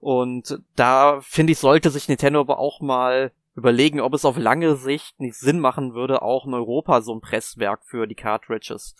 Und 0.00 0.58
da 0.74 1.20
finde 1.22 1.52
ich, 1.52 1.60
sollte 1.60 1.90
sich 1.90 2.08
Nintendo 2.08 2.40
aber 2.40 2.58
auch 2.58 2.80
mal 2.80 3.30
überlegen, 3.58 4.00
ob 4.00 4.14
es 4.14 4.24
auf 4.24 4.38
lange 4.38 4.76
Sicht 4.76 5.18
nicht 5.20 5.36
Sinn 5.36 5.58
machen 5.60 5.92
würde, 5.92 6.22
auch 6.22 6.46
in 6.46 6.54
Europa 6.54 7.02
so 7.02 7.12
ein 7.14 7.20
Presswerk 7.20 7.84
für 7.84 8.06
die 8.06 8.14
Cartridges, 8.14 8.94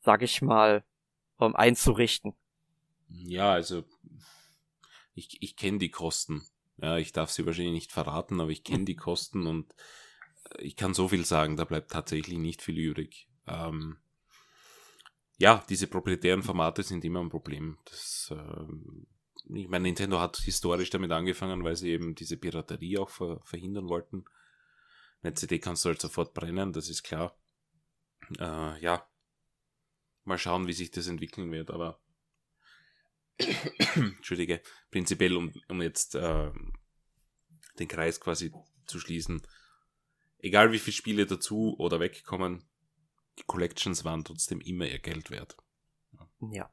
sag 0.00 0.22
ich 0.22 0.40
mal, 0.42 0.82
um, 1.36 1.54
einzurichten. 1.54 2.34
Ja, 3.08 3.52
also 3.52 3.84
ich, 5.14 5.42
ich 5.42 5.56
kenne 5.56 5.78
die 5.78 5.90
Kosten. 5.90 6.42
Ja, 6.78 6.96
ich 6.96 7.12
darf 7.12 7.30
sie 7.30 7.44
wahrscheinlich 7.44 7.74
nicht 7.74 7.92
verraten, 7.92 8.40
aber 8.40 8.50
ich 8.50 8.64
kenne 8.64 8.84
die 8.84 8.96
Kosten 9.06 9.46
und 9.46 9.74
ich 10.58 10.76
kann 10.76 10.94
so 10.94 11.08
viel 11.08 11.24
sagen, 11.24 11.56
da 11.56 11.64
bleibt 11.64 11.90
tatsächlich 11.90 12.38
nicht 12.38 12.62
viel 12.62 12.78
übrig. 12.78 13.28
Ähm, 13.46 13.98
ja, 15.36 15.62
diese 15.68 15.86
proprietären 15.86 16.42
Formate 16.42 16.82
sind 16.82 17.04
immer 17.04 17.20
ein 17.20 17.28
Problem. 17.28 17.78
Das 17.84 18.32
ähm, 18.32 19.06
ich 19.46 19.68
meine, 19.68 19.84
Nintendo 19.84 20.20
hat 20.20 20.36
historisch 20.38 20.90
damit 20.90 21.10
angefangen, 21.10 21.64
weil 21.64 21.76
sie 21.76 21.90
eben 21.90 22.14
diese 22.14 22.36
Piraterie 22.36 22.98
auch 22.98 23.10
ver 23.10 23.40
verhindern 23.44 23.88
wollten. 23.88 24.24
Eine 25.22 25.34
CD 25.34 25.58
kannst 25.58 25.84
du 25.84 25.88
halt 25.88 26.00
sofort 26.00 26.34
brennen, 26.34 26.72
das 26.72 26.88
ist 26.88 27.02
klar. 27.02 27.36
Äh, 28.38 28.80
ja, 28.80 29.08
mal 30.24 30.38
schauen, 30.38 30.66
wie 30.66 30.72
sich 30.72 30.90
das 30.90 31.06
entwickeln 31.06 31.50
wird, 31.50 31.70
aber 31.70 32.00
Entschuldige, 33.94 34.60
prinzipiell, 34.90 35.36
um, 35.36 35.52
um 35.68 35.82
jetzt 35.82 36.14
äh, 36.14 36.50
den 37.78 37.88
Kreis 37.88 38.20
quasi 38.20 38.52
zu 38.86 38.98
schließen, 38.98 39.42
egal 40.38 40.72
wie 40.72 40.78
viele 40.78 40.94
Spiele 40.94 41.26
dazu 41.26 41.76
oder 41.78 42.00
wegkommen, 42.00 42.68
die 43.38 43.44
Collections 43.44 44.04
waren 44.04 44.24
trotzdem 44.24 44.60
immer 44.60 44.86
ihr 44.86 44.98
Geld 44.98 45.30
wert. 45.30 45.56
Ja. 46.52 46.72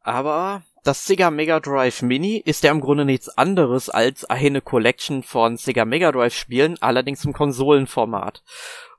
Aber 0.00 0.64
das 0.88 1.04
Sega 1.04 1.30
Mega 1.30 1.60
Drive 1.60 2.00
Mini 2.00 2.38
ist 2.38 2.64
ja 2.64 2.70
im 2.70 2.80
Grunde 2.80 3.04
nichts 3.04 3.28
anderes 3.28 3.90
als 3.90 4.24
eine 4.24 4.62
Collection 4.62 5.22
von 5.22 5.58
Sega 5.58 5.84
Mega 5.84 6.10
Drive 6.12 6.32
Spielen, 6.32 6.80
allerdings 6.80 7.26
im 7.26 7.34
Konsolenformat. 7.34 8.42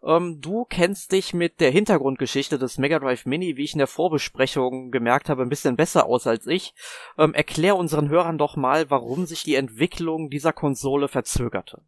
Ähm, 0.04 0.40
du 0.40 0.66
kennst 0.66 1.12
dich 1.14 1.34
mit 1.34 1.60
der 1.60 1.72
Hintergrundgeschichte 1.72 2.60
des 2.60 2.78
Mega 2.78 3.00
Drive 3.00 3.26
Mini, 3.26 3.58
wie 3.58 3.64
ich 3.64 3.74
in 3.74 3.80
der 3.80 3.88
Vorbesprechung 3.88 4.92
gemerkt 4.92 5.30
habe, 5.30 5.42
ein 5.42 5.50
bisschen 5.50 5.78
besser 5.78 6.06
aus 6.06 6.28
als 6.28 6.46
ich. 6.46 6.76
Ähm, 7.18 7.34
erklär 7.34 7.76
unseren 7.76 8.10
Hörern 8.10 8.38
doch 8.38 8.56
mal, 8.56 8.92
warum 8.92 9.26
sich 9.26 9.42
die 9.42 9.56
Entwicklung 9.56 10.30
dieser 10.30 10.54
Konsole 10.54 11.08
verzögerte. 11.08 11.82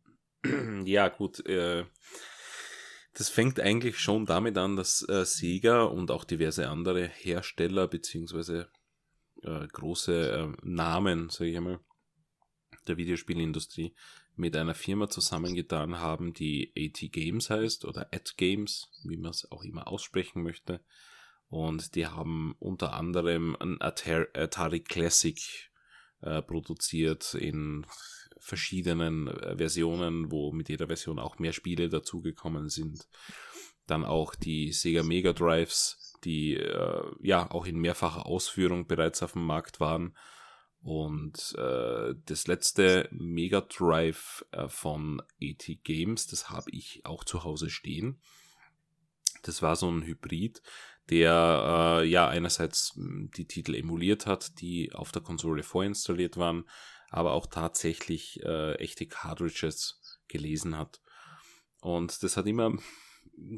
Ja, 0.84 1.10
gut. 1.10 1.46
Äh 1.46 1.84
das 3.14 3.30
fängt 3.30 3.60
eigentlich 3.60 4.00
schon 4.00 4.26
damit 4.26 4.58
an, 4.58 4.78
dass 4.78 5.08
äh, 5.08 5.26
Sega 5.26 5.84
und 5.84 6.12
auch 6.12 6.24
diverse 6.24 6.70
andere 6.70 7.08
Hersteller 7.08 7.88
beziehungsweise 7.88 8.70
äh, 9.44 9.68
große 9.68 10.32
äh, 10.32 10.52
Namen, 10.64 11.30
sage 11.30 11.52
ich 11.52 11.58
einmal, 11.58 11.80
der 12.88 12.98
Videospielindustrie 12.98 13.94
mit 14.36 14.56
einer 14.56 14.74
Firma 14.74 15.10
zusammengetan 15.10 16.00
haben, 16.00 16.34
die 16.34 16.74
AT 16.78 17.12
Games 17.12 17.50
heißt 17.50 17.86
oder 17.86 18.08
At 18.14 18.38
Games, 18.38 18.90
wie 19.04 19.18
man 19.18 19.32
es 19.32 19.52
auch 19.52 19.64
immer 19.64 19.88
aussprechen 19.88 20.42
möchte. 20.44 20.82
Und 21.50 21.96
die 21.96 22.08
haben 22.08 22.56
unter 22.60 22.94
anderem 22.94 23.58
ein 23.60 23.82
Atari 23.82 24.80
Classic 24.80 25.38
äh, 26.22 26.42
produziert 26.42 27.34
in 27.34 27.86
verschiedenen 28.38 29.28
äh, 29.28 29.58
Versionen, 29.58 30.32
wo 30.32 30.52
mit 30.52 30.70
jeder 30.70 30.88
Version 30.88 31.20
auch 31.20 31.40
mehr 31.40 31.54
Spiele 31.54 31.90
dazugekommen 31.90 32.70
sind. 32.70 33.08
Dann 33.86 34.06
auch 34.06 34.34
die 34.34 34.72
Sega 34.72 35.04
Mega 35.04 35.34
Drives 35.34 36.01
die 36.24 36.56
äh, 36.56 37.04
ja 37.22 37.50
auch 37.52 37.66
in 37.66 37.78
mehrfacher 37.78 38.26
Ausführung 38.26 38.88
bereits 38.88 39.24
auf 39.24 39.34
dem 39.34 39.46
Markt 39.46 39.80
waren. 39.80 40.16
Und 40.84 41.54
äh, 41.58 42.16
das 42.26 42.48
letzte 42.48 43.08
Mega 43.12 43.62
Drive 43.62 44.44
äh, 44.52 44.68
von 44.68 45.22
AT 45.42 45.84
Games, 45.84 46.28
das 46.28 46.50
habe 46.50 46.72
ich 46.72 47.06
auch 47.06 47.24
zu 47.24 47.44
Hause 47.44 47.70
stehen. 47.70 48.20
Das 49.44 49.62
war 49.62 49.76
so 49.76 49.90
ein 49.92 50.04
Hybrid, 50.04 50.62
der 51.10 52.00
äh, 52.02 52.08
ja 52.08 52.28
einerseits 52.28 52.96
hm, 52.96 53.30
die 53.36 53.46
Titel 53.46 53.76
emuliert 53.76 54.26
hat, 54.26 54.60
die 54.60 54.92
auf 54.94 55.12
der 55.12 55.22
Konsole 55.22 55.62
vorinstalliert 55.62 56.38
waren, 56.38 56.68
aber 57.10 57.34
auch 57.34 57.46
tatsächlich 57.46 58.42
äh, 58.44 58.76
echte 58.76 59.06
Cartridges 59.06 60.20
gelesen 60.28 60.78
hat. 60.78 61.02
Und 61.82 62.24
das 62.24 62.38
hat 62.38 62.48
immer 62.48 62.74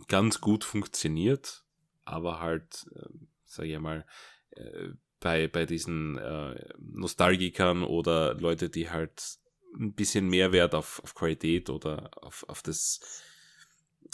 ganz 0.08 0.42
gut 0.42 0.64
funktioniert 0.64 1.63
aber 2.06 2.40
halt, 2.40 2.86
äh, 2.96 3.10
sag 3.46 3.66
ich 3.66 3.80
mal, 3.80 4.06
äh, 4.52 4.90
bei, 5.20 5.48
bei 5.48 5.66
diesen 5.66 6.18
äh, 6.18 6.70
Nostalgikern 6.80 7.84
oder 7.84 8.34
Leute, 8.36 8.70
die 8.70 8.90
halt 8.90 9.40
ein 9.76 9.94
bisschen 9.94 10.28
Mehrwert 10.28 10.76
auf, 10.76 11.02
auf 11.04 11.16
Qualität 11.16 11.70
oder 11.70 12.12
auf, 12.22 12.46
auf 12.48 12.62
das 12.62 13.00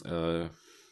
äh, 0.06 0.48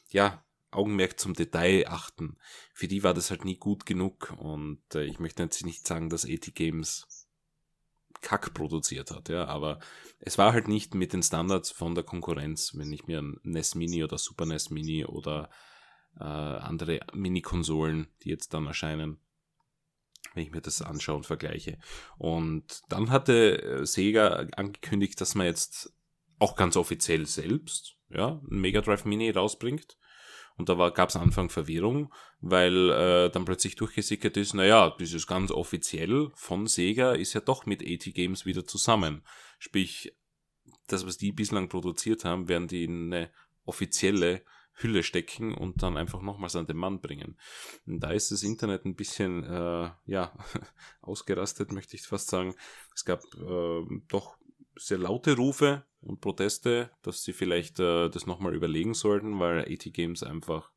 ja, 0.10 0.44
Augenmerk 0.72 1.20
zum 1.20 1.34
Detail 1.34 1.88
achten. 1.88 2.38
Für 2.74 2.88
die 2.88 3.04
war 3.04 3.14
das 3.14 3.30
halt 3.30 3.46
nie 3.46 3.58
gut 3.58 3.86
genug 3.86 4.34
und 4.38 4.82
äh, 4.96 5.04
ich 5.04 5.20
möchte 5.20 5.44
jetzt 5.44 5.66
nicht 5.66 5.88
sagen, 5.88 6.10
dass 6.10 6.26
AT 6.26 6.54
Games 6.56 7.08
Kack 8.22 8.54
produziert 8.56 9.12
hat, 9.12 9.30
ja, 9.30 9.46
aber 9.46 9.80
es 10.20 10.40
war 10.40 10.52
halt 10.52 10.68
nicht 10.68 10.96
mit 10.96 11.14
den 11.14 11.22
Standards 11.22 11.70
von 11.70 11.94
der 11.94 12.04
Konkurrenz, 12.04 12.76
wenn 12.76 12.92
ich 12.92 13.06
mir 13.06 13.22
ein 13.22 13.40
NES 13.44 13.76
Mini 13.76 14.04
oder 14.04 14.18
Super 14.18 14.48
NES 14.48 14.72
Mini 14.72 15.06
oder 15.06 15.52
äh, 16.20 16.24
andere 16.24 17.00
Mini-Konsolen, 17.14 18.08
die 18.24 18.30
jetzt 18.30 18.54
dann 18.54 18.68
erscheinen, 18.68 19.20
wenn 20.34 20.44
ich 20.44 20.52
mir 20.52 20.62
das 20.62 20.82
anschaue 20.82 21.18
und 21.18 21.26
vergleiche. 21.26 21.78
Und 22.18 22.82
dann 22.90 23.10
hatte 23.10 23.62
äh, 23.62 23.86
Sega 23.86 24.48
angekündigt, 24.56 25.20
dass 25.22 25.36
man 25.36 25.48
jetzt 25.48 25.94
auch 26.40 26.56
ganz 26.56 26.78
offiziell 26.78 27.26
selbst 27.26 27.98
ja, 28.10 28.42
ein 28.50 28.60
Mega 28.60 28.82
Drive 28.82 29.06
Mini 29.06 29.30
rausbringt. 29.30 29.98
Und 30.58 30.70
da 30.70 30.90
gab 30.90 31.10
es 31.10 31.16
Anfang 31.16 31.50
Verwirrung, 31.50 32.12
weil 32.40 32.90
äh, 32.90 33.30
dann 33.30 33.46
plötzlich 33.46 33.76
durchgesickert 33.76 34.38
ist, 34.38 34.56
naja, 34.56 34.96
dieses 35.00 35.28
ganz 35.28 35.52
offiziell 35.52 36.32
von 36.34 36.66
Sega 36.66 37.12
ist 37.14 37.34
ja 37.34 37.42
doch 37.42 37.68
mit 37.68 37.84
AT 37.84 38.12
Games 38.16 38.46
wieder 38.48 38.66
zusammen. 38.66 39.24
Sprich, 39.60 40.16
das, 40.88 41.06
was 41.06 41.18
die 41.18 41.32
bislang 41.32 41.70
produziert 41.70 42.26
haben, 42.26 42.48
werden 42.48 42.68
die 42.68 42.86
in 42.86 43.14
eine 43.14 43.32
offizielle 43.66 44.44
Hülle 44.78 45.04
stecken 45.04 45.54
und 45.54 45.82
dann 45.82 45.98
einfach 45.98 46.22
nochmals 46.22 46.56
an 46.56 46.68
den 46.68 46.78
Mann 46.78 47.02
bringen. 47.02 47.38
Und 47.86 48.00
da 48.00 48.12
ist 48.12 48.32
das 48.32 48.44
Internet 48.44 48.86
ein 48.86 48.96
bisschen, 48.96 49.44
äh, 49.44 49.90
ja, 50.06 50.34
ausgerastet, 51.02 51.72
möchte 51.72 51.96
ich 51.96 52.04
fast 52.04 52.30
sagen. 52.30 52.56
Es 52.96 53.04
gab 53.04 53.24
äh, 53.36 53.84
doch 54.08 54.38
sehr 54.76 55.00
laute 55.00 55.36
Rufe 55.36 55.84
und 56.02 56.22
Proteste, 56.22 56.92
dass 57.02 57.24
sie 57.24 57.34
vielleicht 57.34 57.80
äh, 57.80 58.10
das 58.10 58.28
nochmal 58.28 58.56
überlegen 58.56 58.94
sollten, 58.94 59.40
weil 59.40 59.62
AT 59.62 59.92
Games 59.94 60.24
einfach 60.24 60.72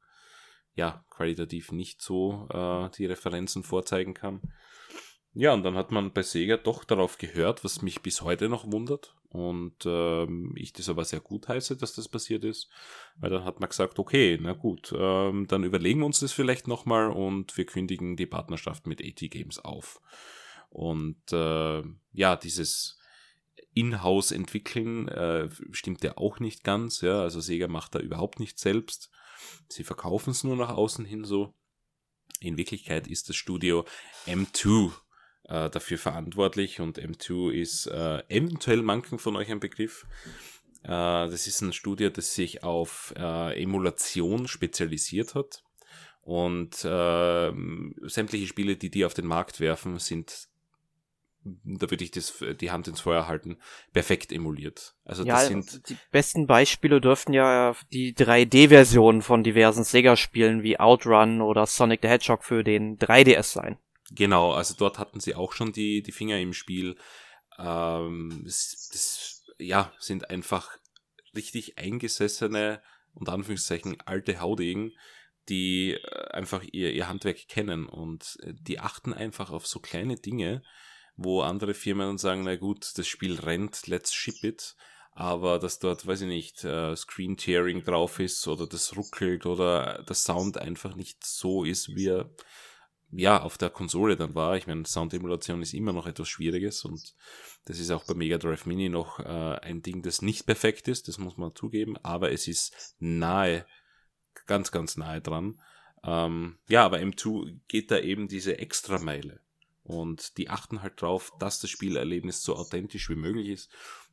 ja 0.75 1.05
qualitativ 1.11 1.73
nicht 1.73 2.01
so 2.01 2.49
äh, 2.51 2.89
die 2.97 3.07
Referenzen 3.07 3.63
vorzeigen 3.63 4.15
kann. 4.15 4.41
Ja, 5.33 5.53
und 5.53 5.63
dann 5.63 5.77
hat 5.77 5.93
man 5.93 6.13
bei 6.13 6.23
Sega 6.23 6.57
doch 6.57 6.85
darauf 6.85 7.19
gehört, 7.19 7.65
was 7.65 7.83
mich 7.83 8.01
bis 8.01 8.23
heute 8.23 8.49
noch 8.49 8.71
wundert. 8.71 9.15
Und 9.31 9.87
ähm, 9.87 10.53
ich 10.57 10.73
das 10.73 10.89
aber 10.89 11.05
sehr 11.05 11.21
gut 11.21 11.47
heiße, 11.47 11.77
dass 11.77 11.95
das 11.95 12.09
passiert 12.09 12.43
ist. 12.45 12.69
Weil 13.17 13.31
dann 13.31 13.45
hat 13.45 13.61
man 13.61 13.69
gesagt, 13.69 14.01
okay, 14.01 14.37
na 14.41 14.55
gut, 14.55 14.93
ähm, 14.97 15.47
dann 15.47 15.63
überlegen 15.63 16.01
wir 16.01 16.07
uns 16.07 16.19
das 16.19 16.33
vielleicht 16.33 16.67
nochmal 16.67 17.11
und 17.11 17.57
wir 17.57 17.65
kündigen 17.65 18.17
die 18.17 18.27
Partnerschaft 18.27 18.89
mit 18.89 19.01
AT 19.01 19.31
Games 19.31 19.61
auf. 19.61 20.01
Und 20.69 21.33
äh, 21.33 21.83
ja, 22.13 22.35
dieses 22.35 22.99
in-house 23.73 24.33
entwickeln, 24.33 25.07
äh, 25.07 25.49
stimmt 25.71 26.03
ja 26.03 26.17
auch 26.17 26.41
nicht 26.41 26.65
ganz. 26.65 27.01
Ja, 27.01 27.21
also 27.23 27.41
Sega 27.41 27.69
macht 27.69 27.95
da 27.95 28.01
überhaupt 28.01 28.41
nicht 28.41 28.59
selbst. 28.59 29.11
Sie 29.69 29.85
verkaufen 29.85 30.31
es 30.31 30.43
nur 30.43 30.57
nach 30.57 30.71
außen 30.71 31.05
hin 31.05 31.25
so. 31.25 31.55
In 32.41 32.57
Wirklichkeit 32.57 33.07
ist 33.07 33.29
das 33.29 33.37
Studio 33.37 33.85
M2 34.27 34.93
äh, 35.51 35.69
dafür 35.69 35.99
verantwortlich 35.99 36.81
und 36.81 36.99
M2 36.99 37.53
ist 37.53 37.87
äh, 37.87 38.23
eventuell 38.29 38.83
manchen 38.83 39.19
von 39.19 39.37
euch 39.37 39.51
ein 39.51 39.61
Begriff. 39.61 40.07
Äh, 40.85 40.89
das 40.89 41.47
ist 41.47 41.61
ein 41.61 41.73
Studio, 41.73 42.09
das 42.09 42.35
sich 42.35 42.63
auf 42.63 43.13
äh, 43.17 43.61
Emulation 43.61 44.49
spezialisiert 44.49 45.35
hat. 45.35 45.63
Und 46.23 46.85
äh, 46.85 47.53
sämtliche 48.03 48.47
Spiele, 48.47 48.77
die 48.77 48.91
die 48.91 49.05
auf 49.05 49.15
den 49.15 49.27
Markt 49.27 49.59
werfen, 49.59 49.99
sind 49.99 50.49
da 51.43 51.91
würde 51.91 52.05
ich 52.05 52.11
das, 52.11 52.45
die 52.61 52.71
Hand 52.71 52.87
ins 52.87 53.01
Feuer 53.01 53.27
halten, 53.27 53.57
perfekt 53.95 54.31
emuliert. 54.31 54.95
Also 55.05 55.25
ja, 55.25 55.37
das 55.37 55.47
sind 55.47 55.89
die 55.89 55.97
besten 56.11 56.47
Beispiele 56.47 57.01
dürften 57.01 57.33
ja 57.33 57.75
die 57.93 58.15
3D-Versionen 58.15 59.23
von 59.23 59.43
diversen 59.43 59.83
Sega-Spielen 59.83 60.63
wie 60.63 60.79
Outrun 60.79 61.41
oder 61.41 61.65
Sonic 61.65 62.01
the 62.03 62.09
Hedgehog 62.09 62.45
für 62.45 62.63
den 62.63 62.99
3DS 62.99 63.55
sein. 63.55 63.79
Genau, 64.11 64.53
also 64.53 64.75
dort 64.77 64.99
hatten 64.99 65.21
sie 65.21 65.35
auch 65.35 65.53
schon 65.53 65.73
die, 65.73 66.03
die 66.03 66.13
Finger 66.13 66.39
im 66.39 66.53
Spiel. 66.53 66.97
Ähm, 67.59 68.43
das, 68.45 68.89
das, 68.93 69.45
ja, 69.59 69.93
sind 69.99 70.31
einfach 70.31 70.77
richtig 71.35 71.79
eingesessene 71.79 72.83
und 73.15 73.29
Anführungszeichen 73.29 74.01
alte 74.05 74.41
Haudegen, 74.41 74.93
die 75.49 75.93
äh, 75.93 76.31
einfach 76.31 76.63
ihr, 76.73 76.93
ihr 76.93 77.09
Handwerk 77.09 77.47
kennen 77.49 77.87
und 77.87 78.39
äh, 78.43 78.53
die 78.55 78.81
achten 78.81 79.13
einfach 79.15 79.51
auf 79.51 79.67
so 79.67 79.79
kleine 79.79 80.17
Dinge, 80.17 80.63
wo 81.17 81.43
andere 81.43 81.75
Firmen 81.75 82.19
sagen, 82.19 82.43
na 82.45 82.57
gut, 82.57 82.93
das 82.97 83.07
Spiel 83.07 83.39
rennt, 83.39 83.87
let's 83.87 84.13
ship 84.13 84.43
it. 84.43 84.75
Aber 85.13 85.59
dass 85.59 85.79
dort, 85.81 86.07
weiß 86.07 86.23
ich 86.23 86.29
nicht, 86.29 86.65
äh, 86.65 86.97
Screen 86.97 87.37
Tearing 87.37 87.85
drauf 87.85 88.21
ist 88.21 88.47
oder 88.49 88.67
das 88.67 88.97
ruckelt 88.97 89.45
oder 89.45 90.03
der 90.09 90.17
Sound 90.17 90.57
einfach 90.59 90.97
nicht 90.97 91.25
so 91.25 91.65
ist, 91.65 91.95
wie 91.95 92.09
er 92.09 92.31
ja 93.13 93.43
auf 93.43 93.59
der 93.59 93.71
Konsole 93.71 94.17
dann 94.17 94.35
war. 94.35 94.57
Ich 94.57 94.67
meine, 94.67 94.87
Soundemulation 94.87 95.63
ist 95.63 95.75
immer 95.75 95.93
noch 95.93 96.07
etwas 96.07 96.29
Schwieriges 96.29 96.85
und 96.85 97.15
das 97.65 97.79
ist 97.79 97.91
auch 97.91 98.05
bei 98.05 98.15
Mega 98.15 98.39
Drive 98.39 98.67
Mini 98.67 98.89
noch 98.89 99.21
äh, 99.21 99.59
ein 99.63 99.83
Ding, 99.83 100.03
das 100.03 100.23
nicht 100.23 100.47
perfekt 100.47 100.89
ist, 100.89 101.09
das 101.09 101.19
muss 101.19 101.37
man 101.37 101.55
zugeben, 101.55 101.97
aber 101.99 102.33
es 102.33 102.49
ist 102.49 102.95
nahe, 102.99 103.67
ganz, 104.47 104.71
ganz 104.71 104.97
nahe 104.97 105.21
dran. 105.21 105.61
Ähm, 106.03 106.59
ja, 106.69 106.85
aber 106.85 106.99
M2 106.99 107.61
geht 107.69 107.91
da 107.91 107.99
eben 107.99 108.29
diese 108.29 108.59
Extrameile. 108.59 109.41
Und 109.83 110.39
die 110.39 110.49
achten 110.49 110.83
halt 110.83 111.03
drauf, 111.03 111.33
dass 111.41 111.61
das 111.61 111.71
Spielerlebnis 111.71 112.43
so 112.43 112.55
authentisch 112.55 113.09
wie 113.11 113.17
möglich 113.17 113.49
ist. 113.49 113.71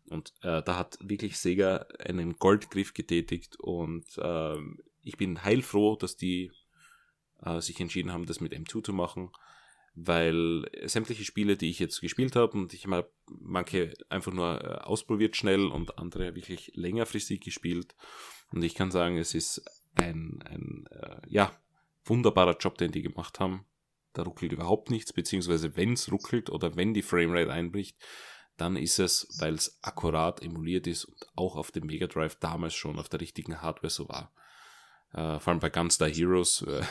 Und 0.10 0.34
äh, 0.42 0.64
da 0.64 0.78
hat 0.78 0.98
wirklich 1.02 1.38
Sega 1.38 1.86
einen 2.00 2.38
Goldgriff 2.38 2.94
getätigt 2.94 3.58
und 3.60 4.06
äh, 4.18 4.56
ich 5.04 5.18
bin 5.18 5.44
heilfroh, 5.44 5.96
dass 5.98 6.16
die 6.16 6.52
äh, 7.44 7.62
sich 7.62 7.80
entschieden 7.80 8.12
haben, 8.12 8.26
das 8.26 8.40
mit 8.40 8.54
M2 8.54 8.84
zu 8.84 8.94
machen, 8.94 9.32
weil 9.96 10.70
sämtliche 10.86 11.26
Spiele, 11.26 11.58
die 11.58 11.70
ich 11.70 11.80
jetzt 11.80 12.02
gespielt 12.02 12.36
habe 12.36 12.58
und 12.58 12.74
ich 12.74 12.86
habe 12.86 13.10
manche 13.28 13.94
einfach 14.10 14.32
nur 14.32 14.64
äh, 14.64 14.78
ausprobiert 14.84 15.36
schnell 15.36 15.66
und 15.68 15.98
andere 15.98 16.36
wirklich 16.36 16.72
längerfristig 16.76 17.42
gespielt 17.42 17.96
und 18.52 18.64
ich 18.64 18.76
kann 18.76 18.92
sagen, 18.92 19.18
es 19.18 19.34
ist 19.34 19.64
ein, 19.96 20.44
ein 20.46 20.86
äh, 20.92 21.18
ja, 21.28 21.60
wunderbarer 22.06 22.58
Job, 22.58 22.78
den 22.78 22.92
die 22.92 23.02
gemacht 23.02 23.40
haben 23.40 23.66
da 24.18 24.24
ruckelt 24.24 24.52
überhaupt 24.52 24.90
nichts, 24.90 25.14
beziehungsweise 25.14 25.76
wenn 25.78 25.94
es 25.94 26.12
ruckelt 26.12 26.50
oder 26.50 26.76
wenn 26.76 26.94
die 26.94 27.02
Framerate 27.02 27.52
einbricht, 27.52 27.98
dann 28.58 28.76
ist 28.76 28.98
es, 28.98 29.38
weil 29.40 29.54
es 29.54 29.78
akkurat 29.84 30.42
emuliert 30.42 30.88
ist 30.88 31.06
und 31.06 31.28
auch 31.36 31.56
auf 31.56 31.72
dem 31.72 31.86
Mega 31.86 32.08
Drive 32.08 32.36
damals 32.40 32.74
schon 32.74 32.98
auf 32.98 33.10
der 33.10 33.22
richtigen 33.22 33.62
Hardware 33.62 33.92
so 33.92 34.10
war. 34.10 34.34
Äh, 35.18 35.40
vor 35.40 35.52
allem 35.52 35.60
bei 35.60 35.70
Gunstar 35.70 36.10
Heroes, 36.10 36.62
äh, 36.62 36.84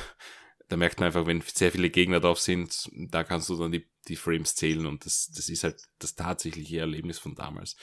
da 0.68 0.76
merkt 0.76 0.98
man 0.98 1.06
einfach, 1.06 1.26
wenn 1.26 1.40
sehr 1.40 1.70
viele 1.70 1.90
Gegner 1.90 2.18
drauf 2.18 2.40
sind, 2.40 2.90
da 2.92 3.22
kannst 3.22 3.48
du 3.48 3.56
dann 3.56 3.70
die, 3.70 3.88
die 4.08 4.16
Frames 4.16 4.56
zählen 4.56 4.86
und 4.86 5.06
das, 5.06 5.30
das 5.34 5.48
ist 5.48 5.62
halt 5.62 5.80
das 6.00 6.16
tatsächliche 6.16 6.80
Erlebnis 6.80 7.20
von 7.20 7.36
damals. 7.36 7.76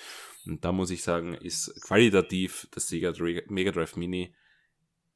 Und 0.46 0.66
da 0.66 0.74
muss 0.74 0.92
ich 0.92 1.02
sagen, 1.02 1.34
ist 1.34 1.82
qualitativ 1.82 2.68
das 2.72 2.90
Sega 2.90 3.14
Mega 3.48 3.72
Drive 3.72 3.96
Mini 3.96 4.36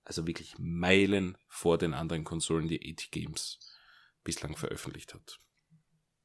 also 0.08 0.26
wirklich 0.26 0.56
Meilen 0.58 1.38
vor 1.50 1.78
den 1.78 1.94
anderen 1.94 2.24
Konsolen, 2.24 2.70
die 2.70 2.80
80 2.80 3.12
Games 3.12 3.60
bislang 4.24 4.56
veröffentlicht 4.56 5.14
hat. 5.14 5.40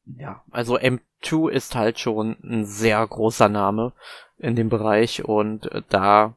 Ja, 0.04 0.44
also 0.50 0.78
M2 0.78 1.50
ist 1.50 1.74
halt 1.74 1.98
schon 1.98 2.36
ein 2.42 2.64
sehr 2.64 3.04
großer 3.06 3.48
Name 3.48 3.92
in 4.38 4.54
dem 4.56 4.68
Bereich 4.68 5.24
und 5.24 5.66
äh, 5.66 5.82
da 5.88 6.36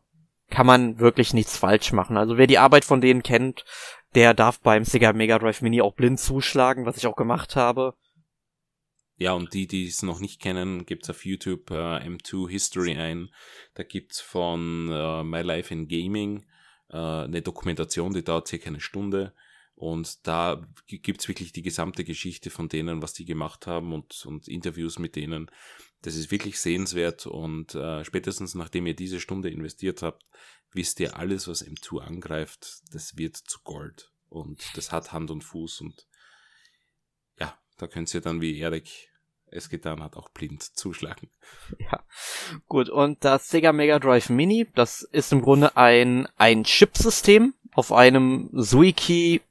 kann 0.49 0.65
man 0.65 0.99
wirklich 0.99 1.33
nichts 1.33 1.57
falsch 1.57 1.91
machen. 1.91 2.17
Also 2.17 2.37
wer 2.37 2.47
die 2.47 2.59
Arbeit 2.59 2.85
von 2.85 3.01
denen 3.01 3.23
kennt, 3.23 3.65
der 4.13 4.33
darf 4.33 4.59
beim 4.59 4.85
Sega 4.85 5.13
Mega 5.13 5.39
Drive 5.39 5.61
Mini 5.61 5.81
auch 5.81 5.93
blind 5.93 6.19
zuschlagen, 6.19 6.85
was 6.85 6.97
ich 6.97 7.07
auch 7.07 7.15
gemacht 7.15 7.55
habe. 7.55 7.95
Ja, 9.17 9.31
und 9.33 9.53
die, 9.53 9.65
die 9.67 9.87
es 9.87 10.03
noch 10.03 10.19
nicht 10.19 10.41
kennen, 10.41 10.85
gibt's 10.85 11.09
auf 11.09 11.25
YouTube 11.25 11.71
äh, 11.71 12.05
M2 12.05 12.49
History 12.49 12.95
ein. 12.97 13.29
Da 13.73 13.83
gibt's 13.83 14.19
von 14.19 14.89
äh, 14.91 15.23
My 15.23 15.41
Life 15.41 15.73
in 15.73 15.87
Gaming 15.87 16.45
äh, 16.89 16.97
eine 16.97 17.41
Dokumentation, 17.41 18.13
die 18.13 18.23
dauert 18.23 18.47
circa 18.47 18.67
eine 18.67 18.81
Stunde. 18.81 19.33
Und 19.75 20.25
da 20.25 20.65
gibt's 20.87 21.27
wirklich 21.27 21.51
die 21.51 21.61
gesamte 21.61 22.05
Geschichte 22.05 22.49
von 22.49 22.69
denen, 22.69 23.01
was 23.01 23.13
die 23.13 23.25
gemacht 23.25 23.67
haben 23.67 23.93
und, 23.93 24.25
und 24.25 24.47
Interviews 24.47 24.99
mit 24.99 25.15
denen. 25.15 25.51
Das 26.05 26.15
ist 26.15 26.29
wirklich 26.29 26.59
sehenswert 26.59 27.25
und 27.25 27.73
äh, 27.73 28.05
spätestens 28.05 28.53
nachdem 28.53 28.85
ihr 28.85 28.95
diese 28.95 29.19
Stunde 29.19 29.49
investiert 29.49 30.03
habt, 30.03 30.23
wisst 30.71 30.99
ihr, 30.99 31.17
alles, 31.17 31.47
was 31.47 31.65
M2 31.65 31.99
angreift, 31.99 32.83
das 32.91 33.17
wird 33.17 33.35
zu 33.37 33.59
Gold. 33.63 34.11
Und 34.29 34.63
das 34.75 34.91
hat 34.91 35.13
Hand 35.13 35.31
und 35.31 35.43
Fuß 35.43 35.81
und 35.81 36.05
ja, 37.39 37.57
da 37.77 37.87
könnt 37.87 38.13
ihr 38.13 38.21
dann, 38.21 38.39
wie 38.39 38.59
Erik 38.59 39.09
es 39.47 39.67
getan 39.67 40.03
hat, 40.03 40.15
auch 40.15 40.29
blind 40.29 40.61
zuschlagen. 40.61 41.31
Ja, 41.79 42.03
gut. 42.67 42.89
Und 42.89 43.25
das 43.25 43.49
Sega 43.49 43.73
Mega 43.73 43.97
Drive 43.97 44.29
Mini, 44.29 44.67
das 44.75 45.01
ist 45.01 45.31
im 45.31 45.41
Grunde 45.41 45.75
ein, 45.75 46.27
ein 46.37 46.65
Chipsystem 46.65 47.55
auf 47.73 47.91
einem 47.91 48.51
Suiki 48.53 49.41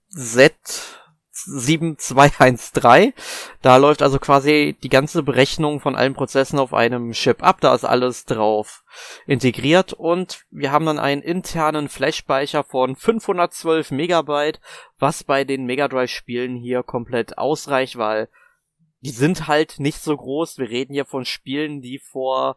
7213. 1.34 3.12
Da 3.60 3.76
läuft 3.76 4.02
also 4.02 4.18
quasi 4.18 4.76
die 4.82 4.88
ganze 4.88 5.22
Berechnung 5.22 5.80
von 5.80 5.96
allen 5.96 6.14
Prozessen 6.14 6.58
auf 6.58 6.72
einem 6.72 7.12
Chip 7.12 7.42
ab. 7.42 7.60
Da 7.60 7.74
ist 7.74 7.84
alles 7.84 8.24
drauf 8.24 8.84
integriert 9.26 9.92
und 9.92 10.44
wir 10.50 10.70
haben 10.72 10.86
dann 10.86 10.98
einen 10.98 11.22
internen 11.22 11.88
Flash-Speicher 11.88 12.64
von 12.64 12.96
512 12.96 13.90
Megabyte, 13.90 14.60
was 14.98 15.24
bei 15.24 15.44
den 15.44 15.64
Mega 15.66 15.88
Drive 15.88 16.10
Spielen 16.10 16.56
hier 16.56 16.82
komplett 16.82 17.36
ausreicht, 17.36 17.98
weil 17.98 18.28
die 19.00 19.10
sind 19.10 19.48
halt 19.48 19.80
nicht 19.80 19.98
so 19.98 20.16
groß. 20.16 20.58
Wir 20.58 20.70
reden 20.70 20.94
hier 20.94 21.04
von 21.04 21.24
Spielen, 21.24 21.82
die 21.82 21.98
vor, 21.98 22.56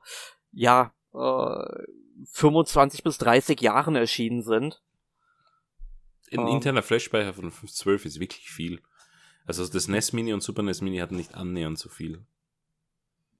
ja, 0.51 0.93
äh, 1.13 1.83
25 2.31 3.03
bis 3.03 3.17
30 3.17 3.59
Jahren 3.61 3.95
erschienen 3.95 4.41
sind. 4.41 4.81
Ein 6.31 6.39
ähm. 6.39 6.47
interner 6.47 6.83
Flash-Speicher 6.83 7.33
von 7.33 7.51
512 7.51 8.05
ist 8.05 8.19
wirklich 8.19 8.49
viel. 8.49 8.81
Also 9.45 9.65
das 9.65 9.87
NES 9.87 10.13
Mini 10.13 10.33
und 10.33 10.41
Super 10.41 10.61
NES 10.61 10.81
Mini 10.81 10.97
hatten 10.97 11.15
nicht 11.15 11.35
annähernd 11.35 11.79
so 11.79 11.89
viel. 11.89 12.25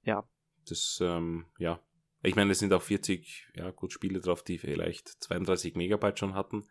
Ja. 0.04 0.24
Das, 0.66 0.98
ähm, 1.02 1.46
ja. 1.58 1.80
Ich 2.22 2.34
meine, 2.34 2.50
es 2.52 2.58
sind 2.58 2.72
auch 2.72 2.82
40, 2.82 3.48
ja, 3.54 3.70
gut 3.70 3.92
Spiele 3.92 4.20
drauf, 4.20 4.42
die 4.42 4.58
vielleicht 4.58 5.08
32 5.08 5.76
Megabyte 5.76 6.18
schon 6.18 6.34
hatten 6.34 6.64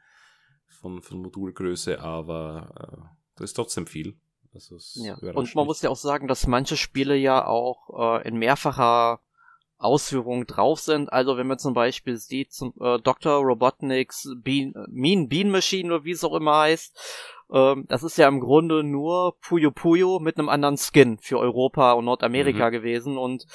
von, 0.67 1.01
von 1.01 1.21
Modulgröße, 1.21 2.01
aber 2.01 2.73
äh, 2.75 3.17
das 3.35 3.51
ist 3.51 3.53
trotzdem 3.53 3.87
viel. 3.87 4.19
Also 4.53 4.77
ja. 4.95 5.15
Und 5.15 5.53
man 5.55 5.65
muss 5.65 5.81
ja 5.81 5.89
auch 5.89 5.97
sagen, 5.97 6.27
dass 6.27 6.47
manche 6.47 6.77
Spiele 6.77 7.15
ja 7.15 7.45
auch 7.45 8.19
äh, 8.19 8.27
in 8.27 8.37
mehrfacher 8.37 9.21
Ausführungen 9.77 10.47
drauf 10.47 10.79
sind. 10.79 11.11
Also 11.11 11.37
wenn 11.37 11.47
man 11.47 11.59
zum 11.59 11.73
Beispiel 11.73 12.17
sieht, 12.17 12.51
zum, 12.51 12.73
äh, 12.79 12.99
Dr. 12.99 13.43
Robotniks 13.43 14.29
Bean, 14.37 14.73
Mean 14.89 15.29
Bean 15.29 15.51
Machine 15.51 15.93
oder 15.93 16.03
wie 16.03 16.11
es 16.11 16.23
auch 16.23 16.35
immer 16.35 16.57
heißt, 16.57 16.97
ähm, 17.53 17.85
das 17.87 18.03
ist 18.03 18.17
ja 18.17 18.27
im 18.27 18.39
Grunde 18.39 18.83
nur 18.83 19.37
Puyo 19.39 19.71
Puyo 19.71 20.19
mit 20.19 20.37
einem 20.37 20.49
anderen 20.49 20.77
Skin 20.77 21.17
für 21.19 21.39
Europa 21.39 21.93
und 21.93 22.05
Nordamerika 22.05 22.67
mhm. 22.67 22.71
gewesen 22.71 23.17
und 23.17 23.45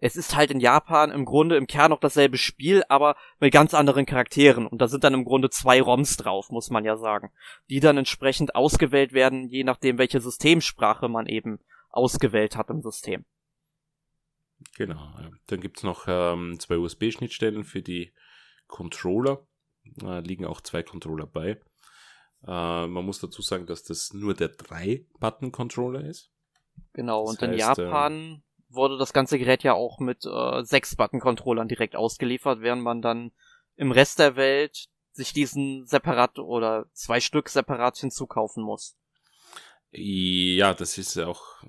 es 0.00 0.16
ist 0.16 0.34
halt 0.34 0.50
in 0.50 0.60
Japan 0.60 1.10
im 1.10 1.24
Grunde 1.24 1.56
im 1.56 1.66
Kern 1.66 1.90
noch 1.90 2.00
dasselbe 2.00 2.38
Spiel, 2.38 2.82
aber 2.88 3.16
mit 3.38 3.52
ganz 3.52 3.74
anderen 3.74 4.06
Charakteren. 4.06 4.66
Und 4.66 4.80
da 4.80 4.88
sind 4.88 5.04
dann 5.04 5.12
im 5.12 5.24
Grunde 5.24 5.50
zwei 5.50 5.82
ROMs 5.82 6.16
drauf, 6.16 6.48
muss 6.50 6.70
man 6.70 6.86
ja 6.86 6.96
sagen. 6.96 7.30
Die 7.68 7.80
dann 7.80 7.98
entsprechend 7.98 8.54
ausgewählt 8.54 9.12
werden, 9.12 9.48
je 9.50 9.62
nachdem, 9.62 9.98
welche 9.98 10.20
Systemsprache 10.20 11.08
man 11.08 11.26
eben 11.26 11.60
ausgewählt 11.90 12.56
hat 12.56 12.70
im 12.70 12.80
System. 12.80 13.26
Genau. 14.80 15.12
Dann 15.48 15.60
gibt's 15.60 15.82
noch 15.82 16.06
ähm, 16.08 16.58
zwei 16.58 16.78
USB-Schnittstellen 16.78 17.64
für 17.64 17.82
die 17.82 18.14
Controller. 18.66 19.46
Äh, 20.02 20.20
liegen 20.20 20.46
auch 20.46 20.62
zwei 20.62 20.82
Controller 20.82 21.26
bei. 21.26 21.60
Äh, 22.46 22.86
man 22.86 23.04
muss 23.04 23.20
dazu 23.20 23.42
sagen, 23.42 23.66
dass 23.66 23.82
das 23.82 24.14
nur 24.14 24.32
der 24.32 24.56
3-Button-Controller 24.56 26.02
ist. 26.02 26.32
Genau, 26.94 27.26
das 27.26 27.32
und 27.32 27.42
heißt, 27.42 27.52
in 27.52 27.58
Japan 27.58 28.12
ähm, 28.14 28.42
wurde 28.70 28.96
das 28.96 29.12
ganze 29.12 29.38
Gerät 29.38 29.64
ja 29.64 29.74
auch 29.74 29.98
mit 29.98 30.24
äh, 30.24 30.28
6-Button-Controllern 30.28 31.68
direkt 31.68 31.94
ausgeliefert, 31.94 32.62
während 32.62 32.82
man 32.82 33.02
dann 33.02 33.32
im 33.76 33.92
Rest 33.92 34.18
der 34.18 34.36
Welt 34.36 34.88
sich 35.12 35.34
diesen 35.34 35.84
separat 35.84 36.38
oder 36.38 36.86
zwei 36.94 37.20
Stück 37.20 37.50
separat 37.50 37.98
hinzukaufen 37.98 38.62
muss. 38.64 38.96
Ja, 39.90 40.72
das 40.72 40.96
ist 40.96 41.18
auch 41.18 41.62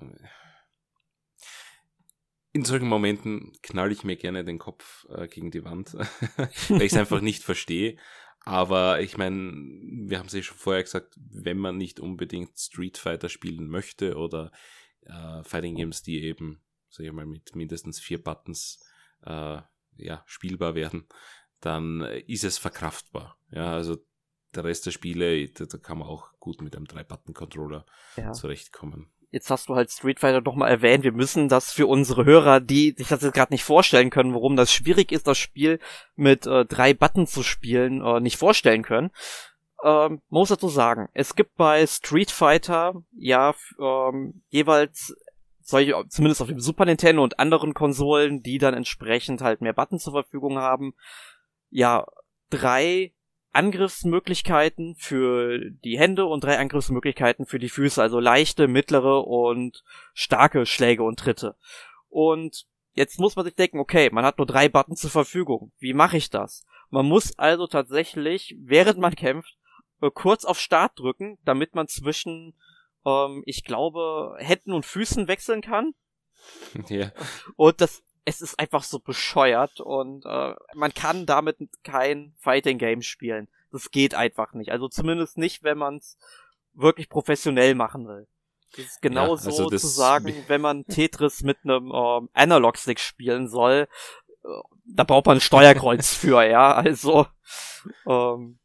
in 2.52 2.64
solchen 2.64 2.88
Momenten 2.88 3.52
knall 3.62 3.92
ich 3.92 4.04
mir 4.04 4.16
gerne 4.16 4.44
den 4.44 4.58
Kopf 4.58 5.06
äh, 5.08 5.26
gegen 5.26 5.50
die 5.50 5.64
Wand, 5.64 5.94
weil 6.36 6.82
ich 6.82 6.92
es 6.92 6.98
einfach 6.98 7.20
nicht 7.20 7.42
verstehe. 7.42 7.96
Aber 8.44 9.00
ich 9.00 9.16
meine, 9.16 9.52
wir 10.08 10.18
haben 10.18 10.26
es 10.26 10.32
ja 10.32 10.42
schon 10.42 10.58
vorher 10.58 10.82
gesagt, 10.82 11.14
wenn 11.16 11.58
man 11.58 11.76
nicht 11.76 12.00
unbedingt 12.00 12.58
Street 12.58 12.98
Fighter 12.98 13.28
spielen 13.28 13.68
möchte 13.68 14.16
oder 14.16 14.50
äh, 15.02 15.42
Fighting 15.44 15.76
Games, 15.76 16.02
die 16.02 16.22
eben, 16.22 16.60
sag 16.88 17.06
ich 17.06 17.12
mal, 17.12 17.24
mit 17.24 17.54
mindestens 17.54 18.00
vier 18.00 18.22
Buttons 18.22 18.84
äh, 19.22 19.60
ja, 19.96 20.22
spielbar 20.26 20.74
werden, 20.74 21.06
dann 21.60 22.02
ist 22.26 22.44
es 22.44 22.58
verkraftbar. 22.58 23.38
Ja, 23.50 23.72
also 23.72 23.96
der 24.54 24.64
Rest 24.64 24.84
der 24.86 24.90
Spiele, 24.90 25.48
da, 25.48 25.64
da 25.64 25.78
kann 25.78 25.98
man 25.98 26.08
auch 26.08 26.32
gut 26.38 26.60
mit 26.60 26.76
einem 26.76 26.86
Drei-Button-Controller 26.86 27.86
ja. 28.16 28.32
zurechtkommen 28.32 29.12
jetzt 29.32 29.50
hast 29.50 29.68
du 29.68 29.74
halt 29.74 29.90
Street 29.90 30.20
Fighter 30.20 30.42
doch 30.42 30.54
mal 30.54 30.68
erwähnt, 30.68 31.02
wir 31.02 31.12
müssen 31.12 31.48
das 31.48 31.72
für 31.72 31.86
unsere 31.86 32.24
Hörer, 32.24 32.60
die 32.60 32.94
sich 32.96 33.08
das 33.08 33.22
jetzt 33.22 33.34
gerade 33.34 33.52
nicht 33.52 33.64
vorstellen 33.64 34.10
können, 34.10 34.34
warum 34.34 34.54
das 34.54 34.72
schwierig 34.72 35.10
ist, 35.10 35.26
das 35.26 35.38
Spiel 35.38 35.80
mit 36.14 36.46
äh, 36.46 36.64
drei 36.66 36.94
Buttons 36.94 37.32
zu 37.32 37.42
spielen, 37.42 38.02
äh, 38.02 38.20
nicht 38.20 38.36
vorstellen 38.36 38.82
können. 38.82 39.10
Ähm, 39.82 40.20
muss 40.28 40.50
dazu 40.50 40.68
sagen, 40.68 41.08
es 41.14 41.34
gibt 41.34 41.56
bei 41.56 41.84
Street 41.86 42.30
Fighter 42.30 43.02
ja 43.16 43.54
ähm, 43.80 44.44
jeweils 44.50 45.16
solche, 45.62 45.94
zumindest 46.08 46.42
auf 46.42 46.48
dem 46.48 46.60
Super 46.60 46.84
Nintendo 46.84 47.24
und 47.24 47.38
anderen 47.38 47.72
Konsolen, 47.74 48.42
die 48.42 48.58
dann 48.58 48.74
entsprechend 48.74 49.40
halt 49.40 49.62
mehr 49.62 49.72
Buttons 49.72 50.04
zur 50.04 50.12
Verfügung 50.12 50.58
haben, 50.58 50.94
ja, 51.70 52.06
drei 52.50 53.12
Angriffsmöglichkeiten 53.52 54.94
für 54.96 55.58
die 55.70 55.98
Hände 55.98 56.24
und 56.26 56.42
drei 56.42 56.58
Angriffsmöglichkeiten 56.58 57.46
für 57.46 57.58
die 57.58 57.68
Füße, 57.68 58.00
also 58.00 58.18
leichte, 58.18 58.66
mittlere 58.66 59.26
und 59.26 59.84
starke 60.14 60.66
Schläge 60.66 61.02
und 61.02 61.18
Tritte. 61.18 61.56
Und 62.08 62.64
jetzt 62.94 63.18
muss 63.18 63.36
man 63.36 63.44
sich 63.44 63.54
denken, 63.54 63.78
okay, 63.78 64.10
man 64.10 64.24
hat 64.24 64.38
nur 64.38 64.46
drei 64.46 64.68
Buttons 64.68 65.00
zur 65.00 65.10
Verfügung. 65.10 65.72
Wie 65.78 65.94
mache 65.94 66.16
ich 66.16 66.30
das? 66.30 66.64
Man 66.90 67.06
muss 67.06 67.38
also 67.38 67.66
tatsächlich, 67.66 68.56
während 68.58 68.98
man 68.98 69.14
kämpft, 69.14 69.56
äh, 70.00 70.10
kurz 70.10 70.44
auf 70.44 70.58
Start 70.58 70.98
drücken, 70.98 71.38
damit 71.44 71.74
man 71.74 71.88
zwischen, 71.88 72.54
ähm, 73.06 73.42
ich 73.46 73.64
glaube, 73.64 74.34
Händen 74.38 74.72
und 74.72 74.86
Füßen 74.86 75.28
wechseln 75.28 75.62
kann. 75.62 75.92
Ja. 76.88 77.12
Und 77.56 77.80
das 77.80 78.02
es 78.24 78.40
ist 78.40 78.58
einfach 78.58 78.82
so 78.82 78.98
bescheuert 78.98 79.80
und 79.80 80.24
äh, 80.24 80.54
man 80.74 80.94
kann 80.94 81.26
damit 81.26 81.56
kein 81.82 82.34
Fighting 82.38 82.78
Game 82.78 83.02
spielen. 83.02 83.48
Das 83.70 83.90
geht 83.90 84.14
einfach 84.14 84.52
nicht. 84.52 84.70
Also 84.70 84.88
zumindest 84.88 85.38
nicht, 85.38 85.62
wenn 85.62 85.78
man 85.78 85.96
es 85.96 86.18
wirklich 86.74 87.08
professionell 87.08 87.74
machen 87.74 88.06
will. 88.06 88.28
Das 88.76 88.86
ist 88.86 89.02
genauso 89.02 89.50
ja, 89.50 89.56
also 89.56 89.68
zu 89.70 89.86
sagen, 89.86 90.34
wenn 90.46 90.60
man 90.60 90.86
Tetris 90.86 91.42
mit 91.42 91.58
einem 91.64 91.92
ähm, 91.94 92.30
Analog-Stick 92.32 93.00
spielen 93.00 93.48
soll, 93.48 93.88
äh, 94.44 94.48
da 94.84 95.04
braucht 95.04 95.26
man 95.26 95.38
ein 95.38 95.42
Steuerkreuz 95.42 96.14
für, 96.14 96.42
ja. 96.42 96.74
Also 96.74 97.26
ähm, 98.06 98.58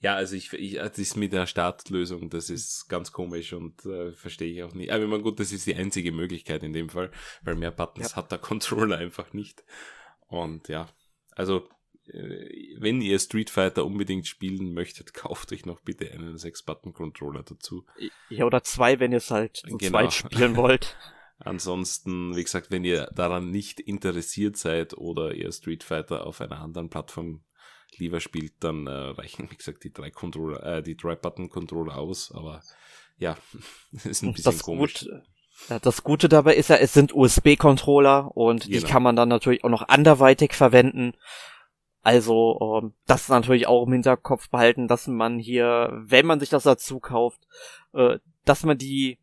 ja, 0.00 0.14
also 0.14 0.36
ich, 0.36 0.52
ich 0.52 0.74
das 0.74 0.98
ist 0.98 1.16
mit 1.16 1.32
der 1.32 1.46
Startlösung, 1.46 2.30
das 2.30 2.50
ist 2.50 2.88
ganz 2.88 3.10
komisch 3.10 3.52
und 3.52 3.84
äh, 3.84 4.12
verstehe 4.12 4.52
ich 4.52 4.62
auch 4.62 4.74
nicht. 4.74 4.92
Aber 4.92 5.04
immer 5.04 5.18
gut, 5.18 5.40
das 5.40 5.52
ist 5.52 5.66
die 5.66 5.74
einzige 5.74 6.12
Möglichkeit 6.12 6.62
in 6.62 6.72
dem 6.72 6.88
Fall, 6.88 7.10
weil 7.42 7.56
mehr 7.56 7.72
Buttons 7.72 8.10
ja. 8.10 8.16
hat 8.16 8.30
der 8.30 8.38
Controller 8.38 8.98
einfach 8.98 9.32
nicht. 9.32 9.64
Und 10.28 10.68
ja, 10.68 10.88
also 11.34 11.68
äh, 12.06 12.76
wenn 12.78 13.00
ihr 13.00 13.18
Street 13.18 13.50
Fighter 13.50 13.84
unbedingt 13.84 14.26
spielen 14.26 14.72
möchtet, 14.72 15.14
kauft 15.14 15.52
euch 15.52 15.66
noch 15.66 15.80
bitte 15.80 16.10
einen 16.12 16.36
6-Button-Controller 16.36 17.42
dazu. 17.42 17.84
Ja, 18.28 18.44
oder 18.44 18.62
zwei, 18.62 19.00
wenn 19.00 19.12
ihr 19.12 19.18
es 19.18 19.30
halt 19.30 19.56
zu 19.56 19.76
genau. 19.78 19.90
zweit 19.90 20.12
spielen 20.12 20.56
wollt. 20.56 20.96
Ansonsten, 21.40 22.34
wie 22.36 22.42
gesagt, 22.42 22.70
wenn 22.70 22.84
ihr 22.84 23.10
daran 23.14 23.50
nicht 23.50 23.78
interessiert 23.78 24.56
seid 24.56 24.94
oder 24.94 25.34
ihr 25.34 25.52
Street 25.52 25.84
Fighter 25.84 26.26
auf 26.26 26.40
einer 26.40 26.60
anderen 26.60 26.90
Plattform 26.90 27.42
lieber 27.96 28.20
spielt, 28.20 28.52
dann 28.60 28.86
äh, 28.86 28.90
reichen, 29.18 29.50
wie 29.50 29.56
gesagt, 29.56 29.84
die 29.84 29.92
drei 29.92 30.10
Controller, 30.10 30.62
äh, 30.64 30.82
die 30.82 30.96
drei 30.96 31.14
Button 31.14 31.48
Controller 31.48 31.96
aus, 31.96 32.32
aber 32.32 32.62
ja, 33.16 33.36
ist 34.04 34.22
ein 34.22 34.32
bisschen 34.32 34.52
das 34.52 34.62
komisch. 34.62 35.00
Gut, 35.00 35.22
ja, 35.68 35.78
das 35.80 36.04
Gute 36.04 36.28
dabei 36.28 36.54
ist 36.54 36.70
ja, 36.70 36.76
es 36.76 36.92
sind 36.92 37.14
USB-Controller 37.14 38.36
und 38.36 38.64
genau. 38.64 38.78
die 38.78 38.84
kann 38.84 39.02
man 39.02 39.16
dann 39.16 39.28
natürlich 39.28 39.64
auch 39.64 39.70
noch 39.70 39.88
anderweitig 39.88 40.54
verwenden. 40.54 41.14
Also, 42.02 42.80
ähm, 42.80 42.94
das 43.06 43.28
natürlich 43.28 43.66
auch 43.66 43.86
im 43.86 43.92
Hinterkopf 43.92 44.48
behalten, 44.50 44.86
dass 44.86 45.08
man 45.08 45.38
hier, 45.38 45.90
wenn 46.06 46.26
man 46.26 46.40
sich 46.40 46.48
das 46.48 46.62
dazu 46.62 47.00
kauft, 47.00 47.40
äh, 47.92 48.18
dass 48.44 48.64
man 48.64 48.78
die 48.78 49.18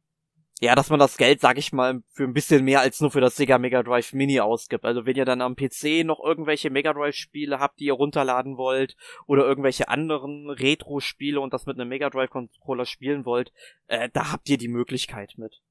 ja, 0.66 0.76
dass 0.76 0.89
man 0.89 0.99
das 0.99 1.18
Geld, 1.18 1.41
sag 1.41 1.57
ich 1.57 1.72
mal, 1.72 2.01
für 2.11 2.24
ein 2.24 2.34
bisschen 2.34 2.63
mehr 2.63 2.82
als 2.82 2.99
nur 2.99 3.11
für 3.11 3.22
das 3.22 3.36
Sega 3.36 3.57
Mega 3.57 3.84
Drive 3.84 4.13
Mini 4.13 4.39
ausgibt. 4.39 4.84
Also 4.84 5.05
wenn 5.05 5.16
ihr 5.16 5.26
dann 5.26 5.41
am 5.41 5.55
PC 5.55 6.03
noch 6.03 6.20
irgendwelche 6.24 6.70
Mega 6.70 6.93
Drive 6.93 7.16
Spiele 7.16 7.59
habt, 7.59 7.80
die 7.80 7.86
ihr 7.86 7.93
runterladen 7.93 8.57
wollt, 8.57 8.95
oder 9.28 9.45
irgendwelche 9.45 9.89
anderen 9.89 10.49
Retro-Spiele 10.49 11.39
und 11.39 11.53
das 11.53 11.66
mit 11.66 11.80
einem 11.80 11.89
Mega 11.89 12.09
Drive 12.09 12.32
Controller 12.32 12.86
spielen 12.86 13.26
wollt, 13.26 13.53
äh, 13.88 14.09
da 14.11 14.32
habt 14.32 14.49
ihr 14.49 14.57
die 14.57 14.68
Möglichkeit 14.68 15.34
mit. 15.38 15.61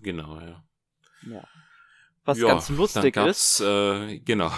Genau, 0.00 0.40
ja. 0.40 0.64
Ja. 1.28 1.44
Was 2.24 2.38
ja, 2.38 2.48
ganz 2.48 2.68
lustig 2.70 3.16
ist. 3.16 3.60
Äh, 3.60 4.20
genau. 4.20 4.50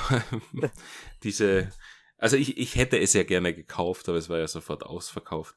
Diese, 1.23 1.71
also 2.19 2.37
ich, 2.37 2.59
ich 2.59 2.77
hätte 2.77 2.99
es 2.99 3.13
ja 3.15 3.25
gerne 3.25 3.55
gekauft, 3.55 4.09
aber 4.09 4.19
es 4.19 4.29
war 4.29 4.39
ja 4.39 4.49
sofort 4.49 4.85
ausverkauft. 4.85 5.57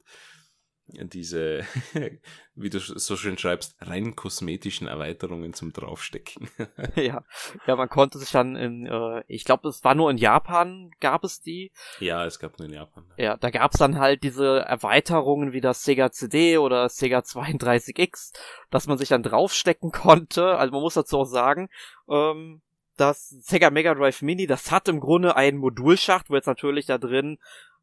Diese, 0.88 1.66
wie 2.56 2.70
du 2.70 2.80
so 2.80 3.16
schön 3.16 3.38
schreibst, 3.38 3.76
rein 3.80 4.16
kosmetischen 4.16 4.88
Erweiterungen 4.88 5.54
zum 5.54 5.72
Draufstecken. 5.74 6.50
ja, 6.96 7.24
ja, 7.68 7.76
man 7.76 7.90
konnte 7.90 8.20
sich 8.20 8.32
dann 8.32 8.56
in, 8.56 8.86
äh, 8.86 9.24
ich 9.28 9.46
glaube, 9.46 9.70
es 9.70 9.84
war 9.84 9.96
nur 9.96 10.12
in 10.12 10.18
Japan, 10.18 10.92
gab 11.00 11.24
es 11.24 11.42
die. 11.42 11.72
Ja, 12.00 12.26
es 12.26 12.40
gab 12.40 12.60
nur 12.60 12.68
in 12.68 12.74
Japan. 12.74 13.06
Ja, 13.18 13.38
da 13.38 13.50
gab 13.50 13.72
es 13.72 13.80
dann 13.80 13.98
halt 13.98 14.24
diese 14.24 14.60
Erweiterungen 14.60 15.54
wie 15.54 15.62
das 15.62 15.84
Sega 15.84 16.12
CD 16.12 16.58
oder 16.58 16.90
Sega 16.90 17.20
32X, 17.20 18.34
dass 18.70 18.88
man 18.88 18.98
sich 18.98 19.10
dann 19.10 19.24
draufstecken 19.24 19.92
konnte. 19.92 20.58
Also 20.58 20.74
man 20.74 20.82
muss 20.82 20.96
dazu 20.96 21.20
auch 21.20 21.26
sagen, 21.26 21.70
ähm, 22.10 22.62
das 22.98 23.30
Sega 23.30 23.70
Mega 23.70 23.96
Drive 23.96 24.22
Mini, 24.22 24.46
das 24.48 24.72
hat 24.72 24.88
im 24.88 25.00
Grunde 25.00 25.36
einen 25.36 25.58
Modulschacht, 25.58 26.30
wo 26.30 26.36
jetzt 26.36 26.46
natürlich 26.46 26.86
da 26.86 26.98
drin, 26.98 27.40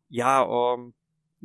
ja, 0.09 0.45
ähm, 0.45 0.95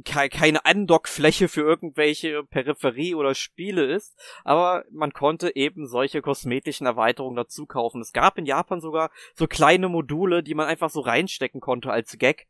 keine 0.04 0.66
Andockfläche 0.66 1.48
für 1.48 1.62
irgendwelche 1.62 2.44
Peripherie 2.44 3.16
oder 3.16 3.34
Spiele 3.34 3.86
ist, 3.86 4.18
aber 4.44 4.84
man 4.92 5.14
konnte 5.14 5.56
eben 5.56 5.88
solche 5.88 6.22
kosmetischen 6.22 6.86
Erweiterungen 6.86 7.38
dazu 7.38 7.66
kaufen. 7.66 8.02
Es 8.02 8.12
gab 8.12 8.38
in 8.38 8.46
Japan 8.46 8.82
sogar 8.82 9.10
so 9.34 9.48
kleine 9.48 9.88
Module, 9.88 10.44
die 10.44 10.56
man 10.56 10.68
einfach 10.68 10.90
so 10.90 11.00
reinstecken 11.00 11.62
konnte 11.62 11.92
als 11.92 12.18
Gag. 12.18 12.48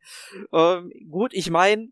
Ähm, 0.51 0.91
gut, 1.09 1.33
ich 1.33 1.49
meine, 1.49 1.89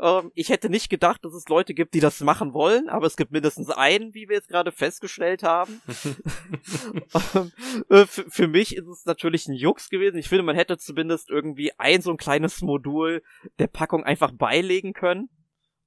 ähm, 0.00 0.32
ich 0.34 0.48
hätte 0.48 0.70
nicht 0.70 0.88
gedacht, 0.88 1.24
dass 1.24 1.34
es 1.34 1.48
Leute 1.48 1.74
gibt, 1.74 1.94
die 1.94 2.00
das 2.00 2.20
machen 2.20 2.54
wollen, 2.54 2.88
aber 2.88 3.06
es 3.06 3.16
gibt 3.16 3.32
mindestens 3.32 3.70
einen, 3.70 4.14
wie 4.14 4.28
wir 4.28 4.36
jetzt 4.36 4.48
gerade 4.48 4.72
festgestellt 4.72 5.42
haben. 5.42 5.82
ähm, 7.34 7.52
äh, 7.90 8.06
für 8.06 8.48
mich 8.48 8.76
ist 8.76 8.86
es 8.86 9.04
natürlich 9.04 9.46
ein 9.46 9.54
Jux 9.54 9.90
gewesen. 9.90 10.18
Ich 10.18 10.28
finde, 10.28 10.44
man 10.44 10.56
hätte 10.56 10.78
zumindest 10.78 11.28
irgendwie 11.28 11.72
ein 11.78 12.00
so 12.00 12.10
ein 12.10 12.16
kleines 12.16 12.62
Modul 12.62 13.22
der 13.58 13.66
Packung 13.66 14.04
einfach 14.04 14.32
beilegen 14.32 14.94
können. 14.94 15.28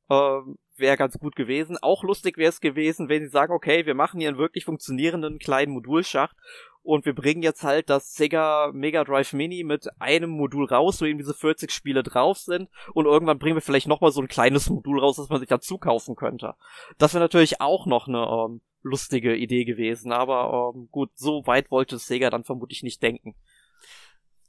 Ähm, 0.10 0.58
wäre 0.78 0.98
ganz 0.98 1.18
gut 1.20 1.36
gewesen. 1.36 1.78
Auch 1.82 2.04
lustig 2.04 2.38
wäre 2.38 2.50
es 2.50 2.62
gewesen, 2.62 3.10
wenn 3.10 3.24
sie 3.24 3.30
sagen, 3.30 3.54
okay, 3.54 3.86
wir 3.86 3.96
machen 3.96 4.20
hier 4.20 4.30
einen 4.30 4.38
wirklich 4.38 4.66
funktionierenden 4.66 5.40
kleinen 5.40 5.74
Modulschacht 5.74 6.36
und 6.84 7.06
wir 7.06 7.16
bringen 7.16 7.44
jetzt 7.44 7.64
halt 7.64 7.90
das 7.90 8.14
Sega 8.14 8.70
Mega 8.74 9.06
Drive 9.06 9.32
Mini 9.32 9.64
mit 9.64 9.88
einem 10.02 10.30
Modul 10.30 10.66
raus, 10.66 11.02
wo 11.02 11.06
eben 11.06 11.18
diese 11.18 11.34
40 11.34 11.72
Spiele 11.72 12.04
drauf 12.04 12.38
sind. 12.38 12.70
Und 12.94 13.06
irgendwann 13.06 13.40
bringen 13.40 13.56
wir 13.56 13.62
vielleicht 13.62 13.88
nochmal 13.88 14.12
so 14.12 14.22
ein 14.22 14.28
kleines 14.28 14.70
Modul 14.70 15.00
raus, 15.00 15.16
das 15.16 15.30
man 15.30 15.40
sich 15.40 15.48
dazu 15.48 15.78
kaufen 15.78 16.16
könnte. 16.16 16.56
Das 16.98 17.14
wäre 17.14 17.24
natürlich 17.24 17.62
auch 17.62 17.86
noch 17.86 18.10
eine 18.10 18.28
ähm, 18.28 18.62
lustige 18.82 19.34
Idee 19.34 19.64
gewesen. 19.64 20.12
Aber 20.12 20.74
ähm, 20.76 20.90
gut, 20.92 21.12
so 21.16 21.48
weit 21.48 21.72
wollte 21.72 21.98
Sega 21.98 22.30
dann 22.30 22.44
vermutlich 22.44 22.84
nicht 22.84 23.02
denken. 23.02 23.34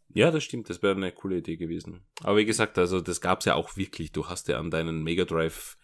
Ja, 0.08 0.32
das 0.32 0.42
stimmt, 0.42 0.68
das 0.70 0.82
wäre 0.82 0.96
eine 0.96 1.12
coole 1.12 1.38
Idee 1.38 1.56
gewesen. 1.56 2.04
Aber 2.22 2.36
wie 2.36 2.44
gesagt, 2.44 2.78
also 2.78 3.00
das 3.00 3.20
gab's 3.20 3.44
ja 3.44 3.54
auch 3.54 3.76
wirklich. 3.76 4.10
Du 4.10 4.28
hast 4.28 4.48
ja 4.48 4.58
an 4.58 4.70
deinen 4.70 5.04
Mega 5.04 5.24
Drive 5.24 5.76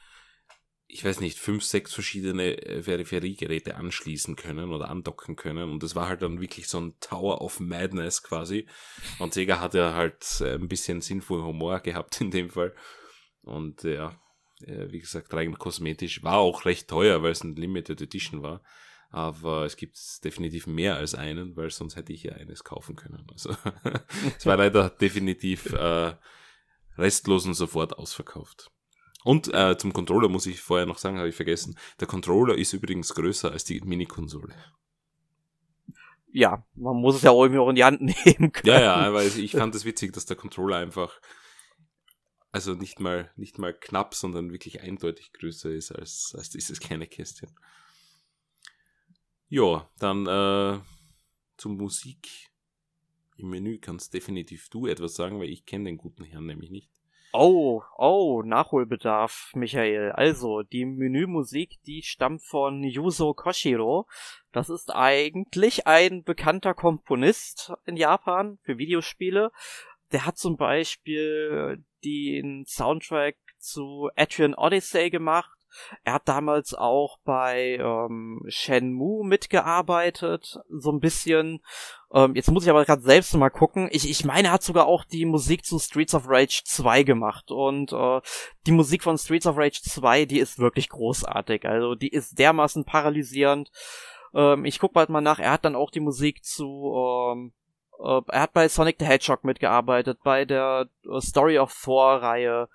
ich 0.93 1.05
weiß 1.05 1.21
nicht, 1.21 1.39
fünf, 1.39 1.63
sechs 1.65 1.95
verschiedene 1.95 2.57
äh, 2.67 2.83
Peripheriegeräte 2.83 3.77
anschließen 3.77 4.37
können 4.37 4.73
oder 4.73 4.89
andocken 4.89 5.37
können. 5.37 5.71
Und 5.71 5.83
das 5.83 5.95
war 5.95 6.09
halt 6.09 6.23
dann 6.23 6.41
wirklich 6.41 6.69
so 6.69 6.81
ein 6.81 6.95
Tower 7.01 7.41
of 7.41 7.61
Madness 7.61 8.23
quasi. 8.23 8.67
Und 9.19 9.35
Sega 9.35 9.61
hat 9.61 9.75
ja 9.75 9.95
halt 9.95 10.41
äh, 10.41 10.55
ein 10.55 10.69
bisschen 10.69 11.01
sinnvoll 11.01 11.43
Humor 11.43 11.81
gehabt 11.81 12.21
in 12.21 12.31
dem 12.31 12.51
Fall. 12.51 12.75
Und 13.43 13.85
ja, 13.85 14.21
wie 14.67 14.99
gesagt, 14.99 15.33
rein 15.33 15.57
kosmetisch 15.57 16.23
war 16.23 16.37
auch 16.37 16.67
recht 16.67 16.89
teuer, 16.89 17.23
weil 17.23 17.33
es 17.33 17.43
ein 17.43 17.57
Limited 17.57 18.03
Edition 18.03 18.43
war. 18.43 18.63
Aber 19.09 19.65
es 19.65 19.77
gibt 19.77 19.99
definitiv 20.23 20.67
mehr 20.67 20.97
als 20.97 21.15
einen, 21.15 21.57
weil 21.57 21.71
sonst 21.71 21.97
hätte 21.97 22.13
ich 22.13 22.25
ja 22.25 22.33
eines 22.33 22.63
kaufen 22.63 22.97
können. 22.97 23.27
Also 23.33 23.57
es 24.37 24.45
war 24.45 24.59
leider 24.59 24.91
definitiv 24.91 25.73
äh, 25.73 26.15
restlos 26.99 27.47
und 27.47 27.55
sofort 27.55 27.99
ausverkauft. 27.99 28.71
Und 29.25 29.53
äh, 29.53 29.77
zum 29.77 29.93
Controller 29.93 30.29
muss 30.29 30.47
ich 30.47 30.61
vorher 30.61 30.87
noch 30.87 30.99
sagen, 30.99 31.19
habe 31.19 31.29
ich 31.29 31.35
vergessen. 31.35 31.79
Der 32.01 32.07
Controller 32.07 32.57
ist 32.57 32.73
übrigens 32.73 33.15
größer 33.15 33.53
als 33.53 33.65
die 33.65 33.81
Mini-Konsole. 33.81 34.55
Ja, 36.33 36.65
man 36.75 36.97
muss 36.97 37.17
es 37.17 37.23
ja 37.23 37.31
auch 37.31 37.43
irgendwie 37.43 37.61
auch 37.61 37.69
in 37.69 37.75
die 37.75 37.85
Hand 37.85 38.01
nehmen 38.01 38.53
können. 38.53 38.67
Ja, 38.67 38.81
ja, 38.81 38.95
aber 38.95 39.25
ich 39.25 39.53
fand 39.53 39.75
es 39.75 39.83
das 39.83 39.85
witzig, 39.85 40.13
dass 40.13 40.27
der 40.27 40.37
Controller 40.37 40.77
einfach, 40.77 41.21
also 42.53 42.75
nicht 42.75 43.01
mal, 43.01 43.31
nicht 43.37 43.59
mal 43.59 43.75
knapp, 43.75 44.15
sondern 44.15 44.53
wirklich 44.53 44.81
eindeutig 44.81 45.33
größer 45.33 45.71
ist 45.71 45.93
als, 45.93 46.35
als 46.37 46.51
dieses 46.51 46.81
kleine 46.81 47.07
Kästchen. 47.07 47.51
Ja, 49.49 49.91
dann 49.99 50.27
äh, 50.27 50.81
zur 51.57 51.73
Musik. 51.73 52.49
Im 53.37 53.51
Menü 53.51 53.79
kannst 53.79 54.15
definitiv 54.15 54.69
du 54.69 54.87
etwas 54.87 55.15
sagen, 55.15 55.41
weil 55.41 55.49
ich 55.49 55.65
kenne 55.65 55.87
den 55.87 55.97
guten 55.97 56.25
Herrn 56.25 56.47
nämlich 56.47 56.71
nicht. 56.71 56.91
Oh, 57.33 57.83
oh, 57.97 58.43
Nachholbedarf, 58.45 59.53
Michael. 59.55 60.11
Also, 60.13 60.63
die 60.63 60.85
Menümusik, 60.85 61.79
die 61.87 62.03
stammt 62.03 62.43
von 62.43 62.83
Yuzo 62.83 63.35
Koshiro. 63.35 64.09
Das 64.51 64.69
ist 64.69 64.93
eigentlich 64.93 65.87
ein 65.87 66.25
bekannter 66.25 66.75
Komponist 66.75 67.73
in 67.87 67.97
Japan 67.97 68.59
für 68.63 68.79
Videospiele. 68.79 69.53
Der 70.11 70.27
hat 70.27 70.39
zum 70.39 70.57
Beispiel 70.57 71.85
den 72.05 72.65
Soundtrack 72.67 73.37
zu 73.59 74.11
Adrian 74.17 74.55
Odyssey 74.55 75.11
gemacht. 75.11 75.57
Er 76.03 76.15
hat 76.15 76.29
damals 76.29 76.75
auch 76.75 77.19
bei 77.23 77.77
ähm, 77.81 78.43
Shenmue 78.49 79.25
mitgearbeitet, 79.25 80.59
so 80.69 80.91
ein 80.91 80.99
bisschen 80.99 81.63
ähm, 82.13 82.35
jetzt 82.35 82.51
muss 82.51 82.65
ich 82.65 82.71
aber 82.71 82.85
gerade 82.85 83.03
selbst 83.03 83.35
mal 83.35 83.51
gucken. 83.51 83.89
Ich, 83.93 84.09
ich 84.09 84.25
meine, 84.25 84.49
er 84.49 84.55
hat 84.55 84.63
sogar 84.63 84.87
auch 84.87 85.05
die 85.05 85.25
Musik 85.25 85.65
zu 85.65 85.79
Streets 85.79 86.15
of 86.15 86.25
Rage 86.27 86.63
2 86.65 87.05
gemacht. 87.05 87.51
Und 87.51 87.93
äh, 87.93 88.21
die 88.67 88.73
Musik 88.73 89.03
von 89.05 89.17
Streets 89.17 89.47
of 89.47 89.57
Rage 89.57 89.81
2, 89.83 90.25
die 90.25 90.41
ist 90.41 90.59
wirklich 90.59 90.89
großartig. 90.89 91.67
Also 91.67 91.95
die 91.95 92.09
ist 92.09 92.39
dermaßen 92.39 92.85
paralysierend. 92.85 93.71
Ähm, 94.35 94.65
ich 94.65 94.81
guck 94.81 94.93
bald 94.93 95.09
mal 95.09 95.21
nach. 95.21 95.39
Er 95.39 95.53
hat 95.53 95.65
dann 95.65 95.77
auch 95.77 95.91
die 95.91 96.01
Musik 96.01 96.45
zu 96.45 96.95
ähm, 96.97 97.53
äh, 98.01 98.21
er 98.29 98.43
hat 98.43 98.53
bei 98.53 98.69
Sonic 98.69 98.97
the 98.99 99.07
Hedgehog 99.07 99.45
mitgearbeitet, 99.45 100.19
bei 100.25 100.45
der 100.45 100.89
äh, 101.05 101.21
Story 101.21 101.59
of 101.59 101.73
Thor 101.73 102.23
Reihe 102.23 102.69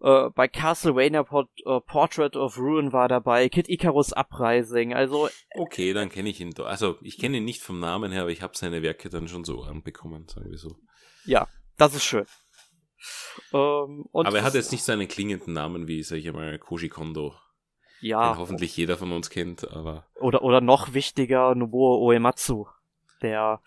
äh, 0.00 0.30
bei 0.30 0.48
Castlevania 0.48 1.22
Port 1.22 1.50
äh, 1.64 1.80
Portrait 1.80 2.36
of 2.36 2.58
Ruin 2.58 2.92
war 2.92 3.08
dabei, 3.08 3.48
Kid 3.48 3.68
Icarus 3.68 4.12
Uprising, 4.12 4.94
also. 4.94 5.28
Okay, 5.54 5.92
dann 5.92 6.08
kenne 6.08 6.28
ich 6.28 6.40
ihn 6.40 6.50
doch. 6.50 6.66
Also, 6.66 6.96
ich 7.02 7.18
kenne 7.18 7.38
ihn 7.38 7.44
nicht 7.44 7.62
vom 7.62 7.80
Namen 7.80 8.12
her, 8.12 8.22
aber 8.22 8.30
ich 8.30 8.42
habe 8.42 8.56
seine 8.56 8.82
Werke 8.82 9.10
dann 9.10 9.28
schon 9.28 9.44
so 9.44 9.62
anbekommen, 9.62 10.26
sagen 10.28 10.50
wir 10.50 10.58
so. 10.58 10.76
Ja, 11.24 11.48
das 11.76 11.94
ist 11.94 12.04
schön. 12.04 12.26
Ähm, 13.52 14.04
aber 14.12 14.38
er 14.38 14.44
hat 14.44 14.54
jetzt 14.54 14.72
nicht 14.72 14.84
so 14.84 14.92
einen 14.92 15.08
klingenden 15.08 15.54
Namen 15.54 15.88
wie, 15.88 16.02
sag 16.02 16.18
ich 16.18 16.32
mal, 16.32 16.58
Koji 16.58 16.88
Kondo. 16.88 17.34
Ja. 18.00 18.32
Den 18.32 18.38
hoffentlich 18.38 18.76
jeder 18.76 18.96
von 18.96 19.12
uns 19.12 19.30
kennt, 19.30 19.70
aber. 19.70 20.06
Oder, 20.14 20.42
oder 20.42 20.60
noch 20.60 20.94
wichtiger, 20.94 21.54
Nobuo 21.54 22.06
Uematsu 22.06 22.66
der 23.22 23.60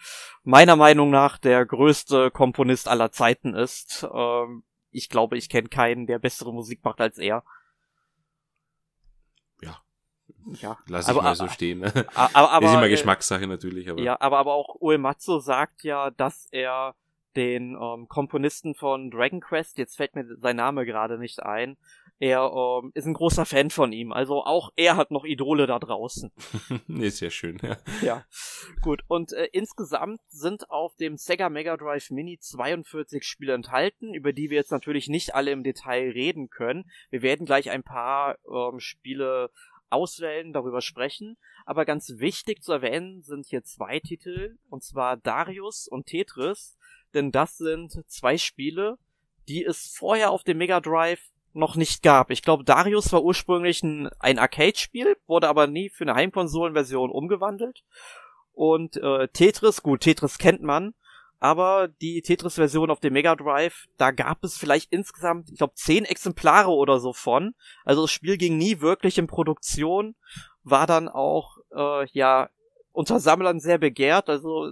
meiner 0.43 0.75
Meinung 0.75 1.09
nach 1.09 1.38
der 1.38 1.65
größte 1.65 2.31
Komponist 2.31 2.88
aller 2.88 3.11
Zeiten 3.11 3.53
ist. 3.53 4.07
Ähm, 4.13 4.63
ich 4.93 5.09
glaube, 5.09 5.37
ich 5.37 5.49
kenne 5.49 5.69
keinen, 5.69 6.07
der 6.07 6.19
bessere 6.19 6.53
Musik 6.53 6.83
macht 6.83 7.01
als 7.01 7.17
er. 7.17 7.43
Ja. 9.61 9.81
Ja. 10.61 10.77
Lass 10.87 11.05
ich 11.05 11.11
aber, 11.11 11.21
mal 11.23 11.35
so 11.35 11.47
stehen. 11.47 11.79
Ne? 11.79 11.91
Aber, 12.13 12.51
aber, 12.51 12.65
ist 12.65 12.73
immer 12.73 12.89
Geschmackssache 12.89 13.47
natürlich, 13.47 13.89
aber. 13.89 14.01
Ja, 14.01 14.19
aber, 14.19 14.37
aber 14.39 14.53
auch 14.53 14.81
Uematsu 14.81 15.39
sagt 15.39 15.83
ja, 15.83 16.11
dass 16.11 16.47
er 16.51 16.95
den 17.35 17.77
ähm, 17.81 18.07
Komponisten 18.07 18.75
von 18.75 19.09
Dragon 19.09 19.41
Quest, 19.41 19.77
jetzt 19.77 19.95
fällt 19.95 20.15
mir 20.15 20.25
sein 20.39 20.55
Name 20.55 20.85
gerade 20.85 21.17
nicht 21.17 21.41
ein, 21.41 21.77
er 22.20 22.51
ähm, 22.53 22.91
ist 22.93 23.05
ein 23.05 23.14
großer 23.14 23.45
Fan 23.45 23.70
von 23.70 23.91
ihm. 23.91 24.11
Also 24.11 24.43
auch 24.43 24.72
er 24.76 24.95
hat 24.95 25.11
noch 25.11 25.26
Idole 25.26 25.68
da 25.68 25.80
draußen. 25.80 26.32
ist 26.88 27.20
ja 27.20 27.30
schön, 27.30 27.59
ja. 27.61 27.78
Ja, 28.01 28.26
gut. 28.82 29.03
Und 29.07 29.34
äh, 29.34 29.49
insgesamt 29.51 30.22
sind 30.30 30.70
auf 30.70 30.95
dem 30.95 31.18
Sega 31.18 31.49
Mega 31.49 31.76
Drive 31.76 32.11
Mini 32.11 32.39
42 32.39 33.24
Spiele 33.24 33.53
enthalten, 33.53 34.14
über 34.14 34.32
die 34.32 34.49
wir 34.49 34.57
jetzt 34.57 34.72
natürlich 34.72 35.09
nicht 35.09 35.36
alle 35.36 35.51
im 35.51 35.64
Detail 35.64 36.11
reden 36.11 36.49
können. 36.49 36.89
Wir 37.09 37.22
werden 37.22 37.45
gleich 37.45 37.70
ein 37.72 37.84
paar 37.84 38.38
ähm, 38.49 38.80
Spiele 38.80 39.49
auswählen, 39.89 40.53
darüber 40.53 40.82
sprechen. 40.82 41.38
Aber 41.66 41.86
ganz 41.86 42.14
wichtig 42.18 42.64
zu 42.64 42.74
erwähnen 42.74 43.22
sind 43.22 43.45
hier 43.45 43.64
zwei 43.64 43.99
Titel, 43.99 44.57
und 44.70 44.84
zwar 44.84 45.18
Darius 45.18 45.88
und 45.88 46.07
Tetris, 46.07 46.78
denn 47.14 47.32
das 47.32 47.57
sind 47.57 48.03
zwei 48.07 48.38
Spiele, 48.38 48.97
die 49.47 49.64
es 49.64 49.93
vorher 49.95 50.32
auf 50.32 50.43
dem 50.43 50.57
Mega 50.57 50.80
Drive 50.80 51.32
noch 51.54 51.76
nicht 51.76 52.04
gab. 52.04 52.32
Ich 52.32 52.41
glaube, 52.41 52.64
Darius 52.64 53.12
war 53.14 53.24
ursprünglich 53.24 53.84
ein, 53.84 54.10
ein 54.20 54.39
Arcade-Spiel, 54.39 55.18
wurde 55.28 55.47
aber 55.47 55.68
nie 55.68 55.89
für 55.89 56.04
eine 56.04 56.16
Heimkonsolenversion 56.16 57.12
umgewandelt. 57.12 57.84
Und 58.54 58.97
äh, 58.97 59.28
Tetris, 59.30 59.82
gut, 59.84 60.01
Tetris 60.01 60.38
kennt 60.38 60.62
man, 60.62 60.93
aber 61.39 61.88
die 61.88 62.22
Tetris-Version 62.22 62.89
auf 62.89 63.01
dem 63.01 63.14
Mega 63.14 63.36
Drive, 63.36 63.88
da 63.97 64.12
gab 64.12 64.43
es 64.45 64.58
vielleicht 64.58 64.93
insgesamt, 64.93 65.49
ich 65.51 65.58
glaube, 65.58 65.74
zehn 65.76 66.06
Exemplare 66.06 66.72
oder 66.72 66.99
so 66.99 67.12
von. 67.12 67.54
Also 67.84 68.04
das 68.04 68.12
Spiel 68.12 68.38
ging 68.38 68.58
nie 68.58 68.80
wirklich 68.80 69.18
in 69.18 69.28
Produktion, 69.28 70.16
war 70.64 70.88
dann 70.88 71.10
auch, 71.10 71.58
äh, 71.76 72.08
ja, 72.12 72.49
unter 72.93 73.20
Sammlern 73.20 73.60
sehr 73.60 73.78
begehrt. 73.78 74.30
Also 74.30 74.72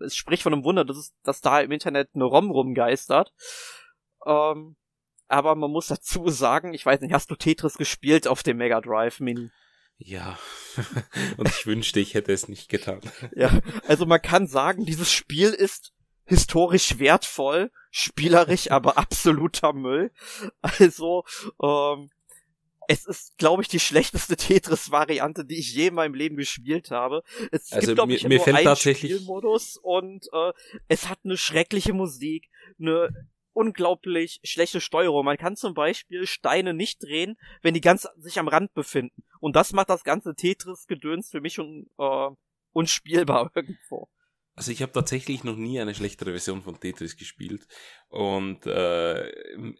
es 0.00 0.16
spricht 0.16 0.42
von 0.42 0.54
einem 0.54 0.64
Wunder, 0.64 0.86
dass, 0.86 0.96
es, 0.96 1.14
dass 1.24 1.42
da 1.42 1.60
im 1.60 1.72
Internet 1.72 2.08
eine 2.14 2.24
ROM 2.24 2.50
rumgeistert. 2.50 3.34
Ähm, 4.24 4.76
aber 5.28 5.54
man 5.54 5.70
muss 5.70 5.86
dazu 5.86 6.28
sagen, 6.28 6.74
ich 6.74 6.84
weiß 6.84 7.00
nicht, 7.00 7.12
hast 7.12 7.30
du 7.30 7.36
Tetris 7.36 7.74
gespielt 7.74 8.26
auf 8.26 8.42
dem 8.42 8.56
Mega 8.56 8.80
Drive 8.80 9.20
Mini? 9.20 9.50
Ja, 9.98 10.38
und 11.36 11.48
ich 11.48 11.66
wünschte, 11.66 12.00
ich 12.00 12.14
hätte 12.14 12.32
es 12.32 12.48
nicht 12.48 12.68
getan. 12.68 13.00
Ja, 13.34 13.60
also 13.86 14.06
man 14.06 14.22
kann 14.22 14.46
sagen, 14.46 14.84
dieses 14.84 15.12
Spiel 15.12 15.50
ist 15.50 15.92
historisch 16.24 16.98
wertvoll, 16.98 17.70
spielerisch 17.90 18.70
aber 18.70 18.96
absoluter 18.96 19.72
Müll. 19.72 20.12
Also, 20.60 21.24
ähm, 21.62 22.10
es 22.90 23.04
ist, 23.04 23.36
glaube 23.36 23.62
ich, 23.62 23.68
die 23.68 23.80
schlechteste 23.80 24.36
Tetris-Variante, 24.36 25.44
die 25.44 25.58
ich 25.58 25.74
je 25.74 25.88
in 25.88 25.94
meinem 25.94 26.14
Leben 26.14 26.36
gespielt 26.36 26.90
habe. 26.90 27.22
Es 27.50 27.70
also 27.70 27.94
gibt, 27.94 28.06
mir, 28.06 28.14
ich, 28.14 28.22
mir 28.22 28.36
nur 28.36 28.44
fällt 28.44 28.64
tatsächlich 28.64 29.12
Spielmodus 29.12 29.76
und 29.82 30.26
äh, 30.32 30.52
es 30.88 31.08
hat 31.08 31.18
eine 31.22 31.36
schreckliche 31.36 31.92
Musik, 31.92 32.48
eine 32.80 33.10
unglaublich 33.58 34.38
schlechte 34.44 34.80
Steuerung. 34.80 35.24
Man 35.24 35.36
kann 35.36 35.56
zum 35.56 35.74
Beispiel 35.74 36.28
Steine 36.28 36.74
nicht 36.74 37.02
drehen, 37.02 37.36
wenn 37.60 37.74
die 37.74 37.80
ganz 37.80 38.06
sich 38.16 38.38
am 38.38 38.46
Rand 38.46 38.72
befinden. 38.72 39.24
Und 39.40 39.56
das 39.56 39.72
macht 39.72 39.90
das 39.90 40.04
ganze 40.04 40.36
Tetris-Gedöns 40.36 41.30
für 41.30 41.40
mich 41.40 41.54
schon 41.54 41.90
äh, 41.98 42.28
unspielbar 42.72 43.50
irgendwo. 43.56 44.08
Also 44.54 44.70
ich 44.70 44.80
habe 44.80 44.92
tatsächlich 44.92 45.42
noch 45.42 45.56
nie 45.56 45.80
eine 45.80 45.94
schlechtere 45.94 46.30
Version 46.30 46.62
von 46.62 46.78
Tetris 46.78 47.16
gespielt 47.16 47.66
und 48.08 48.64
äh, 48.66 49.32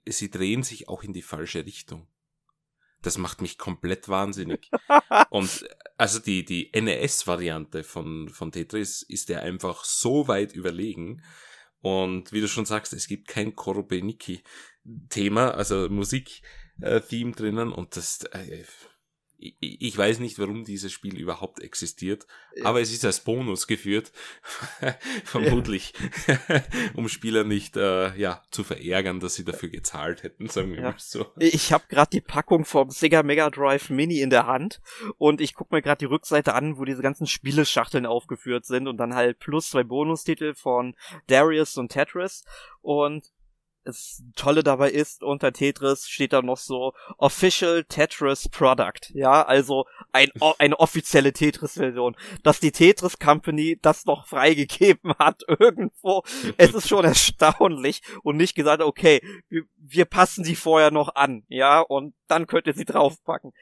sie 0.06 0.30
drehen 0.30 0.62
sich 0.64 0.88
auch 0.88 1.04
in 1.04 1.12
die 1.12 1.22
falsche 1.22 1.64
Richtung. 1.64 2.08
Das 3.02 3.16
macht 3.16 3.40
mich 3.40 3.58
komplett 3.58 4.08
wahnsinnig. 4.08 4.70
und 5.30 5.68
also 5.96 6.18
die, 6.18 6.44
die 6.44 6.70
NES-Variante 6.74 7.84
von, 7.84 8.28
von 8.28 8.50
Tetris 8.50 9.02
ist 9.02 9.28
ja 9.28 9.38
einfach 9.38 9.84
so 9.84 10.26
weit 10.26 10.52
überlegen. 10.52 11.22
Und 11.80 12.32
wie 12.32 12.40
du 12.40 12.48
schon 12.48 12.66
sagst, 12.66 12.92
es 12.92 13.06
gibt 13.06 13.28
kein 13.28 13.54
Korobeniki-Thema, 13.54 15.52
also 15.52 15.88
Musik-Theme 15.88 17.32
drinnen 17.32 17.72
und 17.72 17.96
das, 17.96 18.24
äh, 18.32 18.64
ich, 19.38 19.96
weiß 19.96 20.18
nicht, 20.18 20.38
warum 20.38 20.64
dieses 20.64 20.92
Spiel 20.92 21.16
überhaupt 21.16 21.60
existiert, 21.60 22.26
ja. 22.56 22.64
aber 22.64 22.80
es 22.80 22.92
ist 22.92 23.04
als 23.04 23.20
Bonus 23.20 23.68
geführt, 23.68 24.10
vermutlich, 25.24 25.92
ja. 26.26 26.38
um 26.94 27.08
Spieler 27.08 27.44
nicht 27.44 27.76
äh, 27.76 28.16
ja 28.16 28.42
zu 28.50 28.64
verärgern, 28.64 29.20
dass 29.20 29.34
sie 29.34 29.44
dafür 29.44 29.68
gezahlt 29.68 30.24
hätten, 30.24 30.48
sagen 30.48 30.70
wir 30.70 30.78
ja. 30.78 30.90
mal 30.90 30.94
so. 30.98 31.26
Ich 31.38 31.72
habe 31.72 31.84
gerade 31.88 32.10
die 32.10 32.20
Packung 32.20 32.64
vom 32.64 32.90
Sega 32.90 33.22
Mega 33.22 33.48
Drive 33.50 33.90
Mini 33.90 34.20
in 34.20 34.30
der 34.30 34.46
Hand 34.46 34.80
und 35.18 35.40
ich 35.40 35.54
guck 35.54 35.70
mir 35.70 35.82
gerade 35.82 36.00
die 36.00 36.06
Rückseite 36.06 36.54
an, 36.54 36.76
wo 36.76 36.84
diese 36.84 37.02
ganzen 37.02 37.28
Spieleschachteln 37.28 38.06
aufgeführt 38.06 38.64
sind 38.66 38.88
und 38.88 38.96
dann 38.96 39.14
halt 39.14 39.38
plus 39.38 39.70
zwei 39.70 39.84
Bonustitel 39.84 40.54
von 40.54 40.96
Darius 41.28 41.76
und 41.76 41.90
Tetris 41.90 42.44
und 42.80 43.30
das 43.88 44.22
Tolle 44.36 44.62
dabei 44.62 44.90
ist, 44.90 45.22
unter 45.22 45.50
Tetris 45.50 46.08
steht 46.08 46.34
da 46.34 46.42
noch 46.42 46.58
so 46.58 46.92
Official 47.16 47.84
Tetris 47.84 48.48
Product. 48.50 49.14
Ja, 49.14 49.42
also 49.42 49.86
ein, 50.12 50.28
eine 50.58 50.78
offizielle 50.78 51.32
Tetris-Version. 51.32 52.14
Dass 52.42 52.60
die 52.60 52.70
Tetris 52.70 53.18
Company 53.18 53.78
das 53.80 54.04
noch 54.04 54.26
freigegeben 54.26 55.14
hat 55.18 55.42
irgendwo, 55.48 56.22
es 56.58 56.74
ist 56.74 56.88
schon 56.88 57.06
erstaunlich 57.06 58.02
und 58.22 58.36
nicht 58.36 58.54
gesagt, 58.54 58.82
okay, 58.82 59.22
wir, 59.48 59.62
wir 59.78 60.04
passen 60.04 60.44
sie 60.44 60.56
vorher 60.56 60.90
noch 60.90 61.14
an, 61.14 61.44
ja, 61.48 61.80
und 61.80 62.14
dann 62.26 62.46
könnt 62.46 62.66
ihr 62.66 62.74
sie 62.74 62.84
draufpacken. 62.84 63.54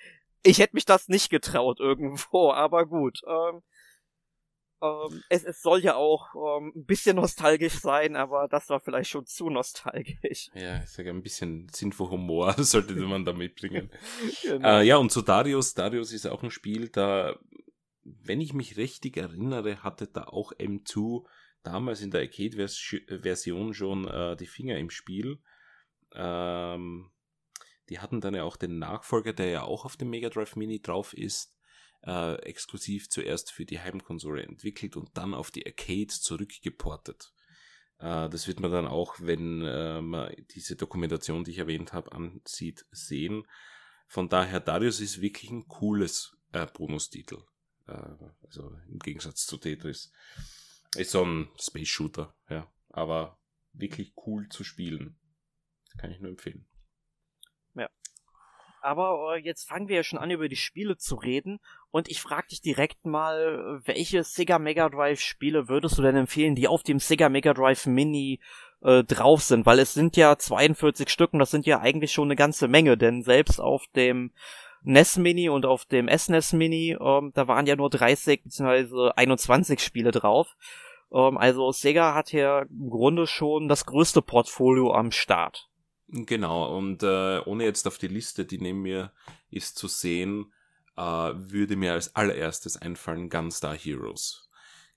Ich 0.42 0.58
hätte 0.58 0.74
mich 0.74 0.84
das 0.84 1.08
nicht 1.08 1.30
getraut 1.30 1.78
irgendwo, 1.78 2.52
aber 2.52 2.84
gut. 2.84 3.20
Ähm, 3.28 3.62
ähm, 4.82 5.22
es, 5.30 5.44
es 5.44 5.62
soll 5.62 5.80
ja 5.80 5.96
auch 5.96 6.34
ähm, 6.34 6.72
ein 6.76 6.84
bisschen 6.84 7.16
nostalgisch 7.16 7.80
sein, 7.80 8.16
aber 8.16 8.48
das 8.48 8.68
war 8.68 8.80
vielleicht 8.80 9.10
schon 9.10 9.26
zu 9.26 9.48
nostalgisch. 9.48 10.50
Ja, 10.54 10.82
ich 10.82 10.90
sage 10.90 11.10
ein 11.10 11.22
bisschen 11.22 11.68
Sinn 11.72 11.92
für 11.92 12.10
Humor 12.10 12.52
sollte 12.58 12.94
man 12.96 13.24
da 13.24 13.32
mitbringen. 13.32 13.90
genau. 14.42 14.80
äh, 14.80 14.82
ja, 14.84 14.96
und 14.96 15.10
zu 15.10 15.22
Darius. 15.22 15.74
Darius 15.74 16.12
ist 16.12 16.26
auch 16.26 16.42
ein 16.42 16.50
Spiel, 16.50 16.88
da, 16.88 17.38
wenn 18.02 18.40
ich 18.40 18.52
mich 18.52 18.76
richtig 18.76 19.16
erinnere, 19.16 19.82
hatte 19.82 20.06
da 20.06 20.24
auch 20.24 20.52
M2 20.52 21.26
damals 21.62 22.00
in 22.00 22.10
der 22.10 22.20
Arcade-Version 22.20 23.74
schon 23.74 24.06
äh, 24.06 24.36
die 24.36 24.46
Finger 24.46 24.78
im 24.78 24.90
Spiel. 24.90 25.40
Ähm, 26.12 27.10
die 27.88 27.98
hatten 27.98 28.20
dann 28.20 28.34
ja 28.34 28.44
auch 28.44 28.56
den 28.56 28.78
Nachfolger, 28.78 29.32
der 29.32 29.48
ja 29.48 29.62
auch 29.62 29.84
auf 29.84 29.96
dem 29.96 30.10
Mega 30.10 30.28
Drive 30.28 30.56
Mini 30.56 30.80
drauf 30.80 31.12
ist 31.14 31.55
äh, 32.06 32.36
exklusiv 32.42 33.08
zuerst 33.08 33.52
für 33.52 33.64
die 33.64 33.80
Heimkonsole 33.80 34.42
entwickelt 34.42 34.96
und 34.96 35.16
dann 35.16 35.34
auf 35.34 35.50
die 35.50 35.66
Arcade 35.66 36.08
zurückgeportet. 36.08 37.32
Äh, 37.98 38.28
das 38.28 38.46
wird 38.46 38.60
man 38.60 38.70
dann 38.70 38.86
auch, 38.86 39.16
wenn 39.20 39.62
äh, 39.62 40.00
man 40.00 40.34
diese 40.54 40.76
Dokumentation, 40.76 41.44
die 41.44 41.50
ich 41.50 41.58
erwähnt 41.58 41.92
habe, 41.92 42.12
ansieht, 42.12 42.86
sehen. 42.90 43.44
Von 44.08 44.28
daher, 44.28 44.60
Darius 44.60 45.00
ist 45.00 45.20
wirklich 45.20 45.50
ein 45.50 45.66
cooles 45.66 46.36
äh, 46.52 46.66
Bonustitel. 46.66 47.38
Äh, 47.86 48.14
also 48.44 48.76
im 48.88 48.98
Gegensatz 49.00 49.46
zu 49.46 49.56
Tetris. 49.56 50.12
Ist 50.96 51.10
so 51.10 51.24
ein 51.24 51.48
Space 51.60 51.88
Shooter, 51.88 52.34
ja. 52.48 52.70
Aber 52.90 53.38
wirklich 53.72 54.14
cool 54.26 54.48
zu 54.48 54.64
spielen. 54.64 55.18
Das 55.86 55.98
kann 55.98 56.10
ich 56.10 56.20
nur 56.20 56.30
empfehlen. 56.30 56.66
Aber 58.80 59.34
äh, 59.34 59.40
jetzt 59.40 59.68
fangen 59.68 59.88
wir 59.88 59.96
ja 59.96 60.02
schon 60.02 60.18
an, 60.18 60.30
über 60.30 60.48
die 60.48 60.56
Spiele 60.56 60.96
zu 60.96 61.16
reden. 61.16 61.58
Und 61.90 62.08
ich 62.08 62.20
frage 62.20 62.48
dich 62.48 62.60
direkt 62.60 63.04
mal, 63.04 63.80
welche 63.84 64.22
Sega 64.22 64.58
Mega 64.58 64.88
Drive 64.88 65.20
Spiele 65.20 65.68
würdest 65.68 65.98
du 65.98 66.02
denn 66.02 66.16
empfehlen, 66.16 66.54
die 66.54 66.68
auf 66.68 66.82
dem 66.82 66.98
Sega 66.98 67.28
Mega 67.28 67.54
Drive 67.54 67.86
Mini 67.86 68.40
äh, 68.82 69.02
drauf 69.04 69.42
sind? 69.42 69.66
Weil 69.66 69.78
es 69.78 69.94
sind 69.94 70.16
ja 70.16 70.36
42 70.36 71.08
Stück 71.08 71.32
und 71.32 71.38
das 71.38 71.50
sind 71.50 71.66
ja 71.66 71.80
eigentlich 71.80 72.12
schon 72.12 72.28
eine 72.28 72.36
ganze 72.36 72.68
Menge, 72.68 72.96
denn 72.96 73.22
selbst 73.22 73.60
auf 73.60 73.86
dem 73.94 74.32
NES 74.82 75.16
Mini 75.16 75.48
und 75.48 75.66
auf 75.66 75.84
dem 75.84 76.08
SNES 76.08 76.52
e 76.52 76.56
Mini, 76.56 76.96
ähm, 77.00 77.32
da 77.34 77.48
waren 77.48 77.66
ja 77.66 77.74
nur 77.74 77.90
30 77.90 78.44
bzw. 78.44 79.10
21 79.16 79.80
Spiele 79.80 80.12
drauf. 80.12 80.54
Ähm, 81.12 81.38
also 81.38 81.72
Sega 81.72 82.14
hat 82.14 82.32
ja 82.32 82.62
im 82.62 82.90
Grunde 82.90 83.26
schon 83.26 83.68
das 83.68 83.86
größte 83.86 84.22
Portfolio 84.22 84.92
am 84.92 85.10
Start. 85.10 85.68
Genau, 86.08 86.76
und 86.76 87.02
äh, 87.02 87.40
ohne 87.46 87.64
jetzt 87.64 87.86
auf 87.86 87.98
die 87.98 88.06
Liste, 88.06 88.44
die 88.44 88.58
neben 88.58 88.82
mir 88.82 89.12
ist 89.50 89.76
zu 89.76 89.88
sehen, 89.88 90.52
äh, 90.96 91.02
würde 91.02 91.76
mir 91.76 91.92
als 91.94 92.14
allererstes 92.14 92.76
einfallen 92.76 93.28
Gunstar 93.28 93.76
Heroes. 93.76 94.48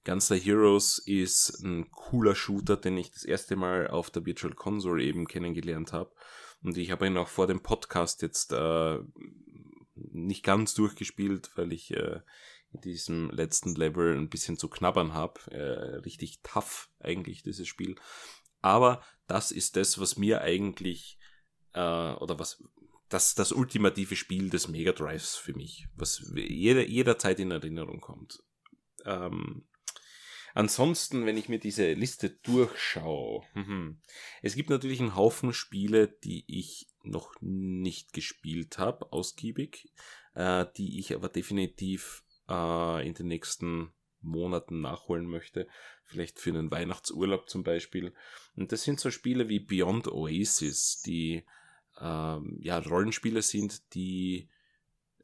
Gunstar 0.05 0.37
Heroes 0.37 0.99
ist 0.99 1.63
ein 1.63 1.89
cooler 1.91 2.35
Shooter, 2.35 2.77
den 2.77 2.97
ich 2.97 3.11
das 3.11 3.23
erste 3.23 3.55
Mal 3.55 3.87
auf 3.87 4.11
der 4.11 4.25
Virtual 4.25 4.53
Console 4.53 5.03
eben 5.03 5.27
kennengelernt 5.27 5.93
habe. 5.93 6.11
Und 6.63 6.77
ich 6.77 6.91
habe 6.91 7.07
ihn 7.07 7.17
auch 7.17 7.27
vor 7.27 7.47
dem 7.47 7.61
Podcast 7.61 8.21
jetzt 8.21 8.53
äh, 8.53 8.99
nicht 9.95 10.43
ganz 10.43 10.73
durchgespielt, 10.73 11.51
weil 11.55 11.73
ich 11.73 11.91
äh, 11.91 12.21
in 12.71 12.81
diesem 12.81 13.29
letzten 13.31 13.75
Level 13.75 14.15
ein 14.15 14.29
bisschen 14.29 14.57
zu 14.57 14.69
knabbern 14.69 15.13
habe. 15.13 15.39
Äh, 15.51 15.97
richtig 15.97 16.41
tough 16.43 16.89
eigentlich, 16.99 17.43
dieses 17.43 17.67
Spiel. 17.67 17.95
Aber 18.61 19.03
das 19.27 19.51
ist 19.51 19.75
das, 19.75 19.99
was 19.99 20.17
mir 20.17 20.41
eigentlich, 20.41 21.19
äh, 21.73 21.79
oder 21.79 22.39
was, 22.39 22.63
das, 23.09 23.33
das 23.35 23.51
ultimative 23.51 24.15
Spiel 24.15 24.49
des 24.49 24.67
Mega 24.67 24.91
Drives 24.91 25.35
für 25.35 25.53
mich, 25.53 25.87
was 25.95 26.31
jeder, 26.35 26.87
jederzeit 26.87 27.39
in 27.39 27.51
Erinnerung 27.51 27.99
kommt. 28.01 28.39
Ähm, 29.05 29.67
ansonsten, 30.53 31.25
wenn 31.25 31.37
ich 31.37 31.49
mir 31.49 31.59
diese 31.59 31.93
Liste 31.93 32.29
durchschaue, 32.29 33.43
mhm. 33.55 34.01
es 34.41 34.55
gibt 34.55 34.69
natürlich 34.69 34.99
einen 34.99 35.15
Haufen 35.15 35.53
Spiele, 35.53 36.07
die 36.07 36.45
ich 36.47 36.87
noch 37.03 37.33
nicht 37.41 38.13
gespielt 38.13 38.77
habe, 38.77 39.11
ausgiebig, 39.11 39.91
äh, 40.35 40.65
die 40.77 40.99
ich 40.99 41.15
aber 41.15 41.29
definitiv 41.29 42.23
äh, 42.47 43.07
in 43.07 43.15
den 43.15 43.27
nächsten 43.27 43.91
Monaten 44.21 44.81
nachholen 44.81 45.25
möchte. 45.25 45.67
Vielleicht 46.09 46.39
für 46.39 46.49
einen 46.49 46.71
Weihnachtsurlaub 46.71 47.47
zum 47.49 47.63
Beispiel. 47.63 48.13
Und 48.55 48.71
das 48.71 48.83
sind 48.83 48.99
so 48.99 49.11
Spiele 49.11 49.47
wie 49.47 49.59
Beyond 49.59 50.07
Oasis, 50.07 51.01
die 51.05 51.45
ähm, 52.01 52.57
ja 52.59 52.79
Rollenspiele 52.79 53.43
sind, 53.43 53.93
die 53.93 54.49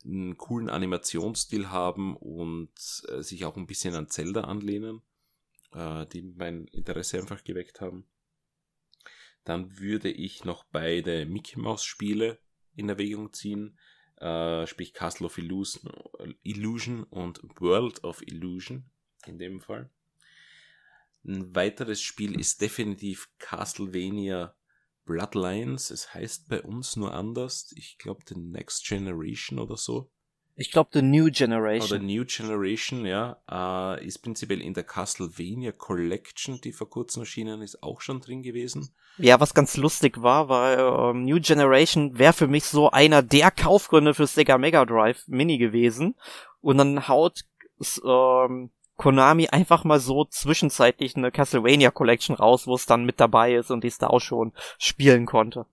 einen 0.03 0.38
coolen 0.38 0.69
Animationsstil 0.69 1.71
haben 1.71 2.15
und 2.15 2.71
äh, 3.07 3.23
sich 3.23 3.45
auch 3.45 3.57
ein 3.57 3.65
bisschen 3.65 3.95
an 3.95 4.09
Zelda 4.09 4.41
anlehnen, 4.41 5.01
äh, 5.73 6.05
die 6.05 6.21
mein 6.21 6.65
Interesse 6.65 7.17
einfach 7.17 7.43
geweckt 7.43 7.81
haben. 7.81 8.05
Dann 9.43 9.79
würde 9.79 10.11
ich 10.11 10.43
noch 10.43 10.65
beide 10.65 11.25
Mickey 11.25 11.59
Mouse 11.59 11.83
Spiele 11.83 12.38
in 12.75 12.89
Erwägung 12.89 13.33
ziehen, 13.33 13.79
äh, 14.17 14.67
sprich 14.67 14.93
Castle 14.93 15.25
of 15.25 15.38
Illusion, 15.39 15.91
Illusion 16.43 17.03
und 17.05 17.41
World 17.59 18.03
of 18.03 18.21
Illusion 18.21 18.86
in 19.25 19.39
dem 19.39 19.61
Fall. 19.61 19.89
Ein 21.28 21.55
weiteres 21.55 22.01
Spiel 22.01 22.39
ist 22.39 22.61
definitiv 22.61 23.30
Castlevania 23.39 24.55
Bloodlines. 25.05 25.91
Es 25.91 26.13
heißt 26.13 26.49
bei 26.49 26.61
uns 26.61 26.95
nur 26.95 27.13
anders. 27.13 27.73
Ich 27.76 27.97
glaube, 27.97 28.23
The 28.28 28.36
Next 28.36 28.86
Generation 28.88 29.59
oder 29.59 29.78
so. 29.78 30.09
Ich 30.57 30.71
glaube, 30.71 30.89
The 30.93 31.01
New 31.01 31.30
Generation. 31.32 31.89
Oder 31.89 31.99
New 31.99 32.23
Generation, 32.26 33.05
ja, 33.05 33.41
äh, 33.49 34.05
ist 34.05 34.19
prinzipiell 34.19 34.61
in 34.61 34.73
der 34.73 34.86
Castlevania 34.86 35.73
Collection, 35.73 36.61
die 36.61 36.71
vor 36.71 36.89
kurzem 36.89 37.23
erschienen 37.23 37.61
ist, 37.61 37.84
auch 37.84 37.99
schon 37.99 38.21
drin 38.21 38.41
gewesen. 38.41 38.95
Ja, 39.17 39.39
was 39.41 39.53
ganz 39.53 39.76
lustig 39.76 40.21
war, 40.21 40.47
weil 40.47 40.80
ähm, 40.80 41.26
New 41.26 41.41
Generation 41.41 42.17
wäre 42.17 42.32
für 42.32 42.47
mich 42.47 42.63
so 42.65 42.89
einer 42.89 43.21
der 43.21 43.51
Kaufgründe 43.51 44.13
für 44.13 44.28
Sega 44.28 44.57
Mega 44.57 44.86
Drive 44.86 45.28
Mini 45.28 45.57
gewesen. 45.57 46.15
Und 46.61 46.78
dann 46.78 47.07
haut 47.09 47.41
ähm, 48.05 48.71
Konami 48.97 49.47
einfach 49.47 49.83
mal 49.83 49.99
so 49.99 50.25
zwischenzeitlich 50.25 51.15
eine 51.15 51.31
Castlevania 51.31 51.91
Collection 51.91 52.35
raus, 52.35 52.67
wo 52.67 52.75
es 52.75 52.85
dann 52.85 53.05
mit 53.05 53.19
dabei 53.19 53.55
ist 53.55 53.71
und 53.71 53.83
die 53.83 53.89
es 53.89 53.97
da 53.97 54.07
auch 54.07 54.21
schon 54.21 54.53
spielen 54.77 55.25
konnte. 55.25 55.65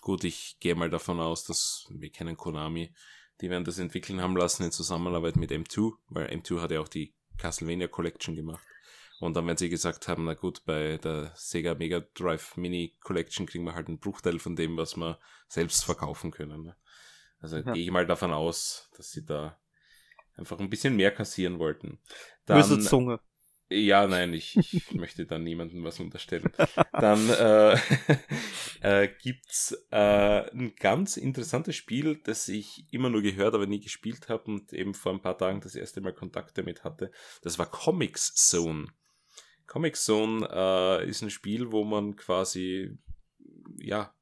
Gut, 0.00 0.24
ich 0.24 0.56
gehe 0.60 0.74
mal 0.74 0.90
davon 0.90 1.20
aus, 1.20 1.44
dass 1.44 1.86
wir 1.90 2.10
kennen 2.10 2.36
Konami 2.36 2.92
die 3.40 3.50
werden 3.50 3.64
das 3.64 3.78
entwickeln 3.78 4.20
haben 4.20 4.36
lassen 4.36 4.64
in 4.64 4.72
Zusammenarbeit 4.72 5.36
mit 5.36 5.50
M2, 5.50 5.92
weil 6.08 6.28
M2 6.28 6.60
hat 6.60 6.70
ja 6.70 6.80
auch 6.80 6.88
die 6.88 7.14
Castlevania 7.38 7.88
Collection 7.88 8.34
gemacht. 8.34 8.64
Und 9.18 9.34
dann 9.34 9.46
werden 9.46 9.56
sie 9.56 9.70
gesagt 9.70 10.08
haben, 10.08 10.24
na 10.24 10.34
gut, 10.34 10.64
bei 10.64 10.98
der 10.98 11.32
Sega 11.34 11.74
Mega 11.74 12.00
Drive 12.14 12.56
Mini 12.56 12.96
Collection 13.00 13.46
kriegen 13.46 13.64
wir 13.64 13.74
halt 13.74 13.88
einen 13.88 13.98
Bruchteil 13.98 14.38
von 14.38 14.56
dem, 14.56 14.76
was 14.76 14.96
wir 14.96 15.18
selbst 15.48 15.84
verkaufen 15.84 16.30
können. 16.30 16.64
Ne? 16.64 16.76
Also 17.40 17.56
ja. 17.56 17.72
gehe 17.72 17.84
ich 17.84 17.90
mal 17.90 18.06
davon 18.06 18.32
aus, 18.32 18.90
dass 18.96 19.10
sie 19.10 19.24
da 19.24 19.58
einfach 20.36 20.58
ein 20.60 20.70
bisschen 20.70 20.96
mehr 20.96 21.10
kassieren 21.10 21.58
wollten. 21.58 21.98
Dann, 22.44 22.58
Böse 22.58 22.80
Zunge. 22.80 23.20
Ja, 23.68 24.06
nein, 24.06 24.32
ich, 24.32 24.56
ich 24.56 24.92
möchte 24.94 25.26
da 25.26 25.38
niemandem 25.38 25.82
was 25.82 25.98
unterstellen. 25.98 26.52
Dann 26.92 27.28
äh, 27.30 27.78
äh, 28.80 29.08
gibt's 29.20 29.76
äh, 29.90 30.48
ein 30.52 30.76
ganz 30.76 31.16
interessantes 31.16 31.74
Spiel, 31.74 32.20
das 32.22 32.48
ich 32.48 32.86
immer 32.92 33.10
nur 33.10 33.22
gehört, 33.22 33.54
aber 33.54 33.66
nie 33.66 33.80
gespielt 33.80 34.28
habe 34.28 34.44
und 34.52 34.72
eben 34.72 34.94
vor 34.94 35.12
ein 35.12 35.20
paar 35.20 35.36
Tagen 35.36 35.60
das 35.60 35.74
erste 35.74 36.00
Mal 36.00 36.14
Kontakt 36.14 36.56
damit 36.58 36.84
hatte. 36.84 37.10
Das 37.42 37.58
war 37.58 37.66
Comics 37.66 38.34
Zone. 38.34 38.86
Comics 39.66 40.04
Zone 40.04 40.48
äh, 40.48 41.08
ist 41.08 41.22
ein 41.22 41.30
Spiel, 41.30 41.72
wo 41.72 41.82
man 41.82 42.14
quasi 42.14 42.96
ja 43.78 44.14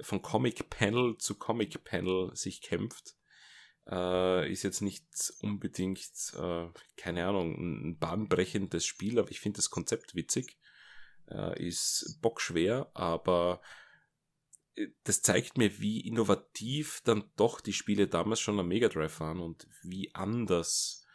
von 0.00 0.20
Comic 0.20 0.68
Panel 0.68 1.16
zu 1.18 1.36
Comic 1.36 1.84
Panel 1.84 2.30
sich 2.34 2.60
kämpft 2.60 3.14
äh, 3.90 4.50
ist 4.50 4.62
jetzt 4.62 4.80
nicht 4.80 5.04
unbedingt, 5.40 6.32
äh, 6.36 6.68
keine 6.96 7.26
Ahnung, 7.26 7.54
ein 7.58 7.98
bahnbrechendes 7.98 8.86
Spiel, 8.86 9.18
aber 9.18 9.30
ich 9.30 9.40
finde 9.40 9.56
das 9.56 9.70
Konzept 9.70 10.14
witzig. 10.14 10.56
Äh, 11.28 11.66
ist 11.66 12.18
bockschwer, 12.22 12.90
aber 12.94 13.60
äh, 14.76 14.88
das 15.04 15.22
zeigt 15.22 15.58
mir, 15.58 15.80
wie 15.80 16.00
innovativ 16.00 17.02
dann 17.04 17.30
doch 17.36 17.60
die 17.60 17.72
Spiele 17.72 18.08
damals 18.08 18.40
schon 18.40 18.58
am 18.58 18.68
Mega 18.68 18.88
Drive 18.88 19.20
waren 19.20 19.40
und 19.40 19.66
wie 19.82 20.14
anders 20.14 21.06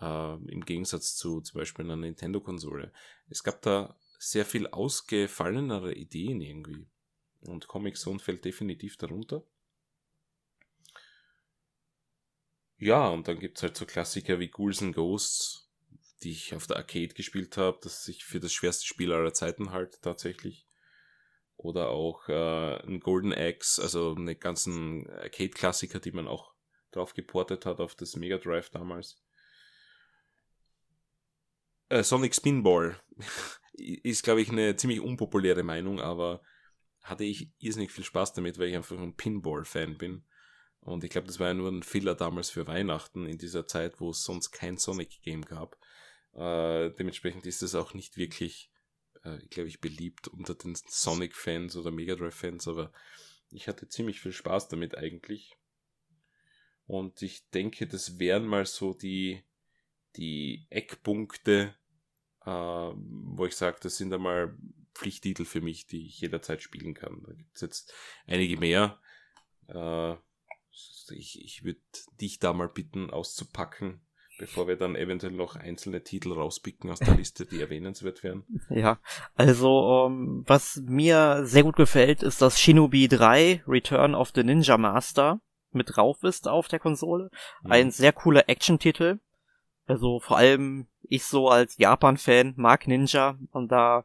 äh, 0.00 0.34
im 0.34 0.64
Gegensatz 0.64 1.16
zu 1.16 1.40
zum 1.40 1.58
Beispiel 1.58 1.84
einer 1.84 1.96
Nintendo-Konsole. 1.96 2.92
Es 3.28 3.42
gab 3.42 3.62
da 3.62 3.96
sehr 4.18 4.44
viel 4.44 4.66
ausgefallenere 4.68 5.94
Ideen 5.94 6.40
irgendwie. 6.40 6.86
Und 7.40 7.68
Comic 7.68 7.96
Zone 7.96 8.18
fällt 8.18 8.44
definitiv 8.44 8.96
darunter. 8.96 9.44
Ja, 12.84 13.08
und 13.08 13.28
dann 13.28 13.38
gibt's 13.38 13.62
halt 13.62 13.78
so 13.78 13.86
Klassiker 13.86 14.38
wie 14.40 14.50
Ghouls 14.50 14.82
and 14.82 14.94
Ghosts, 14.94 15.70
die 16.22 16.32
ich 16.32 16.54
auf 16.54 16.66
der 16.66 16.76
Arcade 16.76 17.14
gespielt 17.14 17.56
habe, 17.56 17.78
das 17.82 18.06
ich 18.08 18.26
für 18.26 18.40
das 18.40 18.52
schwerste 18.52 18.86
Spiel 18.86 19.10
aller 19.10 19.32
Zeiten 19.32 19.70
halt 19.70 20.02
tatsächlich. 20.02 20.68
Oder 21.56 21.88
auch 21.88 22.28
äh, 22.28 22.76
ein 22.86 23.00
Golden 23.00 23.32
Axe, 23.32 23.80
also 23.80 24.14
eine 24.14 24.36
ganzen 24.36 25.08
Arcade-Klassiker, 25.08 25.98
die 25.98 26.12
man 26.12 26.28
auch 26.28 26.52
drauf 26.90 27.14
geportet 27.14 27.64
hat 27.64 27.80
auf 27.80 27.94
das 27.94 28.16
Mega 28.16 28.36
Drive 28.36 28.68
damals. 28.68 29.16
Äh, 31.88 32.02
Sonic 32.02 32.34
Spinball 32.34 33.00
ist, 33.72 34.24
glaube 34.24 34.42
ich, 34.42 34.50
eine 34.50 34.76
ziemlich 34.76 35.00
unpopuläre 35.00 35.62
Meinung, 35.62 36.02
aber 36.02 36.42
hatte 37.02 37.24
ich 37.24 37.50
irrsinnig 37.60 37.92
viel 37.92 38.04
Spaß 38.04 38.34
damit, 38.34 38.58
weil 38.58 38.68
ich 38.68 38.76
einfach 38.76 38.98
ein 38.98 39.16
Pinball-Fan 39.16 39.96
bin. 39.96 40.26
Und 40.84 41.02
ich 41.02 41.10
glaube, 41.10 41.26
das 41.26 41.40
war 41.40 41.48
ja 41.48 41.54
nur 41.54 41.70
ein 41.70 41.82
Filler 41.82 42.14
damals 42.14 42.50
für 42.50 42.66
Weihnachten 42.66 43.26
in 43.26 43.38
dieser 43.38 43.66
Zeit, 43.66 44.00
wo 44.00 44.10
es 44.10 44.22
sonst 44.22 44.50
kein 44.50 44.76
Sonic-Game 44.76 45.42
gab. 45.42 45.78
Äh, 46.34 46.90
dementsprechend 46.90 47.46
ist 47.46 47.62
es 47.62 47.74
auch 47.74 47.94
nicht 47.94 48.18
wirklich, 48.18 48.70
äh, 49.22 49.38
glaube 49.48 49.68
ich, 49.68 49.80
beliebt 49.80 50.28
unter 50.28 50.54
den 50.54 50.74
Sonic-Fans 50.74 51.76
oder 51.76 51.90
Mega 51.90 52.14
Drive-Fans, 52.14 52.68
aber 52.68 52.92
ich 53.50 53.66
hatte 53.66 53.88
ziemlich 53.88 54.20
viel 54.20 54.32
Spaß 54.32 54.68
damit 54.68 54.96
eigentlich. 54.96 55.56
Und 56.86 57.22
ich 57.22 57.48
denke, 57.50 57.86
das 57.86 58.18
wären 58.18 58.46
mal 58.46 58.66
so 58.66 58.92
die, 58.92 59.42
die 60.16 60.66
Eckpunkte, 60.68 61.74
äh, 62.44 62.50
wo 62.50 63.46
ich 63.46 63.56
sage, 63.56 63.78
das 63.80 63.96
sind 63.96 64.12
einmal 64.12 64.54
Pflichttitel 64.94 65.46
für 65.46 65.62
mich, 65.62 65.86
die 65.86 66.06
ich 66.06 66.20
jederzeit 66.20 66.62
spielen 66.62 66.92
kann. 66.92 67.22
Da 67.26 67.32
gibt 67.32 67.54
es 67.54 67.62
jetzt 67.62 67.94
einige 68.26 68.58
mehr. 68.58 69.00
Äh, 69.68 70.16
ich, 71.10 71.42
ich 71.42 71.64
würde 71.64 71.80
dich 72.20 72.38
da 72.38 72.52
mal 72.52 72.68
bitten, 72.68 73.10
auszupacken, 73.10 74.00
bevor 74.38 74.66
wir 74.66 74.76
dann 74.76 74.96
eventuell 74.96 75.32
noch 75.32 75.56
einzelne 75.56 76.02
Titel 76.02 76.32
rauspicken 76.32 76.90
aus 76.90 76.98
der 76.98 77.14
Liste, 77.14 77.46
die 77.46 77.60
erwähnenswert 77.60 78.22
wären. 78.22 78.44
Ja, 78.70 78.98
also 79.34 80.04
um, 80.06 80.12
ähm, 80.12 80.44
was 80.46 80.82
mir 80.86 81.44
sehr 81.44 81.62
gut 81.62 81.76
gefällt, 81.76 82.22
ist, 82.22 82.42
dass 82.42 82.60
Shinobi 82.60 83.08
3 83.08 83.64
Return 83.66 84.14
of 84.14 84.32
the 84.34 84.42
Ninja 84.42 84.78
Master 84.78 85.40
mit 85.72 85.96
drauf 85.96 86.22
ist 86.22 86.48
auf 86.48 86.68
der 86.68 86.78
Konsole. 86.78 87.30
Mhm. 87.62 87.72
Ein 87.72 87.90
sehr 87.90 88.12
cooler 88.12 88.48
Action-Titel. 88.48 89.18
Also 89.86 90.20
vor 90.20 90.38
allem 90.38 90.86
ich 91.02 91.24
so 91.24 91.48
als 91.48 91.76
Japan-Fan 91.76 92.54
mag 92.56 92.86
Ninja 92.86 93.38
und 93.52 93.70
da 93.70 94.04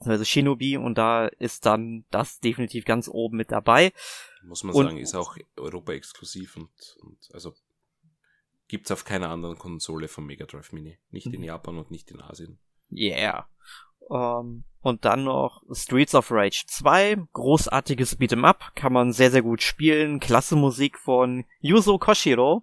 also 0.00 0.24
Shinobi 0.24 0.76
und 0.76 0.96
da 0.96 1.26
ist 1.26 1.66
dann 1.66 2.04
das 2.10 2.40
definitiv 2.40 2.84
ganz 2.84 3.08
oben 3.08 3.36
mit 3.36 3.50
dabei. 3.50 3.92
Muss 4.42 4.62
man 4.64 4.74
und, 4.74 4.86
sagen, 4.86 4.98
ist 4.98 5.14
auch 5.14 5.36
Europa 5.56 5.92
exklusiv 5.92 6.56
und, 6.56 6.70
und 7.02 7.18
also 7.32 7.54
gibt's 8.68 8.90
auf 8.90 9.04
keiner 9.04 9.30
anderen 9.30 9.58
Konsole 9.58 10.08
vom 10.08 10.26
Mega 10.26 10.46
Drive 10.46 10.72
Mini. 10.72 10.98
Nicht 11.10 11.26
in 11.26 11.40
mhm. 11.40 11.44
Japan 11.44 11.78
und 11.78 11.90
nicht 11.90 12.10
in 12.10 12.20
Asien. 12.20 12.58
Yeah. 12.90 13.48
Um, 14.00 14.16
ähm, 14.16 14.64
und 14.80 15.04
dann 15.04 15.24
noch 15.24 15.62
Streets 15.72 16.14
of 16.14 16.30
Rage 16.30 16.64
2, 16.66 17.16
großartiges 17.32 18.18
Beat'em 18.18 18.44
Up, 18.44 18.72
kann 18.74 18.92
man 18.92 19.12
sehr, 19.12 19.30
sehr 19.30 19.42
gut 19.42 19.60
spielen, 19.60 20.20
klasse 20.20 20.56
Musik 20.56 20.98
von 20.98 21.44
Yuzo 21.60 21.98
Koshiro. 21.98 22.62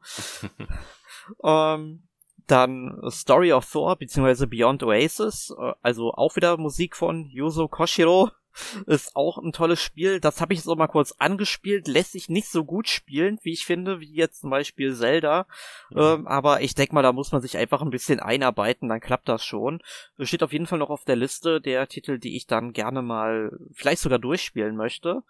um, 1.38 1.44
ähm, 1.44 2.05
dann 2.48 3.00
Story 3.10 3.54
of 3.54 3.70
Thor 3.70 3.96
beziehungsweise 3.96 4.48
Beyond 4.48 4.84
Oasis, 4.84 5.54
äh, 5.58 5.74
also 5.82 6.14
auch 6.14 6.36
wieder 6.36 6.58
Musik 6.58 6.96
von 6.96 7.26
Yuzo 7.26 7.68
Koshiro. 7.68 8.32
Ist 8.86 9.16
auch 9.16 9.38
ein 9.38 9.52
tolles 9.52 9.82
Spiel. 9.82 10.20
Das 10.20 10.42
habe 10.42 10.54
ich 10.54 10.62
so 10.62 10.76
mal 10.76 10.88
kurz 10.88 11.14
angespielt. 11.18 11.88
Lässt 11.88 12.14
sich 12.14 12.30
nicht 12.30 12.48
so 12.48 12.64
gut 12.64 12.88
spielen, 12.88 13.38
wie 13.44 13.52
ich 13.52 13.66
finde, 13.66 14.00
wie 14.00 14.14
jetzt 14.14 14.42
zum 14.42 14.50
Beispiel 14.50 14.96
Zelda. 14.96 15.46
Mhm. 15.90 16.00
Ähm, 16.00 16.28
aber 16.28 16.62
ich 16.62 16.76
denke 16.76 16.96
mal, 16.96 17.02
da 17.02 17.12
muss 17.12 17.32
man 17.32 17.42
sich 17.42 17.58
einfach 17.58 17.82
ein 17.82 17.90
bisschen 17.90 18.20
einarbeiten, 18.20 18.90
dann 18.90 19.02
klappt 19.02 19.28
das 19.28 19.44
schon. 19.44 19.82
Steht 20.20 20.44
auf 20.44 20.54
jeden 20.54 20.68
Fall 20.68 20.80
noch 20.80 20.90
auf 20.90 21.04
der 21.04 21.16
Liste 21.16 21.62
der 21.62 21.88
Titel, 21.88 22.18
die 22.18 22.38
ich 22.38 22.48
dann 22.48 22.74
gerne 22.74 23.02
mal 23.02 23.52
vielleicht 23.74 24.02
sogar 24.02 24.20
durchspielen 24.20 24.76
möchte. 24.76 25.24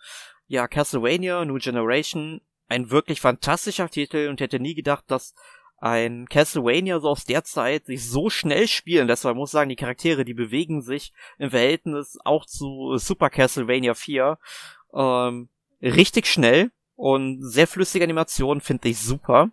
Ja, 0.48 0.68
Castlevania, 0.68 1.44
New 1.46 1.58
Generation, 1.58 2.42
ein 2.68 2.92
wirklich 2.92 3.22
fantastischer 3.22 3.90
Titel 3.90 4.28
und 4.30 4.42
hätte 4.42 4.60
nie 4.60 4.76
gedacht, 4.76 5.06
dass 5.08 5.34
ein 5.78 6.28
Castlevania 6.30 7.00
so 7.00 7.10
aus 7.10 7.26
der 7.26 7.44
Zeit 7.44 7.86
sich 7.86 8.10
so 8.10 8.30
schnell 8.30 8.68
spielen 8.68 9.08
lässt, 9.08 9.26
weil 9.26 9.34
man 9.34 9.40
muss 9.40 9.52
sagen, 9.52 9.70
die 9.70 9.76
Charaktere, 9.76 10.26
die 10.26 10.34
bewegen 10.34 10.82
sich 10.82 11.14
im 11.38 11.52
Verhältnis 11.52 12.18
auch 12.24 12.46
zu 12.46 12.98
Super 12.98 13.30
Castlevania 13.30 13.94
4 13.94 14.38
ähm, 14.94 15.50
richtig 15.82 16.28
schnell 16.28 16.72
und 16.96 17.42
sehr 17.44 17.68
flüssige 17.68 18.06
Animationen 18.06 18.62
finde 18.62 18.90
ich 18.90 19.00
super. 19.00 19.50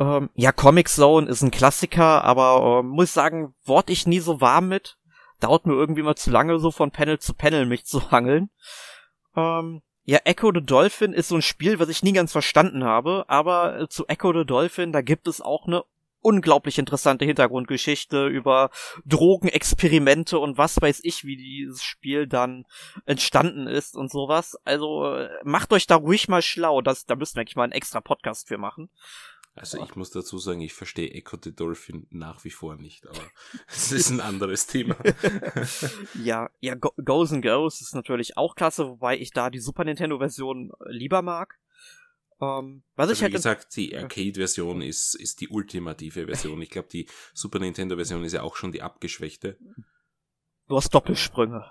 Ähm, 0.00 0.30
ja, 0.34 0.52
Comic 0.52 0.88
Zone 0.88 1.28
ist 1.28 1.42
ein 1.42 1.50
Klassiker, 1.50 2.24
aber 2.24 2.80
ähm, 2.80 2.88
muss 2.88 3.12
sagen, 3.12 3.54
wort 3.64 3.90
ich 3.90 4.06
nie 4.06 4.20
so 4.20 4.40
warm 4.40 4.68
mit. 4.68 4.96
Dauert 5.40 5.66
mir 5.66 5.74
irgendwie 5.74 6.02
mal 6.02 6.16
zu 6.16 6.30
lange, 6.30 6.58
so 6.58 6.70
von 6.70 6.90
Panel 6.90 7.18
zu 7.18 7.34
Panel 7.34 7.66
mich 7.66 7.84
zu 7.84 8.10
hangeln. 8.10 8.50
Ähm, 9.36 9.82
ja, 10.08 10.20
Echo 10.24 10.50
the 10.54 10.62
Dolphin 10.62 11.12
ist 11.12 11.28
so 11.28 11.34
ein 11.34 11.42
Spiel, 11.42 11.78
was 11.78 11.90
ich 11.90 12.02
nie 12.02 12.14
ganz 12.14 12.32
verstanden 12.32 12.82
habe, 12.82 13.26
aber 13.28 13.78
äh, 13.78 13.88
zu 13.88 14.06
Echo 14.06 14.32
the 14.32 14.46
Dolphin, 14.46 14.90
da 14.90 15.02
gibt 15.02 15.28
es 15.28 15.42
auch 15.42 15.66
eine 15.66 15.84
unglaublich 16.22 16.78
interessante 16.78 17.26
Hintergrundgeschichte 17.26 18.26
über 18.26 18.70
Drogenexperimente 19.04 20.38
und 20.38 20.56
was 20.56 20.80
weiß 20.80 21.00
ich, 21.02 21.24
wie 21.24 21.36
dieses 21.36 21.82
Spiel 21.82 22.26
dann 22.26 22.64
entstanden 23.04 23.66
ist 23.66 23.96
und 23.96 24.10
sowas. 24.10 24.56
Also 24.64 25.14
äh, 25.14 25.28
macht 25.44 25.74
euch 25.74 25.86
da 25.86 25.96
ruhig 25.96 26.26
mal 26.26 26.40
schlau, 26.40 26.80
das, 26.80 27.04
da 27.04 27.14
müssen 27.14 27.34
wir 27.34 27.42
eigentlich 27.42 27.56
mal 27.56 27.64
einen 27.64 27.72
extra 27.72 28.00
Podcast 28.00 28.48
für 28.48 28.56
machen. 28.56 28.88
Also 29.58 29.82
ich 29.82 29.96
muss 29.96 30.10
dazu 30.10 30.38
sagen, 30.38 30.60
ich 30.60 30.74
verstehe 30.74 31.10
Echo 31.10 31.36
the 31.42 31.54
Dolphin 31.54 32.06
nach 32.10 32.44
wie 32.44 32.50
vor 32.50 32.76
nicht, 32.76 33.06
aber 33.06 33.20
es 33.68 33.92
ist 33.92 34.10
ein 34.10 34.20
anderes 34.20 34.66
Thema. 34.66 34.96
ja, 36.22 36.50
ja, 36.60 36.74
Go 36.74 36.92
Goes 37.04 37.32
and 37.32 37.42
Goes 37.42 37.80
ist 37.80 37.94
natürlich 37.94 38.36
auch 38.36 38.54
klasse, 38.54 38.88
wobei 38.88 39.18
ich 39.18 39.32
da 39.32 39.50
die 39.50 39.60
Super 39.60 39.84
Nintendo 39.84 40.18
Version 40.18 40.72
lieber 40.86 41.22
mag. 41.22 41.58
Ähm, 42.40 42.84
was 42.94 43.08
also 43.08 43.12
ich 43.12 43.22
halt 43.22 43.32
wie 43.32 43.36
gesagt, 43.36 43.76
die 43.76 43.96
Arcade-Version 43.96 44.80
ist, 44.82 45.14
ist 45.14 45.40
die 45.40 45.48
ultimative 45.48 46.26
Version. 46.26 46.62
Ich 46.62 46.70
glaube, 46.70 46.88
die 46.88 47.08
Super 47.34 47.58
Nintendo-Version 47.58 48.24
ist 48.24 48.32
ja 48.32 48.42
auch 48.42 48.56
schon 48.56 48.72
die 48.72 48.82
abgeschwächte. 48.82 49.58
Du 50.68 50.76
hast 50.76 50.94
Doppelsprünge. 50.94 51.70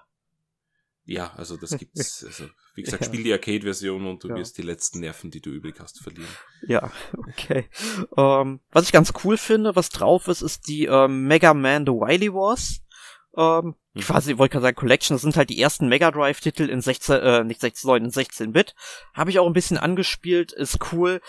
Ja, 1.08 1.34
also 1.36 1.56
das 1.56 1.72
gibt's. 1.78 2.24
Also, 2.24 2.50
wie 2.76 2.84
gesagt, 2.84 3.06
ja. 3.06 3.08
spiel 3.08 3.24
die 3.24 3.32
Arcade-Version 3.32 4.06
und 4.06 4.24
du 4.24 4.28
ja. 4.28 4.36
wirst 4.36 4.58
die 4.58 4.62
letzten 4.62 5.00
Nerven, 5.00 5.32
die 5.32 5.42
du 5.42 5.50
übrig 5.50 5.80
hast, 5.80 6.04
verlieren. 6.04 6.30
Ja, 6.68 6.92
okay. 7.18 7.70
Ähm, 8.16 8.60
was 8.72 8.86
ich 8.86 8.92
ganz 8.92 9.14
cool 9.24 9.38
finde, 9.38 9.76
was 9.76 9.90
drauf 9.90 10.28
ist, 10.28 10.42
ist 10.42 10.68
die 10.68 10.86
ähm, 10.86 11.26
Mega 11.26 11.54
Man 11.54 11.86
The 11.86 11.94
Wily 11.94 12.34
Wars. 12.34 12.82
Ähm, 13.38 13.76
ich 13.94 14.08
mhm. 14.08 14.14
weiß 14.14 14.26
nicht, 14.26 14.38
wollte 14.38 14.54
gerade 14.54 14.64
sagen, 14.64 14.76
Collection, 14.76 15.16
das 15.16 15.22
sind 15.22 15.38
halt 15.38 15.50
die 15.50 15.62
ersten 15.62 15.88
Mega 15.88 16.12
Drive-Titel 16.12 16.70
in 16.70 16.82
16, 16.82 17.16
äh, 17.16 17.44
nicht 17.46 17.62
16, 17.62 17.96
in 17.96 18.12
16-Bit. 18.12 18.76
Habe 19.14 19.30
ich 19.30 19.40
auch 19.40 19.48
ein 19.48 19.54
bisschen 19.54 19.78
angespielt, 19.78 20.52
ist 20.52 20.92
cool. 20.92 21.22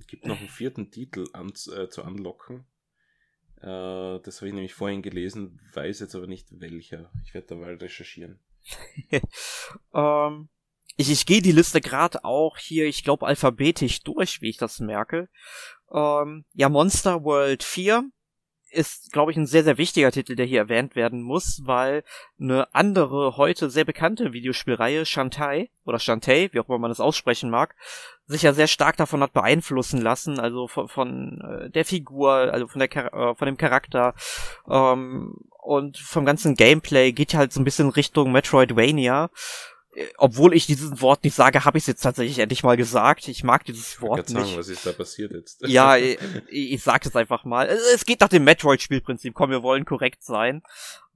Es 0.00 0.06
gibt 0.06 0.24
noch 0.24 0.38
einen 0.38 0.48
vierten 0.48 0.90
Titel 0.90 1.26
an, 1.34 1.48
äh, 1.50 1.88
zu 1.88 2.02
unlocken. 2.02 2.64
Äh, 3.60 4.18
das 4.20 4.40
habe 4.40 4.48
ich 4.48 4.54
nämlich 4.54 4.72
vorhin 4.72 5.02
gelesen, 5.02 5.60
weiß 5.74 6.00
jetzt 6.00 6.14
aber 6.14 6.26
nicht 6.26 6.48
welcher. 6.52 7.12
Ich 7.26 7.34
werde 7.34 7.48
da 7.48 7.54
mal 7.54 7.74
recherchieren. 7.74 8.40
ähm, 9.94 10.48
ich, 10.96 11.10
ich 11.10 11.26
gehe 11.26 11.42
die 11.42 11.52
Liste 11.52 11.80
gerade 11.80 12.24
auch 12.24 12.58
hier, 12.58 12.86
ich 12.86 13.04
glaube, 13.04 13.26
alphabetisch 13.26 14.02
durch, 14.02 14.40
wie 14.40 14.50
ich 14.50 14.56
das 14.56 14.80
merke. 14.80 15.28
Ähm, 15.92 16.44
ja, 16.54 16.68
Monster 16.68 17.24
World 17.24 17.62
4 17.62 18.10
ist, 18.70 19.12
glaube 19.12 19.32
ich, 19.32 19.36
ein 19.36 19.46
sehr, 19.46 19.64
sehr 19.64 19.78
wichtiger 19.78 20.12
Titel, 20.12 20.36
der 20.36 20.46
hier 20.46 20.60
erwähnt 20.60 20.96
werden 20.96 21.22
muss, 21.22 21.62
weil 21.64 22.04
eine 22.40 22.74
andere, 22.74 23.36
heute 23.36 23.70
sehr 23.70 23.84
bekannte 23.84 24.32
Videospielreihe, 24.32 25.06
Shantai, 25.06 25.70
oder 25.84 25.98
Shantae, 25.98 26.50
wie 26.52 26.60
auch 26.60 26.68
immer 26.68 26.78
man 26.78 26.90
das 26.90 27.00
aussprechen 27.00 27.50
mag, 27.50 27.74
sich 28.26 28.42
ja 28.42 28.52
sehr 28.52 28.66
stark 28.66 28.96
davon 28.98 29.22
hat 29.22 29.32
beeinflussen 29.32 30.00
lassen, 30.02 30.38
also 30.38 30.68
von, 30.68 30.88
von 30.88 31.40
äh, 31.40 31.70
der 31.70 31.84
Figur, 31.84 32.30
also 32.30 32.68
von 32.68 32.78
der 32.78 32.94
äh, 32.94 33.34
von 33.34 33.46
dem 33.46 33.56
Charakter 33.56 34.14
ähm, 34.68 35.34
und 35.62 35.96
vom 35.98 36.26
ganzen 36.26 36.54
Gameplay 36.54 37.12
geht 37.12 37.34
halt 37.34 37.52
so 37.52 37.60
ein 37.60 37.64
bisschen 37.64 37.88
Richtung 37.88 38.32
Metroidvania 38.32 39.30
obwohl 40.16 40.54
ich 40.54 40.66
dieses 40.66 41.00
Wort 41.00 41.24
nicht 41.24 41.34
sage, 41.34 41.64
habe 41.64 41.78
ich 41.78 41.82
es 41.82 41.88
jetzt 41.88 42.02
tatsächlich 42.02 42.38
endlich 42.38 42.62
mal 42.62 42.76
gesagt. 42.76 43.28
Ich 43.28 43.44
mag 43.44 43.64
dieses 43.64 44.00
Wort 44.00 44.30
ich 44.30 44.36
nicht. 44.36 44.46
Sagen, 44.46 44.58
was 44.58 44.68
ist 44.68 44.86
da 44.86 44.92
passiert 44.92 45.32
jetzt? 45.32 45.62
Ja, 45.66 45.96
ich, 45.96 46.18
ich 46.48 46.82
sag 46.82 47.04
es 47.06 47.16
einfach 47.16 47.44
mal. 47.44 47.66
Es 47.94 48.04
geht 48.04 48.20
nach 48.20 48.28
dem 48.28 48.44
Metroid-Spielprinzip. 48.44 49.34
Komm, 49.34 49.50
wir 49.50 49.62
wollen 49.62 49.84
korrekt 49.84 50.22
sein. 50.22 50.62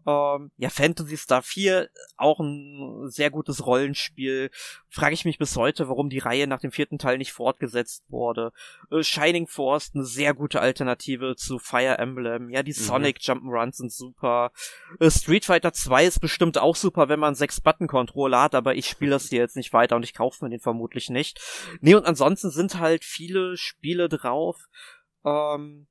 Ähm, 0.06 0.50
ja, 0.56 0.68
Fantasy 0.68 1.16
Star 1.16 1.42
4, 1.42 1.88
auch 2.16 2.40
ein 2.40 3.08
sehr 3.10 3.30
gutes 3.30 3.66
Rollenspiel. 3.66 4.50
Frage 4.88 5.14
ich 5.14 5.24
mich 5.24 5.38
bis 5.38 5.56
heute, 5.56 5.88
warum 5.88 6.10
die 6.10 6.18
Reihe 6.18 6.46
nach 6.46 6.60
dem 6.60 6.72
vierten 6.72 6.98
Teil 6.98 7.18
nicht 7.18 7.32
fortgesetzt 7.32 8.04
wurde. 8.08 8.52
Äh, 8.90 9.02
Shining 9.02 9.46
Force, 9.46 9.92
eine 9.94 10.04
sehr 10.04 10.34
gute 10.34 10.60
Alternative 10.60 11.36
zu 11.36 11.58
Fire 11.58 11.98
Emblem. 11.98 12.50
Ja, 12.50 12.62
die 12.62 12.72
mhm. 12.72 12.76
Sonic 12.82 13.18
Jump'n'Runs 13.18 13.76
sind 13.76 13.92
super. 13.92 14.52
Äh, 14.98 15.10
Street 15.10 15.44
Fighter 15.44 15.72
2 15.72 16.04
ist 16.04 16.20
bestimmt 16.20 16.58
auch 16.58 16.76
super, 16.76 17.08
wenn 17.08 17.20
man 17.20 17.34
sechs 17.34 17.60
Button-Controller 17.60 18.42
hat, 18.42 18.54
aber 18.54 18.74
ich 18.74 18.88
spiele 18.88 19.12
das 19.12 19.28
hier 19.28 19.40
jetzt 19.40 19.56
nicht 19.56 19.72
weiter 19.72 19.96
und 19.96 20.04
ich 20.04 20.14
kaufe 20.14 20.44
mir 20.44 20.50
den 20.50 20.60
vermutlich 20.60 21.10
nicht. 21.10 21.40
Nee, 21.80 21.94
und 21.94 22.06
ansonsten 22.06 22.50
sind 22.50 22.78
halt 22.78 23.04
viele 23.04 23.56
Spiele 23.56 24.08
drauf. 24.08 24.68
Ähm, 25.24 25.86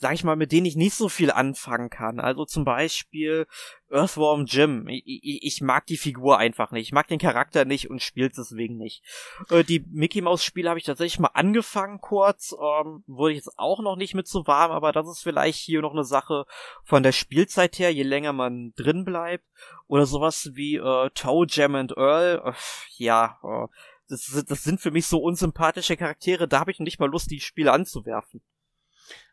sag 0.00 0.14
ich 0.14 0.22
mal, 0.22 0.36
mit 0.36 0.52
denen 0.52 0.66
ich 0.66 0.76
nicht 0.76 0.94
so 0.94 1.08
viel 1.08 1.32
anfangen 1.32 1.90
kann. 1.90 2.20
Also 2.20 2.44
zum 2.44 2.64
Beispiel 2.64 3.48
Earthworm 3.90 4.44
Jim. 4.46 4.86
Ich, 4.86 5.02
ich, 5.04 5.42
ich 5.42 5.60
mag 5.60 5.86
die 5.86 5.96
Figur 5.96 6.38
einfach 6.38 6.70
nicht. 6.70 6.86
Ich 6.86 6.92
mag 6.92 7.08
den 7.08 7.18
Charakter 7.18 7.64
nicht 7.64 7.90
und 7.90 8.00
spiel's 8.00 8.36
deswegen 8.36 8.76
nicht. 8.76 9.02
Äh, 9.50 9.64
die 9.64 9.84
Mickey 9.90 10.20
Mouse 10.20 10.44
Spiele 10.44 10.68
habe 10.68 10.78
ich 10.78 10.84
tatsächlich 10.84 11.18
mal 11.18 11.30
angefangen 11.34 12.00
kurz. 12.00 12.52
Ähm, 12.52 13.02
wurde 13.08 13.34
jetzt 13.34 13.58
auch 13.58 13.80
noch 13.80 13.96
nicht 13.96 14.14
mit 14.14 14.28
so 14.28 14.46
warm, 14.46 14.70
aber 14.70 14.92
das 14.92 15.08
ist 15.08 15.22
vielleicht 15.24 15.58
hier 15.58 15.82
noch 15.82 15.92
eine 15.92 16.04
Sache 16.04 16.46
von 16.84 17.02
der 17.02 17.12
Spielzeit 17.12 17.76
her, 17.80 17.92
je 17.92 18.04
länger 18.04 18.32
man 18.32 18.72
drin 18.76 19.04
bleibt. 19.04 19.44
Oder 19.88 20.06
sowas 20.06 20.50
wie 20.54 20.76
äh, 20.76 21.10
Toe 21.12 21.46
Jam 21.48 21.74
and 21.74 21.96
Earl. 21.96 22.42
Äh, 22.44 22.52
ja, 22.98 23.40
äh, 23.42 23.66
das, 24.08 24.44
das 24.46 24.62
sind 24.62 24.80
für 24.80 24.92
mich 24.92 25.06
so 25.06 25.18
unsympathische 25.18 25.96
Charaktere, 25.96 26.46
da 26.46 26.60
habe 26.60 26.70
ich 26.70 26.78
nicht 26.78 27.00
mal 27.00 27.10
Lust, 27.10 27.32
die 27.32 27.40
Spiele 27.40 27.72
anzuwerfen. 27.72 28.40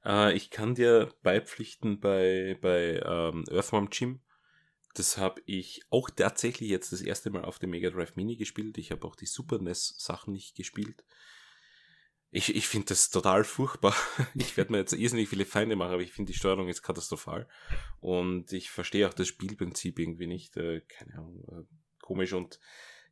Äh, 0.05 0.33
ich 0.35 0.49
kann 0.49 0.75
dir 0.75 1.13
beipflichten 1.23 1.99
bei, 1.99 2.57
bei 2.61 3.01
ähm, 3.05 3.43
Earthworm 3.49 3.89
Jim. 3.91 4.21
Das 4.93 5.17
habe 5.17 5.41
ich 5.45 5.83
auch 5.89 6.09
tatsächlich 6.09 6.69
jetzt 6.69 6.93
das 6.93 7.01
erste 7.01 7.29
Mal 7.29 7.43
auf 7.43 7.59
dem 7.59 7.71
Mega 7.71 7.89
Drive 7.89 8.15
Mini 8.15 8.37
gespielt. 8.37 8.77
Ich 8.77 8.91
habe 8.91 9.05
auch 9.05 9.15
die 9.15 9.25
Super 9.25 9.59
NES 9.59 9.95
Sachen 9.97 10.33
nicht 10.33 10.55
gespielt. 10.55 11.03
Ich, 12.31 12.53
ich 12.53 12.67
finde 12.67 12.87
das 12.87 13.09
total 13.09 13.43
furchtbar. 13.43 13.95
Ich 14.35 14.57
werde 14.57 14.71
mir 14.71 14.79
jetzt 14.79 14.93
irrsinnig 14.93 15.29
viele 15.29 15.45
Feinde 15.45 15.75
machen, 15.75 15.93
aber 15.93 16.01
ich 16.01 16.11
finde 16.11 16.31
die 16.31 16.37
Steuerung 16.37 16.67
ist 16.67 16.81
katastrophal. 16.81 17.47
Und 17.99 18.51
ich 18.53 18.69
verstehe 18.71 19.07
auch 19.07 19.13
das 19.13 19.27
Spielprinzip 19.27 19.99
irgendwie 19.99 20.27
nicht. 20.27 20.55
Äh, 20.57 20.81
keine 20.81 21.13
Ahnung, 21.15 21.43
äh, 21.49 21.75
komisch. 22.01 22.33
Und 22.33 22.59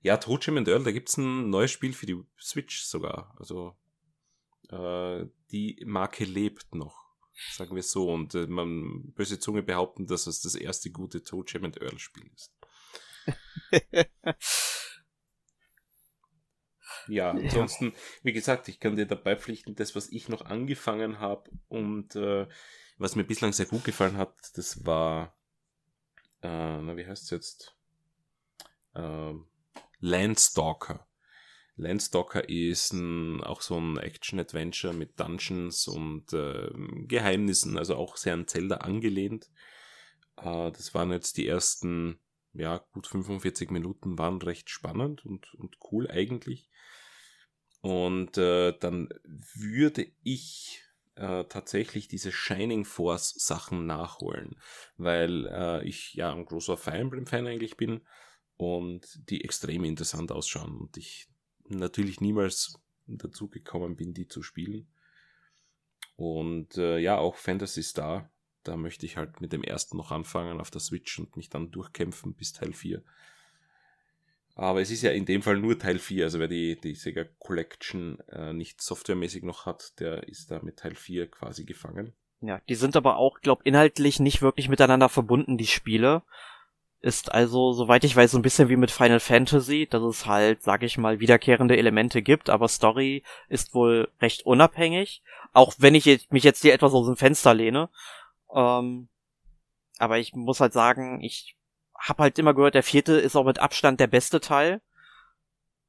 ja, 0.01 0.17
Toad 0.17 0.45
Jim 0.45 0.57
and 0.57 0.67
Earl, 0.67 0.83
da 0.83 0.91
gibt's 0.91 1.17
ein 1.17 1.49
neues 1.49 1.71
Spiel 1.71 1.93
für 1.93 2.05
die 2.05 2.21
Switch 2.39 2.83
sogar. 2.83 3.33
Also 3.39 3.77
äh, 4.73 5.27
die 5.51 5.81
Marke 5.85 6.25
lebt 6.25 6.73
noch, 6.75 7.05
sagen 7.51 7.75
wir 7.75 7.83
so. 7.83 8.11
Und 8.11 8.33
äh, 8.35 8.47
man, 8.47 9.11
böse 9.13 9.39
Zunge 9.39 9.63
behaupten, 9.63 10.07
dass 10.07 10.27
es 10.27 10.41
das 10.41 10.55
erste 10.55 10.91
gute 10.91 11.23
Toe 11.23 11.43
Jam 11.47 11.65
and 11.65 11.81
Earl 11.81 11.99
Spiel 11.99 12.29
ist. 12.33 12.53
ja, 17.07 17.31
ansonsten, 17.31 17.85
ja. 17.85 17.93
wie 18.23 18.33
gesagt, 18.33 18.67
ich 18.67 18.79
kann 18.79 18.95
dir 18.95 19.05
dabei 19.05 19.35
pflichten, 19.35 19.75
das, 19.75 19.95
was 19.95 20.09
ich 20.09 20.29
noch 20.29 20.45
angefangen 20.45 21.19
habe 21.19 21.49
und 21.69 22.15
äh, 22.15 22.47
was 22.97 23.15
mir 23.15 23.23
bislang 23.23 23.53
sehr 23.53 23.65
gut 23.65 23.83
gefallen 23.83 24.17
hat, 24.17 24.35
das 24.55 24.85
war, 24.85 25.37
äh, 26.41 26.81
na, 26.81 26.97
wie 26.97 27.05
heißt 27.05 27.23
es 27.23 27.29
jetzt? 27.29 27.75
Äh, 28.95 29.33
Landstalker. 29.99 31.07
Landstalker 31.75 32.47
ist 32.47 32.93
ein, 32.93 33.41
auch 33.41 33.61
so 33.61 33.79
ein 33.79 33.97
Action-Adventure 33.97 34.93
mit 34.93 35.19
Dungeons 35.19 35.87
und 35.87 36.31
äh, 36.33 36.69
Geheimnissen, 37.07 37.77
also 37.77 37.95
auch 37.95 38.15
sehr 38.17 38.33
an 38.33 38.47
Zelda 38.47 38.77
angelehnt. 38.77 39.49
Äh, 40.37 40.71
das 40.71 40.93
waren 40.93 41.11
jetzt 41.11 41.37
die 41.37 41.47
ersten, 41.47 42.19
ja, 42.53 42.77
gut 42.93 43.07
45 43.07 43.71
Minuten, 43.71 44.17
waren 44.17 44.41
recht 44.41 44.69
spannend 44.69 45.25
und, 45.25 45.53
und 45.55 45.77
cool 45.91 46.09
eigentlich. 46.09 46.69
Und 47.81 48.37
äh, 48.37 48.77
dann 48.79 49.09
würde 49.55 50.07
ich 50.23 50.81
äh, 51.15 51.43
tatsächlich 51.45 52.07
diese 52.07 52.31
Shining 52.31 52.85
Force 52.85 53.33
Sachen 53.37 53.85
nachholen, 53.85 54.55
weil 54.97 55.47
äh, 55.47 55.83
ich 55.87 56.13
ja 56.13 56.31
ein 56.31 56.45
großer 56.45 56.77
Fire 56.77 56.97
Emblem 56.97 57.25
Fan 57.25 57.47
eigentlich 57.47 57.77
bin 57.77 58.01
und 58.57 59.29
die 59.29 59.43
extrem 59.43 59.83
interessant 59.83 60.31
ausschauen 60.31 60.77
und 60.77 60.97
ich 60.97 61.27
natürlich 61.79 62.21
niemals 62.21 62.79
dazu 63.07 63.49
gekommen 63.49 63.95
bin, 63.95 64.13
die 64.13 64.27
zu 64.27 64.43
spielen. 64.43 64.87
Und 66.15 66.77
äh, 66.77 66.99
ja, 66.99 67.17
auch 67.17 67.35
Fantasy 67.35 67.83
Star, 67.83 68.29
da 68.63 68.77
möchte 68.77 69.05
ich 69.05 69.17
halt 69.17 69.41
mit 69.41 69.51
dem 69.51 69.63
ersten 69.63 69.97
noch 69.97 70.11
anfangen 70.11 70.59
auf 70.59 70.71
der 70.71 70.81
Switch 70.81 71.19
und 71.19 71.35
mich 71.35 71.49
dann 71.49 71.71
durchkämpfen 71.71 72.33
bis 72.33 72.53
Teil 72.53 72.73
4. 72.73 73.03
Aber 74.55 74.81
es 74.81 74.91
ist 74.91 75.01
ja 75.01 75.11
in 75.11 75.25
dem 75.25 75.41
Fall 75.41 75.57
nur 75.57 75.79
Teil 75.79 75.97
4, 75.97 76.25
also 76.25 76.39
wer 76.39 76.47
die, 76.47 76.79
die 76.79 76.93
Sega 76.93 77.25
Collection 77.39 78.19
äh, 78.29 78.53
nicht 78.53 78.81
softwaremäßig 78.81 79.43
noch 79.43 79.65
hat, 79.65 79.99
der 79.99 80.27
ist 80.27 80.51
da 80.51 80.59
mit 80.61 80.77
Teil 80.77 80.95
4 80.95 81.29
quasi 81.29 81.65
gefangen. 81.65 82.13
Ja, 82.41 82.61
die 82.69 82.75
sind 82.75 82.95
aber 82.95 83.17
auch, 83.17 83.39
glaub, 83.39 83.65
inhaltlich 83.65 84.19
nicht 84.19 84.41
wirklich 84.41 84.69
miteinander 84.69 85.09
verbunden, 85.09 85.57
die 85.57 85.65
Spiele 85.65 86.23
ist 87.03 87.33
also, 87.33 87.73
soweit 87.73 88.05
ich 88.05 88.15
weiß, 88.15 88.31
so 88.31 88.39
ein 88.39 88.43
bisschen 88.43 88.69
wie 88.69 88.77
mit 88.77 88.89
Final 88.89 89.19
Fantasy, 89.19 89.87
dass 89.89 90.01
es 90.03 90.25
halt, 90.25 90.63
sag 90.63 90.83
ich 90.83 90.97
mal, 90.97 91.19
wiederkehrende 91.19 91.75
Elemente 91.75 92.21
gibt, 92.21 92.49
aber 92.49 92.69
Story 92.69 93.23
ist 93.49 93.73
wohl 93.73 94.09
recht 94.21 94.45
unabhängig. 94.45 95.21
Auch 95.51 95.73
wenn 95.77 95.95
ich 95.95 96.31
mich 96.31 96.45
jetzt 96.45 96.61
hier 96.61 96.73
etwas 96.73 96.93
aus 96.93 97.05
dem 97.05 97.17
Fenster 97.17 97.53
lehne. 97.53 97.89
Ähm, 98.55 99.09
aber 99.99 100.17
ich 100.17 100.33
muss 100.33 100.61
halt 100.61 100.71
sagen, 100.71 101.21
ich 101.21 101.57
hab 101.93 102.19
halt 102.19 102.39
immer 102.39 102.53
gehört, 102.53 102.75
der 102.75 102.83
vierte 102.83 103.13
ist 103.13 103.35
auch 103.35 103.43
mit 103.43 103.59
Abstand 103.59 103.99
der 103.99 104.07
beste 104.07 104.39
Teil. 104.39 104.79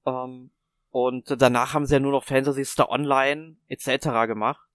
Ähm, 0.05 0.51
und 0.91 1.41
danach 1.41 1.74
haben 1.74 1.86
sie 1.86 1.95
ja 1.95 2.01
nur 2.01 2.11
noch 2.11 2.24
Fantasy 2.24 2.65
Star 2.65 2.89
Online 2.91 3.55
etc. 3.69 4.27
gemacht. 4.27 4.66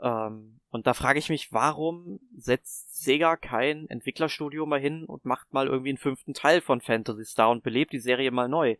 Ähm, 0.00 0.59
und 0.70 0.86
da 0.86 0.94
frage 0.94 1.18
ich 1.18 1.28
mich, 1.28 1.52
warum 1.52 2.20
setzt 2.36 3.02
Sega 3.02 3.36
kein 3.36 3.88
Entwicklerstudio 3.88 4.66
mal 4.66 4.80
hin 4.80 5.04
und 5.04 5.24
macht 5.24 5.52
mal 5.52 5.66
irgendwie 5.66 5.90
einen 5.90 5.98
fünften 5.98 6.32
Teil 6.32 6.60
von 6.60 6.80
Fantasy 6.80 7.24
Star 7.24 7.50
und 7.50 7.64
belebt 7.64 7.92
die 7.92 7.98
Serie 7.98 8.30
mal 8.30 8.48
neu? 8.48 8.76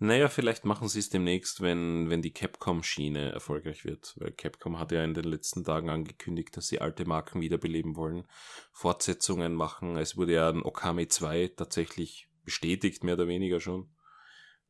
Naja, 0.00 0.28
vielleicht 0.28 0.64
machen 0.64 0.88
sie 0.88 0.98
es 0.98 1.08
demnächst, 1.08 1.60
wenn, 1.60 2.10
wenn 2.10 2.20
die 2.20 2.32
Capcom-Schiene 2.32 3.30
erfolgreich 3.30 3.84
wird. 3.84 4.14
Weil 4.18 4.32
Capcom 4.32 4.78
hat 4.78 4.90
ja 4.90 5.04
in 5.04 5.14
den 5.14 5.24
letzten 5.24 5.62
Tagen 5.62 5.88
angekündigt, 5.88 6.56
dass 6.56 6.66
sie 6.66 6.80
alte 6.80 7.04
Marken 7.04 7.40
wiederbeleben 7.40 7.94
wollen, 7.94 8.26
Fortsetzungen 8.72 9.54
machen. 9.54 9.96
Es 9.96 10.16
wurde 10.16 10.34
ja 10.34 10.48
ein 10.48 10.64
Okami 10.64 11.06
2 11.06 11.52
tatsächlich 11.56 12.28
bestätigt, 12.44 13.04
mehr 13.04 13.14
oder 13.14 13.28
weniger 13.28 13.60
schon. 13.60 13.88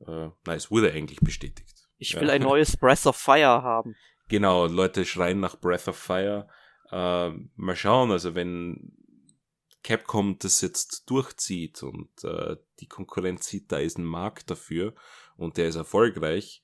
Äh, 0.00 0.28
nein, 0.44 0.56
es 0.56 0.70
wurde 0.70 0.92
eigentlich 0.92 1.20
bestätigt. 1.20 1.88
Ich 1.96 2.14
will 2.14 2.28
ja. 2.28 2.34
ein 2.34 2.42
neues 2.52 2.76
Breath 2.76 3.06
of 3.06 3.16
Fire 3.16 3.62
haben. 3.62 3.96
Genau, 4.34 4.66
Leute 4.66 5.04
schreien 5.04 5.38
nach 5.38 5.60
Breath 5.60 5.86
of 5.86 5.96
Fire. 5.96 6.48
Äh, 6.90 7.30
mal 7.54 7.76
schauen, 7.76 8.10
also 8.10 8.34
wenn 8.34 8.92
Capcom 9.84 10.40
das 10.40 10.60
jetzt 10.60 11.08
durchzieht 11.08 11.84
und 11.84 12.08
äh, 12.24 12.56
die 12.80 12.88
Konkurrenz 12.88 13.46
sieht, 13.46 13.70
da 13.70 13.78
ist 13.78 13.96
ein 13.96 14.04
Markt 14.04 14.50
dafür 14.50 14.92
und 15.36 15.56
der 15.56 15.68
ist 15.68 15.76
erfolgreich, 15.76 16.62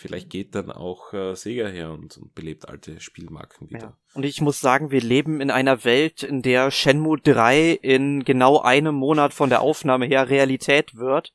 vielleicht 0.00 0.30
geht 0.30 0.54
dann 0.54 0.72
auch 0.72 1.12
äh, 1.12 1.34
Sega 1.36 1.68
her 1.68 1.90
und, 1.90 2.16
und 2.16 2.34
belebt 2.34 2.68
alte 2.68 3.00
Spielmarken 3.00 3.68
wieder. 3.68 3.80
Ja. 3.80 3.96
Und 4.14 4.24
ich 4.24 4.40
muss 4.40 4.60
sagen, 4.60 4.90
wir 4.90 5.00
leben 5.00 5.40
in 5.40 5.50
einer 5.50 5.84
Welt, 5.84 6.22
in 6.22 6.42
der 6.42 6.70
Shenmue 6.70 7.18
3 7.18 7.72
in 7.82 8.24
genau 8.24 8.60
einem 8.60 8.94
Monat 8.94 9.34
von 9.34 9.50
der 9.50 9.60
Aufnahme 9.60 10.06
her 10.06 10.28
Realität 10.28 10.96
wird, 10.96 11.32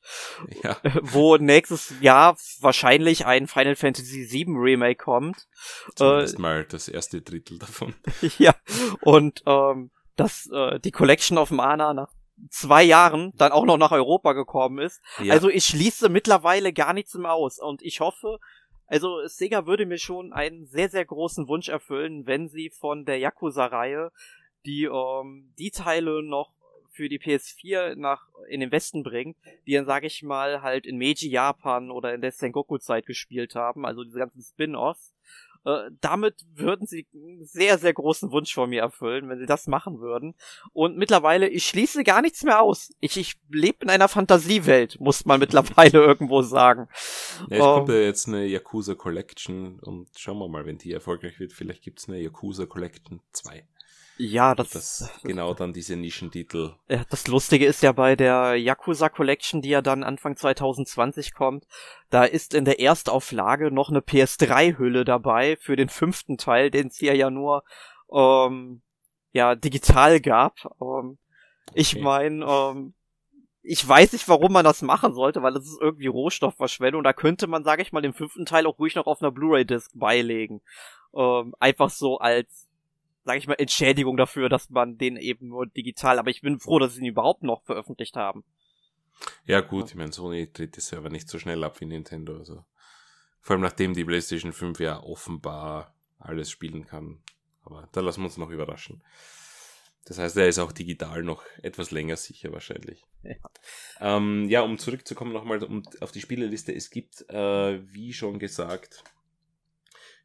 ja. 0.62 0.76
wo 1.00 1.36
nächstes 1.36 1.94
Jahr 2.00 2.36
wahrscheinlich 2.60 3.24
ein 3.24 3.46
Final 3.46 3.76
Fantasy 3.76 4.28
VII 4.30 4.56
Remake 4.56 5.02
kommt. 5.02 5.46
Zumindest 5.94 6.38
äh, 6.38 6.42
mal 6.42 6.64
das 6.64 6.88
erste 6.88 7.22
Drittel 7.22 7.58
davon. 7.58 7.94
ja, 8.38 8.54
und 9.00 9.42
ähm, 9.46 9.90
dass 10.16 10.50
äh, 10.52 10.80
die 10.80 10.90
Collection 10.90 11.38
of 11.38 11.50
Mana 11.50 11.94
nach 11.94 12.10
zwei 12.50 12.82
Jahren 12.82 13.32
dann 13.36 13.52
auch 13.52 13.64
noch 13.64 13.78
nach 13.78 13.92
Europa 13.92 14.32
gekommen 14.32 14.78
ist. 14.78 15.00
Ja. 15.22 15.32
Also 15.32 15.48
ich 15.48 15.64
schließe 15.64 16.08
mittlerweile 16.08 16.72
gar 16.72 16.92
nichts 16.92 17.14
mehr 17.14 17.32
aus 17.32 17.58
und 17.58 17.82
ich 17.82 18.00
hoffe, 18.00 18.38
also 18.86 19.26
Sega 19.26 19.66
würde 19.66 19.86
mir 19.86 19.98
schon 19.98 20.32
einen 20.32 20.66
sehr, 20.66 20.88
sehr 20.88 21.04
großen 21.04 21.48
Wunsch 21.48 21.68
erfüllen, 21.68 22.26
wenn 22.26 22.48
sie 22.48 22.70
von 22.70 23.04
der 23.04 23.18
Yakuza-Reihe 23.18 24.12
die, 24.64 24.84
ähm, 24.84 25.52
die 25.58 25.70
Teile 25.70 26.22
noch 26.22 26.52
für 26.90 27.08
die 27.08 27.20
PS4 27.20 27.94
nach 27.96 28.28
in 28.48 28.60
den 28.60 28.72
Westen 28.72 29.02
bringt, 29.02 29.36
die 29.66 29.74
dann, 29.74 29.84
sage 29.84 30.06
ich 30.06 30.22
mal, 30.22 30.62
halt 30.62 30.86
in 30.86 30.98
Meiji 30.98 31.28
Japan 31.28 31.90
oder 31.90 32.14
in 32.14 32.22
der 32.22 32.32
Sengoku-Zeit 32.32 33.06
gespielt 33.06 33.54
haben, 33.54 33.84
also 33.84 34.02
diese 34.02 34.18
ganzen 34.18 34.42
Spin-offs. 34.42 35.12
Äh, 35.66 35.90
damit 36.00 36.46
würden 36.54 36.86
sie 36.86 37.08
einen 37.12 37.44
sehr, 37.44 37.76
sehr 37.78 37.92
großen 37.92 38.30
Wunsch 38.30 38.54
von 38.54 38.70
mir 38.70 38.82
erfüllen, 38.82 39.28
wenn 39.28 39.40
sie 39.40 39.46
das 39.46 39.66
machen 39.66 39.98
würden. 39.98 40.36
Und 40.72 40.96
mittlerweile, 40.96 41.48
ich 41.48 41.66
schließe 41.66 42.04
gar 42.04 42.22
nichts 42.22 42.44
mehr 42.44 42.62
aus. 42.62 42.92
Ich, 43.00 43.16
ich 43.16 43.34
lebe 43.50 43.78
in 43.82 43.90
einer 43.90 44.06
Fantasiewelt, 44.06 45.00
muss 45.00 45.24
man 45.24 45.40
mittlerweile 45.40 45.98
irgendwo 46.06 46.42
sagen. 46.42 46.88
Ja, 47.50 47.56
es 47.56 47.60
um, 47.60 47.74
kommt 47.74 47.88
ja 47.88 47.96
jetzt 47.96 48.28
eine 48.28 48.46
Yakuza 48.46 48.94
Collection 48.94 49.80
und 49.80 50.08
schauen 50.16 50.38
wir 50.38 50.48
mal, 50.48 50.66
wenn 50.66 50.78
die 50.78 50.92
erfolgreich 50.92 51.40
wird, 51.40 51.52
vielleicht 51.52 51.82
gibt's 51.82 52.08
eine 52.08 52.20
Yakuza 52.20 52.66
Collection 52.66 53.20
2. 53.32 53.66
Ja, 54.18 54.54
das, 54.54 54.70
das 54.70 55.10
genau 55.22 55.52
dann 55.52 55.74
diese 55.74 55.96
Nischentitel. 55.96 56.74
Ja, 56.88 57.04
das 57.10 57.26
Lustige 57.26 57.66
ist 57.66 57.82
ja 57.82 57.92
bei 57.92 58.16
der 58.16 58.56
Yakuza 58.56 59.10
Collection, 59.10 59.60
die 59.60 59.68
ja 59.68 59.82
dann 59.82 60.02
Anfang 60.02 60.36
2020 60.36 61.34
kommt, 61.34 61.66
da 62.08 62.24
ist 62.24 62.54
in 62.54 62.64
der 62.64 62.80
Erstauflage 62.80 63.70
noch 63.70 63.90
eine 63.90 64.00
PS3-Hülle 64.00 65.04
dabei 65.04 65.56
für 65.56 65.76
den 65.76 65.90
fünften 65.90 66.38
Teil, 66.38 66.70
den 66.70 66.88
es 66.88 66.96
hier 66.96 67.14
ja 67.14 67.30
nur 67.30 67.62
ähm, 68.10 68.80
ja 69.32 69.54
digital 69.54 70.20
gab. 70.20 70.54
Ähm, 70.80 71.18
ich 71.74 71.96
okay. 71.96 72.02
meine, 72.02 72.44
ähm, 72.44 72.94
ich 73.62 73.86
weiß 73.86 74.12
nicht, 74.12 74.28
warum 74.28 74.52
man 74.52 74.64
das 74.64 74.80
machen 74.80 75.12
sollte, 75.12 75.42
weil 75.42 75.52
das 75.52 75.64
ist 75.64 75.78
irgendwie 75.80 76.06
Rohstoffverschwendung. 76.06 77.02
Da 77.02 77.12
könnte 77.12 77.48
man, 77.48 77.64
sage 77.64 77.82
ich 77.82 77.92
mal, 77.92 78.00
den 78.00 78.14
fünften 78.14 78.46
Teil 78.46 78.66
auch 78.66 78.78
ruhig 78.78 78.94
noch 78.94 79.06
auf 79.06 79.20
einer 79.20 79.32
Blu-ray-Disc 79.32 79.90
beilegen. 79.94 80.62
Ähm, 81.14 81.54
einfach 81.58 81.90
so 81.90 82.18
als 82.18 82.65
sage 83.26 83.38
ich 83.38 83.48
mal, 83.48 83.54
Entschädigung 83.54 84.16
dafür, 84.16 84.48
dass 84.48 84.70
man 84.70 84.98
den 84.98 85.16
eben 85.16 85.48
nur 85.48 85.66
digital, 85.66 86.20
aber 86.20 86.30
ich 86.30 86.42
bin 86.42 86.60
froh, 86.60 86.78
dass 86.78 86.94
sie 86.94 87.00
ihn 87.00 87.08
überhaupt 87.08 87.42
noch 87.42 87.64
veröffentlicht 87.64 88.14
haben. 88.14 88.44
Ja, 89.44 89.60
gut, 89.60 89.90
ich 89.90 89.96
meine, 89.96 90.12
Sony 90.12 90.52
tritt 90.52 90.76
die 90.76 90.80
Server 90.80 91.10
nicht 91.10 91.28
so 91.28 91.40
schnell 91.40 91.64
ab 91.64 91.80
wie 91.80 91.86
Nintendo, 91.86 92.36
also. 92.36 92.64
Vor 93.40 93.54
allem 93.54 93.62
nachdem 93.62 93.94
die 93.94 94.04
PlayStation 94.04 94.52
5 94.52 94.78
ja 94.78 95.02
offenbar 95.02 95.92
alles 96.18 96.50
spielen 96.50 96.86
kann. 96.86 97.20
Aber 97.64 97.88
da 97.92 98.00
lassen 98.00 98.20
wir 98.20 98.26
uns 98.26 98.36
noch 98.36 98.50
überraschen. 98.50 99.02
Das 100.04 100.18
heißt, 100.18 100.36
er 100.36 100.46
ist 100.46 100.60
auch 100.60 100.70
digital 100.70 101.24
noch 101.24 101.44
etwas 101.62 101.90
länger 101.90 102.16
sicher 102.16 102.52
wahrscheinlich. 102.52 103.04
Ja, 103.24 103.36
ähm, 104.00 104.48
ja 104.48 104.60
um 104.60 104.78
zurückzukommen 104.78 105.32
nochmal 105.32 105.62
um, 105.64 105.82
auf 106.00 106.12
die 106.12 106.20
Spieleliste. 106.20 106.72
Es 106.72 106.90
gibt, 106.90 107.28
äh, 107.28 107.82
wie 107.92 108.12
schon 108.12 108.38
gesagt, 108.38 109.02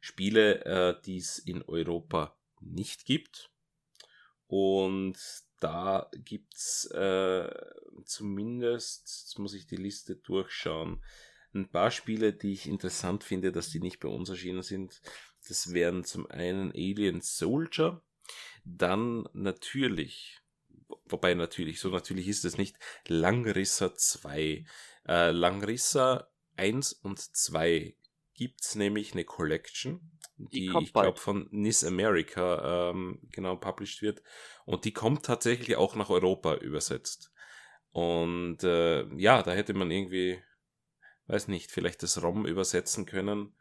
Spiele, 0.00 0.64
äh, 0.64 1.02
die 1.04 1.16
es 1.16 1.38
in 1.38 1.62
Europa 1.62 2.36
nicht 2.64 3.04
gibt. 3.04 3.50
Und 4.46 5.18
da 5.60 6.10
gibt's 6.16 6.86
äh, 6.90 7.50
zumindest, 8.04 9.22
jetzt 9.22 9.38
muss 9.38 9.54
ich 9.54 9.66
die 9.66 9.76
Liste 9.76 10.16
durchschauen, 10.16 11.02
ein 11.54 11.70
paar 11.70 11.90
Spiele, 11.90 12.32
die 12.32 12.52
ich 12.52 12.66
interessant 12.66 13.24
finde, 13.24 13.52
dass 13.52 13.70
die 13.70 13.80
nicht 13.80 14.00
bei 14.00 14.08
uns 14.08 14.28
erschienen 14.28 14.62
sind. 14.62 15.00
Das 15.48 15.72
wären 15.72 16.04
zum 16.04 16.26
einen 16.30 16.72
Alien 16.72 17.20
Soldier, 17.20 18.02
dann 18.64 19.28
natürlich, 19.32 20.40
wobei 21.06 21.34
natürlich, 21.34 21.80
so 21.80 21.90
natürlich 21.90 22.28
ist 22.28 22.44
es 22.44 22.58
nicht, 22.58 22.76
Langrissa 23.06 23.94
2. 23.94 24.64
Äh, 25.06 25.30
Langrissa 25.30 26.28
1 26.56 26.92
und 26.92 27.18
2 27.18 27.96
gibt's 28.34 28.74
nämlich 28.74 29.12
eine 29.12 29.24
Collection 29.24 30.12
die, 30.50 30.68
die 30.68 30.78
ich 30.82 30.92
glaube 30.92 31.18
von 31.18 31.48
NIS 31.50 31.84
America 31.84 32.90
ähm, 32.90 33.20
genau 33.30 33.56
published 33.56 34.02
wird. 34.02 34.22
Und 34.64 34.84
die 34.84 34.92
kommt 34.92 35.24
tatsächlich 35.24 35.76
auch 35.76 35.94
nach 35.94 36.10
Europa 36.10 36.54
übersetzt. 36.56 37.32
Und 37.90 38.64
äh, 38.64 39.04
ja, 39.16 39.42
da 39.42 39.52
hätte 39.52 39.74
man 39.74 39.90
irgendwie, 39.90 40.42
weiß 41.26 41.48
nicht, 41.48 41.70
vielleicht 41.70 42.02
das 42.02 42.22
ROM 42.22 42.46
übersetzen 42.46 43.06
können, 43.06 43.54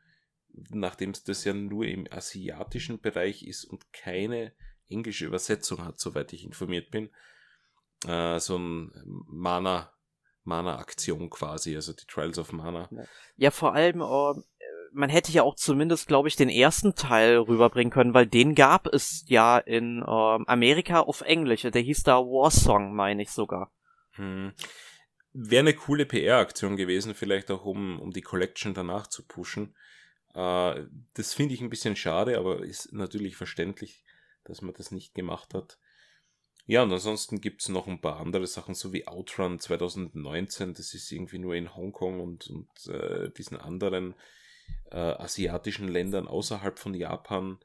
nachdem 0.69 1.11
es 1.11 1.23
das 1.23 1.43
ja 1.43 1.53
nur 1.53 1.85
im 1.85 2.07
asiatischen 2.11 2.99
Bereich 2.99 3.43
ist 3.43 3.65
und 3.65 3.91
keine 3.93 4.53
englische 4.89 5.25
Übersetzung 5.25 5.83
hat, 5.83 5.99
soweit 5.99 6.33
ich 6.33 6.45
informiert 6.45 6.91
bin. 6.91 7.09
Äh, 8.05 8.39
so 8.39 8.57
ein 8.57 8.91
Mana, 9.05 9.93
Mana-Aktion 10.43 11.29
quasi, 11.29 11.75
also 11.75 11.93
die 11.93 12.05
Trials 12.05 12.37
of 12.37 12.51
Mana. 12.51 12.89
Ja, 13.35 13.51
vor 13.51 13.73
allem, 13.73 14.01
uh, 14.01 14.41
man 14.93 15.09
hätte 15.09 15.31
ja 15.31 15.43
auch 15.43 15.55
zumindest, 15.55 16.07
glaube 16.07 16.27
ich, 16.27 16.35
den 16.35 16.49
ersten 16.49 16.95
Teil 16.95 17.37
rüberbringen 17.37 17.91
können, 17.91 18.13
weil 18.13 18.27
den 18.27 18.55
gab 18.55 18.87
es 18.87 19.23
ja 19.27 19.57
in 19.57 19.99
ähm, 19.99 20.45
Amerika 20.47 21.01
auf 21.01 21.21
Englisch. 21.21 21.61
Der 21.61 21.81
hieß 21.81 22.03
da 22.03 22.17
War 22.17 22.51
Song, 22.51 22.95
meine 22.95 23.21
ich 23.21 23.31
sogar. 23.31 23.71
Hm. 24.11 24.53
Wäre 25.33 25.61
eine 25.61 25.73
coole 25.73 26.05
PR-Aktion 26.05 26.75
gewesen, 26.75 27.15
vielleicht 27.15 27.51
auch 27.51 27.65
um, 27.65 27.99
um 27.99 28.11
die 28.11 28.21
Collection 28.21 28.73
danach 28.73 29.07
zu 29.07 29.25
pushen. 29.25 29.75
Äh, 30.33 30.83
das 31.13 31.33
finde 31.33 31.53
ich 31.53 31.61
ein 31.61 31.69
bisschen 31.69 31.95
schade, 31.95 32.37
aber 32.37 32.63
ist 32.63 32.91
natürlich 32.91 33.37
verständlich, 33.37 34.03
dass 34.43 34.61
man 34.61 34.73
das 34.73 34.91
nicht 34.91 35.13
gemacht 35.13 35.53
hat. 35.53 35.77
Ja, 36.65 36.83
und 36.83 36.91
ansonsten 36.91 37.41
gibt 37.41 37.61
es 37.61 37.69
noch 37.69 37.87
ein 37.87 38.01
paar 38.01 38.19
andere 38.19 38.47
Sachen, 38.47 38.75
so 38.75 38.93
wie 38.93 39.07
Outrun 39.07 39.59
2019, 39.59 40.73
das 40.73 40.93
ist 40.93 41.11
irgendwie 41.11 41.39
nur 41.39 41.55
in 41.55 41.75
Hongkong 41.75 42.19
und, 42.19 42.47
und 42.47 42.87
äh, 42.87 43.31
diesen 43.31 43.57
anderen 43.57 44.15
äh, 44.91 44.97
asiatischen 44.97 45.87
Ländern 45.87 46.27
außerhalb 46.27 46.79
von 46.79 46.93
Japan 46.93 47.59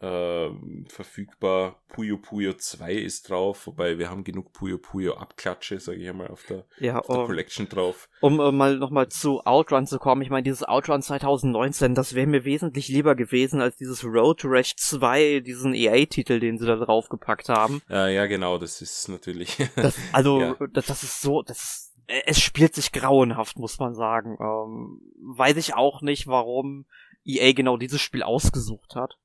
äh, 0.00 0.50
verfügbar. 0.88 1.80
Puyo 1.88 2.18
Puyo 2.18 2.54
2 2.54 2.92
ist 2.94 3.30
drauf, 3.30 3.66
wobei 3.66 3.98
wir 3.98 4.10
haben 4.10 4.24
genug 4.24 4.52
Puyo 4.52 4.78
Puyo 4.78 5.14
Abklatsche, 5.14 5.78
sage 5.78 5.98
ich 5.98 6.08
einmal, 6.08 6.28
auf 6.28 6.44
der, 6.44 6.66
ja, 6.78 6.98
auf 6.98 7.06
der 7.06 7.20
um, 7.20 7.26
Collection 7.26 7.68
drauf. 7.68 8.08
Um 8.20 8.40
uh, 8.40 8.50
mal 8.50 8.76
nochmal 8.76 9.08
zu 9.08 9.40
Outrun 9.46 9.86
zu 9.86 9.98
kommen, 9.98 10.22
ich 10.22 10.30
meine, 10.30 10.42
dieses 10.42 10.64
Outrun 10.64 11.02
2019, 11.02 11.94
das 11.94 12.14
wäre 12.14 12.26
mir 12.26 12.44
wesentlich 12.44 12.88
lieber 12.88 13.14
gewesen 13.14 13.60
als 13.60 13.76
dieses 13.76 14.04
Road 14.04 14.44
Rash 14.44 14.74
2, 14.76 15.40
diesen 15.40 15.74
EA-Titel, 15.74 16.40
den 16.40 16.58
sie 16.58 16.66
da 16.66 16.76
draufgepackt 16.76 17.48
haben. 17.48 17.80
Ja, 17.88 18.08
ja, 18.08 18.26
genau, 18.26 18.58
das 18.58 18.82
ist 18.82 19.08
natürlich. 19.08 19.56
das, 19.76 19.96
also, 20.12 20.40
ja. 20.40 20.56
das, 20.72 20.86
das 20.86 21.02
ist 21.04 21.22
so, 21.22 21.42
das 21.42 21.58
ist 21.62 21.83
äh, 21.83 21.83
es 22.06 22.40
spielt 22.40 22.74
sich 22.74 22.92
grauenhaft, 22.92 23.58
muss 23.58 23.78
man 23.78 23.94
sagen. 23.94 24.36
Ähm, 24.40 25.00
weiß 25.36 25.56
ich 25.56 25.74
auch 25.74 26.02
nicht, 26.02 26.26
warum 26.26 26.86
EA 27.24 27.52
genau 27.52 27.76
dieses 27.76 28.00
Spiel 28.00 28.22
ausgesucht 28.22 28.94
hat. 28.94 29.18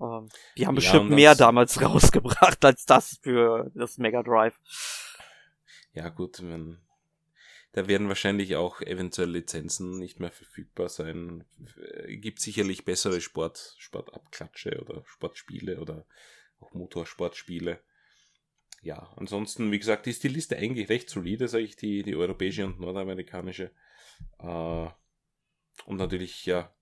Ähm, 0.00 0.28
die 0.56 0.66
haben 0.66 0.74
bestimmt 0.74 1.10
mehr 1.10 1.34
damals 1.34 1.80
rausgebracht 1.82 2.64
als 2.64 2.86
das 2.86 3.18
für 3.22 3.70
das 3.74 3.98
Mega 3.98 4.22
Drive. 4.22 4.58
Ja, 5.92 6.08
gut, 6.08 6.40
wenn, 6.42 6.78
da 7.72 7.88
werden 7.88 8.08
wahrscheinlich 8.08 8.56
auch 8.56 8.80
eventuell 8.80 9.30
Lizenzen 9.30 9.98
nicht 9.98 10.20
mehr 10.20 10.30
verfügbar 10.30 10.88
sein. 10.88 11.44
Äh, 11.76 12.16
gibt 12.16 12.40
sicherlich 12.40 12.84
bessere 12.84 13.20
Sport, 13.20 13.74
Sportabklatsche 13.78 14.80
oder 14.80 15.02
Sportspiele 15.06 15.80
oder 15.80 16.04
auch 16.60 16.72
Motorsportspiele 16.72 17.80
ja, 18.82 19.12
ansonsten, 19.16 19.70
wie 19.72 19.78
gesagt, 19.78 20.06
ist 20.06 20.24
die 20.24 20.28
Liste 20.28 20.56
eigentlich 20.56 20.88
recht 20.88 21.10
solide, 21.10 21.48
sage 21.48 21.64
ich, 21.64 21.76
die, 21.76 22.02
die 22.02 22.16
europäische 22.16 22.64
und 22.64 22.80
nordamerikanische. 22.80 23.72
Äh, 24.38 24.88
und 25.84 25.96
natürlich, 25.96 26.46
ja, 26.46 26.74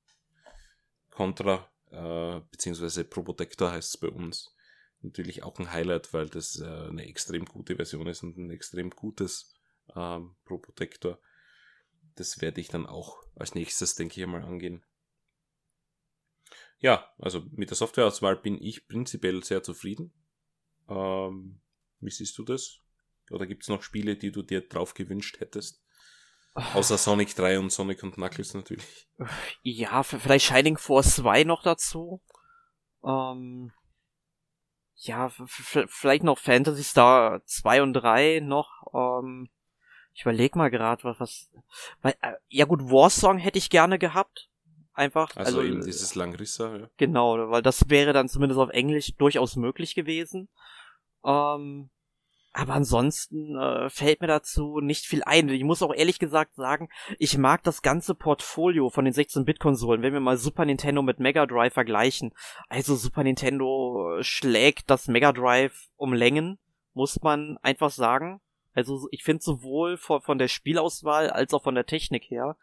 Contra, 1.10 1.68
äh, 1.90 2.40
beziehungsweise 2.50 3.04
Probotector 3.04 3.72
heißt 3.72 3.94
es 3.94 4.00
bei 4.00 4.08
uns. 4.08 4.54
Natürlich 5.00 5.42
auch 5.42 5.58
ein 5.58 5.72
Highlight, 5.72 6.12
weil 6.12 6.28
das 6.28 6.60
äh, 6.60 6.66
eine 6.66 7.06
extrem 7.06 7.44
gute 7.44 7.76
Version 7.76 8.06
ist 8.06 8.22
und 8.22 8.36
ein 8.36 8.50
extrem 8.50 8.90
gutes 8.90 9.54
ähm, 9.94 10.36
Probotector. 10.44 11.18
das 12.14 12.40
werde 12.40 12.60
ich 12.60 12.68
dann 12.68 12.86
auch 12.86 13.22
als 13.36 13.54
nächstes, 13.54 13.94
denke 13.94 14.20
ich 14.20 14.26
mal, 14.26 14.42
angehen. 14.42 14.84
Ja, 16.80 17.12
also 17.18 17.44
mit 17.50 17.70
der 17.70 17.76
Softwareauswahl 17.76 18.36
bin 18.36 18.60
ich 18.60 18.86
prinzipiell 18.86 19.42
sehr 19.42 19.62
zufrieden. 19.62 20.12
Ähm, 20.88 21.60
wie 22.00 22.10
siehst 22.10 22.36
du 22.38 22.44
das? 22.44 22.78
Oder 23.30 23.46
gibt 23.46 23.62
es 23.62 23.68
noch 23.68 23.82
Spiele, 23.82 24.16
die 24.16 24.32
du 24.32 24.42
dir 24.42 24.66
drauf 24.66 24.94
gewünscht 24.94 25.40
hättest? 25.40 25.82
Außer 26.54 26.98
Sonic 26.98 27.34
3 27.36 27.58
und 27.58 27.70
Sonic 27.70 28.02
und 28.02 28.14
Knuckles 28.14 28.54
natürlich. 28.54 29.08
Ja, 29.62 30.02
vielleicht 30.02 30.46
Shining 30.46 30.76
Force 30.76 31.16
2 31.16 31.44
noch 31.44 31.62
dazu. 31.62 32.20
Ähm, 33.04 33.72
ja, 34.96 35.28
vielleicht 35.28 36.24
noch 36.24 36.38
Fantasy 36.38 36.82
Star 36.82 37.44
2 37.44 37.82
und 37.82 37.92
3 37.94 38.40
noch. 38.40 38.68
Ähm, 38.92 39.48
ich 40.14 40.22
überleg 40.22 40.56
mal 40.56 40.70
gerade, 40.70 41.04
was, 41.04 41.20
was. 41.20 41.50
Weil, 42.02 42.14
äh, 42.22 42.32
ja 42.48 42.64
gut, 42.64 42.82
Warsong 42.82 43.38
hätte 43.38 43.58
ich 43.58 43.70
gerne 43.70 43.98
gehabt. 43.98 44.48
Einfach. 44.94 45.36
Also, 45.36 45.58
also 45.58 45.62
eben 45.62 45.84
dieses 45.84 46.16
Langrissa, 46.16 46.76
ja. 46.76 46.90
Genau, 46.96 47.50
weil 47.50 47.62
das 47.62 47.88
wäre 47.88 48.12
dann 48.12 48.28
zumindest 48.28 48.58
auf 48.58 48.70
Englisch 48.70 49.14
durchaus 49.16 49.54
möglich 49.54 49.94
gewesen. 49.94 50.48
Ähm, 51.24 51.90
aber 52.59 52.74
ansonsten 52.74 53.57
äh, 53.57 53.89
fällt 53.89 54.20
mir 54.20 54.27
dazu 54.27 54.81
nicht 54.81 55.07
viel 55.07 55.23
ein. 55.23 55.49
Ich 55.49 55.62
muss 55.62 55.82
auch 55.82 55.95
ehrlich 55.95 56.19
gesagt 56.19 56.55
sagen, 56.57 56.89
ich 57.19 57.39
mag 57.39 57.62
das 57.62 57.82
ganze 57.82 58.16
Portfolio 58.16 58.90
von 58.90 59.05
den 59.05 59.15
16-Bit-Konsolen, 59.15 60.03
wenn 60.03 60.12
wir 60.12 60.20
mal 60.20 60.36
Super 60.36 60.65
Nintendo 60.65 61.03
mit 61.03 61.20
Mega 61.20 61.47
Drive 61.47 61.74
vergleichen. 61.74 62.32
Also 62.69 62.97
Super 62.97 63.23
Nintendo 63.23 64.16
schlägt 64.23 64.90
das 64.90 65.07
Mega 65.07 65.32
Drive 65.32 65.89
um 65.97 66.12
Längen, 66.12 66.59
muss 66.95 67.23
man 67.23 67.59
einfach 67.62 67.90
sagen. 67.90 68.40
Also 68.74 69.07
ich 69.12 69.23
finde 69.23 69.43
sowohl 69.45 69.97
von, 69.97 70.20
von 70.20 70.39
der 70.39 70.49
Spielauswahl 70.49 71.31
als 71.31 71.55
auch 71.55 71.62
von 71.62 71.74
der 71.77 71.86
Technik 71.86 72.24
her. 72.24 72.57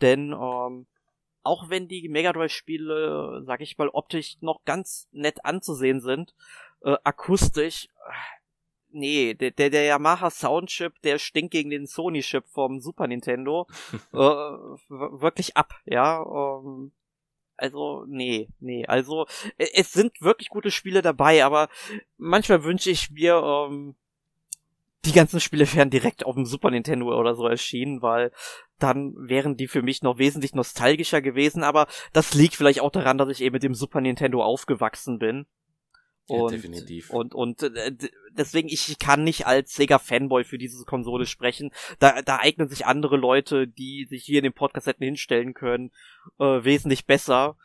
Denn 0.00 0.32
ähm, 0.32 0.86
auch 1.42 1.68
wenn 1.68 1.88
die 1.88 2.08
Mega 2.08 2.32
Drive-Spiele, 2.32 3.42
sag 3.44 3.60
ich 3.60 3.76
mal, 3.76 3.88
optisch 3.88 4.36
noch 4.40 4.64
ganz 4.64 5.08
nett 5.12 5.44
anzusehen 5.44 6.00
sind, 6.00 6.34
äh, 6.84 6.96
akustisch 7.04 7.88
nee, 8.92 9.34
der, 9.34 9.50
der, 9.50 9.70
der 9.70 9.84
Yamaha 9.84 10.30
Soundchip, 10.30 11.00
der 11.02 11.18
stinkt 11.18 11.52
gegen 11.52 11.70
den 11.70 11.86
Sony-Chip 11.86 12.44
vom 12.46 12.80
Super 12.80 13.06
Nintendo 13.06 13.66
äh, 14.12 14.16
wirklich 14.16 15.56
ab, 15.56 15.74
ja. 15.84 16.22
Ähm, 16.22 16.92
also, 17.56 18.04
nee, 18.08 18.48
nee. 18.60 18.86
Also, 18.86 19.26
e, 19.58 19.66
es 19.74 19.92
sind 19.92 20.20
wirklich 20.20 20.48
gute 20.48 20.70
Spiele 20.70 21.02
dabei, 21.02 21.44
aber 21.44 21.68
manchmal 22.16 22.64
wünsche 22.64 22.90
ich 22.90 23.10
mir, 23.10 23.34
ähm, 23.36 23.94
die 25.04 25.12
ganzen 25.12 25.40
Spiele 25.40 25.72
wären 25.74 25.90
direkt 25.90 26.24
auf 26.24 26.36
dem 26.36 26.46
Super 26.46 26.70
Nintendo 26.70 27.18
oder 27.18 27.34
so 27.34 27.46
erschienen, 27.46 28.02
weil 28.02 28.30
dann 28.78 29.14
wären 29.16 29.56
die 29.56 29.66
für 29.66 29.82
mich 29.82 30.02
noch 30.02 30.18
wesentlich 30.18 30.54
nostalgischer 30.54 31.20
gewesen, 31.20 31.64
aber 31.64 31.88
das 32.12 32.34
liegt 32.34 32.54
vielleicht 32.54 32.80
auch 32.80 32.90
daran, 32.90 33.18
dass 33.18 33.28
ich 33.28 33.42
eben 33.42 33.54
mit 33.54 33.64
dem 33.64 33.74
Super 33.74 34.00
Nintendo 34.00 34.44
aufgewachsen 34.44 35.18
bin. 35.18 35.46
Und, 36.26 36.52
ja, 36.52 36.56
definitiv. 36.56 37.10
Und, 37.10 37.34
und 37.34 37.62
äh, 37.62 37.92
deswegen, 38.30 38.68
ich 38.68 38.98
kann 38.98 39.24
nicht 39.24 39.46
als 39.46 39.74
Sega-Fanboy 39.74 40.44
für 40.44 40.58
diese 40.58 40.84
Konsole 40.84 41.26
sprechen. 41.26 41.72
Da, 41.98 42.22
da 42.22 42.38
eignen 42.38 42.68
sich 42.68 42.86
andere 42.86 43.16
Leute, 43.16 43.66
die 43.66 44.06
sich 44.08 44.24
hier 44.24 44.38
in 44.38 44.44
dem 44.44 44.52
Podcast 44.52 44.86
hätten 44.86 45.04
hinstellen 45.04 45.54
können, 45.54 45.90
äh, 46.38 46.64
wesentlich 46.64 47.06
besser. 47.06 47.56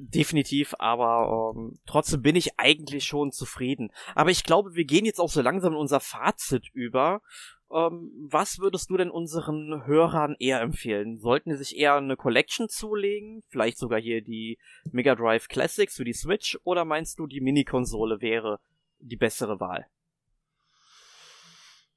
Definitiv, 0.00 0.74
aber 0.78 1.54
ähm, 1.56 1.78
trotzdem 1.86 2.20
bin 2.20 2.36
ich 2.36 2.58
eigentlich 2.58 3.04
schon 3.04 3.32
zufrieden. 3.32 3.90
Aber 4.14 4.30
ich 4.30 4.44
glaube, 4.44 4.74
wir 4.74 4.84
gehen 4.84 5.06
jetzt 5.06 5.18
auch 5.18 5.30
so 5.30 5.40
langsam 5.40 5.72
in 5.72 5.78
unser 5.78 6.00
Fazit 6.00 6.68
über. 6.74 7.22
Ähm, 7.70 8.10
was 8.30 8.58
würdest 8.58 8.90
du 8.90 8.96
denn 8.96 9.10
unseren 9.10 9.84
Hörern 9.86 10.36
eher 10.38 10.60
empfehlen? 10.60 11.18
Sollten 11.18 11.50
sie 11.50 11.58
sich 11.58 11.76
eher 11.76 11.94
eine 11.94 12.16
Collection 12.16 12.68
zulegen? 12.68 13.42
Vielleicht 13.48 13.78
sogar 13.78 14.00
hier 14.00 14.22
die 14.22 14.58
Mega 14.90 15.14
Drive 15.14 15.48
Classics 15.48 15.96
für 15.96 16.04
die 16.04 16.14
Switch? 16.14 16.58
Oder 16.64 16.84
meinst 16.84 17.18
du, 17.18 17.26
die 17.26 17.40
Mini-Konsole 17.40 18.20
wäre 18.20 18.60
die 19.00 19.16
bessere 19.16 19.60
Wahl? 19.60 19.86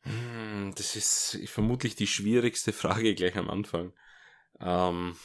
Hm, 0.01 0.73
das 0.75 0.95
ist 0.95 1.39
vermutlich 1.45 1.95
die 1.95 2.07
schwierigste 2.07 2.73
Frage 2.73 3.15
gleich 3.15 3.37
am 3.37 3.49
Anfang. 3.49 3.93
Ähm, 4.59 5.15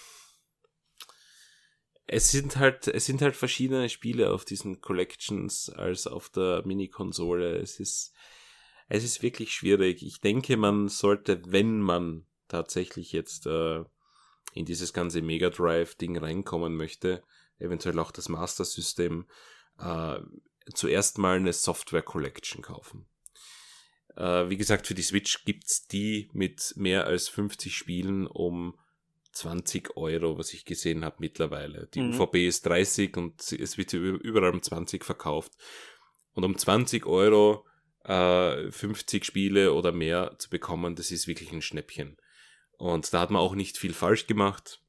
es 2.06 2.30
sind 2.30 2.56
halt, 2.56 2.86
es 2.88 3.06
sind 3.06 3.20
halt 3.20 3.36
verschiedene 3.36 3.88
Spiele 3.88 4.32
auf 4.32 4.44
diesen 4.44 4.80
Collections 4.80 5.70
als 5.70 6.06
auf 6.06 6.28
der 6.28 6.62
Mini-Konsole. 6.64 7.56
Es 7.56 7.80
ist, 7.80 8.14
es 8.88 9.04
ist 9.04 9.22
wirklich 9.22 9.52
schwierig. 9.52 10.02
Ich 10.02 10.20
denke, 10.20 10.56
man 10.56 10.88
sollte, 10.88 11.42
wenn 11.46 11.80
man 11.80 12.26
tatsächlich 12.48 13.12
jetzt 13.12 13.46
äh, 13.46 13.84
in 14.54 14.64
dieses 14.64 14.92
ganze 14.92 15.22
Mega 15.22 15.50
Drive-Ding 15.50 16.16
reinkommen 16.16 16.76
möchte, 16.76 17.22
eventuell 17.58 17.98
auch 17.98 18.12
das 18.12 18.28
Master 18.28 18.64
System, 18.64 19.26
äh, 19.78 20.18
zuerst 20.74 21.18
mal 21.18 21.36
eine 21.36 21.52
Software 21.52 22.02
Collection 22.02 22.62
kaufen. 22.62 23.06
Äh, 24.16 24.48
wie 24.48 24.56
gesagt, 24.56 24.86
für 24.86 24.94
die 24.94 25.02
Switch 25.02 25.44
gibt's 25.44 25.86
die 25.86 26.30
mit 26.32 26.74
mehr 26.76 27.06
als 27.06 27.28
50 27.28 27.74
Spielen 27.76 28.26
um 28.26 28.78
20 29.32 29.96
Euro, 29.96 30.38
was 30.38 30.54
ich 30.54 30.64
gesehen 30.64 31.04
habe 31.04 31.16
mittlerweile. 31.18 31.88
Die 31.92 32.00
mhm. 32.00 32.18
UVP 32.18 32.46
ist 32.46 32.64
30 32.64 33.16
und 33.16 33.52
es 33.52 33.76
wird 33.76 33.92
überall 33.92 34.54
um 34.54 34.62
20 34.62 35.04
verkauft. 35.04 35.52
Und 36.32 36.44
um 36.44 36.56
20 36.56 37.04
Euro 37.06 37.66
äh, 38.06 38.70
50 38.70 39.24
Spiele 39.24 39.72
oder 39.72 39.92
mehr 39.92 40.36
zu 40.38 40.48
bekommen, 40.48 40.94
das 40.94 41.10
ist 41.10 41.26
wirklich 41.26 41.52
ein 41.52 41.62
Schnäppchen. 41.62 42.16
Und 42.78 43.12
da 43.12 43.20
hat 43.20 43.30
man 43.30 43.42
auch 43.42 43.54
nicht 43.54 43.78
viel 43.78 43.94
falsch 43.94 44.26
gemacht. 44.26 44.80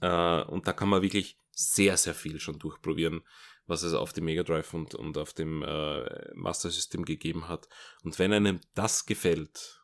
Äh, 0.00 0.42
und 0.42 0.66
da 0.66 0.72
kann 0.72 0.88
man 0.88 1.02
wirklich 1.02 1.38
sehr, 1.50 1.96
sehr 1.96 2.14
viel 2.14 2.40
schon 2.40 2.58
durchprobieren, 2.58 3.22
was 3.66 3.82
es 3.82 3.94
auf 3.94 4.12
dem 4.12 4.24
Mega 4.24 4.42
Drive 4.42 4.74
und, 4.74 4.94
und 4.94 5.18
auf 5.18 5.32
dem 5.32 5.62
äh, 5.62 6.34
Master 6.34 6.70
System 6.70 7.04
gegeben 7.04 7.48
hat. 7.48 7.68
Und 8.02 8.18
wenn 8.18 8.32
einem 8.32 8.60
das 8.74 9.06
gefällt, 9.06 9.82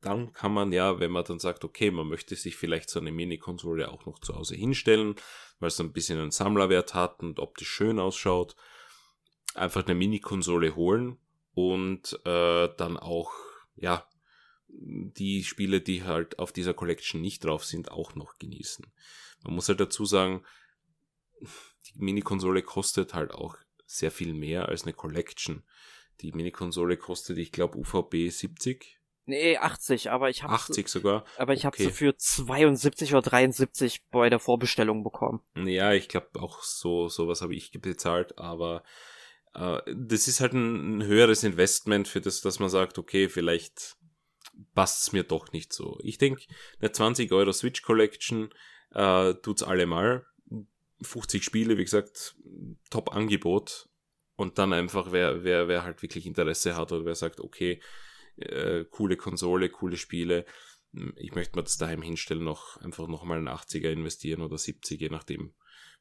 dann 0.00 0.32
kann 0.32 0.52
man 0.52 0.72
ja, 0.72 0.98
wenn 0.98 1.12
man 1.12 1.24
dann 1.24 1.38
sagt, 1.38 1.64
okay, 1.64 1.90
man 1.90 2.08
möchte 2.08 2.34
sich 2.34 2.56
vielleicht 2.56 2.90
so 2.90 2.98
eine 2.98 3.12
Mini-Konsole 3.12 3.88
auch 3.88 4.04
noch 4.06 4.18
zu 4.18 4.34
Hause 4.34 4.56
hinstellen, 4.56 5.14
weil 5.60 5.68
es 5.68 5.80
ein 5.80 5.92
bisschen 5.92 6.18
einen 6.18 6.32
Sammlerwert 6.32 6.94
hat 6.94 7.22
und 7.22 7.38
optisch 7.38 7.68
schön 7.68 8.00
ausschaut, 8.00 8.56
einfach 9.54 9.84
eine 9.84 9.94
Mini-Konsole 9.94 10.74
holen 10.74 11.18
und 11.54 12.18
äh, 12.24 12.68
dann 12.76 12.96
auch, 12.96 13.32
ja, 13.76 14.06
die 14.68 15.44
Spiele, 15.44 15.80
die 15.80 16.04
halt 16.04 16.38
auf 16.38 16.52
dieser 16.52 16.74
Collection 16.74 17.20
nicht 17.20 17.44
drauf 17.44 17.64
sind, 17.64 17.90
auch 17.90 18.14
noch 18.14 18.38
genießen. 18.38 18.86
Man 19.44 19.54
muss 19.54 19.68
halt 19.68 19.80
dazu 19.80 20.04
sagen, 20.04 20.44
die 21.40 21.98
Mini-Konsole 21.98 22.62
kostet 22.62 23.14
halt 23.14 23.32
auch 23.32 23.56
sehr 23.84 24.10
viel 24.10 24.32
mehr 24.32 24.68
als 24.68 24.84
eine 24.84 24.92
Collection. 24.92 25.62
Die 26.20 26.32
Mini-Konsole 26.32 26.96
kostet, 26.96 27.38
ich 27.38 27.52
glaube, 27.52 27.76
UVB 27.78 28.30
70. 28.30 28.98
Nee, 29.24 29.56
80, 29.56 30.10
aber 30.10 30.30
ich 30.30 30.42
habe 30.42 30.52
80 30.52 30.88
sogar. 30.88 31.24
Aber 31.36 31.52
ich 31.52 31.64
okay. 31.66 31.66
habe 31.66 31.76
sie 31.76 31.90
für 31.96 32.16
72 32.16 33.12
oder 33.12 33.22
73 33.22 34.08
bei 34.10 34.28
der 34.30 34.40
Vorbestellung 34.40 35.04
bekommen. 35.04 35.40
Ja, 35.54 35.92
ich 35.92 36.08
glaube 36.08 36.40
auch 36.40 36.62
so 36.62 37.08
sowas 37.08 37.40
habe 37.40 37.54
ich 37.54 37.70
bezahlt, 37.80 38.38
aber 38.38 38.82
das 39.52 40.28
ist 40.28 40.40
halt 40.40 40.54
ein, 40.54 41.04
höheres 41.04 41.44
Investment 41.44 42.08
für 42.08 42.20
das, 42.20 42.40
dass 42.40 42.58
man 42.58 42.70
sagt, 42.70 42.98
okay, 42.98 43.28
vielleicht 43.28 43.96
passt 44.74 45.02
es 45.02 45.12
mir 45.12 45.24
doch 45.24 45.52
nicht 45.52 45.72
so. 45.72 45.98
Ich 46.02 46.18
denke, 46.18 46.44
eine 46.80 46.92
20 46.92 47.32
Euro 47.32 47.52
Switch 47.52 47.82
Collection 47.82 48.50
äh, 48.90 49.34
tut's 49.34 49.62
allemal. 49.62 50.26
50 51.02 51.42
Spiele, 51.42 51.78
wie 51.78 51.84
gesagt, 51.84 52.36
Top-Angebot. 52.90 53.88
Und 54.36 54.58
dann 54.58 54.72
einfach, 54.72 55.12
wer, 55.12 55.44
wer, 55.44 55.68
wer 55.68 55.84
halt 55.84 56.02
wirklich 56.02 56.26
Interesse 56.26 56.76
hat 56.76 56.90
oder 56.92 57.04
wer 57.04 57.14
sagt, 57.14 57.40
okay, 57.40 57.80
äh, 58.36 58.84
coole 58.90 59.16
Konsole, 59.16 59.68
coole 59.68 59.96
Spiele, 59.96 60.46
ich 61.16 61.34
möchte 61.34 61.56
mir 61.56 61.62
das 61.62 61.78
daheim 61.78 62.02
hinstellen, 62.02 62.44
noch 62.44 62.76
einfach 62.78 63.08
nochmal 63.08 63.38
einen 63.38 63.48
80er 63.48 63.90
investieren 63.90 64.42
oder 64.42 64.58
70, 64.58 65.00
je 65.00 65.08
nachdem, 65.08 65.54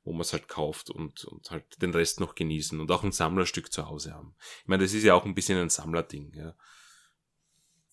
wo 0.03 0.11
man 0.11 0.21
es 0.21 0.33
halt 0.33 0.47
kauft 0.47 0.89
und, 0.89 1.25
und 1.25 1.51
halt 1.51 1.81
den 1.81 1.93
Rest 1.93 2.19
noch 2.19 2.35
genießen 2.35 2.79
und 2.79 2.91
auch 2.91 3.03
ein 3.03 3.11
Sammlerstück 3.11 3.71
zu 3.71 3.87
Hause 3.87 4.13
haben. 4.13 4.35
Ich 4.61 4.67
meine, 4.67 4.83
das 4.83 4.93
ist 4.93 5.03
ja 5.03 5.13
auch 5.13 5.25
ein 5.25 5.35
bisschen 5.35 5.59
ein 5.59 5.69
Sammlerding, 5.69 6.33
ja 6.35 6.55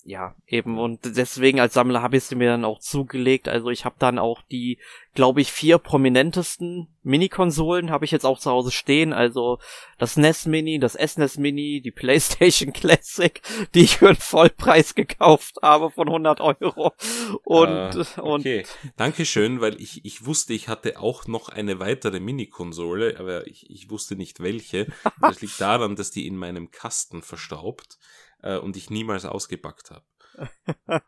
ja, 0.08 0.34
eben 0.46 0.78
und 0.78 1.00
deswegen 1.04 1.60
als 1.60 1.74
Sammler 1.74 2.00
habe 2.00 2.16
ich 2.16 2.24
sie 2.24 2.34
mir 2.34 2.48
dann 2.48 2.64
auch 2.64 2.80
zugelegt. 2.80 3.46
Also 3.46 3.68
ich 3.68 3.84
habe 3.84 3.96
dann 3.98 4.18
auch 4.18 4.40
die, 4.40 4.78
glaube 5.12 5.42
ich, 5.42 5.52
vier 5.52 5.76
prominentesten 5.76 6.88
Mini-Konsolen 7.02 7.90
habe 7.90 8.06
ich 8.06 8.10
jetzt 8.10 8.24
auch 8.24 8.38
zu 8.38 8.50
Hause 8.50 8.70
stehen. 8.70 9.12
Also 9.12 9.58
das 9.98 10.16
NES 10.16 10.46
Mini, 10.46 10.78
das 10.78 10.94
SNES 10.94 11.36
Mini, 11.36 11.82
die 11.82 11.90
PlayStation 11.90 12.72
Classic, 12.72 13.42
die 13.74 13.80
ich 13.80 13.98
für 13.98 14.08
einen 14.08 14.16
Vollpreis 14.16 14.94
gekauft 14.94 15.56
habe 15.60 15.90
von 15.90 16.08
100 16.08 16.40
Euro. 16.40 16.94
Und, 17.44 17.94
uh, 17.94 18.04
okay. 18.16 18.60
und 18.60 18.68
Dankeschön, 18.96 19.60
weil 19.60 19.78
ich, 19.78 20.06
ich 20.06 20.24
wusste, 20.24 20.54
ich 20.54 20.68
hatte 20.68 20.98
auch 21.00 21.26
noch 21.26 21.50
eine 21.50 21.80
weitere 21.80 22.18
Mini-Konsole, 22.18 23.16
aber 23.18 23.46
ich, 23.46 23.68
ich 23.68 23.90
wusste 23.90 24.16
nicht 24.16 24.40
welche. 24.40 24.86
Das 25.20 25.42
liegt 25.42 25.60
daran, 25.60 25.96
dass 25.96 26.10
die 26.10 26.26
in 26.26 26.36
meinem 26.36 26.70
Kasten 26.70 27.20
verstaubt 27.20 27.98
äh, 28.42 28.58
und 28.58 28.76
ich 28.76 28.90
niemals 28.90 29.24
ausgepackt 29.24 29.90
habe. 29.90 30.04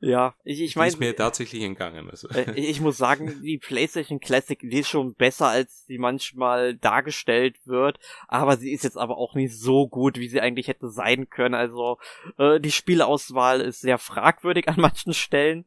ja, 0.00 0.34
ich, 0.44 0.60
ich 0.60 0.76
meine. 0.76 0.88
Ist 0.88 1.00
mir 1.00 1.14
tatsächlich 1.14 1.62
entgangen. 1.62 2.10
Also. 2.10 2.28
Äh, 2.28 2.52
ich 2.56 2.80
muss 2.80 2.96
sagen, 2.96 3.40
die 3.44 3.58
PlayStation 3.58 4.20
Classic, 4.20 4.58
die 4.58 4.80
ist 4.80 4.88
schon 4.88 5.14
besser, 5.14 5.48
als 5.48 5.86
sie 5.86 5.98
manchmal 5.98 6.76
dargestellt 6.76 7.56
wird. 7.64 7.98
Aber 8.28 8.56
sie 8.56 8.72
ist 8.72 8.84
jetzt 8.84 8.98
aber 8.98 9.16
auch 9.18 9.34
nicht 9.34 9.56
so 9.56 9.88
gut, 9.88 10.18
wie 10.18 10.28
sie 10.28 10.40
eigentlich 10.40 10.68
hätte 10.68 10.88
sein 10.88 11.28
können. 11.28 11.54
Also, 11.54 11.98
äh, 12.38 12.60
die 12.60 12.72
Spielauswahl 12.72 13.60
ist 13.60 13.80
sehr 13.80 13.98
fragwürdig 13.98 14.68
an 14.68 14.76
manchen 14.78 15.14
Stellen 15.14 15.64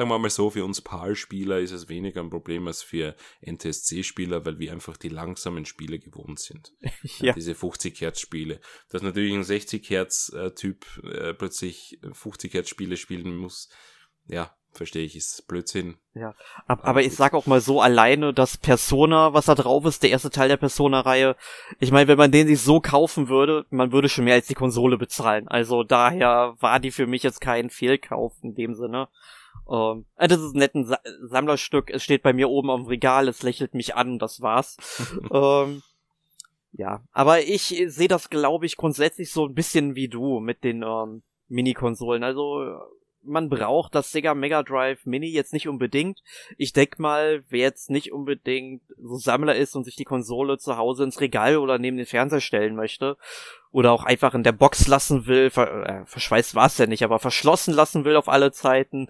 sagen 0.00 0.08
wir 0.12 0.18
mal 0.18 0.30
so, 0.30 0.48
für 0.48 0.64
uns 0.64 0.80
PAL-Spieler 0.80 1.58
ist 1.58 1.72
es 1.72 1.90
weniger 1.90 2.22
ein 2.22 2.30
Problem 2.30 2.66
als 2.66 2.82
für 2.82 3.14
NTSC-Spieler, 3.42 4.46
weil 4.46 4.58
wir 4.58 4.72
einfach 4.72 4.96
die 4.96 5.10
langsamen 5.10 5.66
Spiele 5.66 5.98
gewohnt 5.98 6.40
sind. 6.40 6.72
ja. 7.18 7.34
Diese 7.34 7.54
50 7.54 8.00
Hertz-Spiele. 8.00 8.60
Dass 8.88 9.02
natürlich 9.02 9.34
ein 9.34 9.44
60 9.44 9.90
Hertz-Typ 9.90 10.86
äh, 11.04 11.34
plötzlich 11.34 11.98
50 12.14 12.54
Hertz-Spiele 12.54 12.96
spielen 12.96 13.36
muss, 13.36 13.68
ja, 14.26 14.56
verstehe 14.72 15.04
ich, 15.04 15.16
ist 15.16 15.46
Blödsinn. 15.48 15.98
Ja, 16.14 16.34
aber, 16.66 16.84
aber 16.86 17.02
ich 17.02 17.14
sag 17.14 17.34
auch 17.34 17.44
mal 17.44 17.60
so 17.60 17.82
alleine, 17.82 18.32
dass 18.32 18.56
Persona, 18.56 19.34
was 19.34 19.44
da 19.44 19.54
drauf 19.54 19.84
ist, 19.84 20.02
der 20.02 20.10
erste 20.10 20.30
Teil 20.30 20.48
der 20.48 20.56
Persona-Reihe, 20.56 21.36
ich 21.78 21.92
meine, 21.92 22.08
wenn 22.08 22.16
man 22.16 22.32
den 22.32 22.46
sich 22.46 22.62
so 22.62 22.80
kaufen 22.80 23.28
würde, 23.28 23.66
man 23.68 23.92
würde 23.92 24.08
schon 24.08 24.24
mehr 24.24 24.34
als 24.36 24.46
die 24.46 24.54
Konsole 24.54 24.96
bezahlen. 24.96 25.46
Also 25.46 25.82
daher 25.82 26.54
war 26.58 26.80
die 26.80 26.90
für 26.90 27.06
mich 27.06 27.22
jetzt 27.22 27.42
kein 27.42 27.68
Fehlkauf 27.68 28.32
in 28.40 28.54
dem 28.54 28.74
Sinne. 28.74 29.08
Ähm, 29.70 30.06
äh, 30.16 30.28
das 30.28 30.40
ist 30.40 30.54
ein 30.54 30.58
nettes 30.58 30.88
Sa 30.88 30.98
Sammlerstück. 31.22 31.90
Es 31.90 32.02
steht 32.02 32.22
bei 32.22 32.32
mir 32.32 32.48
oben 32.48 32.70
am 32.70 32.86
Regal. 32.86 33.28
Es 33.28 33.42
lächelt 33.42 33.74
mich 33.74 33.94
an. 33.94 34.18
Das 34.18 34.40
war's. 34.40 34.76
ähm, 35.32 35.82
ja, 36.72 37.02
aber 37.12 37.42
ich 37.42 37.84
sehe 37.86 38.08
das, 38.08 38.30
glaube 38.30 38.66
ich, 38.66 38.76
grundsätzlich 38.76 39.32
so 39.32 39.46
ein 39.46 39.54
bisschen 39.54 39.94
wie 39.96 40.08
du 40.08 40.40
mit 40.40 40.62
den 40.62 40.82
ähm, 40.82 41.22
Mini-Konsolen. 41.48 42.22
Also 42.22 42.64
man 43.22 43.48
braucht 43.48 43.94
das 43.94 44.12
Sega 44.12 44.34
Mega 44.34 44.62
Drive 44.62 45.04
Mini 45.04 45.28
jetzt 45.28 45.52
nicht 45.52 45.68
unbedingt. 45.68 46.22
Ich 46.56 46.72
denk 46.72 46.98
mal, 46.98 47.42
wer 47.48 47.60
jetzt 47.60 47.90
nicht 47.90 48.12
unbedingt 48.12 48.82
so 48.96 49.16
Sammler 49.16 49.56
ist 49.56 49.74
und 49.76 49.84
sich 49.84 49.96
die 49.96 50.04
Konsole 50.04 50.58
zu 50.58 50.76
Hause 50.76 51.04
ins 51.04 51.20
Regal 51.20 51.58
oder 51.58 51.78
neben 51.78 51.96
den 51.96 52.06
Fernseher 52.06 52.40
stellen 52.40 52.76
möchte 52.76 53.16
oder 53.70 53.92
auch 53.92 54.04
einfach 54.04 54.34
in 54.34 54.42
der 54.42 54.52
Box 54.52 54.86
lassen 54.86 55.26
will, 55.26 55.50
ver 55.50 55.86
äh, 55.86 56.06
verschweißt 56.06 56.54
war 56.54 56.66
es 56.66 56.78
ja 56.78 56.86
nicht, 56.86 57.04
aber 57.04 57.18
verschlossen 57.18 57.74
lassen 57.74 58.04
will 58.04 58.16
auf 58.16 58.28
alle 58.28 58.52
Zeiten, 58.52 59.08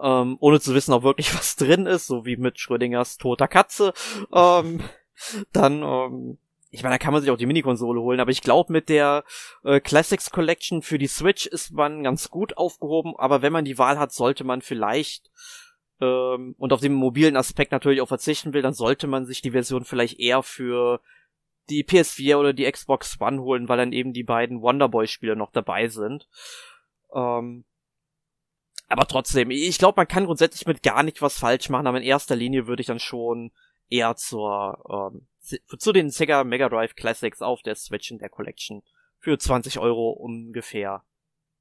ähm, 0.00 0.36
ohne 0.40 0.60
zu 0.60 0.74
wissen, 0.74 0.92
ob 0.92 1.02
wirklich 1.02 1.34
was 1.36 1.56
drin 1.56 1.86
ist, 1.86 2.06
so 2.06 2.24
wie 2.24 2.36
mit 2.36 2.58
Schrödingers 2.58 3.18
toter 3.18 3.48
Katze, 3.48 3.92
ähm, 4.32 4.80
dann, 5.52 5.82
ähm, 5.82 6.38
ich 6.70 6.82
meine, 6.82 6.94
da 6.94 6.98
kann 6.98 7.12
man 7.12 7.22
sich 7.22 7.30
auch 7.30 7.38
die 7.38 7.46
Mini-Konsole 7.46 8.00
holen, 8.00 8.20
aber 8.20 8.30
ich 8.30 8.42
glaube, 8.42 8.72
mit 8.72 8.88
der 8.88 9.24
äh, 9.64 9.80
Classics 9.80 10.30
Collection 10.30 10.82
für 10.82 10.98
die 10.98 11.06
Switch 11.06 11.46
ist 11.46 11.72
man 11.72 12.02
ganz 12.02 12.28
gut 12.28 12.56
aufgehoben, 12.56 13.14
aber 13.16 13.42
wenn 13.42 13.52
man 13.52 13.64
die 13.64 13.78
Wahl 13.78 13.98
hat, 13.98 14.12
sollte 14.12 14.44
man 14.44 14.60
vielleicht 14.60 15.30
ähm, 16.00 16.54
und 16.58 16.72
auf 16.72 16.80
den 16.80 16.92
mobilen 16.92 17.36
Aspekt 17.36 17.72
natürlich 17.72 18.00
auch 18.00 18.08
verzichten 18.08 18.52
will, 18.52 18.62
dann 18.62 18.74
sollte 18.74 19.06
man 19.06 19.26
sich 19.26 19.42
die 19.42 19.50
Version 19.50 19.84
vielleicht 19.84 20.20
eher 20.20 20.42
für 20.42 21.00
die 21.70 21.84
PS4 21.84 22.36
oder 22.36 22.52
die 22.52 22.70
Xbox 22.70 23.20
One 23.20 23.42
holen, 23.42 23.68
weil 23.68 23.78
dann 23.78 23.92
eben 23.92 24.12
die 24.12 24.24
beiden 24.24 24.62
Wonderboy-Spiele 24.62 25.36
noch 25.36 25.50
dabei 25.50 25.88
sind. 25.88 26.28
Ähm, 27.14 27.64
aber 28.88 29.06
trotzdem, 29.06 29.50
ich 29.50 29.78
glaube, 29.78 29.96
man 29.96 30.08
kann 30.08 30.26
grundsätzlich 30.26 30.66
mit 30.66 30.82
gar 30.82 31.02
nicht 31.02 31.22
was 31.22 31.38
falsch 31.38 31.68
machen, 31.68 31.86
aber 31.86 31.98
in 31.98 32.04
erster 32.04 32.36
Linie 32.36 32.66
würde 32.66 32.80
ich 32.80 32.86
dann 32.86 33.00
schon 33.00 33.52
eher 33.88 34.16
zur 34.16 35.12
ähm, 35.12 35.28
zu 35.78 35.92
den 35.92 36.10
Sega 36.10 36.44
Mega 36.44 36.68
Drive 36.68 36.94
Classics 36.94 37.40
auf 37.40 37.62
der 37.62 37.74
Switch 37.74 38.10
in 38.10 38.18
der 38.18 38.28
Collection 38.28 38.82
für 39.18 39.38
20 39.38 39.78
Euro 39.78 40.10
ungefähr 40.10 41.04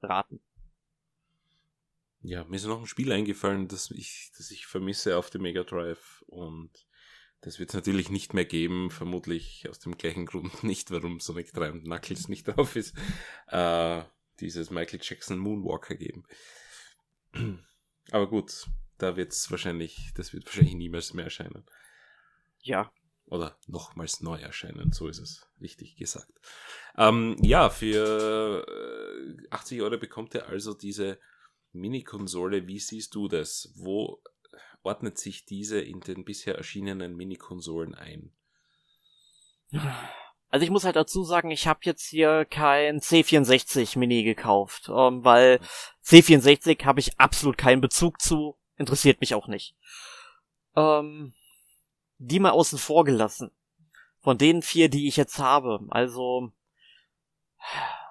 raten. 0.02 0.42
Ja, 2.22 2.44
mir 2.46 2.58
ist 2.58 2.66
noch 2.66 2.80
ein 2.80 2.88
Spiel 2.88 3.12
eingefallen, 3.12 3.68
das 3.68 3.92
ich, 3.92 4.32
das 4.38 4.52
ich 4.52 4.66
vermisse 4.66 5.18
auf 5.18 5.30
dem 5.30 5.44
Mega 5.44 5.64
Drive 5.64 6.24
und 6.28 6.72
das 7.42 7.60
wird 7.60 7.70
es 7.70 7.76
natürlich 7.76 8.10
nicht 8.10 8.34
mehr 8.34 8.46
geben, 8.46 8.90
vermutlich 8.90 9.68
aus 9.70 9.80
dem 9.80 9.98
gleichen 9.98 10.26
Grund 10.26 10.64
nicht, 10.64 10.92
warum 10.92 11.20
Sonic 11.20 11.54
3 11.54 11.72
und 11.72 11.84
Knuckles 11.84 12.28
nicht 12.28 12.48
drauf 12.48 12.76
ist. 12.76 12.96
Äh, 13.48 14.04
dieses 14.40 14.70
Michael 14.70 15.00
Jackson 15.02 15.38
Moonwalker 15.38 15.96
geben. 15.96 16.24
Aber 18.12 18.30
gut, 18.30 18.68
da 18.98 19.16
wird 19.16 19.32
es 19.32 19.50
wahrscheinlich, 19.52 20.12
das 20.16 20.34
wird 20.34 20.46
wahrscheinlich 20.46 20.76
niemals 20.76 21.14
mehr 21.14 21.26
erscheinen. 21.26 21.66
Ja. 22.62 22.92
Oder 23.26 23.58
nochmals 23.68 24.22
neu 24.22 24.40
erscheinen, 24.40 24.94
so 24.94 25.08
ist 25.08 25.20
es 25.20 25.46
richtig 25.60 25.98
gesagt. 25.98 26.32
Ähm, 26.98 27.36
ja, 27.42 27.70
für 27.70 28.66
80 29.52 29.78
äh, 29.78 29.82
Euro 29.82 29.98
bekommt 29.98 30.34
ihr 30.34 30.48
also 30.48 30.74
diese 30.74 31.20
Mini-Konsole. 31.74 32.68
Wie 32.68 32.80
siehst 32.80 33.16
du 33.16 33.28
das? 33.28 33.74
Wo 33.76 34.24
ordnet 34.82 35.18
sich 35.18 35.46
diese 35.46 35.82
in 35.82 36.00
den 36.00 36.24
bisher 36.24 36.56
erschienenen 36.56 37.16
Mini-Konsolen 37.16 37.96
ein? 37.96 38.32
Also 40.50 40.64
ich 40.64 40.70
muss 40.70 40.86
halt 40.86 40.96
dazu 40.96 41.24
sagen, 41.24 41.52
ich 41.52 41.68
habe 41.68 41.80
jetzt 41.84 42.08
hier 42.08 42.46
kein 42.46 43.00
C64 43.00 44.00
Mini 44.00 44.24
gekauft, 44.24 44.90
ähm, 44.90 45.24
weil 45.24 45.60
C64 46.06 46.86
habe 46.86 47.00
ich 47.00 47.20
absolut 47.20 47.58
keinen 47.58 47.82
Bezug 47.82 48.22
zu, 48.22 48.56
interessiert 48.78 49.20
mich 49.20 49.36
auch 49.36 49.48
nicht. 49.48 49.76
Ähm, 50.76 51.34
die 52.18 52.40
mal 52.40 52.52
außen 52.52 52.80
vor 52.80 53.04
gelassen. 53.04 53.52
Von 54.20 54.38
den 54.38 54.62
vier, 54.62 54.90
die 54.90 55.08
ich 55.08 55.18
jetzt 55.18 55.40
habe, 55.40 55.86
also 55.90 56.52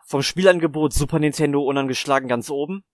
vom 0.04 0.22
Spielangebot 0.22 0.92
Super 0.92 1.18
Nintendo 1.18 1.62
unangeschlagen 1.62 2.28
ganz 2.28 2.50
oben. 2.50 2.84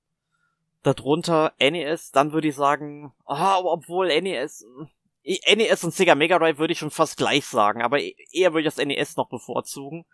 Darunter 0.83 1.53
NES, 1.61 2.11
dann 2.11 2.33
würde 2.33 2.49
ich 2.49 2.57
sagen, 2.57 3.13
oh, 3.27 3.63
obwohl 3.65 4.09
NES, 4.09 4.65
NES 5.25 5.85
und 5.85 5.95
Sega 5.95 6.15
Mega 6.15 6.39
Drive 6.39 6.59
würde 6.59 6.73
ich 6.73 6.79
schon 6.79 6.91
fast 6.91 7.17
gleich 7.17 7.47
sagen, 7.47 7.83
aber 7.83 8.01
e-, 8.01 8.17
eher 8.33 8.53
würde 8.53 8.67
ich 8.67 8.75
das 8.75 8.85
NES 8.85 9.17
noch 9.17 9.29
bevorzugen. 9.29 10.05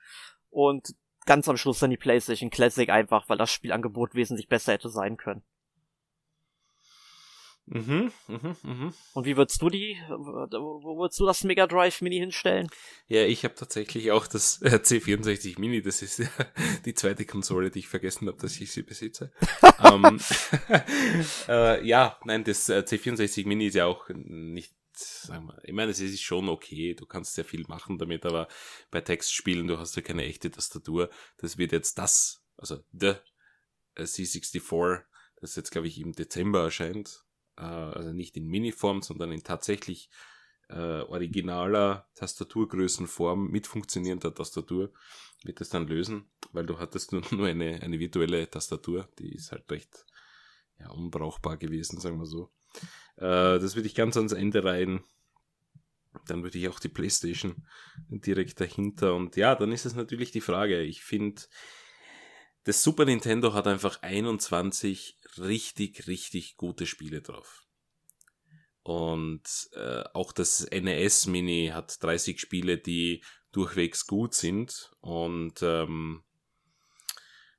Und 0.51 0.95
ganz 1.27 1.49
am 1.49 1.57
Schluss 1.57 1.79
dann 1.79 1.91
die 1.91 1.97
PlayStation 1.97 2.51
Classic 2.51 2.89
einfach, 2.89 3.29
weil 3.29 3.39
das 3.39 3.53
Spielangebot 3.53 4.15
wesentlich 4.15 4.49
besser 4.49 4.73
hätte 4.73 4.89
sein 4.89 5.17
können. 5.17 5.43
Mhm, 7.71 8.11
mhm, 8.29 8.57
mhm. 8.63 8.95
Und 9.13 9.27
wie 9.27 9.37
würdest 9.37 9.61
du 9.61 9.69
die, 9.69 9.99
wo 10.09 10.97
würdest 10.97 11.21
du 11.21 11.27
das 11.27 11.45
Mega 11.45 11.67
Drive 11.67 12.01
Mini 12.01 12.19
hinstellen? 12.19 12.69
Ja, 13.09 13.25
ich 13.25 13.45
habe 13.45 13.55
tatsächlich 13.55 14.11
auch 14.11 14.27
das 14.27 14.63
äh, 14.63 14.81
C64 14.83 15.61
Mini, 15.61 15.83
das 15.83 16.01
ist 16.01 16.23
die 16.87 16.95
zweite 16.95 17.27
Konsole, 17.27 17.71
die 17.71 17.81
ich 17.81 17.89
vergessen 17.89 18.27
habe, 18.27 18.39
dass 18.39 18.59
ich 18.59 18.73
sie 18.73 18.83
besitze. 18.83 19.33
ähm, 19.85 20.19
äh, 21.49 21.87
ja, 21.87 22.19
nein, 22.25 22.43
das 22.45 22.71
äh, 22.71 22.85
C64 22.87 23.47
Mini 23.47 23.67
ist 23.67 23.75
ja 23.75 23.85
auch 23.85 24.09
nicht 24.15 24.73
wir, 25.29 25.59
ich 25.63 25.73
meine, 25.73 25.91
es 25.91 26.01
ist 26.01 26.21
schon 26.21 26.49
okay, 26.49 26.95
du 26.95 27.07
kannst 27.07 27.35
sehr 27.35 27.45
viel 27.45 27.65
machen 27.69 27.99
damit, 27.99 28.25
aber 28.27 28.49
bei 28.91 29.01
Textspielen, 29.01 29.67
du 29.67 29.79
hast 29.79 29.97
ja 29.97 30.03
keine 30.03 30.25
echte 30.25 30.51
Tastatur. 30.51 31.11
Das 31.39 31.59
wird 31.59 31.73
jetzt 31.73 31.99
das, 31.99 32.43
also 32.57 32.83
der 32.93 33.23
äh, 33.95 34.03
C64, 34.03 35.03
das 35.41 35.57
jetzt, 35.57 35.71
glaube 35.71 35.89
ich, 35.89 36.01
im 36.01 36.13
Dezember 36.13 36.65
erscheint, 36.65 37.25
äh, 37.57 37.63
also 37.63 38.13
nicht 38.13 38.37
in 38.37 38.47
Miniform, 38.47 39.03
sondern 39.03 39.33
in 39.33 39.43
tatsächlich 39.43 40.11
äh, 40.69 41.01
originaler 41.03 42.09
Tastaturgrößenform 42.15 43.49
mit 43.49 43.67
funktionierender 43.67 44.35
Tastatur, 44.35 44.93
wird 45.45 45.61
das 45.61 45.71
dann 45.71 45.87
lösen, 45.87 46.31
weil 46.53 46.67
du 46.67 46.79
hattest 46.79 47.13
nur, 47.13 47.23
nur 47.33 47.47
eine, 47.47 47.81
eine 47.83 47.99
virtuelle 47.99 48.49
Tastatur, 48.51 49.09
die 49.19 49.35
ist 49.35 49.53
halt 49.53 49.71
recht 49.71 50.05
ja, 50.79 50.91
unbrauchbar 50.91 51.57
gewesen, 51.57 52.01
sagen 52.01 52.19
wir 52.19 52.27
so. 52.27 52.53
Äh, 53.17 53.59
das 53.59 53.75
würde 53.75 53.89
ich 53.89 53.95
ganz 53.95 54.17
ans 54.17 54.33
Ende 54.33 54.65
reihen. 54.65 55.05
Dann 56.27 56.43
würde 56.43 56.59
ich 56.59 56.69
auch 56.69 56.81
die 56.81 56.89
PlayStation 56.89 57.67
direkt 58.09 58.61
dahinter. 58.61 59.15
Und 59.15 59.37
ja, 59.37 59.55
dann 59.55 59.73
ist 59.73 59.87
es 59.87 59.95
natürlich 59.95 60.31
die 60.31 60.41
Frage. 60.41 60.83
Ich 60.83 61.03
finde, 61.03 61.43
das 62.65 62.83
Super 62.83 63.05
Nintendo 63.05 63.55
hat 63.55 63.67
einfach 63.67 64.03
21 64.03 65.19
richtig, 65.39 66.07
richtig 66.07 66.57
gute 66.57 66.87
Spiele 66.87 67.23
drauf. 67.23 67.65
Und 68.83 69.43
äh, 69.75 70.05
auch 70.15 70.33
das 70.33 70.67
NES 70.71 71.27
Mini 71.27 71.71
hat 71.75 72.03
30 72.03 72.41
Spiele, 72.41 72.79
die 72.79 73.23
durchwegs 73.53 74.07
gut 74.07 74.35
sind. 74.35 74.93
Und 75.01 75.63
ähm, 75.63 76.25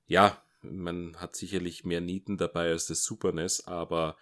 ja, 0.05 0.43
man 0.61 1.17
hat 1.17 1.35
sicherlich 1.35 1.85
mehr 1.85 2.01
Nieten 2.01 2.37
dabei 2.37 2.69
als 2.69 2.87
das 2.87 3.03
Super 3.03 3.31
NES, 3.31 3.67
aber 3.67 4.17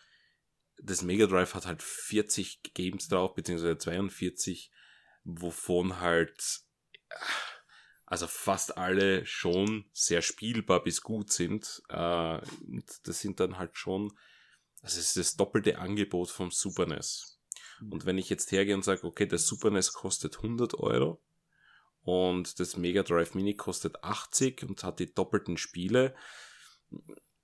das 0.81 1.01
Mega 1.01 1.27
Drive 1.27 1.53
hat 1.53 1.65
halt 1.65 1.83
40 1.83 2.73
Games 2.73 3.07
drauf, 3.07 3.33
beziehungsweise 3.33 3.77
42, 3.77 4.71
wovon 5.23 5.99
halt, 5.99 6.61
also 8.05 8.27
fast 8.27 8.77
alle 8.77 9.25
schon 9.25 9.89
sehr 9.91 10.21
spielbar 10.21 10.83
bis 10.83 11.01
gut 11.01 11.31
sind. 11.31 11.81
Äh, 11.89 12.37
und 12.37 12.85
das 13.03 13.19
sind 13.19 13.39
dann 13.39 13.57
halt 13.57 13.77
schon, 13.77 14.13
also 14.81 14.99
es 14.99 15.07
ist 15.07 15.17
das 15.17 15.35
doppelte 15.35 15.79
Angebot 15.79 16.29
vom 16.29 16.51
Super 16.51 16.85
NES. 16.85 17.39
Mhm. 17.79 17.91
Und 17.91 18.05
wenn 18.05 18.17
ich 18.17 18.29
jetzt 18.29 18.51
hergehe 18.51 18.75
und 18.75 18.83
sage, 18.83 19.03
okay, 19.03 19.25
das 19.25 19.47
Super 19.47 19.71
NES 19.71 19.93
kostet 19.93 20.37
100 20.37 20.75
Euro 20.75 21.21
und 22.01 22.59
das 22.59 22.77
Mega 22.77 23.03
Drive 23.03 23.33
Mini 23.33 23.55
kostet 23.55 24.03
80 24.03 24.63
und 24.63 24.83
hat 24.83 24.99
die 24.99 25.13
doppelten 25.13 25.57
Spiele, 25.57 26.15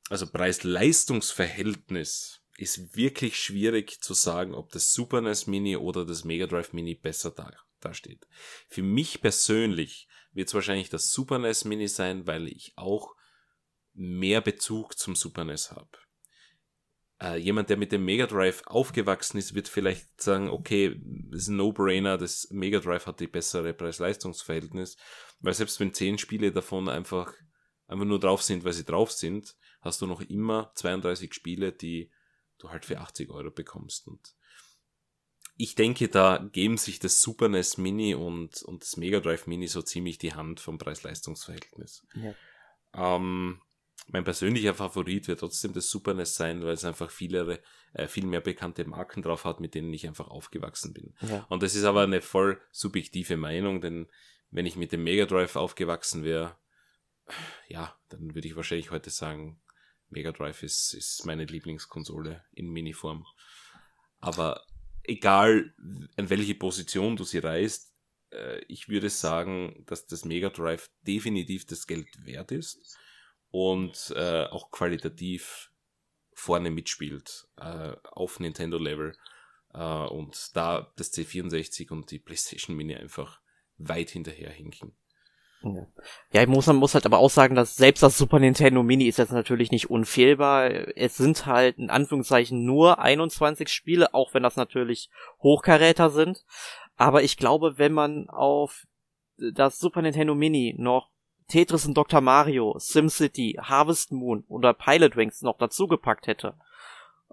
also 0.09 0.27
Preis-Leistungs-Verhältnis 0.27 2.42
ist 2.57 2.95
wirklich 2.95 3.37
schwierig 3.37 4.01
zu 4.01 4.13
sagen, 4.13 4.53
ob 4.53 4.71
das 4.71 4.93
Super 4.93 5.21
NES 5.21 5.47
Mini 5.47 5.75
oder 5.75 6.05
das 6.05 6.23
Mega 6.23 6.45
Drive 6.45 6.73
Mini 6.73 6.95
besser 6.95 7.31
da, 7.31 7.51
dasteht. 7.79 8.27
Für 8.67 8.83
mich 8.83 9.21
persönlich 9.21 10.07
wird 10.33 10.47
es 10.47 10.53
wahrscheinlich 10.53 10.89
das 10.89 11.11
Super 11.11 11.39
NES 11.39 11.65
Mini 11.65 11.87
sein, 11.87 12.27
weil 12.27 12.47
ich 12.47 12.73
auch 12.75 13.15
mehr 13.93 14.41
Bezug 14.41 14.97
zum 14.97 15.15
Super 15.15 15.45
NES 15.45 15.71
habe. 15.71 15.89
Äh, 17.21 17.37
jemand, 17.37 17.69
der 17.69 17.77
mit 17.77 17.91
dem 17.91 18.05
Mega 18.05 18.27
Drive 18.27 18.63
aufgewachsen 18.65 19.37
ist, 19.37 19.55
wird 19.55 19.67
vielleicht 19.67 20.21
sagen, 20.21 20.49
okay, 20.49 20.99
das 21.31 21.43
ist 21.43 21.47
ein 21.47 21.57
No-Brainer, 21.57 22.17
das 22.17 22.47
Mega 22.51 22.79
Drive 22.79 23.05
hat 23.05 23.19
die 23.19 23.27
bessere 23.27 23.73
Preis-Leistungs-Verhältnis, 23.73 24.97
weil 25.39 25.53
selbst 25.53 25.79
wenn 25.79 25.93
zehn 25.93 26.17
Spiele 26.17 26.51
davon 26.51 26.89
einfach, 26.89 27.33
einfach 27.87 28.05
nur 28.05 28.19
drauf 28.19 28.43
sind, 28.43 28.63
weil 28.63 28.73
sie 28.73 28.85
drauf 28.85 29.11
sind, 29.11 29.55
hast 29.81 30.01
du 30.01 30.07
noch 30.07 30.21
immer 30.21 30.71
32 30.75 31.33
Spiele, 31.33 31.71
die 31.71 32.11
du 32.57 32.69
halt 32.69 32.85
für 32.85 32.99
80 32.99 33.29
Euro 33.29 33.51
bekommst. 33.51 34.07
Und 34.07 34.35
ich 35.57 35.75
denke, 35.75 36.07
da 36.07 36.49
geben 36.51 36.77
sich 36.77 36.99
das 36.99 37.21
Super 37.21 37.47
NES 37.49 37.77
Mini 37.77 38.15
und, 38.15 38.63
und 38.63 38.83
das 38.83 38.97
Mega 38.97 39.19
Drive 39.19 39.47
Mini 39.47 39.67
so 39.67 39.81
ziemlich 39.81 40.17
die 40.17 40.33
Hand 40.33 40.59
vom 40.59 40.77
Preis-Leistungs-Verhältnis. 40.77 42.05
Ja. 42.15 42.33
Ähm, 42.95 43.61
mein 44.07 44.23
persönlicher 44.23 44.73
Favorit 44.73 45.27
wird 45.27 45.39
trotzdem 45.39 45.73
das 45.73 45.89
Super 45.89 46.13
NES 46.13 46.35
sein, 46.35 46.63
weil 46.63 46.73
es 46.73 46.85
einfach 46.85 47.09
viele, 47.09 47.61
äh, 47.93 48.07
viel 48.07 48.25
mehr 48.25 48.41
bekannte 48.41 48.85
Marken 48.85 49.21
drauf 49.21 49.45
hat, 49.45 49.59
mit 49.59 49.75
denen 49.75 49.93
ich 49.93 50.07
einfach 50.07 50.27
aufgewachsen 50.27 50.93
bin. 50.93 51.13
Ja. 51.21 51.45
Und 51.49 51.63
das 51.63 51.75
ist 51.75 51.83
aber 51.83 52.01
eine 52.01 52.21
voll 52.21 52.59
subjektive 52.71 53.37
Meinung, 53.37 53.81
denn 53.81 54.07
wenn 54.51 54.65
ich 54.65 54.75
mit 54.75 54.91
dem 54.91 55.03
Mega 55.03 55.25
Drive 55.25 55.55
aufgewachsen 55.55 56.23
wäre, 56.23 56.57
ja, 57.67 57.95
dann 58.09 58.35
würde 58.35 58.47
ich 58.47 58.55
wahrscheinlich 58.55 58.91
heute 58.91 59.09
sagen, 59.09 59.61
Mega 60.13 60.31
Drive 60.31 60.63
ist, 60.63 60.93
ist 60.93 61.25
meine 61.25 61.45
Lieblingskonsole 61.45 62.43
in 62.53 62.69
Miniform. 62.69 63.25
Aber 64.19 64.65
egal, 65.03 65.73
an 66.15 66.29
welche 66.29 66.55
Position 66.55 67.15
du 67.15 67.23
sie 67.23 67.39
reißt, 67.39 67.93
äh, 68.31 68.61
ich 68.67 68.89
würde 68.89 69.09
sagen, 69.09 69.83
dass 69.85 70.07
das 70.07 70.25
Mega 70.25 70.49
Drive 70.49 70.89
definitiv 71.01 71.65
das 71.65 71.87
Geld 71.87 72.07
wert 72.25 72.51
ist 72.51 72.97
und 73.51 74.13
äh, 74.15 74.45
auch 74.45 74.71
qualitativ 74.71 75.71
vorne 76.33 76.71
mitspielt 76.71 77.47
äh, 77.57 77.95
auf 78.03 78.39
Nintendo-Level. 78.39 79.15
Und 79.75 80.55
da 80.55 80.93
das 80.97 81.11
C64 81.13 81.89
und 81.89 82.11
die 82.11 82.19
PlayStation 82.19 82.77
Mini 82.77 82.95
einfach 82.95 83.41
weit 83.79 84.11
hinterher 84.11 84.51
hinken. 84.51 84.95
Ja, 86.31 86.41
ich 86.41 86.47
muss, 86.47 86.67
man 86.67 86.75
muss 86.75 86.93
halt 86.93 87.05
aber 87.05 87.19
auch 87.19 87.29
sagen, 87.29 87.55
dass 87.55 87.75
selbst 87.75 88.03
das 88.03 88.17
Super 88.17 88.39
Nintendo 88.39 88.83
Mini 88.83 89.05
ist 89.05 89.17
jetzt 89.17 89.31
natürlich 89.31 89.71
nicht 89.71 89.89
unfehlbar. 89.89 90.69
Es 90.97 91.15
sind 91.15 91.45
halt 91.45 91.77
in 91.77 91.89
Anführungszeichen 91.89 92.65
nur 92.65 92.99
21 92.99 93.69
Spiele, 93.69 94.13
auch 94.13 94.33
wenn 94.33 94.43
das 94.43 94.55
natürlich 94.55 95.09
Hochkaräter 95.41 96.09
sind. 96.09 96.43
Aber 96.97 97.23
ich 97.23 97.37
glaube, 97.37 97.77
wenn 97.77 97.93
man 97.93 98.29
auf 98.29 98.85
das 99.37 99.79
Super 99.79 100.01
Nintendo 100.01 100.35
Mini 100.35 100.75
noch 100.77 101.09
Tetris 101.47 101.85
und 101.85 101.95
Dr. 101.95 102.21
Mario, 102.21 102.75
SimCity, 102.77 103.59
Harvest 103.61 104.11
Moon 104.11 104.43
oder 104.47 104.73
Pilot 104.73 105.15
Wings 105.15 105.41
noch 105.41 105.57
dazugepackt 105.57 106.27
hätte, 106.27 106.55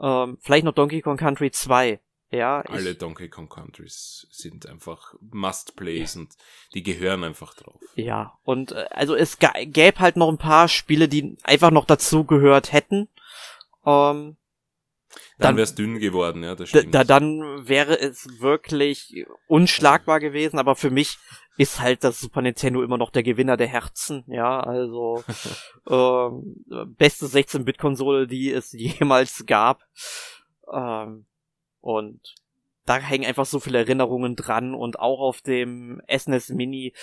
ähm, 0.01 0.39
vielleicht 0.41 0.65
noch 0.65 0.75
Donkey 0.75 1.01
Kong 1.01 1.17
Country 1.17 1.51
2, 1.51 2.01
ja, 2.31 2.61
Alle 2.61 2.95
Donkey 2.95 3.29
Kong 3.29 3.49
Countries 3.49 4.29
sind 4.31 4.67
einfach 4.67 5.15
Must-Plays 5.21 6.15
ja. 6.15 6.21
und 6.21 6.37
die 6.75 6.85
gehören 6.85 7.25
einfach 7.25 7.55
drauf. 7.55 7.81
Ja, 7.97 8.39
und 8.45 8.71
äh, 8.71 8.87
also 8.91 9.17
es 9.17 9.39
gäbe 9.39 9.99
halt 9.99 10.17
noch 10.17 10.29
ein 10.29 10.39
paar 10.39 10.69
Spiele, 10.69 11.09
die 11.09 11.37
einfach 11.43 11.73
noch 11.73 11.87
dazu 11.87 12.25
gehört 12.25 12.73
hätten. 12.73 13.09
Ähm, 13.85 14.37
dann, 15.39 15.49
dann 15.49 15.57
wäre 15.57 15.65
es 15.65 15.75
dünn 15.75 15.99
geworden, 15.99 16.45
ja, 16.45 16.55
das 16.55 16.69
stimmt. 16.69 16.95
Da, 16.95 17.03
dann 17.03 17.67
wäre 17.67 17.99
es 17.99 18.41
wirklich 18.41 19.27
unschlagbar 19.49 20.21
gewesen, 20.21 20.61
aber 20.61 20.77
für 20.77 20.91
mich 20.91 21.19
ist 21.57 21.81
halt 21.81 22.05
das 22.05 22.21
Super 22.21 22.43
Nintendo 22.43 22.83
immer 22.83 22.97
noch 22.97 23.11
der 23.11 23.25
Gewinner 23.25 23.57
der 23.57 23.67
Herzen, 23.67 24.23
ja, 24.29 24.61
also 24.61 25.25
ähm, 25.91 26.65
beste 26.97 27.27
16-Bit-Konsole, 27.27 28.29
die 28.29 28.53
es 28.53 28.71
jemals 28.73 29.45
gab. 29.47 29.83
Ähm, 30.73 31.27
und 31.81 32.35
da 32.91 32.99
hängen 32.99 33.27
einfach 33.27 33.47
so 33.47 33.61
viele 33.61 33.79
Erinnerungen 33.79 34.37
dran 34.37 34.75
und 34.75 34.99
auch 34.99 35.21
auf 35.21 35.43
dem 35.43 36.03
SNES 36.11 36.51
Mini. 36.51 36.95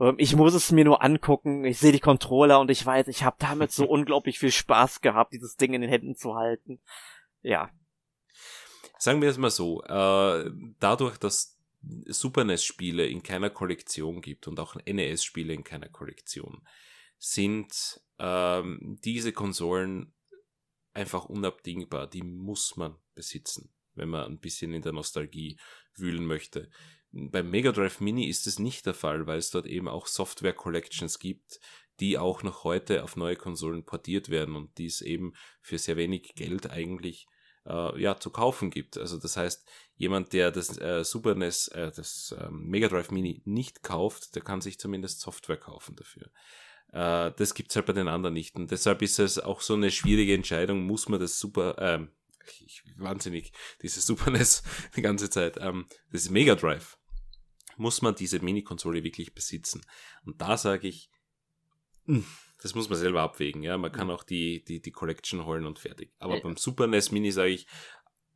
Ähm, 0.00 0.16
ich 0.18 0.34
muss 0.34 0.54
es 0.54 0.72
mir 0.72 0.84
nur 0.84 1.02
angucken. 1.02 1.64
Ich 1.64 1.78
sehe 1.78 1.92
die 1.92 2.00
Controller 2.00 2.58
und 2.60 2.70
ich 2.70 2.84
weiß, 2.84 3.08
ich 3.08 3.22
habe 3.22 3.36
damit 3.38 3.70
so 3.70 3.86
unglaublich 3.88 4.38
viel 4.38 4.50
Spaß 4.50 5.00
gehabt, 5.00 5.32
dieses 5.32 5.56
Ding 5.56 5.74
in 5.74 5.82
den 5.82 5.90
Händen 5.90 6.16
zu 6.16 6.34
halten. 6.34 6.80
Ja. 7.42 7.70
Sagen 8.98 9.22
wir 9.22 9.28
es 9.28 9.38
mal 9.38 9.50
so, 9.50 9.84
äh, 9.84 10.50
dadurch, 10.80 11.18
dass 11.18 11.60
Super 12.06 12.44
NES-Spiele 12.44 13.06
in 13.06 13.22
keiner 13.22 13.50
Kollektion 13.50 14.22
gibt 14.22 14.48
und 14.48 14.58
auch 14.58 14.74
NES-Spiele 14.84 15.52
in 15.52 15.62
keiner 15.62 15.90
Kollektion, 15.90 16.66
sind 17.18 18.00
ähm, 18.18 18.98
diese 19.04 19.32
Konsolen 19.32 20.14
einfach 20.94 21.26
unabdingbar. 21.26 22.06
Die 22.06 22.22
muss 22.22 22.76
man 22.76 22.96
besitzen 23.14 23.74
wenn 23.94 24.08
man 24.08 24.24
ein 24.24 24.38
bisschen 24.38 24.72
in 24.72 24.82
der 24.82 24.92
Nostalgie 24.92 25.58
wühlen 25.96 26.26
möchte. 26.26 26.70
Beim 27.12 27.50
Mega 27.50 27.72
Drive 27.72 28.00
Mini 28.00 28.28
ist 28.28 28.46
es 28.46 28.58
nicht 28.58 28.86
der 28.86 28.94
Fall, 28.94 29.26
weil 29.26 29.38
es 29.38 29.50
dort 29.50 29.66
eben 29.66 29.88
auch 29.88 30.06
Software 30.06 30.52
Collections 30.52 31.18
gibt, 31.18 31.60
die 32.00 32.18
auch 32.18 32.42
noch 32.42 32.64
heute 32.64 33.04
auf 33.04 33.16
neue 33.16 33.36
Konsolen 33.36 33.84
portiert 33.84 34.28
werden 34.28 34.56
und 34.56 34.76
die 34.78 34.86
es 34.86 35.00
eben 35.00 35.32
für 35.60 35.78
sehr 35.78 35.96
wenig 35.96 36.34
Geld 36.34 36.70
eigentlich 36.70 37.26
äh, 37.66 38.00
ja 38.00 38.18
zu 38.18 38.30
kaufen 38.30 38.70
gibt. 38.70 38.98
Also 38.98 39.18
das 39.18 39.36
heißt, 39.36 39.68
jemand, 39.96 40.32
der 40.32 40.50
das 40.50 40.76
äh, 40.78 41.04
Super 41.04 41.34
NES, 41.34 41.68
äh, 41.68 41.92
das 41.94 42.34
äh, 42.38 42.48
Mega 42.50 42.88
Drive 42.88 43.10
Mini 43.10 43.42
nicht 43.44 43.82
kauft, 43.82 44.34
der 44.34 44.42
kann 44.42 44.60
sich 44.60 44.78
zumindest 44.78 45.20
Software 45.20 45.56
kaufen 45.56 45.96
dafür. 45.96 46.30
Äh, 46.92 47.32
das 47.36 47.54
gibt's 47.54 47.76
halt 47.76 47.86
bei 47.86 47.92
den 47.92 48.08
anderen 48.08 48.34
nicht. 48.34 48.56
Und 48.56 48.70
deshalb 48.70 49.02
ist 49.02 49.18
es 49.18 49.38
auch 49.38 49.60
so 49.60 49.74
eine 49.74 49.90
schwierige 49.90 50.34
Entscheidung, 50.34 50.84
muss 50.84 51.08
man 51.08 51.20
das 51.20 51.38
Super, 51.38 51.78
äh, 51.78 52.06
ich, 52.48 52.82
wahnsinnig, 52.96 53.52
dieses 53.82 54.06
Super 54.06 54.30
NES 54.30 54.62
die 54.96 55.02
ganze 55.02 55.30
Zeit, 55.30 55.56
ähm, 55.60 55.86
das 56.10 56.22
ist 56.22 56.30
Mega 56.30 56.54
Drive. 56.54 56.98
Muss 57.76 58.02
man 58.02 58.14
diese 58.14 58.38
Mini-Konsole 58.38 59.02
wirklich 59.02 59.34
besitzen? 59.34 59.84
Und 60.24 60.40
da 60.40 60.56
sage 60.56 60.86
ich, 60.86 61.10
hm, 62.06 62.24
das 62.62 62.74
muss 62.74 62.88
man 62.88 62.98
selber 62.98 63.22
abwägen, 63.22 63.62
ja. 63.62 63.76
Man 63.76 63.92
kann 63.92 64.10
auch 64.10 64.22
die, 64.22 64.64
die, 64.64 64.80
die 64.80 64.92
Collection 64.92 65.44
holen 65.44 65.66
und 65.66 65.78
fertig. 65.78 66.12
Aber 66.18 66.36
ja. 66.36 66.42
beim 66.42 66.56
Super 66.56 66.86
NES 66.86 67.10
Mini 67.10 67.32
sage 67.32 67.50
ich, 67.50 67.66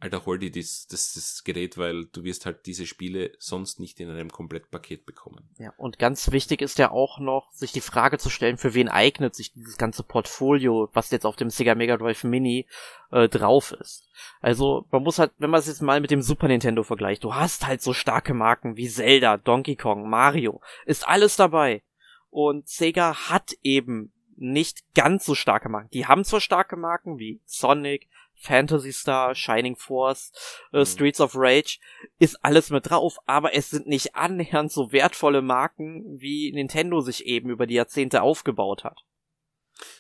Alter, 0.00 0.24
hol 0.26 0.38
dir 0.38 0.52
das, 0.52 0.86
das, 0.86 1.14
das 1.14 1.42
Gerät, 1.42 1.76
weil 1.76 2.04
du 2.06 2.22
wirst 2.22 2.46
halt 2.46 2.66
diese 2.66 2.86
Spiele 2.86 3.32
sonst 3.38 3.80
nicht 3.80 3.98
in 3.98 4.08
einem 4.08 4.30
Komplettpaket 4.30 5.04
bekommen. 5.04 5.48
Ja, 5.58 5.72
und 5.76 5.98
ganz 5.98 6.30
wichtig 6.30 6.62
ist 6.62 6.78
ja 6.78 6.92
auch 6.92 7.18
noch, 7.18 7.50
sich 7.50 7.72
die 7.72 7.80
Frage 7.80 8.18
zu 8.18 8.30
stellen, 8.30 8.58
für 8.58 8.74
wen 8.74 8.88
eignet 8.88 9.34
sich 9.34 9.52
dieses 9.52 9.76
ganze 9.76 10.04
Portfolio, 10.04 10.88
was 10.92 11.10
jetzt 11.10 11.26
auf 11.26 11.34
dem 11.34 11.50
Sega 11.50 11.74
Mega 11.74 11.96
Drive 11.96 12.22
Mini 12.22 12.66
äh, 13.10 13.28
drauf 13.28 13.72
ist. 13.72 14.08
Also, 14.40 14.86
man 14.92 15.02
muss 15.02 15.18
halt, 15.18 15.32
wenn 15.38 15.50
man 15.50 15.58
es 15.58 15.66
jetzt 15.66 15.82
mal 15.82 16.00
mit 16.00 16.12
dem 16.12 16.22
Super 16.22 16.46
Nintendo 16.46 16.84
vergleicht, 16.84 17.24
du 17.24 17.34
hast 17.34 17.66
halt 17.66 17.82
so 17.82 17.92
starke 17.92 18.34
Marken 18.34 18.76
wie 18.76 18.88
Zelda, 18.88 19.36
Donkey 19.36 19.74
Kong, 19.74 20.08
Mario, 20.08 20.60
ist 20.86 21.08
alles 21.08 21.34
dabei. 21.34 21.82
Und 22.30 22.68
Sega 22.68 23.28
hat 23.28 23.54
eben 23.64 24.12
nicht 24.36 24.94
ganz 24.94 25.24
so 25.24 25.34
starke 25.34 25.68
Marken. 25.68 25.90
Die 25.90 26.06
haben 26.06 26.24
zwar 26.24 26.40
starke 26.40 26.76
Marken 26.76 27.18
wie 27.18 27.40
Sonic, 27.44 28.08
Fantasy 28.38 28.92
Star, 28.92 29.34
Shining 29.34 29.76
Force, 29.76 30.32
äh, 30.72 30.80
mhm. 30.80 30.86
Streets 30.86 31.20
of 31.20 31.32
Rage, 31.34 31.78
ist 32.18 32.42
alles 32.44 32.70
mit 32.70 32.88
drauf, 32.88 33.18
aber 33.26 33.54
es 33.54 33.70
sind 33.70 33.86
nicht 33.86 34.14
annähernd 34.14 34.72
so 34.72 34.92
wertvolle 34.92 35.42
Marken, 35.42 36.04
wie 36.20 36.52
Nintendo 36.52 37.00
sich 37.00 37.26
eben 37.26 37.50
über 37.50 37.66
die 37.66 37.74
Jahrzehnte 37.74 38.22
aufgebaut 38.22 38.84
hat. 38.84 39.04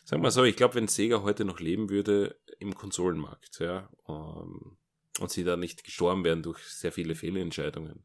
Sag 0.04 0.20
mal 0.20 0.30
so, 0.30 0.44
ich 0.44 0.56
glaube, 0.56 0.74
wenn 0.74 0.88
Sega 0.88 1.22
heute 1.22 1.44
noch 1.44 1.60
leben 1.60 1.90
würde 1.90 2.38
im 2.58 2.74
Konsolenmarkt, 2.74 3.60
ja, 3.60 3.88
ähm, 4.08 4.78
und 5.20 5.30
sie 5.30 5.44
da 5.44 5.56
nicht 5.56 5.84
gestorben 5.84 6.24
wären 6.24 6.42
durch 6.42 6.60
sehr 6.60 6.92
viele 6.92 7.14
Fehlentscheidungen, 7.14 8.04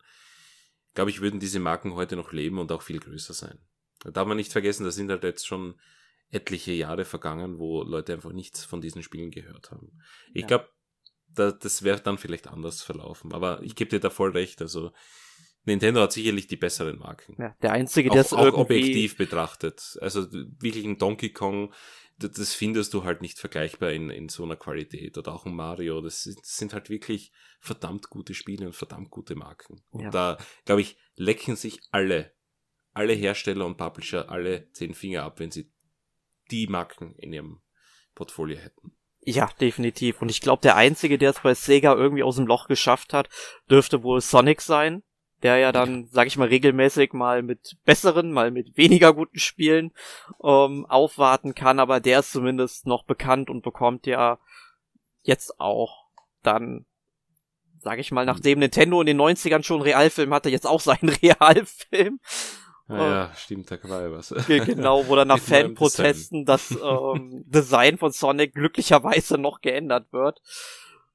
glaube 0.94 1.10
ich, 1.10 1.22
würden 1.22 1.40
diese 1.40 1.60
Marken 1.60 1.94
heute 1.94 2.16
noch 2.16 2.32
leben 2.32 2.60
und 2.60 2.72
auch 2.72 2.82
viel 2.82 3.00
größer 3.00 3.34
sein. 3.34 3.60
Da 4.00 4.12
darf 4.12 4.28
man 4.28 4.38
nicht 4.38 4.52
vergessen, 4.52 4.84
da 4.84 4.92
sind 4.92 5.10
halt 5.10 5.24
jetzt 5.24 5.48
schon 5.48 5.80
etliche 6.34 6.72
Jahre 6.72 7.06
vergangen, 7.06 7.60
wo 7.60 7.84
Leute 7.84 8.14
einfach 8.14 8.32
nichts 8.32 8.66
von 8.66 8.82
diesen 8.82 9.04
Spielen 9.04 9.32
gehört 9.32 9.72
haben. 9.72 10.00
Ich 10.34 10.42
ja. 10.42 10.48
glaube, 10.48 10.70
da, 11.28 11.52
das 11.52 11.84
wäre 11.84 12.02
dann 12.02 12.18
vielleicht 12.18 12.48
anders 12.48 12.82
verlaufen. 12.82 13.34
Aber 13.34 13.62
ich 13.62 13.76
gebe 13.76 13.90
dir 13.90 14.00
da 14.00 14.10
voll 14.10 14.32
recht. 14.32 14.62
Also 14.62 14.92
Nintendo 15.66 16.02
hat 16.02 16.12
sicherlich 16.12 16.48
die 16.48 16.58
besseren 16.58 17.00
Marken. 17.00 17.36
Ja, 17.40 17.56
der 17.62 17.72
einzige, 17.72 18.10
der 18.10 18.22
es 18.22 18.32
irgendwie... 18.32 18.58
objektiv 18.58 19.18
betrachtet. 19.18 19.98
Also 20.02 20.32
wirklich 20.32 20.86
ein 20.86 20.98
Donkey 20.98 21.32
Kong, 21.32 21.74
das, 22.18 22.32
das, 22.32 22.54
findest 22.54 22.94
du 22.94 23.04
halt 23.04 23.22
nicht 23.22 23.40
vergleichbar 23.40 23.92
in, 23.92 24.10
in 24.10 24.30
so 24.30 24.44
einer 24.44 24.56
Qualität. 24.56 25.18
Oder 25.18 25.34
auch 25.34 25.46
ein 25.46 25.56
Mario. 25.56 26.02
Das, 26.02 26.24
das 26.24 26.58
sind 26.58 26.74
halt 26.74 26.90
wirklich 26.90 27.32
verdammt 27.60 28.10
gute 28.10 28.34
Spiele 28.34 28.66
und 28.66 28.76
verdammt 28.76 29.10
gute 29.10 29.36
Marken. 29.36 29.82
Und 29.90 30.04
ja. 30.04 30.10
da, 30.10 30.38
glaube 30.66 30.82
ich, 30.82 30.98
lecken 31.16 31.56
sich 31.56 31.80
alle, 31.92 32.34
alle 32.94 33.14
Hersteller 33.14 33.66
und 33.66 33.78
Publisher 33.78 34.30
alle 34.30 34.72
zehn 34.72 34.94
Finger 34.94 35.24
ab, 35.24 35.40
wenn 35.40 35.52
sie 35.52 35.73
die 36.54 36.68
Marken 36.68 37.16
in 37.18 37.34
ihrem 37.34 37.62
Portfolio 38.14 38.58
hätten. 38.58 38.96
Ja, 39.22 39.50
definitiv. 39.60 40.22
Und 40.22 40.30
ich 40.30 40.42
glaube, 40.42 40.62
der 40.62 40.76
einzige, 40.76 41.18
der 41.18 41.32
es 41.32 41.40
bei 41.40 41.54
Sega 41.56 41.96
irgendwie 41.96 42.24
aus 42.24 42.36
dem 42.36 42.46
Loch 42.46 42.68
geschafft 42.68 43.14
hat, 43.14 43.30
dürfte 43.70 44.04
wohl 44.04 44.22
Sonic 44.22 44.62
sein, 44.62 45.02
der 45.42 45.58
ja 45.58 45.72
dann, 45.72 46.08
sag 46.12 46.28
ich 46.28 46.38
mal, 46.38 46.50
regelmäßig 46.50 47.14
mal 47.14 47.42
mit 47.42 47.78
besseren, 47.86 48.32
mal 48.32 48.52
mit 48.52 48.78
weniger 48.78 49.14
guten 49.14 49.40
Spielen 49.40 49.92
ähm, 50.44 50.86
aufwarten 50.86 51.56
kann, 51.56 51.80
aber 51.80 52.00
der 52.00 52.20
ist 52.20 52.32
zumindest 52.32 52.86
noch 52.86 53.06
bekannt 53.06 53.50
und 53.50 53.64
bekommt 53.64 54.06
ja 54.06 54.40
jetzt 55.22 55.60
auch 55.60 56.10
dann, 56.44 56.86
sag 57.80 58.00
ich 58.00 58.12
mal, 58.12 58.26
nachdem 58.26 58.60
Nintendo 58.60 59.00
in 59.02 59.08
den 59.08 59.20
90ern 59.20 59.64
schon 59.64 59.82
Realfilm 59.82 60.34
hatte, 60.34 60.50
jetzt 60.50 60.68
auch 60.68 60.82
seinen 60.82 61.10
Realfilm. 61.24 62.20
Ja, 62.90 63.10
ja, 63.10 63.34
stimmt, 63.36 63.72
da 63.72 63.78
war 63.84 64.02
ja 64.02 64.12
was. 64.12 64.30
Genau, 64.48 65.08
wo 65.08 65.16
dann 65.16 65.30
nach 65.30 65.40
Fanprotesten 65.40 66.46
das 66.46 66.72
ähm, 66.72 67.44
Design 67.48 67.98
von 67.98 68.12
Sonic 68.12 68.54
glücklicherweise 68.54 69.38
noch 69.38 69.62
geändert 69.62 70.12
wird. 70.12 70.42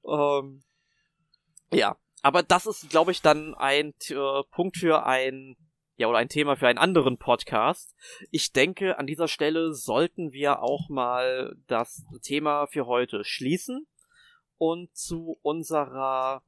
Ähm, 0.06 0.62
ja, 1.72 1.96
aber 2.22 2.42
das 2.42 2.66
ist, 2.66 2.88
glaube 2.88 3.12
ich, 3.12 3.20
dann 3.20 3.54
ein 3.54 3.92
äh, 4.08 4.42
Punkt 4.50 4.78
für 4.78 5.04
ein, 5.04 5.56
ja, 5.96 6.08
oder 6.08 6.18
ein 6.18 6.30
Thema 6.30 6.56
für 6.56 6.68
einen 6.68 6.78
anderen 6.78 7.18
Podcast. 7.18 7.94
Ich 8.30 8.52
denke, 8.52 8.98
an 8.98 9.06
dieser 9.06 9.28
Stelle 9.28 9.74
sollten 9.74 10.32
wir 10.32 10.62
auch 10.62 10.88
mal 10.88 11.54
das 11.66 12.04
Thema 12.22 12.66
für 12.66 12.86
heute 12.86 13.24
schließen 13.24 13.86
und 14.56 14.96
zu 14.96 15.38
unserer 15.42 16.42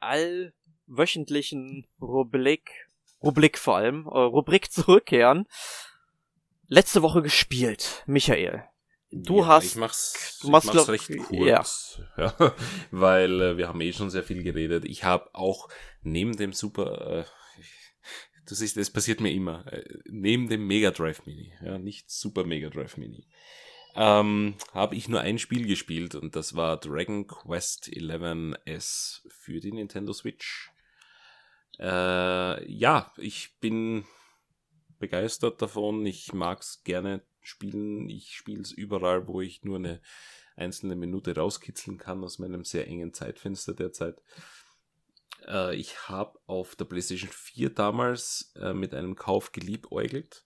allwöchentlichen 0.00 1.86
Rubrik 2.00 2.87
Rubrik 3.22 3.58
vor 3.58 3.76
allem, 3.76 4.06
äh, 4.06 4.18
Rubrik 4.18 4.70
zurückkehren. 4.72 5.46
Letzte 6.66 7.02
Woche 7.02 7.22
gespielt, 7.22 8.04
Michael. 8.06 8.64
Du 9.10 9.38
ja, 9.38 9.46
hast. 9.46 9.64
Ich 9.64 9.76
mach's, 9.76 10.38
du 10.42 10.50
machst, 10.50 10.68
ich 10.68 10.74
mach's 10.74 10.88
recht 10.88 11.16
kurz. 11.16 12.00
Ja. 12.16 12.34
ja 12.38 12.54
weil 12.90 13.40
äh, 13.40 13.56
wir 13.56 13.68
haben 13.68 13.80
eh 13.80 13.92
schon 13.92 14.10
sehr 14.10 14.22
viel 14.22 14.42
geredet. 14.42 14.84
Ich 14.84 15.04
habe 15.04 15.30
auch 15.34 15.68
neben 16.02 16.36
dem 16.36 16.52
Super. 16.52 17.20
Äh, 17.20 17.24
du 18.46 18.54
siehst, 18.54 18.76
es 18.76 18.90
passiert 18.90 19.20
mir 19.20 19.32
immer. 19.32 19.66
Äh, 19.72 19.84
neben 20.04 20.48
dem 20.48 20.66
Mega 20.66 20.90
Drive 20.90 21.24
Mini, 21.24 21.54
ja, 21.62 21.78
nicht 21.78 22.10
Super 22.10 22.44
Mega 22.44 22.68
Drive 22.68 22.98
Mini, 22.98 23.26
ähm, 23.94 24.56
habe 24.74 24.94
ich 24.94 25.08
nur 25.08 25.20
ein 25.20 25.38
Spiel 25.38 25.66
gespielt 25.66 26.14
und 26.14 26.36
das 26.36 26.54
war 26.54 26.78
Dragon 26.78 27.26
Quest 27.26 27.88
11S 27.88 29.22
für 29.28 29.60
die 29.60 29.72
Nintendo 29.72 30.12
Switch. 30.12 30.70
Äh, 31.78 32.72
ja, 32.72 33.12
ich 33.16 33.58
bin 33.60 34.04
begeistert 34.98 35.62
davon. 35.62 36.04
Ich 36.06 36.32
mag 36.32 36.60
es 36.60 36.82
gerne 36.84 37.22
spielen. 37.40 38.08
Ich 38.08 38.36
spiele 38.36 38.62
es 38.62 38.72
überall, 38.72 39.26
wo 39.26 39.40
ich 39.40 39.64
nur 39.64 39.76
eine 39.76 40.00
einzelne 40.56 40.96
Minute 40.96 41.34
rauskitzeln 41.34 41.98
kann 41.98 42.24
aus 42.24 42.38
meinem 42.38 42.64
sehr 42.64 42.86
engen 42.88 43.14
Zeitfenster 43.14 43.74
derzeit. 43.74 44.20
Äh, 45.46 45.76
ich 45.76 46.08
habe 46.08 46.38
auf 46.46 46.76
der 46.76 46.84
PlayStation 46.84 47.30
4 47.30 47.70
damals 47.70 48.52
äh, 48.60 48.72
mit 48.72 48.94
einem 48.94 49.14
Kauf 49.14 49.52
geliebäugelt. 49.52 50.44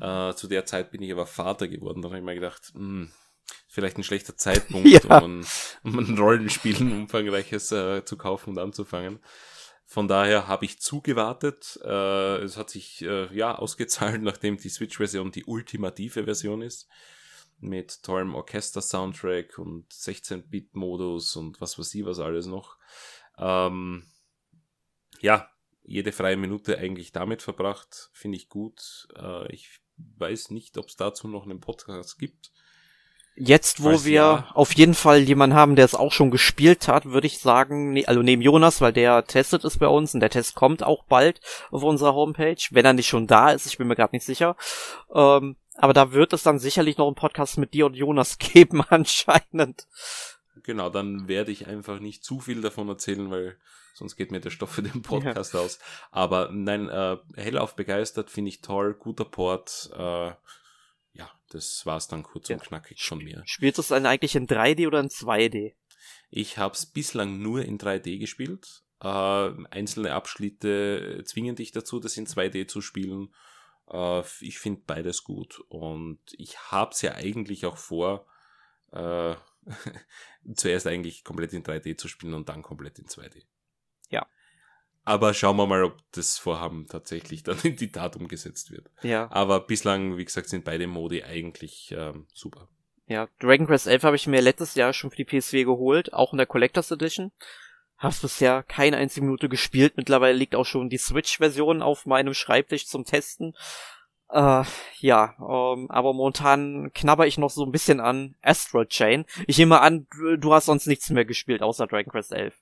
Äh, 0.00 0.34
zu 0.34 0.46
der 0.46 0.66
Zeit 0.66 0.90
bin 0.90 1.02
ich 1.02 1.12
aber 1.12 1.26
Vater 1.26 1.66
geworden. 1.66 2.02
Da 2.02 2.08
habe 2.08 2.18
ich 2.18 2.24
mir 2.24 2.34
gedacht, 2.34 2.72
mh, 2.74 2.80
hm, 2.80 3.12
vielleicht 3.68 3.98
ein 3.98 4.04
schlechter 4.04 4.36
Zeitpunkt, 4.36 4.86
ja. 5.04 5.18
um, 5.18 5.40
ein, 5.40 5.46
um 5.82 5.98
ein 5.98 6.18
Rollenspiel 6.18 6.80
umfangreiches 6.80 7.72
äh, 7.72 8.04
zu 8.04 8.16
kaufen 8.16 8.50
und 8.50 8.58
anzufangen. 8.58 9.20
Von 9.90 10.06
daher 10.06 10.46
habe 10.48 10.66
ich 10.66 10.80
zugewartet. 10.80 11.80
Äh, 11.82 12.42
es 12.42 12.58
hat 12.58 12.68
sich 12.68 13.00
äh, 13.00 13.34
ja 13.34 13.54
ausgezahlt, 13.54 14.20
nachdem 14.22 14.58
die 14.58 14.68
Switch-Version 14.68 15.32
die 15.32 15.46
ultimative 15.46 16.24
Version 16.24 16.60
ist. 16.60 16.86
Mit 17.58 18.02
tollem 18.02 18.34
Orchester-Soundtrack 18.34 19.56
und 19.56 19.90
16-Bit-Modus 19.90 21.36
und 21.36 21.62
was 21.62 21.78
weiß 21.78 21.94
ich 21.94 22.04
was 22.04 22.18
alles 22.18 22.44
noch. 22.44 22.76
Ähm, 23.38 24.04
ja, 25.20 25.50
jede 25.84 26.12
freie 26.12 26.36
Minute 26.36 26.76
eigentlich 26.76 27.12
damit 27.12 27.40
verbracht. 27.40 28.10
Finde 28.12 28.36
ich 28.36 28.50
gut. 28.50 29.08
Äh, 29.16 29.50
ich 29.54 29.80
weiß 29.96 30.50
nicht, 30.50 30.76
ob 30.76 30.88
es 30.88 30.96
dazu 30.96 31.28
noch 31.28 31.44
einen 31.44 31.60
Podcast 31.60 32.18
gibt. 32.18 32.52
Jetzt, 33.40 33.84
wo 33.84 33.92
Weiß 33.92 34.04
wir 34.04 34.12
ja. 34.14 34.48
auf 34.54 34.72
jeden 34.74 34.94
Fall 34.94 35.20
jemanden 35.20 35.54
haben, 35.54 35.76
der 35.76 35.84
es 35.84 35.94
auch 35.94 36.10
schon 36.10 36.32
gespielt 36.32 36.88
hat, 36.88 37.04
würde 37.04 37.28
ich 37.28 37.38
sagen, 37.38 37.92
ne, 37.92 38.04
also 38.06 38.20
neben 38.20 38.42
Jonas, 38.42 38.80
weil 38.80 38.92
der 38.92 39.24
testet 39.26 39.64
es 39.64 39.78
bei 39.78 39.86
uns 39.86 40.12
und 40.12 40.20
der 40.20 40.30
Test 40.30 40.56
kommt 40.56 40.82
auch 40.82 41.04
bald 41.04 41.40
auf 41.70 41.84
unserer 41.84 42.14
Homepage, 42.14 42.60
wenn 42.72 42.84
er 42.84 42.94
nicht 42.94 43.06
schon 43.06 43.28
da 43.28 43.50
ist, 43.50 43.66
ich 43.66 43.78
bin 43.78 43.86
mir 43.86 43.94
gerade 43.94 44.16
nicht 44.16 44.24
sicher. 44.24 44.56
Ähm, 45.14 45.54
aber 45.76 45.92
da 45.92 46.10
wird 46.10 46.32
es 46.32 46.42
dann 46.42 46.58
sicherlich 46.58 46.98
noch 46.98 47.06
einen 47.06 47.14
Podcast 47.14 47.58
mit 47.58 47.74
dir 47.74 47.86
und 47.86 47.94
Jonas 47.94 48.38
geben, 48.38 48.82
anscheinend. 48.88 49.86
Genau, 50.64 50.90
dann 50.90 51.28
werde 51.28 51.52
ich 51.52 51.68
einfach 51.68 52.00
nicht 52.00 52.24
zu 52.24 52.40
viel 52.40 52.60
davon 52.60 52.88
erzählen, 52.88 53.30
weil 53.30 53.56
sonst 53.94 54.16
geht 54.16 54.32
mir 54.32 54.40
der 54.40 54.50
Stoff 54.50 54.72
für 54.72 54.82
den 54.82 55.02
Podcast 55.02 55.54
ja. 55.54 55.60
aus. 55.60 55.78
Aber 56.10 56.50
nein, 56.52 56.88
äh, 56.88 57.18
hellauf 57.36 57.76
begeistert, 57.76 58.30
finde 58.30 58.48
ich 58.48 58.62
toll, 58.62 58.94
guter 58.94 59.24
Port, 59.24 59.90
äh, 59.96 60.32
das 61.50 61.84
war's 61.86 62.08
dann 62.08 62.22
kurz 62.22 62.48
ja. 62.48 62.56
und 62.56 62.62
knackig 62.62 63.02
von 63.02 63.18
mir. 63.18 63.42
Spielst 63.46 63.78
du 63.78 63.82
es 63.82 63.88
dann 63.88 64.06
eigentlich 64.06 64.36
in 64.36 64.46
3D 64.46 64.86
oder 64.86 65.00
in 65.00 65.08
2D? 65.08 65.74
Ich 66.30 66.58
habe 66.58 66.74
es 66.74 66.86
bislang 66.86 67.40
nur 67.40 67.64
in 67.64 67.78
3D 67.78 68.18
gespielt. 68.18 68.82
Äh, 69.00 69.06
einzelne 69.70 70.12
Abschnitte 70.12 71.22
zwingen 71.24 71.56
dich 71.56 71.72
dazu, 71.72 72.00
das 72.00 72.16
in 72.16 72.26
2D 72.26 72.66
zu 72.66 72.80
spielen. 72.80 73.32
Äh, 73.90 74.22
ich 74.40 74.58
finde 74.58 74.82
beides 74.86 75.24
gut 75.24 75.60
und 75.68 76.20
ich 76.32 76.58
habe 76.70 76.92
es 76.92 77.02
ja 77.02 77.14
eigentlich 77.14 77.64
auch 77.66 77.76
vor, 77.76 78.26
äh, 78.92 79.34
zuerst 80.54 80.86
eigentlich 80.86 81.24
komplett 81.24 81.52
in 81.52 81.62
3D 81.62 81.96
zu 81.96 82.08
spielen 82.08 82.34
und 82.34 82.48
dann 82.48 82.62
komplett 82.62 82.98
in 82.98 83.06
2D. 83.06 83.44
Aber 85.08 85.32
schauen 85.32 85.56
wir 85.56 85.66
mal, 85.66 85.84
ob 85.84 85.96
das 86.12 86.36
Vorhaben 86.36 86.86
tatsächlich 86.86 87.42
dann 87.44 87.58
in 87.62 87.76
die 87.76 87.90
Tat 87.90 88.14
umgesetzt 88.16 88.70
wird. 88.70 88.90
Ja. 89.02 89.30
Aber 89.30 89.60
bislang, 89.60 90.18
wie 90.18 90.24
gesagt, 90.24 90.50
sind 90.50 90.64
beide 90.64 90.86
Modi 90.86 91.22
eigentlich 91.22 91.94
ähm, 91.96 92.26
super. 92.34 92.68
Ja, 93.06 93.28
Dragon 93.40 93.66
Quest 93.66 93.86
11 93.86 94.02
habe 94.02 94.16
ich 94.16 94.26
mir 94.26 94.42
letztes 94.42 94.74
Jahr 94.74 94.92
schon 94.92 95.10
für 95.10 95.16
die 95.16 95.24
PSW 95.24 95.64
geholt, 95.64 96.12
auch 96.12 96.32
in 96.32 96.36
der 96.36 96.46
Collectors 96.46 96.90
Edition. 96.90 97.32
Hab's 97.96 98.20
bisher 98.20 98.62
keine 98.62 98.98
einzige 98.98 99.24
Minute 99.24 99.48
gespielt. 99.48 99.94
Mittlerweile 99.96 100.36
liegt 100.36 100.54
auch 100.54 100.66
schon 100.66 100.90
die 100.90 100.98
Switch-Version 100.98 101.80
auf 101.80 102.04
meinem 102.04 102.34
Schreibtisch 102.34 102.86
zum 102.86 103.06
Testen. 103.06 103.54
Äh, 104.28 104.64
ja, 104.98 105.34
ähm, 105.40 105.90
aber 105.90 106.12
momentan 106.12 106.92
knabber 106.92 107.26
ich 107.26 107.38
noch 107.38 107.48
so 107.48 107.64
ein 107.64 107.72
bisschen 107.72 108.00
an 108.00 108.34
Astral 108.42 108.86
Chain. 108.86 109.24
Ich 109.46 109.56
nehme 109.56 109.80
an, 109.80 110.06
du 110.36 110.52
hast 110.52 110.66
sonst 110.66 110.86
nichts 110.86 111.08
mehr 111.08 111.24
gespielt 111.24 111.62
außer 111.62 111.86
Dragon 111.86 112.12
Quest 112.12 112.32
11. 112.32 112.54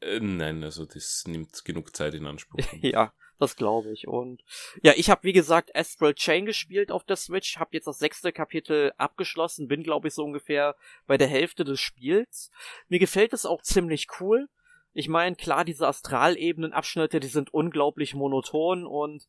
Äh, 0.00 0.20
nein, 0.20 0.62
also 0.64 0.84
das 0.84 1.24
nimmt 1.26 1.64
genug 1.64 1.94
Zeit 1.94 2.14
in 2.14 2.26
Anspruch. 2.26 2.60
ja, 2.80 3.12
das 3.38 3.56
glaube 3.56 3.92
ich. 3.92 4.08
Und 4.08 4.42
ja, 4.82 4.92
ich 4.96 5.10
habe 5.10 5.24
wie 5.24 5.32
gesagt 5.32 5.74
Astral 5.74 6.14
Chain 6.14 6.46
gespielt 6.46 6.90
auf 6.90 7.04
der 7.04 7.16
Switch, 7.16 7.58
habe 7.58 7.70
jetzt 7.72 7.86
das 7.86 7.98
sechste 7.98 8.32
Kapitel 8.32 8.92
abgeschlossen, 8.96 9.68
bin 9.68 9.82
glaube 9.82 10.08
ich 10.08 10.14
so 10.14 10.24
ungefähr 10.24 10.76
bei 11.06 11.16
der 11.16 11.28
Hälfte 11.28 11.64
des 11.64 11.80
Spiels. 11.80 12.50
Mir 12.88 12.98
gefällt 12.98 13.32
es 13.32 13.46
auch 13.46 13.62
ziemlich 13.62 14.08
cool. 14.20 14.48
Ich 14.94 15.08
meine, 15.08 15.36
klar, 15.36 15.64
diese 15.64 15.86
Astralebenen-Abschnitte, 15.86 17.20
die 17.20 17.28
sind 17.28 17.54
unglaublich 17.54 18.14
monoton 18.14 18.86
und 18.86 19.28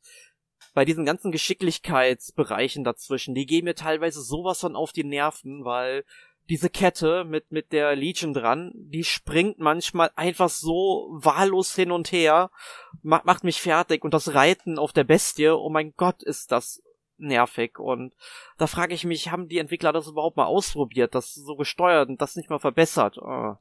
bei 0.73 0.85
diesen 0.85 1.05
ganzen 1.05 1.31
Geschicklichkeitsbereichen 1.31 2.83
dazwischen, 2.83 3.35
die 3.35 3.45
gehen 3.45 3.65
mir 3.65 3.75
teilweise 3.75 4.21
sowas 4.21 4.59
von 4.59 4.75
auf 4.75 4.91
die 4.91 5.03
Nerven, 5.03 5.65
weil 5.65 6.05
diese 6.49 6.69
Kette 6.69 7.23
mit, 7.25 7.51
mit 7.51 7.71
der 7.71 7.95
Legion 7.95 8.33
dran, 8.33 8.71
die 8.73 9.03
springt 9.03 9.59
manchmal 9.59 10.11
einfach 10.15 10.49
so 10.49 11.07
wahllos 11.11 11.75
hin 11.75 11.91
und 11.91 12.11
her, 12.11 12.49
macht, 13.03 13.25
macht 13.25 13.43
mich 13.43 13.61
fertig 13.61 14.03
und 14.03 14.13
das 14.13 14.33
Reiten 14.33 14.79
auf 14.79 14.91
der 14.91 15.03
Bestie, 15.03 15.49
oh 15.49 15.69
mein 15.69 15.93
Gott, 15.95 16.23
ist 16.23 16.51
das 16.51 16.81
nervig 17.17 17.77
und 17.77 18.15
da 18.57 18.65
frage 18.65 18.93
ich 18.93 19.05
mich, 19.05 19.29
haben 19.29 19.47
die 19.47 19.59
Entwickler 19.59 19.93
das 19.93 20.07
überhaupt 20.07 20.37
mal 20.37 20.45
ausprobiert, 20.45 21.13
das 21.13 21.33
so 21.33 21.55
gesteuert 21.55 22.09
und 22.09 22.21
das 22.21 22.35
nicht 22.35 22.49
mal 22.49 22.59
verbessert? 22.59 23.17
Oh. 23.19 23.55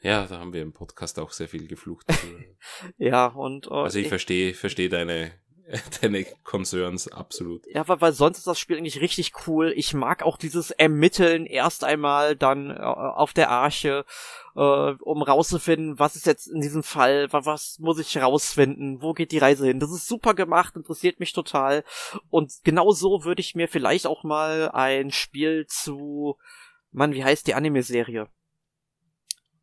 Ja, 0.00 0.26
da 0.26 0.38
haben 0.38 0.52
wir 0.52 0.62
im 0.62 0.72
Podcast 0.72 1.18
auch 1.18 1.30
sehr 1.30 1.48
viel 1.48 1.68
geflucht. 1.68 2.06
ja, 2.98 3.26
und. 3.26 3.70
Oh, 3.70 3.82
also 3.82 3.98
ich 3.98 4.08
verstehe, 4.08 4.54
verstehe 4.54 4.88
deine, 4.88 5.32
deine 6.00 6.24
Concerns, 6.44 7.08
absolut. 7.08 7.66
Ja, 7.66 7.86
weil, 7.88 8.00
weil 8.00 8.12
sonst 8.12 8.38
ist 8.38 8.46
das 8.46 8.58
Spiel 8.58 8.76
eigentlich 8.76 9.00
richtig 9.00 9.32
cool. 9.46 9.72
Ich 9.74 9.94
mag 9.94 10.22
auch 10.22 10.36
dieses 10.36 10.70
Ermitteln 10.70 11.44
erst 11.46 11.82
einmal 11.82 12.36
dann 12.36 12.70
äh, 12.70 12.74
auf 12.80 13.32
der 13.32 13.50
Arche, 13.50 14.04
äh, 14.54 14.60
um 14.60 15.22
rauszufinden, 15.22 15.98
was 15.98 16.14
ist 16.14 16.26
jetzt 16.26 16.46
in 16.46 16.60
diesem 16.60 16.84
Fall, 16.84 17.32
was, 17.32 17.78
muss 17.80 17.98
ich 17.98 18.16
rausfinden, 18.16 19.02
wo 19.02 19.12
geht 19.12 19.32
die 19.32 19.38
Reise 19.38 19.66
hin. 19.66 19.80
Das 19.80 19.90
ist 19.90 20.06
super 20.06 20.34
gemacht, 20.34 20.76
interessiert 20.76 21.18
mich 21.18 21.32
total. 21.32 21.84
Und 22.30 22.52
genau 22.62 22.92
so 22.92 23.24
würde 23.24 23.40
ich 23.40 23.54
mir 23.56 23.66
vielleicht 23.66 24.06
auch 24.06 24.22
mal 24.22 24.70
ein 24.70 25.10
Spiel 25.10 25.66
zu, 25.66 26.36
Mann, 26.92 27.12
wie 27.12 27.24
heißt 27.24 27.46
die 27.46 27.54
Anime-Serie? 27.54 28.28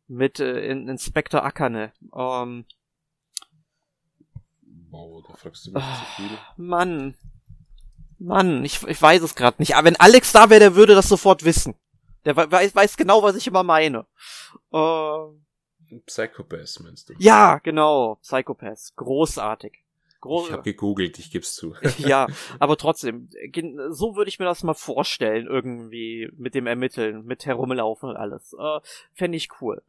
Mit 0.06 0.38
äh, 0.38 0.70
Inspector 0.70 1.42
Akane. 1.42 1.94
Ähm, 2.14 2.66
Wow, 4.94 5.24
da 5.26 5.34
fragst 5.34 5.66
du 5.66 5.72
mich 5.72 5.82
ah, 5.82 5.96
zu 5.98 6.22
viel. 6.22 6.38
Mann. 6.56 7.14
Mann, 8.20 8.64
ich, 8.64 8.80
ich 8.84 9.02
weiß 9.02 9.22
es 9.22 9.34
gerade 9.34 9.56
nicht. 9.60 9.74
Aber 9.74 9.86
wenn 9.86 9.96
Alex 9.96 10.30
da 10.30 10.50
wäre, 10.50 10.60
der 10.60 10.76
würde 10.76 10.94
das 10.94 11.08
sofort 11.08 11.44
wissen. 11.44 11.74
Der 12.24 12.36
weiß, 12.36 12.74
weiß 12.76 12.96
genau, 12.96 13.22
was 13.24 13.34
ich 13.34 13.48
immer 13.48 13.64
meine. 13.64 14.06
Äh, 14.72 15.98
Psychopath 16.06 16.80
meinst 16.80 17.08
du? 17.08 17.14
Ja, 17.18 17.58
genau. 17.58 18.20
Psychopath. 18.22 18.94
Großartig. 18.94 19.84
Groß 20.20 20.46
ich 20.46 20.52
habe 20.52 20.62
gegoogelt, 20.62 21.18
ich 21.18 21.30
geb's 21.30 21.54
zu. 21.54 21.74
ja, 21.98 22.28
aber 22.60 22.78
trotzdem, 22.78 23.28
so 23.90 24.14
würde 24.16 24.28
ich 24.28 24.38
mir 24.38 24.46
das 24.46 24.62
mal 24.62 24.74
vorstellen, 24.74 25.46
irgendwie 25.46 26.30
mit 26.36 26.54
dem 26.54 26.66
Ermitteln, 26.66 27.26
mit 27.26 27.44
herumlaufen 27.44 28.08
und 28.08 28.16
alles. 28.16 28.54
Äh, 28.58 28.80
Fände 29.12 29.36
ich 29.36 29.48
cool. 29.60 29.82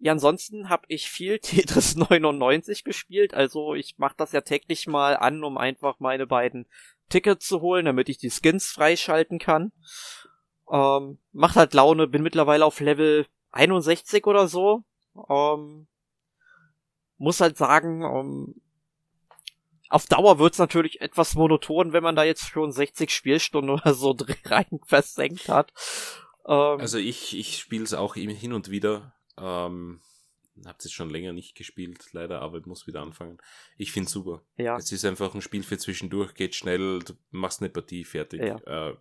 Ja, 0.00 0.12
ansonsten 0.12 0.68
habe 0.68 0.84
ich 0.88 1.10
viel 1.10 1.38
Tetris 1.40 1.96
99 1.96 2.84
gespielt, 2.84 3.34
also 3.34 3.74
ich 3.74 3.98
mache 3.98 4.14
das 4.16 4.32
ja 4.32 4.40
täglich 4.40 4.86
mal 4.86 5.16
an, 5.16 5.42
um 5.44 5.58
einfach 5.58 5.98
meine 5.98 6.26
beiden 6.26 6.66
Tickets 7.08 7.46
zu 7.46 7.60
holen, 7.60 7.86
damit 7.86 8.08
ich 8.08 8.18
die 8.18 8.30
Skins 8.30 8.66
freischalten 8.66 9.38
kann. 9.38 9.72
Ähm, 10.70 11.18
macht 11.32 11.56
halt 11.56 11.72
Laune, 11.74 12.06
bin 12.06 12.22
mittlerweile 12.22 12.64
auf 12.64 12.80
Level 12.80 13.26
61 13.52 14.26
oder 14.26 14.48
so. 14.48 14.84
Ähm, 15.28 15.86
muss 17.16 17.40
halt 17.40 17.56
sagen, 17.56 18.02
ähm, 18.02 18.60
auf 19.88 20.06
Dauer 20.06 20.38
wird's 20.38 20.58
natürlich 20.58 21.00
etwas 21.00 21.34
monoton, 21.34 21.92
wenn 21.92 22.02
man 22.02 22.14
da 22.14 22.24
jetzt 22.24 22.48
schon 22.48 22.72
60 22.72 23.10
Spielstunden 23.10 23.70
oder 23.74 23.94
so 23.94 24.16
rein 24.44 24.80
versenkt 24.84 25.48
hat. 25.48 25.72
Ähm, 26.46 26.80
also 26.80 26.98
ich, 26.98 27.36
ich 27.36 27.58
spiele 27.58 27.84
es 27.84 27.94
auch 27.94 28.14
hin 28.14 28.52
und 28.52 28.70
wieder. 28.70 29.14
Ähm, 29.40 30.00
hab's 30.66 30.84
jetzt 30.84 30.94
schon 30.94 31.10
länger 31.10 31.32
nicht 31.32 31.54
gespielt, 31.54 32.08
leider, 32.12 32.40
aber 32.40 32.58
ich 32.58 32.66
muss 32.66 32.86
wieder 32.86 33.02
anfangen. 33.02 33.38
Ich 33.76 33.92
find's 33.92 34.12
super. 34.12 34.42
Ja. 34.56 34.76
Es 34.76 34.90
ist 34.92 35.04
einfach 35.04 35.34
ein 35.34 35.42
Spiel 35.42 35.62
für 35.62 35.78
zwischendurch, 35.78 36.34
geht 36.34 36.54
schnell, 36.54 37.00
du 37.00 37.14
machst 37.30 37.60
eine 37.60 37.70
Partie 37.70 38.04
fertig. 38.04 38.42
Ja. 38.42 38.90
Äh, 38.90 38.96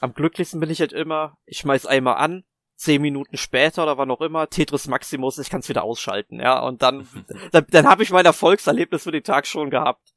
Am 0.00 0.14
glücklichsten 0.14 0.60
bin 0.60 0.70
ich 0.70 0.80
halt 0.80 0.92
immer, 0.92 1.38
ich 1.44 1.58
schmeiß 1.58 1.86
einmal 1.86 2.16
an, 2.16 2.44
zehn 2.76 3.02
Minuten 3.02 3.36
später 3.36 3.82
oder 3.84 3.98
wann 3.98 4.10
auch 4.10 4.20
immer, 4.20 4.48
Tetris 4.48 4.88
Maximus, 4.88 5.38
ich 5.38 5.50
kann 5.50 5.60
es 5.60 5.68
wieder 5.68 5.84
ausschalten, 5.84 6.40
ja, 6.40 6.60
und 6.60 6.82
dann, 6.82 7.08
dann, 7.52 7.66
dann 7.68 7.86
habe 7.86 8.02
ich 8.02 8.10
mein 8.10 8.26
Erfolgserlebnis 8.26 9.04
für 9.04 9.12
den 9.12 9.24
Tag 9.24 9.46
schon 9.46 9.70
gehabt. 9.70 10.14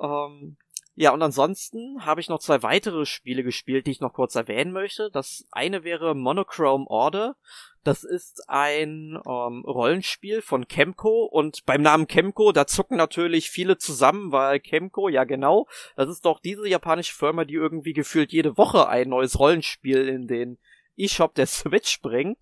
Ähm, 0.00 0.56
ja, 0.96 1.10
und 1.12 1.22
ansonsten 1.22 2.06
habe 2.06 2.20
ich 2.20 2.28
noch 2.28 2.38
zwei 2.38 2.62
weitere 2.62 3.04
Spiele 3.04 3.42
gespielt, 3.42 3.86
die 3.86 3.90
ich 3.90 4.00
noch 4.00 4.12
kurz 4.12 4.36
erwähnen 4.36 4.72
möchte. 4.72 5.10
Das 5.12 5.44
eine 5.50 5.82
wäre 5.82 6.14
Monochrome 6.14 6.86
Order. 6.86 7.36
Das 7.82 8.04
ist 8.04 8.48
ein 8.48 9.18
ähm, 9.26 9.64
Rollenspiel 9.66 10.40
von 10.40 10.68
Chemco 10.68 11.24
und 11.24 11.66
beim 11.66 11.82
Namen 11.82 12.06
Chemco, 12.06 12.52
da 12.52 12.66
zucken 12.66 12.96
natürlich 12.96 13.50
viele 13.50 13.76
zusammen, 13.76 14.32
weil 14.32 14.60
Chemco, 14.60 15.08
ja 15.08 15.24
genau, 15.24 15.66
das 15.94 16.08
ist 16.08 16.24
doch 16.24 16.40
diese 16.40 16.66
japanische 16.66 17.14
Firma, 17.14 17.44
die 17.44 17.54
irgendwie 17.54 17.92
gefühlt 17.92 18.32
jede 18.32 18.56
Woche 18.56 18.88
ein 18.88 19.10
neues 19.10 19.38
Rollenspiel 19.38 20.08
in 20.08 20.26
den 20.28 20.58
eShop 20.96 21.34
der 21.34 21.46
Switch 21.46 22.00
bringt. 22.00 22.38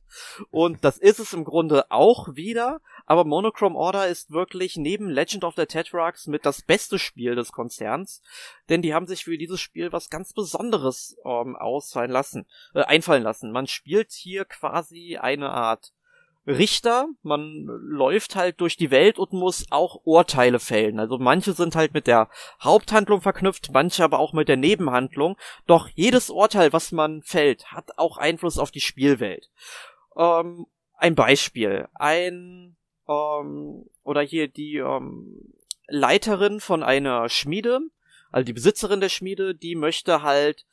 Und 0.50 0.84
das 0.84 0.98
ist 0.98 1.18
es 1.18 1.32
im 1.32 1.44
Grunde 1.44 1.90
auch 1.90 2.34
wieder. 2.34 2.80
Aber 3.06 3.24
Monochrome 3.24 3.76
Order 3.76 4.08
ist 4.08 4.30
wirklich 4.30 4.76
neben 4.76 5.08
Legend 5.08 5.44
of 5.44 5.54
the 5.56 5.66
Tetrarchs 5.66 6.26
mit 6.26 6.46
das 6.46 6.62
beste 6.62 6.98
Spiel 6.98 7.34
des 7.34 7.52
Konzerns. 7.52 8.22
Denn 8.68 8.82
die 8.82 8.94
haben 8.94 9.06
sich 9.06 9.24
für 9.24 9.38
dieses 9.38 9.60
Spiel 9.60 9.92
was 9.92 10.10
ganz 10.10 10.32
Besonderes 10.32 11.16
ähm, 11.24 11.56
ausfallen 11.56 12.10
lassen, 12.10 12.46
äh, 12.74 12.82
einfallen 12.82 13.22
lassen. 13.22 13.52
Man 13.52 13.66
spielt 13.66 14.12
hier 14.12 14.44
quasi 14.44 15.18
eine 15.20 15.50
Art 15.50 15.92
Richter, 16.46 17.06
man 17.22 17.66
läuft 17.66 18.34
halt 18.34 18.60
durch 18.60 18.76
die 18.76 18.90
Welt 18.90 19.18
und 19.18 19.32
muss 19.32 19.66
auch 19.70 20.00
Urteile 20.04 20.58
fällen. 20.58 20.98
Also 20.98 21.18
manche 21.18 21.52
sind 21.52 21.76
halt 21.76 21.94
mit 21.94 22.08
der 22.08 22.28
Haupthandlung 22.60 23.20
verknüpft, 23.20 23.70
manche 23.72 24.02
aber 24.02 24.18
auch 24.18 24.32
mit 24.32 24.48
der 24.48 24.56
Nebenhandlung. 24.56 25.36
Doch 25.66 25.88
jedes 25.94 26.30
Urteil, 26.30 26.72
was 26.72 26.90
man 26.90 27.22
fällt, 27.22 27.70
hat 27.70 27.96
auch 27.96 28.16
Einfluss 28.16 28.58
auf 28.58 28.72
die 28.72 28.80
Spielwelt. 28.80 29.50
Ähm, 30.16 30.66
ein 30.96 31.14
Beispiel. 31.14 31.88
Ein, 31.94 32.76
ähm, 33.12 33.84
oder 34.02 34.22
hier 34.22 34.48
die 34.48 34.76
ähm, 34.76 35.54
Leiterin 35.88 36.60
von 36.60 36.82
einer 36.82 37.28
Schmiede, 37.28 37.80
also 38.30 38.44
die 38.44 38.52
Besitzerin 38.52 39.00
der 39.00 39.08
Schmiede, 39.08 39.54
die 39.54 39.74
möchte 39.74 40.22
halt 40.22 40.64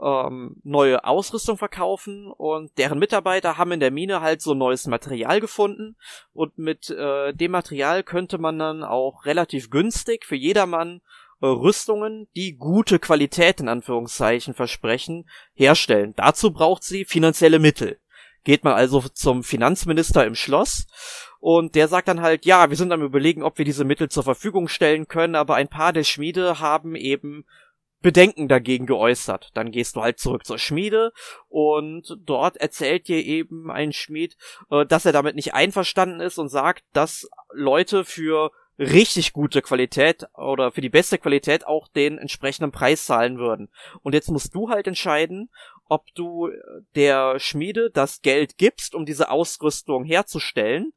ähm, 0.00 0.56
neue 0.62 1.04
Ausrüstung 1.04 1.56
verkaufen 1.56 2.30
und 2.30 2.76
deren 2.78 2.98
Mitarbeiter 2.98 3.58
haben 3.58 3.72
in 3.72 3.80
der 3.80 3.90
Mine 3.90 4.20
halt 4.20 4.42
so 4.42 4.54
neues 4.54 4.86
Material 4.86 5.40
gefunden 5.40 5.96
und 6.32 6.58
mit 6.58 6.90
äh, 6.90 7.32
dem 7.32 7.52
Material 7.52 8.02
könnte 8.02 8.38
man 8.38 8.58
dann 8.58 8.84
auch 8.84 9.24
relativ 9.24 9.70
günstig 9.70 10.24
für 10.24 10.36
jedermann 10.36 11.00
äh, 11.40 11.46
Rüstungen, 11.46 12.28
die 12.36 12.56
gute 12.56 12.98
Qualität 12.98 13.60
in 13.60 13.68
Anführungszeichen 13.68 14.54
versprechen, 14.54 15.28
herstellen. 15.54 16.14
Dazu 16.16 16.52
braucht 16.52 16.84
sie 16.84 17.04
finanzielle 17.04 17.58
Mittel. 17.58 17.98
Geht 18.44 18.64
man 18.64 18.74
also 18.74 19.00
zum 19.00 19.42
Finanzminister 19.42 20.24
im 20.24 20.34
Schloss 20.34 20.86
und 21.40 21.74
der 21.74 21.88
sagt 21.88 22.08
dann 22.08 22.22
halt, 22.22 22.44
ja, 22.46 22.70
wir 22.70 22.76
sind 22.76 22.92
am 22.92 23.02
überlegen, 23.02 23.42
ob 23.42 23.58
wir 23.58 23.64
diese 23.64 23.84
Mittel 23.84 24.08
zur 24.08 24.24
Verfügung 24.24 24.68
stellen 24.68 25.06
können, 25.06 25.34
aber 25.34 25.54
ein 25.54 25.68
paar 25.68 25.92
der 25.92 26.04
Schmiede 26.04 26.60
haben 26.60 26.94
eben 26.96 27.44
Bedenken 28.00 28.48
dagegen 28.48 28.86
geäußert. 28.86 29.50
Dann 29.54 29.70
gehst 29.70 29.96
du 29.96 30.02
halt 30.02 30.18
zurück 30.18 30.46
zur 30.46 30.58
Schmiede 30.58 31.12
und 31.48 32.16
dort 32.20 32.56
erzählt 32.56 33.08
dir 33.08 33.24
eben 33.24 33.70
ein 33.70 33.92
Schmied, 33.92 34.36
äh, 34.70 34.86
dass 34.86 35.04
er 35.04 35.12
damit 35.12 35.34
nicht 35.34 35.54
einverstanden 35.54 36.20
ist 36.20 36.38
und 36.38 36.48
sagt, 36.48 36.84
dass 36.92 37.28
Leute 37.52 38.04
für 38.04 38.52
richtig 38.78 39.32
gute 39.32 39.60
Qualität 39.60 40.26
oder 40.34 40.70
für 40.70 40.80
die 40.80 40.88
beste 40.88 41.18
Qualität 41.18 41.66
auch 41.66 41.88
den 41.88 42.18
entsprechenden 42.18 42.70
Preis 42.70 43.04
zahlen 43.06 43.38
würden. 43.38 43.70
Und 44.02 44.14
jetzt 44.14 44.30
musst 44.30 44.54
du 44.54 44.70
halt 44.70 44.86
entscheiden, 44.86 45.50
ob 45.88 46.06
du 46.14 46.50
der 46.94 47.40
Schmiede 47.40 47.90
das 47.90 48.20
Geld 48.22 48.58
gibst, 48.58 48.94
um 48.94 49.06
diese 49.06 49.30
Ausrüstung 49.30 50.04
herzustellen. 50.04 50.92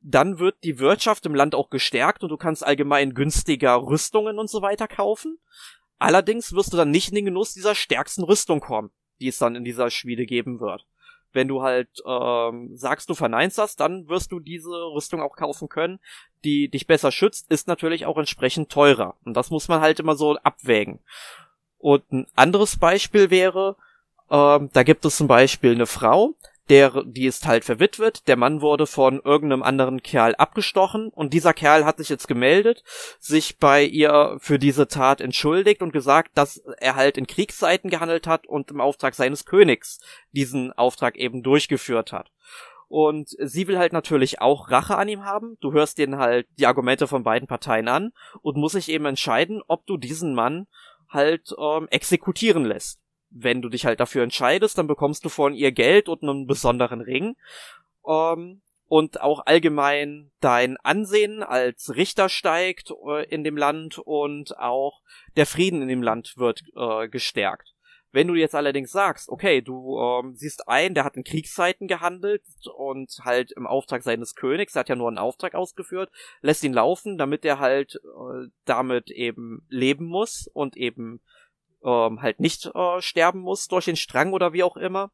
Dann 0.00 0.38
wird 0.38 0.56
die 0.62 0.78
Wirtschaft 0.78 1.26
im 1.26 1.34
Land 1.34 1.54
auch 1.54 1.70
gestärkt 1.70 2.22
und 2.22 2.28
du 2.28 2.36
kannst 2.36 2.64
allgemein 2.64 3.14
günstiger 3.14 3.82
Rüstungen 3.82 4.38
und 4.38 4.48
so 4.48 4.62
weiter 4.62 4.86
kaufen. 4.86 5.38
Allerdings 5.98 6.52
wirst 6.52 6.72
du 6.72 6.76
dann 6.76 6.90
nicht 6.90 7.08
in 7.08 7.14
den 7.14 7.24
Genuss 7.24 7.54
dieser 7.54 7.74
stärksten 7.74 8.22
Rüstung 8.22 8.60
kommen, 8.60 8.90
die 9.20 9.28
es 9.28 9.38
dann 9.38 9.56
in 9.56 9.64
dieser 9.64 9.90
Schmiede 9.90 10.26
geben 10.26 10.60
wird. 10.60 10.86
Wenn 11.32 11.48
du 11.48 11.62
halt 11.62 11.88
ähm, 12.06 12.76
sagst, 12.76 13.10
du 13.10 13.14
verneinst 13.14 13.58
das, 13.58 13.76
dann 13.76 14.08
wirst 14.08 14.32
du 14.32 14.40
diese 14.40 14.70
Rüstung 14.70 15.20
auch 15.20 15.36
kaufen 15.36 15.68
können, 15.68 15.98
die 16.44 16.68
dich 16.68 16.86
besser 16.86 17.10
schützt, 17.10 17.50
ist 17.50 17.66
natürlich 17.66 18.06
auch 18.06 18.16
entsprechend 18.16 18.70
teurer. 18.70 19.16
Und 19.24 19.34
das 19.34 19.50
muss 19.50 19.68
man 19.68 19.80
halt 19.80 19.98
immer 19.98 20.14
so 20.14 20.36
abwägen. 20.36 21.00
Und 21.78 22.10
ein 22.12 22.26
anderes 22.36 22.78
Beispiel 22.78 23.30
wäre, 23.30 23.76
ähm, 24.30 24.70
da 24.72 24.82
gibt 24.82 25.04
es 25.04 25.16
zum 25.16 25.28
Beispiel 25.28 25.72
eine 25.72 25.86
Frau, 25.86 26.34
der, 26.68 27.04
die 27.04 27.26
ist 27.26 27.46
halt 27.46 27.64
verwitwet, 27.64 28.26
der 28.26 28.36
Mann 28.36 28.60
wurde 28.60 28.86
von 28.86 29.20
irgendeinem 29.20 29.62
anderen 29.62 30.02
Kerl 30.02 30.34
abgestochen 30.34 31.10
und 31.10 31.32
dieser 31.32 31.54
Kerl 31.54 31.84
hat 31.84 31.98
sich 31.98 32.08
jetzt 32.08 32.26
gemeldet, 32.26 32.82
sich 33.20 33.58
bei 33.58 33.84
ihr 33.84 34.36
für 34.40 34.58
diese 34.58 34.88
Tat 34.88 35.20
entschuldigt 35.20 35.80
und 35.80 35.92
gesagt, 35.92 36.32
dass 36.34 36.56
er 36.78 36.96
halt 36.96 37.18
in 37.18 37.28
Kriegszeiten 37.28 37.88
gehandelt 37.88 38.26
hat 38.26 38.46
und 38.48 38.70
im 38.72 38.80
Auftrag 38.80 39.14
seines 39.14 39.44
Königs 39.44 40.00
diesen 40.32 40.72
Auftrag 40.72 41.16
eben 41.16 41.44
durchgeführt 41.44 42.12
hat. 42.12 42.32
Und 42.88 43.30
sie 43.38 43.66
will 43.66 43.78
halt 43.78 43.92
natürlich 43.92 44.40
auch 44.40 44.70
Rache 44.70 44.96
an 44.96 45.08
ihm 45.08 45.24
haben. 45.24 45.56
Du 45.60 45.72
hörst 45.72 45.98
denen 45.98 46.18
halt 46.18 46.46
die 46.56 46.66
Argumente 46.66 47.08
von 47.08 47.24
beiden 47.24 47.48
Parteien 47.48 47.88
an 47.88 48.12
und 48.42 48.56
muss 48.56 48.72
sich 48.72 48.88
eben 48.88 49.06
entscheiden, 49.06 49.60
ob 49.66 49.86
du 49.86 49.96
diesen 49.96 50.34
Mann 50.34 50.68
halt 51.08 51.52
ähm, 51.58 51.88
exekutieren 51.90 52.64
lässt 52.64 53.00
wenn 53.38 53.62
du 53.62 53.68
dich 53.68 53.86
halt 53.86 54.00
dafür 54.00 54.22
entscheidest, 54.22 54.78
dann 54.78 54.86
bekommst 54.86 55.24
du 55.24 55.28
von 55.28 55.54
ihr 55.54 55.72
Geld 55.72 56.08
und 56.08 56.22
einen 56.22 56.46
besonderen 56.46 57.00
Ring. 57.00 57.36
Ähm, 58.06 58.62
und 58.88 59.20
auch 59.20 59.44
allgemein 59.46 60.30
dein 60.40 60.76
Ansehen 60.78 61.42
als 61.42 61.96
Richter 61.96 62.28
steigt 62.28 62.92
äh, 63.06 63.28
in 63.28 63.42
dem 63.42 63.56
Land 63.56 63.98
und 63.98 64.56
auch 64.58 65.00
der 65.36 65.46
Frieden 65.46 65.82
in 65.82 65.88
dem 65.88 66.02
Land 66.02 66.34
wird 66.36 66.62
äh, 66.76 67.08
gestärkt. 67.08 67.74
Wenn 68.12 68.28
du 68.28 68.34
jetzt 68.34 68.54
allerdings 68.54 68.92
sagst, 68.92 69.28
okay, 69.28 69.60
du 69.60 69.98
ähm, 69.98 70.36
siehst 70.36 70.68
ein, 70.68 70.94
der 70.94 71.04
hat 71.04 71.16
in 71.16 71.24
Kriegszeiten 71.24 71.88
gehandelt 71.88 72.44
und 72.74 73.12
halt 73.24 73.52
im 73.52 73.66
Auftrag 73.66 74.02
seines 74.02 74.34
Königs, 74.34 74.74
er 74.74 74.80
hat 74.80 74.88
ja 74.88 74.96
nur 74.96 75.08
einen 75.08 75.18
Auftrag 75.18 75.54
ausgeführt, 75.54 76.10
lässt 76.40 76.64
ihn 76.64 76.72
laufen, 76.72 77.18
damit 77.18 77.44
er 77.44 77.58
halt 77.58 77.96
äh, 77.96 78.48
damit 78.64 79.10
eben 79.10 79.66
leben 79.68 80.06
muss 80.06 80.48
und 80.54 80.76
eben 80.76 81.20
ähm, 81.86 82.20
halt 82.20 82.40
nicht 82.40 82.66
äh, 82.66 83.00
sterben 83.00 83.40
muss 83.40 83.68
durch 83.68 83.86
den 83.86 83.96
Strang 83.96 84.32
oder 84.32 84.52
wie 84.52 84.64
auch 84.64 84.76
immer, 84.76 85.12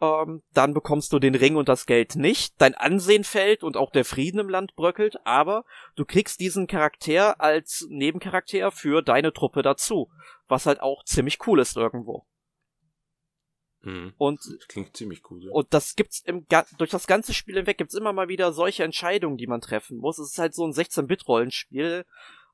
ähm, 0.00 0.42
dann 0.54 0.74
bekommst 0.74 1.12
du 1.12 1.18
den 1.18 1.34
Ring 1.34 1.56
und 1.56 1.68
das 1.68 1.84
Geld 1.84 2.14
nicht. 2.14 2.54
Dein 2.58 2.74
Ansehen 2.74 3.24
fällt 3.24 3.64
und 3.64 3.76
auch 3.76 3.90
der 3.90 4.04
Frieden 4.04 4.38
im 4.38 4.48
Land 4.48 4.76
bröckelt, 4.76 5.16
aber 5.24 5.64
du 5.96 6.04
kriegst 6.04 6.38
diesen 6.40 6.68
Charakter 6.68 7.40
als 7.40 7.86
Nebencharakter 7.90 8.70
für 8.70 9.02
deine 9.02 9.32
Truppe 9.32 9.62
dazu, 9.62 10.08
was 10.46 10.66
halt 10.66 10.80
auch 10.80 11.04
ziemlich 11.04 11.44
cool 11.46 11.58
ist 11.58 11.76
irgendwo. 11.76 12.24
Mhm. 13.82 14.14
Und 14.18 14.38
das 14.38 14.68
klingt 14.68 14.96
ziemlich 14.96 15.28
cool. 15.30 15.44
Ja. 15.44 15.50
Und 15.50 15.74
das 15.74 15.96
gibt's 15.96 16.20
im 16.24 16.46
durch 16.78 16.90
das 16.90 17.08
ganze 17.08 17.34
Spiel 17.34 17.56
hinweg 17.56 17.78
gibt's 17.78 17.94
immer 17.94 18.12
mal 18.12 18.28
wieder 18.28 18.52
solche 18.52 18.84
Entscheidungen, 18.84 19.36
die 19.36 19.46
man 19.48 19.60
treffen 19.60 19.98
muss. 19.98 20.18
Es 20.18 20.32
ist 20.32 20.38
halt 20.38 20.54
so 20.54 20.64
ein 20.64 20.72
16-Bit-Rollenspiel, 20.72 22.04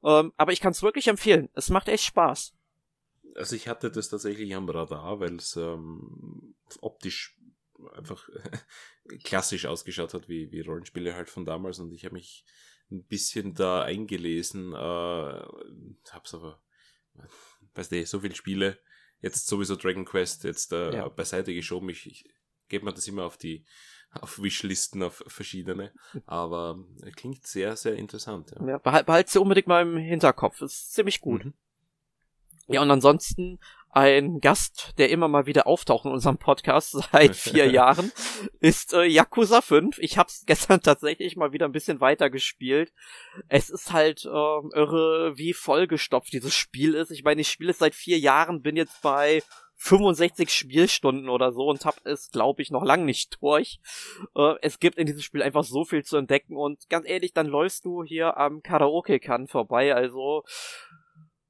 ähm, 0.03 0.33
aber 0.37 0.53
ich 0.53 0.61
kann 0.61 0.73
es 0.73 0.83
wirklich 0.83 1.09
empfehlen. 1.09 1.51
Es 1.55 1.69
macht 1.69 1.89
echt 1.89 2.05
Spaß. 2.05 2.55
Also 3.37 3.57
ich 3.57 3.69
hatte 3.69 3.91
das 3.91 4.09
tatsächlich 4.09 4.55
am 4.55 4.69
Radar, 4.69 5.21
weil 5.21 5.37
es 5.37 5.57
ähm, 5.57 6.55
optisch 6.81 7.39
einfach 7.95 8.29
klassisch 9.25 9.67
ausgeschaut 9.67 10.15
hat, 10.15 10.29
wie, 10.29 10.51
wie 10.53 10.61
Rollenspiele 10.61 11.15
halt 11.15 11.29
von 11.29 11.45
damals 11.45 11.79
und 11.79 11.93
ich 11.93 12.05
habe 12.05 12.15
mich 12.15 12.45
ein 12.91 13.05
bisschen 13.05 13.55
da 13.55 13.83
eingelesen, 13.83 14.73
äh, 14.73 14.77
hab's 16.11 16.35
aber, 16.35 16.63
weißt 17.75 17.93
du, 17.93 18.07
so 18.07 18.21
viele 18.21 18.35
Spiele, 18.35 18.79
jetzt 19.21 19.47
sowieso 19.47 19.77
Dragon 19.77 20.05
Quest 20.05 20.45
jetzt 20.45 20.73
äh, 20.73 20.95
ja. 20.95 21.09
beiseite 21.09 21.55
geschoben, 21.55 21.89
ich, 21.89 22.07
ich 22.07 22.25
gebe 22.69 22.85
mir 22.85 22.93
das 22.93 23.09
immer 23.09 23.25
auf 23.25 23.37
die 23.37 23.65
auf 24.21 24.41
Wishlisten, 24.41 25.03
auf 25.03 25.25
verschiedene. 25.27 25.93
Aber 26.27 26.79
klingt 27.17 27.47
sehr, 27.47 27.77
sehr 27.77 27.97
interessant. 27.97 28.53
Ja. 28.53 28.67
ja 28.67 28.79
behalt, 28.79 29.07
behalt 29.07 29.29
sie 29.29 29.41
unbedingt 29.41 29.67
mal 29.67 29.83
im 29.83 29.97
Hinterkopf. 29.97 30.61
Ist 30.63 30.93
ziemlich 30.93 31.21
gut. 31.21 31.45
Mhm. 31.45 31.55
Ja, 32.67 32.83
und 32.83 32.91
ansonsten 32.91 33.59
ein 33.95 34.41
Gast, 34.41 34.93
der 34.99 35.11
immer 35.11 35.29
mal 35.29 35.47
wieder 35.47 35.69
auftaucht 35.69 36.05
in 36.05 36.11
unserem 36.11 36.37
Podcast 36.37 36.91
seit 37.13 37.37
vier 37.37 37.67
Jahren, 37.71 38.11
ist 38.61 38.93
äh, 38.93 39.05
Yakuza 39.05 39.61
5. 39.61 39.99
Ich 39.99 40.19
hab's 40.19 40.43
gestern 40.47 40.81
tatsächlich 40.81 41.37
mal 41.37 41.53
wieder 41.53 41.67
ein 41.67 41.73
bisschen 41.73 42.01
weiter 42.01 42.29
gespielt. 42.29 42.93
Es 43.49 43.71
ist 43.71 43.93
halt 43.93 44.25
äh, 44.25 44.29
irre, 44.29 45.35
wie 45.37 45.53
vollgestopft 45.53 46.33
dieses 46.33 46.55
Spiel 46.55 46.95
ist. 46.95 47.11
Ich 47.11 47.23
meine, 47.23 47.41
ich 47.41 47.49
spiele 47.49 47.71
es 47.71 47.79
seit 47.79 47.95
vier 47.95 48.19
Jahren, 48.19 48.63
bin 48.63 48.77
jetzt 48.77 49.01
bei 49.03 49.43
65 49.77 50.51
Spielstunden 50.51 51.29
oder 51.29 51.53
so 51.53 51.67
und 51.67 51.85
hab 51.85 51.97
es, 52.05 52.31
glaube 52.31 52.63
ich, 52.63 52.71
noch 52.71 52.85
lang 52.85 53.05
nicht 53.05 53.39
durch. 53.41 53.81
Äh, 54.35 54.55
es 54.63 54.79
gibt 54.79 54.99
in 54.99 55.07
diesem 55.07 55.23
Spiel 55.23 55.43
einfach 55.43 55.65
so 55.65 55.85
viel 55.85 56.05
zu 56.05 56.17
entdecken 56.17 56.57
und 56.57 56.89
ganz 56.89 57.09
ehrlich, 57.09 57.33
dann 57.33 57.47
läufst 57.47 57.85
du 57.85 58.03
hier 58.03 58.37
am 58.37 58.63
Karaoke-Kann 58.63 59.47
vorbei, 59.47 59.95
also 59.95 60.45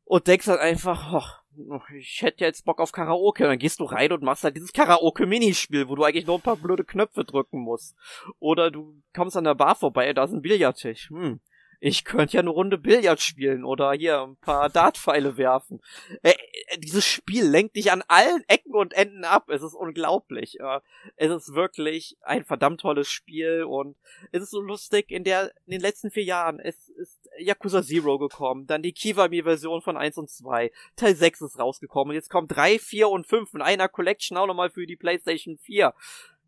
und 0.05 0.27
denkst 0.27 0.47
halt 0.47 0.61
einfach, 0.61 1.13
oh, 1.13 1.81
ich 1.97 2.23
hätte 2.23 2.45
jetzt 2.45 2.65
Bock 2.65 2.81
auf 2.81 2.93
Karaoke. 2.93 3.45
Und 3.45 3.51
dann 3.51 3.59
gehst 3.59 3.81
du 3.81 3.85
rein 3.85 4.13
und 4.13 4.23
machst 4.23 4.45
halt 4.45 4.57
dieses 4.57 4.73
Karaoke-Minispiel, 4.73 5.89
wo 5.89 5.95
du 5.95 6.05
eigentlich 6.05 6.27
nur 6.27 6.37
ein 6.37 6.43
paar 6.43 6.57
blöde 6.57 6.85
Knöpfe 6.85 7.25
drücken 7.25 7.61
musst. 7.61 7.97
Oder 8.39 8.71
du 8.71 8.95
kommst 9.15 9.37
an 9.37 9.45
der 9.45 9.55
Bar 9.55 9.75
vorbei, 9.75 10.13
da 10.13 10.25
ist 10.25 10.33
ein 10.33 10.43
Billardtisch. 10.43 11.09
Hm, 11.11 11.41
ich 11.87 12.05
könnte 12.05 12.35
ja 12.35 12.41
eine 12.41 12.49
Runde 12.49 12.79
Billard 12.79 13.21
spielen 13.21 13.63
oder 13.63 13.93
hier 13.93 14.23
ein 14.23 14.37
paar 14.37 14.71
Dartpfeile 14.71 15.37
werfen. 15.37 15.83
Äh, 16.23 16.31
äh, 16.31 16.79
dieses 16.79 17.05
Spiel 17.05 17.45
lenkt 17.45 17.77
dich 17.77 17.93
an 17.93 18.03
allen 18.09 18.43
Ecken 18.49 18.75
und 18.75 18.95
Enden 18.95 19.25
ab. 19.25 19.51
Es 19.51 19.61
ist 19.61 19.75
unglaublich. 19.75 20.59
Äh, 20.61 20.81
es 21.17 21.31
ist 21.31 21.55
wirklich 21.55 22.17
ein 22.23 22.45
verdammt 22.45 22.81
tolles 22.81 23.11
Spiel 23.11 23.65
und 23.65 23.97
es 24.33 24.43
ist 24.43 24.51
so 24.51 24.63
lustig. 24.63 25.11
In 25.11 25.25
der, 25.25 25.53
in 25.67 25.73
den 25.73 25.81
letzten 25.83 26.11
vier 26.11 26.25
Jahren, 26.25 26.59
es 26.59 26.89
ist 26.89 27.24
Yakuza 27.39 27.83
Zero 27.83 28.19
gekommen, 28.19 28.67
dann 28.67 28.83
die 28.83 28.93
Kiwami-Version 28.93 29.83
von 29.83 29.97
1 29.97 30.19
und 30.19 30.31
2, 30.31 30.71
Teil 30.97 31.17
6 31.17 31.43
ist 31.43 31.59
rausgekommen 31.59 32.11
und 32.11 32.15
jetzt 32.15 32.31
kommen 32.31 32.49
3, 32.49 32.79
4 32.79 33.09
und 33.09 33.27
5 33.27 33.55
in 33.55 33.63
einer 33.63 33.89
Collection 33.89 34.37
auch 34.37 34.47
nochmal 34.47 34.71
für 34.71 34.87
die 34.87 34.97
PlayStation 34.97 35.59
4. 35.59 35.95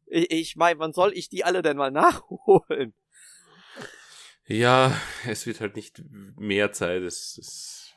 Ich, 0.07 0.31
ich 0.31 0.57
meine, 0.57 0.79
wann 0.79 0.93
soll 0.93 1.13
ich 1.15 1.29
die 1.29 1.45
alle 1.45 1.63
denn 1.63 1.77
mal 1.77 1.91
nachholen? 1.93 2.95
Ja, 4.47 4.97
es 5.27 5.47
wird 5.47 5.61
halt 5.61 5.75
nicht 5.75 6.03
mehr 6.37 6.71
Zeit. 6.73 7.03
Es, 7.03 7.37
es 7.39 7.95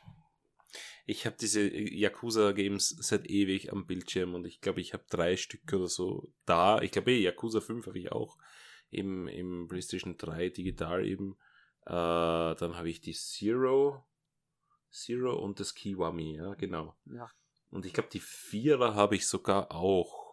ich 1.06 1.26
habe 1.26 1.36
diese 1.40 1.68
Yakuza-Games 1.68 2.90
seit 3.00 3.28
ewig 3.32 3.72
am 3.72 3.88
Bildschirm 3.88 4.36
und 4.36 4.46
ich 4.46 4.62
glaube, 4.62 4.80
ich 4.80 4.94
habe 4.94 5.06
drei 5.10 5.38
Stück 5.38 5.74
oder 5.74 5.88
so 5.88 6.32
da. 6.46 6.82
Ich 6.82 6.92
glaube, 6.92 7.12
Yakuza 7.12 7.62
5 7.62 7.88
habe 7.88 7.98
ich 7.98 8.12
auch 8.12 8.38
im, 8.92 9.28
im 9.28 9.68
PlayStation 9.68 10.18
3 10.18 10.50
digital 10.50 11.08
eben. 11.08 11.36
Äh, 11.86 12.56
dann 12.56 12.76
habe 12.76 12.90
ich 12.90 13.02
die 13.02 13.14
Zero, 13.14 14.06
Zero 14.92 15.36
und 15.36 15.60
das 15.60 15.74
Kiwami, 15.74 16.38
ja, 16.38 16.54
genau. 16.56 16.96
Ja. 17.06 17.30
Und 17.70 17.86
ich 17.86 17.94
glaube, 17.94 18.10
die 18.12 18.20
Vierer 18.20 18.96
habe 18.96 19.16
ich 19.16 19.28
sogar 19.28 19.72
auch 19.72 20.30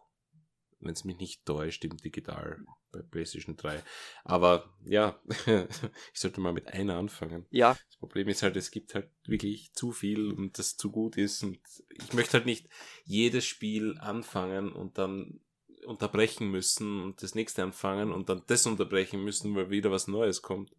wenn 0.81 0.93
es 0.93 1.05
mich 1.05 1.19
nicht 1.19 1.45
täuscht, 1.45 1.85
im 1.85 1.97
Digital 1.97 2.65
bei 2.93 3.03
PlayStation 3.03 3.57
3. 3.57 3.83
Aber 4.25 4.77
ja, 4.85 5.21
ich 5.47 6.21
sollte 6.21 6.41
mal 6.41 6.53
mit 6.53 6.69
einer 6.69 6.97
anfangen. 6.97 7.47
Ja. 7.51 7.77
Das 7.89 7.97
Problem 7.99 8.29
ist 8.29 8.43
halt, 8.43 8.57
es 8.57 8.71
gibt 8.71 8.95
halt 8.95 9.11
wirklich 9.27 9.73
zu 9.73 9.93
viel 9.93 10.33
und 10.33 10.59
das 10.59 10.77
zu 10.77 10.91
gut 10.91 11.17
ist 11.17 11.43
und 11.43 11.59
ich 11.91 12.13
möchte 12.13 12.35
halt 12.35 12.47
nicht 12.47 12.69
jedes 13.05 13.45
Spiel 13.45 13.97
anfangen 13.99 14.73
und 14.73 14.99
dann 14.99 15.41
unterbrechen 15.87 16.51
müssen 16.51 17.03
und 17.03 17.23
das 17.23 17.35
nächste 17.35 17.63
anfangen 17.63 18.13
und 18.13 18.29
dann 18.29 18.43
das 18.47 18.67
unterbrechen 18.67 19.23
müssen, 19.23 19.55
weil 19.55 19.71
wieder 19.71 19.91
was 19.91 20.09
Neues 20.09 20.43
kommt. 20.43 20.73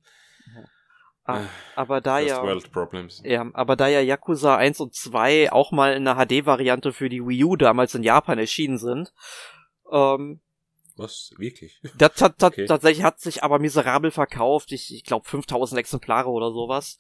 Ah, 1.28 1.42
äh, 1.42 1.46
aber 1.76 2.02
da 2.02 2.18
First 2.18 2.30
ja, 2.30 2.42
World 2.42 2.72
Problems. 2.72 3.22
ja, 3.26 3.46
aber 3.54 3.76
da 3.76 3.88
ja 3.88 4.00
Yakuza 4.00 4.56
1 4.56 4.80
und 4.80 4.96
2 4.96 5.52
auch 5.52 5.72
mal 5.72 5.94
in 5.94 6.08
einer 6.08 6.26
HD-Variante 6.26 6.94
für 6.94 7.10
die 7.10 7.26
Wii 7.26 7.44
U 7.44 7.56
damals 7.58 7.94
in 7.96 8.04
Japan 8.04 8.40
erschienen 8.40 8.78
sind, 8.78 9.14
ähm, 9.92 10.40
was? 10.98 11.32
Wirklich? 11.38 11.80
Das 11.96 12.20
hat, 12.22 12.42
okay. 12.42 12.66
tatsächlich 12.66 13.04
hat 13.04 13.20
sich 13.20 13.44
aber 13.44 13.60
miserabel 13.60 14.10
verkauft. 14.10 14.72
Ich, 14.72 14.92
ich 14.92 15.04
glaube 15.04 15.30
5000 15.30 15.78
Exemplare 15.78 16.30
oder 16.30 16.52
sowas. 16.52 16.98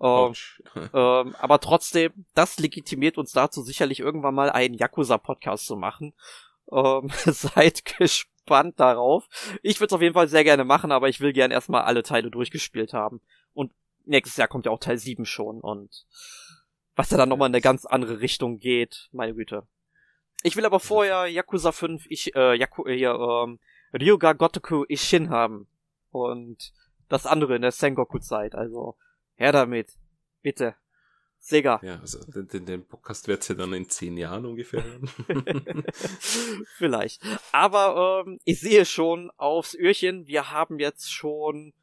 Ähm, 0.00 0.32
ähm, 0.94 1.34
aber 1.38 1.58
trotzdem, 1.58 2.12
das 2.34 2.58
legitimiert 2.60 3.18
uns 3.18 3.32
dazu, 3.32 3.62
sicherlich 3.62 3.98
irgendwann 3.98 4.34
mal 4.34 4.50
einen 4.50 4.74
Yakuza-Podcast 4.74 5.66
zu 5.66 5.76
machen. 5.76 6.14
Ähm, 6.70 7.10
seid 7.24 7.84
gespannt 7.84 8.31
darauf. 8.46 9.28
Ich 9.62 9.80
würde 9.80 9.86
es 9.86 9.92
auf 9.92 10.02
jeden 10.02 10.14
Fall 10.14 10.28
sehr 10.28 10.44
gerne 10.44 10.64
machen, 10.64 10.92
aber 10.92 11.08
ich 11.08 11.20
will 11.20 11.32
gern 11.32 11.50
erstmal 11.50 11.82
alle 11.82 12.02
Teile 12.02 12.30
durchgespielt 12.30 12.92
haben. 12.92 13.20
Und 13.54 13.72
nächstes 14.04 14.36
Jahr 14.36 14.48
kommt 14.48 14.66
ja 14.66 14.72
auch 14.72 14.80
Teil 14.80 14.98
7 14.98 15.24
schon. 15.24 15.60
Und 15.60 16.06
was 16.94 17.10
ja 17.10 17.16
dann 17.16 17.28
nochmal 17.28 17.48
in 17.48 17.54
eine 17.54 17.62
ganz 17.62 17.86
andere 17.86 18.20
Richtung 18.20 18.58
geht, 18.58 19.08
meine 19.12 19.34
Güte. 19.34 19.66
Ich 20.42 20.56
will 20.56 20.66
aber 20.66 20.80
vorher 20.80 21.26
Yakuza 21.26 21.72
5, 21.72 22.06
ich, 22.08 22.34
äh, 22.34 22.54
Yaku, 22.54 22.84
äh, 22.86 23.02
ähm, 23.04 23.60
Ryuga 23.94 24.32
Gotoku 24.32 24.84
Ishin 24.88 25.30
haben. 25.30 25.68
Und 26.10 26.72
das 27.08 27.26
andere 27.26 27.56
in 27.56 27.62
der 27.62 27.72
Sengoku-Zeit. 27.72 28.54
Also, 28.54 28.96
her 29.34 29.52
damit. 29.52 29.92
Bitte. 30.42 30.74
Sega. 31.44 31.80
Ja, 31.82 31.98
also 32.00 32.20
den, 32.24 32.64
den 32.64 32.86
Podcast 32.86 33.26
wird 33.26 33.48
ihr 33.50 33.56
dann 33.56 33.72
in 33.72 33.88
zehn 33.88 34.16
Jahren 34.16 34.46
ungefähr 34.46 34.84
hören. 34.84 35.10
Vielleicht. 36.76 37.20
Aber 37.50 38.24
ähm, 38.24 38.38
ich 38.44 38.60
sehe 38.60 38.84
schon 38.84 39.30
aufs 39.36 39.74
Öhrchen, 39.74 40.26
wir 40.28 40.52
haben 40.52 40.78
jetzt 40.78 41.12
schon 41.12 41.74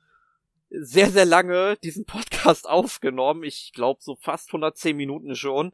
sehr, 0.69 1.09
sehr 1.09 1.25
lange 1.25 1.75
diesen 1.83 2.05
Podcast 2.05 2.69
aufgenommen. 2.69 3.43
Ich 3.43 3.73
glaube 3.73 3.99
so 4.01 4.15
fast 4.15 4.49
110 4.49 4.95
Minuten 4.95 5.35
schon 5.35 5.73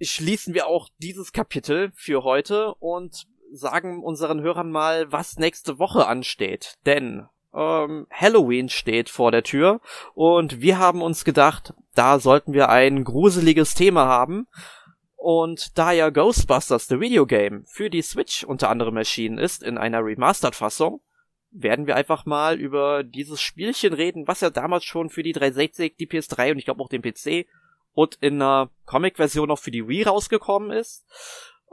schließen 0.00 0.54
wir 0.54 0.66
auch 0.66 0.88
dieses 0.98 1.32
Kapitel 1.32 1.90
für 1.94 2.22
heute 2.22 2.74
und 2.74 3.26
sagen 3.52 4.02
unseren 4.02 4.40
Hörern 4.40 4.70
mal, 4.70 5.10
was 5.10 5.38
nächste 5.38 5.78
Woche 5.78 6.06
ansteht. 6.06 6.74
Denn 6.86 7.26
ähm, 7.54 8.06
Halloween 8.10 8.68
steht 8.68 9.08
vor 9.08 9.30
der 9.30 9.42
Tür 9.42 9.80
und 10.14 10.60
wir 10.60 10.78
haben 10.78 11.02
uns 11.02 11.24
gedacht, 11.24 11.74
da 11.94 12.18
sollten 12.20 12.52
wir 12.52 12.68
ein 12.68 13.04
gruseliges 13.04 13.74
Thema 13.74 14.06
haben. 14.06 14.46
Und 15.16 15.76
da 15.76 15.90
ja 15.90 16.10
Ghostbusters 16.10 16.86
The 16.86 17.00
Video 17.00 17.26
Game 17.26 17.64
für 17.66 17.90
die 17.90 18.02
Switch 18.02 18.44
unter 18.44 18.70
anderem 18.70 18.96
erschienen 18.96 19.36
ist 19.36 19.64
in 19.64 19.76
einer 19.76 20.04
Remastered-Fassung, 20.04 21.00
werden 21.50 21.86
wir 21.86 21.96
einfach 21.96 22.24
mal 22.24 22.58
über 22.60 23.02
dieses 23.02 23.40
Spielchen 23.40 23.92
reden, 23.92 24.28
was 24.28 24.42
ja 24.42 24.50
damals 24.50 24.84
schon 24.84 25.10
für 25.10 25.24
die 25.24 25.32
360, 25.32 25.96
die 25.96 26.06
PS3 26.06 26.52
und 26.52 26.58
ich 26.58 26.66
glaube 26.66 26.82
auch 26.82 26.88
den 26.88 27.02
PC 27.02 27.46
und 27.94 28.16
in 28.20 28.40
einer 28.40 28.70
Comic-Version 28.86 29.48
noch 29.48 29.58
für 29.58 29.72
die 29.72 29.88
Wii 29.88 30.04
rausgekommen 30.04 30.70
ist. 30.70 31.04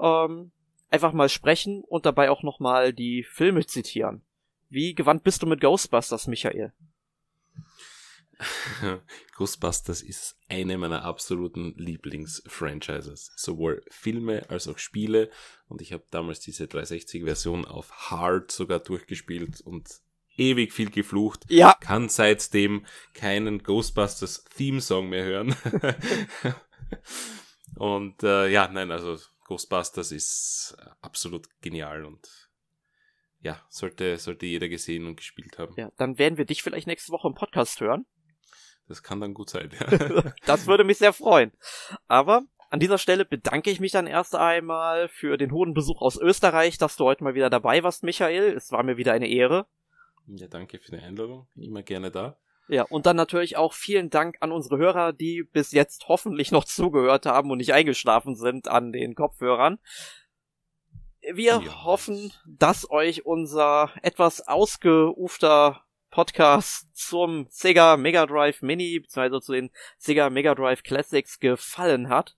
Ähm, 0.02 0.52
einfach 0.90 1.14
mal 1.14 1.30
sprechen 1.30 1.84
und 1.84 2.06
dabei 2.06 2.32
auch 2.32 2.42
nochmal 2.42 2.94
die 2.94 3.24
Filme 3.24 3.66
zitieren. 3.66 4.24
Wie 4.70 4.96
gewandt 4.96 5.24
bist 5.24 5.42
du 5.42 5.48
mit 5.48 5.62
Ghostbusters, 5.62 6.28
Michael? 6.28 6.74
Ghostbusters 9.38 10.02
ist 10.02 10.38
eine 10.50 10.78
meiner 10.78 11.04
absoluten 11.04 11.74
Lieblings-Franchises. 11.78 13.32
Sowohl 13.36 13.84
Filme 13.90 14.50
als 14.50 14.68
auch 14.68 14.78
Spiele. 14.78 15.30
Und 15.68 15.82
ich 15.82 15.94
habe 15.94 16.04
damals 16.12 16.40
diese 16.40 16.66
360-Version 16.66 17.66
auf 17.66 17.92
Hard 18.10 18.52
sogar 18.52 18.80
durchgespielt 18.80 19.62
und 19.62 19.90
ewig 20.38 20.74
viel 20.74 20.90
geflucht. 20.90 21.46
Ja. 21.50 21.76
Kann 21.80 22.10
seitdem 22.10 22.86
keinen 23.14 23.64
Ghostbusters 23.64 24.44
Theme 24.56 24.82
Song 24.82 25.10
mehr 25.10 25.24
hören. 25.24 25.56
und 27.76 28.24
äh, 28.24 28.50
ja, 28.50 28.68
nein, 28.68 28.92
also 28.92 29.18
Ghostbusters 29.46 30.12
ist 30.12 30.76
absolut 31.02 31.48
genial 31.62 32.04
und 32.04 32.45
ja, 33.46 33.62
sollte, 33.70 34.18
sollte 34.18 34.48
jeder 34.48 34.68
gesehen 34.68 35.06
und 35.06 35.18
gespielt 35.18 35.60
haben. 35.60 35.76
Ja, 35.78 35.92
dann 35.98 36.18
werden 36.18 36.40
wir 36.40 36.46
dich 36.46 36.64
vielleicht 36.64 36.88
nächste 36.88 37.12
Woche 37.12 37.28
im 37.28 37.36
Podcast 37.36 37.80
hören. 37.80 38.08
Das 38.88 39.04
kann 39.04 39.22
dann 39.22 39.36
gut 39.36 39.52
sein. 39.52 39.70
Ja. 39.80 40.34
das 40.48 40.66
würde 40.66 40.84
mich 40.84 40.98
sehr 40.98 41.14
freuen. 41.14 41.52
Aber 42.08 42.42
an 42.72 42.80
dieser 42.80 42.98
Stelle 42.98 43.24
bedanke 43.24 43.70
ich 43.70 43.80
mich 43.80 43.92
dann 43.92 44.08
erst 44.08 44.34
einmal 44.34 45.10
für 45.10 45.38
den 45.38 45.52
hohen 45.52 45.76
Besuch 45.76 46.02
aus 46.02 46.18
Österreich, 46.18 46.80
dass 46.80 46.96
du 46.96 47.06
heute 47.06 47.24
mal 47.24 47.36
wieder 47.36 47.52
dabei 47.52 47.84
warst, 47.84 48.02
Michael. 48.02 48.52
Es 48.56 48.72
war 48.72 48.82
mir 48.82 48.98
wieder 48.98 49.14
eine 49.14 49.30
Ehre. 49.30 49.68
Ja, 50.26 50.48
danke 50.48 50.80
für 50.80 50.92
die 50.92 51.04
Einladung. 51.04 51.48
Immer 51.56 51.84
gerne 51.84 52.10
da. 52.10 52.40
Ja, 52.68 52.82
und 52.82 53.06
dann 53.06 53.16
natürlich 53.16 53.58
auch 53.58 53.74
vielen 53.74 54.10
Dank 54.10 54.38
an 54.40 54.52
unsere 54.52 54.80
Hörer, 54.80 55.14
die 55.14 55.44
bis 55.44 55.72
jetzt 55.72 56.08
hoffentlich 56.08 56.52
noch 56.52 56.64
zugehört 56.64 57.28
haben 57.28 57.52
und 57.52 57.60
nicht 57.60 57.74
eingeschlafen 57.74 58.36
sind 58.36 58.68
an 58.68 58.92
den 58.92 59.14
Kopfhörern. 59.14 59.78
Wir 61.34 61.62
ja. 61.64 61.84
hoffen, 61.84 62.32
dass 62.46 62.90
euch 62.90 63.26
unser 63.26 63.92
etwas 64.04 64.48
ausgeufter 64.48 65.82
Podcast 66.12 66.88
zum 66.96 67.48
Sega 67.50 67.98
Mega 67.98 68.26
Drive 68.26 68.62
Mini 68.62 69.00
bzw. 69.00 69.42
zu 69.42 69.54
den 69.54 69.72
Sega 69.98 70.30
Mega 70.30 70.56
Drive 70.56 70.84
Classics 70.84 71.40
gefallen 71.40 72.10
hat. 72.10 72.36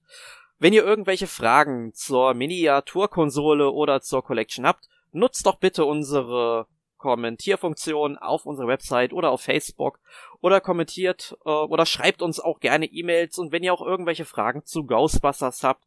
Wenn 0.57 0.73
ihr 0.73 0.83
irgendwelche 0.85 1.27
Fragen 1.27 1.93
zur 1.93 2.33
Miniaturkonsole 2.33 3.71
oder 3.71 4.01
zur 4.01 4.23
Collection 4.23 4.65
habt, 4.65 4.87
nutzt 5.11 5.45
doch 5.45 5.57
bitte 5.57 5.85
unsere 5.85 6.67
Kommentierfunktion 6.97 8.17
auf 8.17 8.45
unserer 8.45 8.67
Website 8.67 9.13
oder 9.13 9.31
auf 9.31 9.41
Facebook 9.41 9.99
oder 10.41 10.61
kommentiert 10.61 11.37
äh, 11.45 11.49
oder 11.49 11.85
schreibt 11.85 12.21
uns 12.21 12.39
auch 12.39 12.59
gerne 12.59 12.85
E-Mails 12.85 13.37
und 13.37 13.51
wenn 13.51 13.63
ihr 13.63 13.73
auch 13.73 13.85
irgendwelche 13.85 14.25
Fragen 14.25 14.65
zu 14.65 14.85
Ghostbusters 14.85 15.63
habt, 15.63 15.85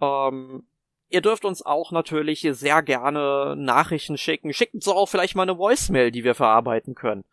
ähm, 0.00 0.66
Ihr 1.08 1.22
dürft 1.22 1.44
uns 1.44 1.64
auch 1.64 1.90
natürlich 1.90 2.46
sehr 2.50 2.82
gerne 2.82 3.54
Nachrichten 3.56 4.18
schicken. 4.18 4.52
Schickt 4.52 4.74
uns 4.74 4.88
auch 4.88 5.08
vielleicht 5.08 5.36
mal 5.36 5.42
eine 5.42 5.58
Voicemail, 5.58 6.10
die 6.10 6.24
wir 6.24 6.34
verarbeiten 6.34 6.94
können. 6.94 7.24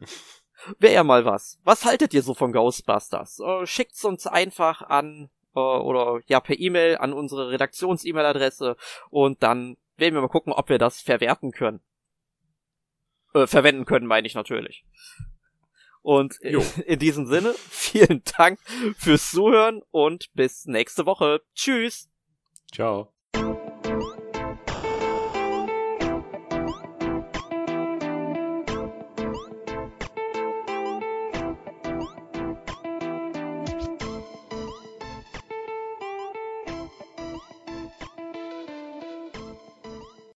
Wäre 0.78 0.94
ja 0.94 1.04
mal 1.04 1.24
was. 1.24 1.58
Was 1.64 1.84
haltet 1.84 2.14
ihr 2.14 2.22
so 2.22 2.34
von 2.34 2.52
Ghostbusters? 2.52 3.40
Äh, 3.40 3.66
schickt's 3.66 4.04
uns 4.04 4.26
einfach 4.26 4.82
an 4.82 5.30
äh, 5.54 5.58
oder 5.58 6.20
ja 6.26 6.40
per 6.40 6.58
E-Mail 6.58 6.98
an 6.98 7.12
unsere 7.12 7.50
Redaktions-E-Mail-Adresse 7.50 8.76
und 9.10 9.42
dann 9.42 9.76
werden 9.96 10.14
wir 10.14 10.20
mal 10.20 10.28
gucken, 10.28 10.52
ob 10.52 10.68
wir 10.68 10.78
das 10.78 11.00
verwerten 11.00 11.52
können. 11.52 11.80
Äh, 13.34 13.46
verwenden 13.46 13.84
können, 13.84 14.06
meine 14.06 14.26
ich 14.26 14.34
natürlich. 14.34 14.84
Und 16.02 16.38
jo. 16.42 16.62
in 16.86 16.98
diesem 16.98 17.26
Sinne, 17.26 17.54
vielen 17.70 18.22
Dank 18.36 18.60
fürs 18.96 19.30
Zuhören 19.30 19.82
und 19.90 20.32
bis 20.34 20.66
nächste 20.66 21.06
Woche. 21.06 21.42
Tschüss. 21.54 22.10
Ciao. 22.72 23.11